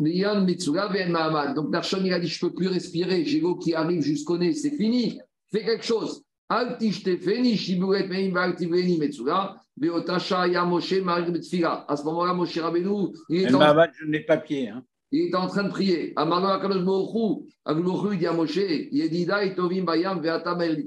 liyan 0.00 0.44
mitsura 0.44 0.88
ben 0.92 1.12
mahamad. 1.12 1.54
Donc 1.54 1.70
Narshon 1.70 2.04
il 2.04 2.12
a 2.12 2.18
dit 2.18 2.26
je 2.26 2.40
peux 2.40 2.52
plus 2.52 2.66
respirer, 2.66 3.24
j'ai 3.24 3.38
l'eau 3.38 3.54
qui 3.54 3.72
arrive 3.72 4.02
jusqu'au 4.02 4.36
nez, 4.36 4.52
c'est 4.52 4.76
fini, 4.76 5.20
fais 5.52 5.62
quelque 5.64 5.84
chose. 5.84 6.24
Altish 6.48 7.04
tefeni 7.04 7.56
shiburet 7.56 8.08
meim 8.08 8.32
valtiveni 8.32 8.98
metsura, 8.98 9.56
veotasha 9.80 10.48
ya 10.48 10.64
Moshe 10.64 11.00
marik 11.00 11.30
betfila. 11.30 11.84
À 11.88 11.96
ce 11.96 12.02
moment-là, 12.02 12.34
Moshe 12.34 12.58
Rabbeinu, 12.58 13.14
il 13.28 13.44
est 13.44 13.54
en... 13.54 13.60
je 13.94 14.06
n'ai 14.06 14.20
pas 14.20 14.38
pied, 14.38 14.70
hein. 14.70 14.82
Il 15.12 15.28
est 15.28 15.34
en 15.34 15.46
train 15.46 15.64
de 15.64 15.68
prier. 15.68 16.12
Amaro 16.16 16.46
Akadosh 16.46 16.84
Baruch 16.84 17.42
il 18.12 18.18
dit 18.18 18.26
à 18.26 18.32
Moshe, 18.32 18.56
Yedidai 18.56 19.54
Tovim 19.54 19.84
Bayam 19.84 20.20
Ve'atam 20.20 20.60
El 20.62 20.84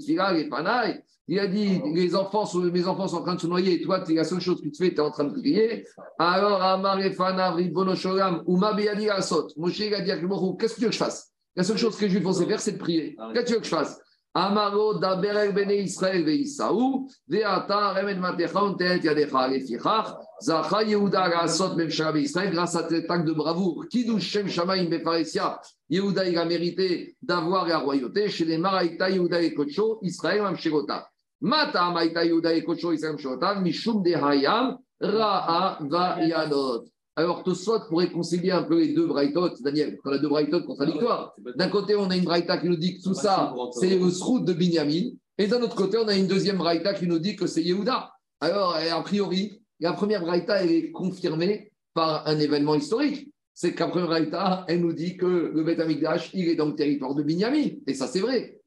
Panay. 0.49 1.03
Il 1.28 1.39
a 1.39 1.47
dit, 1.47 1.82
les 1.93 2.15
enfants 2.15 2.45
sont, 2.45 2.59
mes 2.59 2.88
enfants 2.88 3.07
sont 3.07 3.17
en 3.17 3.23
train 3.23 3.36
de 3.36 3.39
se 3.39 3.47
noyer, 3.47 3.73
et 3.73 3.82
toi, 3.82 4.03
la 4.07 4.23
seule 4.23 4.41
chose 4.41 4.61
que 4.61 4.67
tu 4.67 4.76
fais, 4.78 4.89
tu 4.91 4.97
es 4.97 4.99
en 4.99 5.09
train 5.09 5.23
de 5.23 5.34
prier. 5.34 5.84
Alors, 6.19 6.61
Amar 6.61 6.99
Efana 6.99 7.51
Ribono 7.51 7.95
Sholam, 7.95 8.43
Uma 8.45 8.73
Beyadi 8.73 9.09
Asot. 9.09 9.47
Moshe, 9.57 9.80
il 9.80 9.93
a 9.95 10.01
dit 10.01 10.11
à 10.11 10.17
qu'est-ce 10.17 10.76
que 10.76 10.80
tu 10.80 10.82
veux 10.82 10.88
que 10.88 10.93
je 10.93 10.99
fasse? 10.99 11.32
La 11.55 11.63
seule 11.63 11.78
chose 11.78 11.95
que 11.95 12.07
je 12.07 12.19
lui 12.19 12.45
faire, 12.45 12.59
c'est 12.59 12.73
de 12.73 12.78
prier. 12.78 13.15
Qu'est-ce 13.34 13.41
que 13.41 13.47
tu 13.47 13.53
veux 13.53 13.59
que 13.59 13.65
je 13.65 13.69
fasse? 13.69 13.99
Amaro 14.36 14.99
daberek 15.01 15.55
bene 15.55 15.75
Israël 15.75 16.25
ve 16.25 16.36
Isaou, 16.36 17.07
ve'ata 17.29 17.93
remed 17.93 18.19
matechon 18.19 18.75
teet 18.77 19.01
yadecha. 19.01 19.47
Lefichach, 19.47 20.17
zacha 20.43 20.83
Yehuda 20.83 21.29
rasot 21.29 21.75
memshara 21.77 22.19
Israël, 22.19 22.51
grâce 22.51 22.75
à 22.75 22.89
cet 22.89 23.09
acte 23.09 23.25
de 23.25 23.31
bravoure, 23.31 23.86
kiddush 23.89 24.23
shem 24.23 24.49
shamaim 24.49 24.89
befaresia, 24.89 25.57
Yehuda 25.89 26.27
il 26.27 26.38
a 26.38 26.43
mérité 26.43 27.15
d'avoir 27.21 27.65
la 27.65 27.77
royauté, 27.77 28.27
chez 28.27 28.43
les 28.43 28.57
Maraïta 28.57 29.09
Yehuda 29.09 29.41
et 29.41 29.53
Kocho, 29.53 29.99
Israël 30.01 30.41
mamshirota. 30.41 31.07
Mata 31.39 31.89
Maraïta 31.89 32.25
Yehuda 32.25 32.53
et 32.53 32.63
Kocho, 32.65 32.91
Israël 32.91 33.15
mishum 33.61 34.03
de 34.03 34.15
hayam, 34.15 34.77
ra'a 34.99 35.79
va 35.81 36.25
yadot. 36.25 36.83
Alors, 37.18 37.43
Tosot 37.43 37.80
pourrait 37.88 38.11
concilier 38.11 38.51
un 38.51 38.63
peu 38.63 38.78
les 38.78 38.93
deux 38.93 39.07
braïtot, 39.07 39.49
Daniel, 39.61 39.97
on 40.03 40.11
a 40.11 40.18
deux 40.18 40.28
braïtot 40.28 40.63
contradictoires. 40.63 41.34
D'un 41.55 41.70
côté, 41.70 41.95
on 41.95 42.09
a 42.09 42.18
une 42.18 42.26
braïta 42.26 42.57
qui 42.57 42.68
nous 42.68 42.76
dit 42.76 42.97
que 42.97 43.03
tout 43.03 43.13
ça, 43.13 43.53
c'est 43.80 43.97
le 43.97 44.09
srout 44.09 44.41
de 44.41 44.51
Binyamin. 44.51 45.11
Et 45.38 45.47
d'un 45.47 45.61
autre 45.61 45.76
côté, 45.76 45.97
on 45.97 46.07
a 46.09 46.16
une 46.16 46.28
deuxième 46.28 46.57
braïta 46.57 46.93
qui 46.93 47.07
nous 47.07 47.20
dit 47.20 47.38
que 47.38 47.47
c'est 47.47 47.63
Yehuda. 47.63 48.11
Alors, 48.41 48.76
a 48.76 49.03
priori, 49.03 49.61
la 49.80 49.93
première 49.93 50.22
braïta, 50.22 50.61
elle 50.61 50.72
est 50.72 50.91
confirmée 50.91 51.72
par 51.93 52.28
un 52.28 52.38
événement 52.38 52.76
historique. 52.76 53.32
C'est 53.53 53.74
qu'à 53.74 53.88
première 53.88 54.07
braïta, 54.07 54.66
elle 54.68 54.82
nous 54.82 54.91
dit 54.91 55.16
que 55.16 55.26
le 55.26 55.63
Beth 55.63 55.80
Amikdash, 55.80 56.32
il 56.34 56.49
est 56.49 56.55
dans 56.55 56.66
le 56.66 56.76
territoire 56.76 57.16
de 57.16 57.24
Binyamin. 57.24 57.70
Et 57.88 57.93
ça, 57.93 58.07
c'est 58.07 58.20
vrai. 58.20 58.59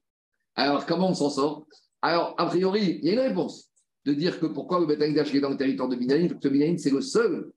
Alors, 0.55 0.87
comment 0.87 1.11
on 1.11 1.15
s'en 1.15 1.29
sort? 1.29 1.67
Alors, 2.01 2.35
a 2.39 2.47
priori, 2.47 2.99
il 3.03 3.09
y 3.09 3.11
a 3.11 3.13
une 3.13 3.29
réponse 3.29 3.69
de 4.07 4.15
dire 4.15 4.41
que 4.41 4.47
pourquoi 4.47 4.81
le 4.81 4.87
Beth 4.87 5.03
Amikdash 5.03 5.35
est 5.35 5.41
dans 5.41 5.51
le 5.51 5.59
territoire 5.59 5.91
de 5.91 5.97
Binyamin, 5.97 6.29
parce 6.29 6.41
que 6.41 6.49
Binyamin, 6.49 6.79
c'est 6.79 6.91
le 6.91 7.03
seul 7.03 7.53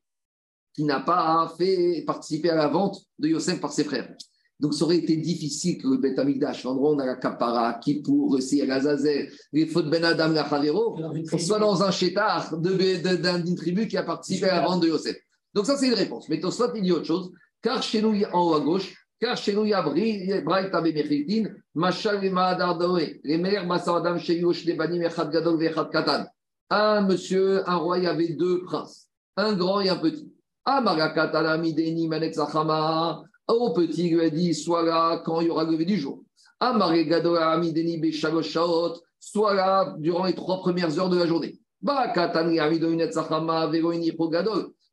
qui 0.73 0.83
n'a 0.83 0.99
pas 0.99 1.53
fait 1.57 2.03
participer 2.05 2.49
à 2.49 2.55
la 2.55 2.67
vente 2.67 2.97
de 3.19 3.27
Yosef 3.29 3.59
par 3.59 3.73
ses 3.73 3.83
frères. 3.83 4.13
Donc, 4.59 4.75
ça 4.75 4.85
aurait 4.85 4.97
été 4.97 5.17
difficile 5.17 5.81
que 5.81 5.87
le 5.87 5.97
Beth 5.97 6.19
Amikdash, 6.19 6.63
l'endroit 6.63 6.91
où 6.91 6.95
on 6.95 6.99
a 6.99 7.05
la 7.05 7.15
Kapara, 7.15 7.73
Kippour, 7.75 8.31
aussi 8.33 8.65
Gazazel, 8.65 9.31
les 9.51 9.65
fautes 9.65 9.89
Ben 9.89 10.05
Adam, 10.05 10.29
la 10.29 10.47
Chavero, 10.47 10.95
soit 11.39 11.57
dans 11.57 11.81
un 11.81 11.89
chétard 11.89 12.55
d'une 12.59 13.55
tribu 13.55 13.87
qui 13.87 13.97
a 13.97 14.03
participé 14.03 14.45
à 14.47 14.61
la 14.61 14.67
vente 14.67 14.83
de 14.83 14.89
Yosef. 14.89 15.17
Donc, 15.53 15.65
ça, 15.65 15.77
c'est 15.77 15.87
une 15.87 15.95
réponse. 15.95 16.29
Mais 16.29 16.39
Tosfot, 16.39 16.75
il 16.75 16.83
dit 16.83 16.91
autre 16.91 17.05
chose. 17.05 17.31
Car 17.59 17.81
chez 17.81 18.03
nous, 18.03 18.13
en 18.33 18.49
haut 18.49 18.53
à 18.53 18.59
gauche, 18.59 18.95
car 19.19 19.35
chez 19.35 19.53
nous, 19.53 19.65
il 19.65 19.69
y 19.69 19.73
a 19.73 19.81
Braïta 19.81 20.79
Bemechitin, 20.79 21.49
Machal 21.73 22.23
et 22.23 22.29
Mahadadoé, 22.29 23.19
les 23.23 23.37
mères 23.39 23.65
Massadam, 23.65 24.19
Sheyosh, 24.19 24.65
Banim, 24.75 25.01
Echad 25.01 25.31
Gadol, 25.31 25.59
Vechad 25.59 25.89
Katan. 25.91 26.25
Un 26.69 27.01
monsieur, 27.01 27.67
un 27.67 27.77
roi, 27.77 27.97
il 27.97 28.03
y 28.03 28.07
avait 28.07 28.33
deux 28.33 28.63
princes, 28.63 29.09
un 29.35 29.53
grand 29.53 29.81
et 29.81 29.89
un 29.89 29.97
petit. 29.97 30.31
Au 33.47 33.73
petit 33.73 34.09
lui 34.09 34.21
a 34.21 34.29
dit 34.29 34.53
Sois 34.53 34.83
là 34.83 35.21
quand 35.25 35.41
il 35.41 35.47
y 35.47 35.49
aura 35.49 35.63
le 35.63 35.71
lever 35.71 35.85
du 35.85 35.97
jour. 35.97 36.23
Sois 39.19 39.53
là 39.53 39.95
durant 39.97 40.25
les 40.25 40.35
trois 40.35 40.59
premières 40.59 40.99
heures 40.99 41.09
de 41.09 41.17
la 41.17 41.25
journée. 41.25 41.59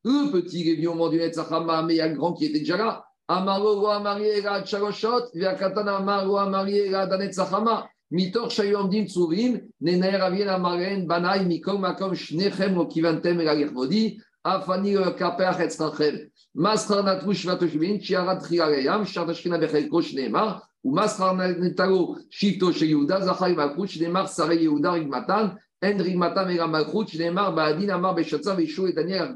Le 0.04 0.30
petit 0.30 0.60
il 0.60 0.68
est 0.70 0.76
venu 0.76 0.86
au 0.88 0.94
moment 0.94 1.10
du 1.10 1.18
Netzachama, 1.18 1.82
mais 1.82 1.94
il 1.94 1.96
y 1.98 2.00
a 2.00 2.08
le 2.08 2.14
grand 2.14 2.32
qui 2.32 2.46
était 2.46 2.60
déjà 2.60 2.78
là. 2.78 3.04
Amaro 3.28 3.86
Amari 3.88 4.24
Ega 4.24 4.64
Chagoshot, 4.64 5.30
Viakatan 5.34 5.86
Amaro 5.86 6.38
Amari 6.38 6.78
Ega 6.78 7.06
Danetzachama. 7.06 7.86
Mitor 8.10 8.50
Shayom 8.50 8.88
Dim 8.88 9.04
Tsuvim, 9.04 9.60
Nener 9.82 10.16
Avien 10.22 10.48
Amaren 10.48 11.06
Banai 11.06 11.44
Mikom 11.44 11.82
Makom 11.82 12.14
Shnechem 12.14 12.78
Okivantem 12.78 13.38
Ega 13.38 13.54
Yervodi. 13.54 14.18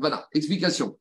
Voilà. 0.00 0.28
Explication. 0.34 0.96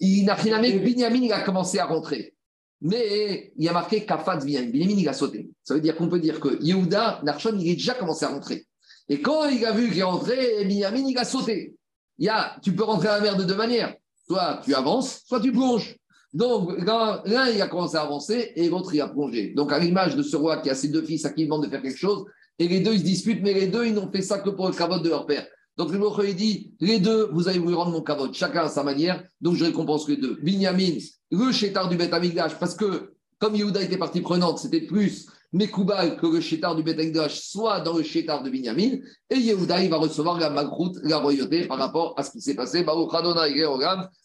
Il 0.00 0.24
n'a 0.24 0.34
rien 0.34 0.60
Binyamin, 0.60 1.30
a 1.30 1.42
commencé 1.42 1.78
à 1.78 1.86
rentrer. 1.86 2.34
Mais 2.80 3.52
il 3.56 3.68
a 3.68 3.72
marqué 3.72 4.04
Kafat 4.04 4.38
Binyamin. 4.38 4.70
Binyamin, 4.70 4.94
il 4.98 5.08
a 5.08 5.12
sauté. 5.12 5.50
Ça 5.62 5.74
veut 5.74 5.80
dire 5.80 5.96
qu'on 5.96 6.08
peut 6.08 6.18
dire 6.18 6.40
que 6.40 6.62
Yehuda, 6.62 7.22
il 7.22 7.28
a 7.28 7.74
déjà 7.74 7.94
commencé 7.94 8.24
à 8.24 8.28
rentrer. 8.28 8.66
Et 9.08 9.20
quand 9.20 9.48
il 9.48 9.64
a 9.64 9.72
vu 9.72 9.90
qu'il 9.90 9.98
est 9.98 10.02
rentré, 10.02 10.64
Binyamin, 10.64 11.04
il 11.06 11.18
a 11.18 11.24
sauté. 11.24 11.76
Y 12.18 12.28
a, 12.28 12.56
tu 12.62 12.74
peux 12.74 12.84
rentrer 12.84 13.08
à 13.08 13.16
la 13.16 13.20
mer 13.22 13.36
de 13.36 13.44
deux 13.44 13.56
manières. 13.56 13.94
Soit 14.26 14.60
tu 14.64 14.74
avances, 14.74 15.22
soit 15.26 15.40
tu 15.40 15.52
plonges. 15.52 15.96
Donc, 16.32 16.70
l'un, 16.84 17.48
il 17.48 17.62
a 17.62 17.68
commencé 17.68 17.96
à 17.96 18.02
avancer 18.02 18.52
et 18.56 18.68
l'autre, 18.68 18.92
il 18.94 19.00
a 19.00 19.08
plongé. 19.08 19.52
Donc, 19.54 19.72
à 19.72 19.78
l'image 19.78 20.16
de 20.16 20.22
ce 20.22 20.36
roi 20.36 20.56
qui 20.58 20.70
a 20.70 20.74
ses 20.74 20.88
deux 20.88 21.02
fils 21.02 21.24
à 21.24 21.30
qui 21.30 21.42
il 21.42 21.44
demande 21.44 21.64
de 21.64 21.70
faire 21.70 21.82
quelque 21.82 21.98
chose, 21.98 22.24
et 22.58 22.66
les 22.66 22.80
deux, 22.80 22.92
ils 22.92 23.00
se 23.00 23.04
disputent, 23.04 23.42
mais 23.42 23.52
les 23.52 23.68
deux, 23.68 23.84
ils 23.84 23.94
n'ont 23.94 24.10
fait 24.10 24.22
ça 24.22 24.38
que 24.38 24.50
pour 24.50 24.66
le 24.66 24.74
cavote 24.74 25.02
de 25.02 25.08
leur 25.08 25.26
père. 25.26 25.46
Donc, 25.76 25.90
le 25.92 25.98
Mokhé, 25.98 26.30
il 26.30 26.36
dit 26.36 26.72
les 26.80 26.98
deux, 26.98 27.28
vous 27.32 27.48
avez 27.48 27.58
voulu 27.58 27.74
rendre 27.74 27.90
mon 27.90 28.02
cavote, 28.02 28.34
chacun 28.34 28.64
à 28.64 28.68
sa 28.68 28.84
manière, 28.84 29.22
donc 29.40 29.54
je 29.56 29.64
récompense 29.64 30.08
les 30.08 30.16
deux. 30.16 30.38
Binyamin, 30.42 30.98
le 31.30 31.52
chétard 31.52 31.88
du 31.88 31.96
Beth 31.96 32.12
Amigdash, 32.12 32.58
parce 32.58 32.74
que 32.74 33.14
comme 33.38 33.56
Yehuda 33.56 33.82
était 33.82 33.98
partie 33.98 34.20
prenante, 34.20 34.58
c'était 34.58 34.82
plus 34.82 35.26
Mekoubal 35.54 36.16
que 36.16 36.26
le 36.26 36.40
chétard 36.40 36.74
du 36.74 36.82
Beth 36.82 36.98
Amigdash 36.98 37.40
soit 37.40 37.80
dans 37.80 37.96
le 37.96 38.02
chétard 38.02 38.42
de 38.42 38.50
Binyamin, 38.50 38.98
et 39.30 39.36
Yehuda, 39.36 39.84
il 39.84 39.88
va 39.88 39.98
recevoir 39.98 40.40
la 40.40 40.50
magroute, 40.50 40.96
la 41.04 41.18
royauté 41.18 41.68
par 41.68 41.78
rapport 41.78 42.14
à 42.18 42.24
ce 42.24 42.32
qui 42.32 42.40
s'est 42.40 42.56
passé. 42.56 42.82
Baruch 42.82 43.14
Adonai 43.14 43.64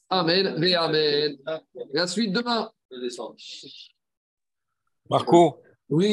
Amen, 0.09 0.55
ve 0.57 0.73
Amen. 0.73 1.37
La 1.93 2.07
suite 2.07 2.33
demain. 2.33 2.71
Marco. 5.07 5.61
Oui. 5.89 6.07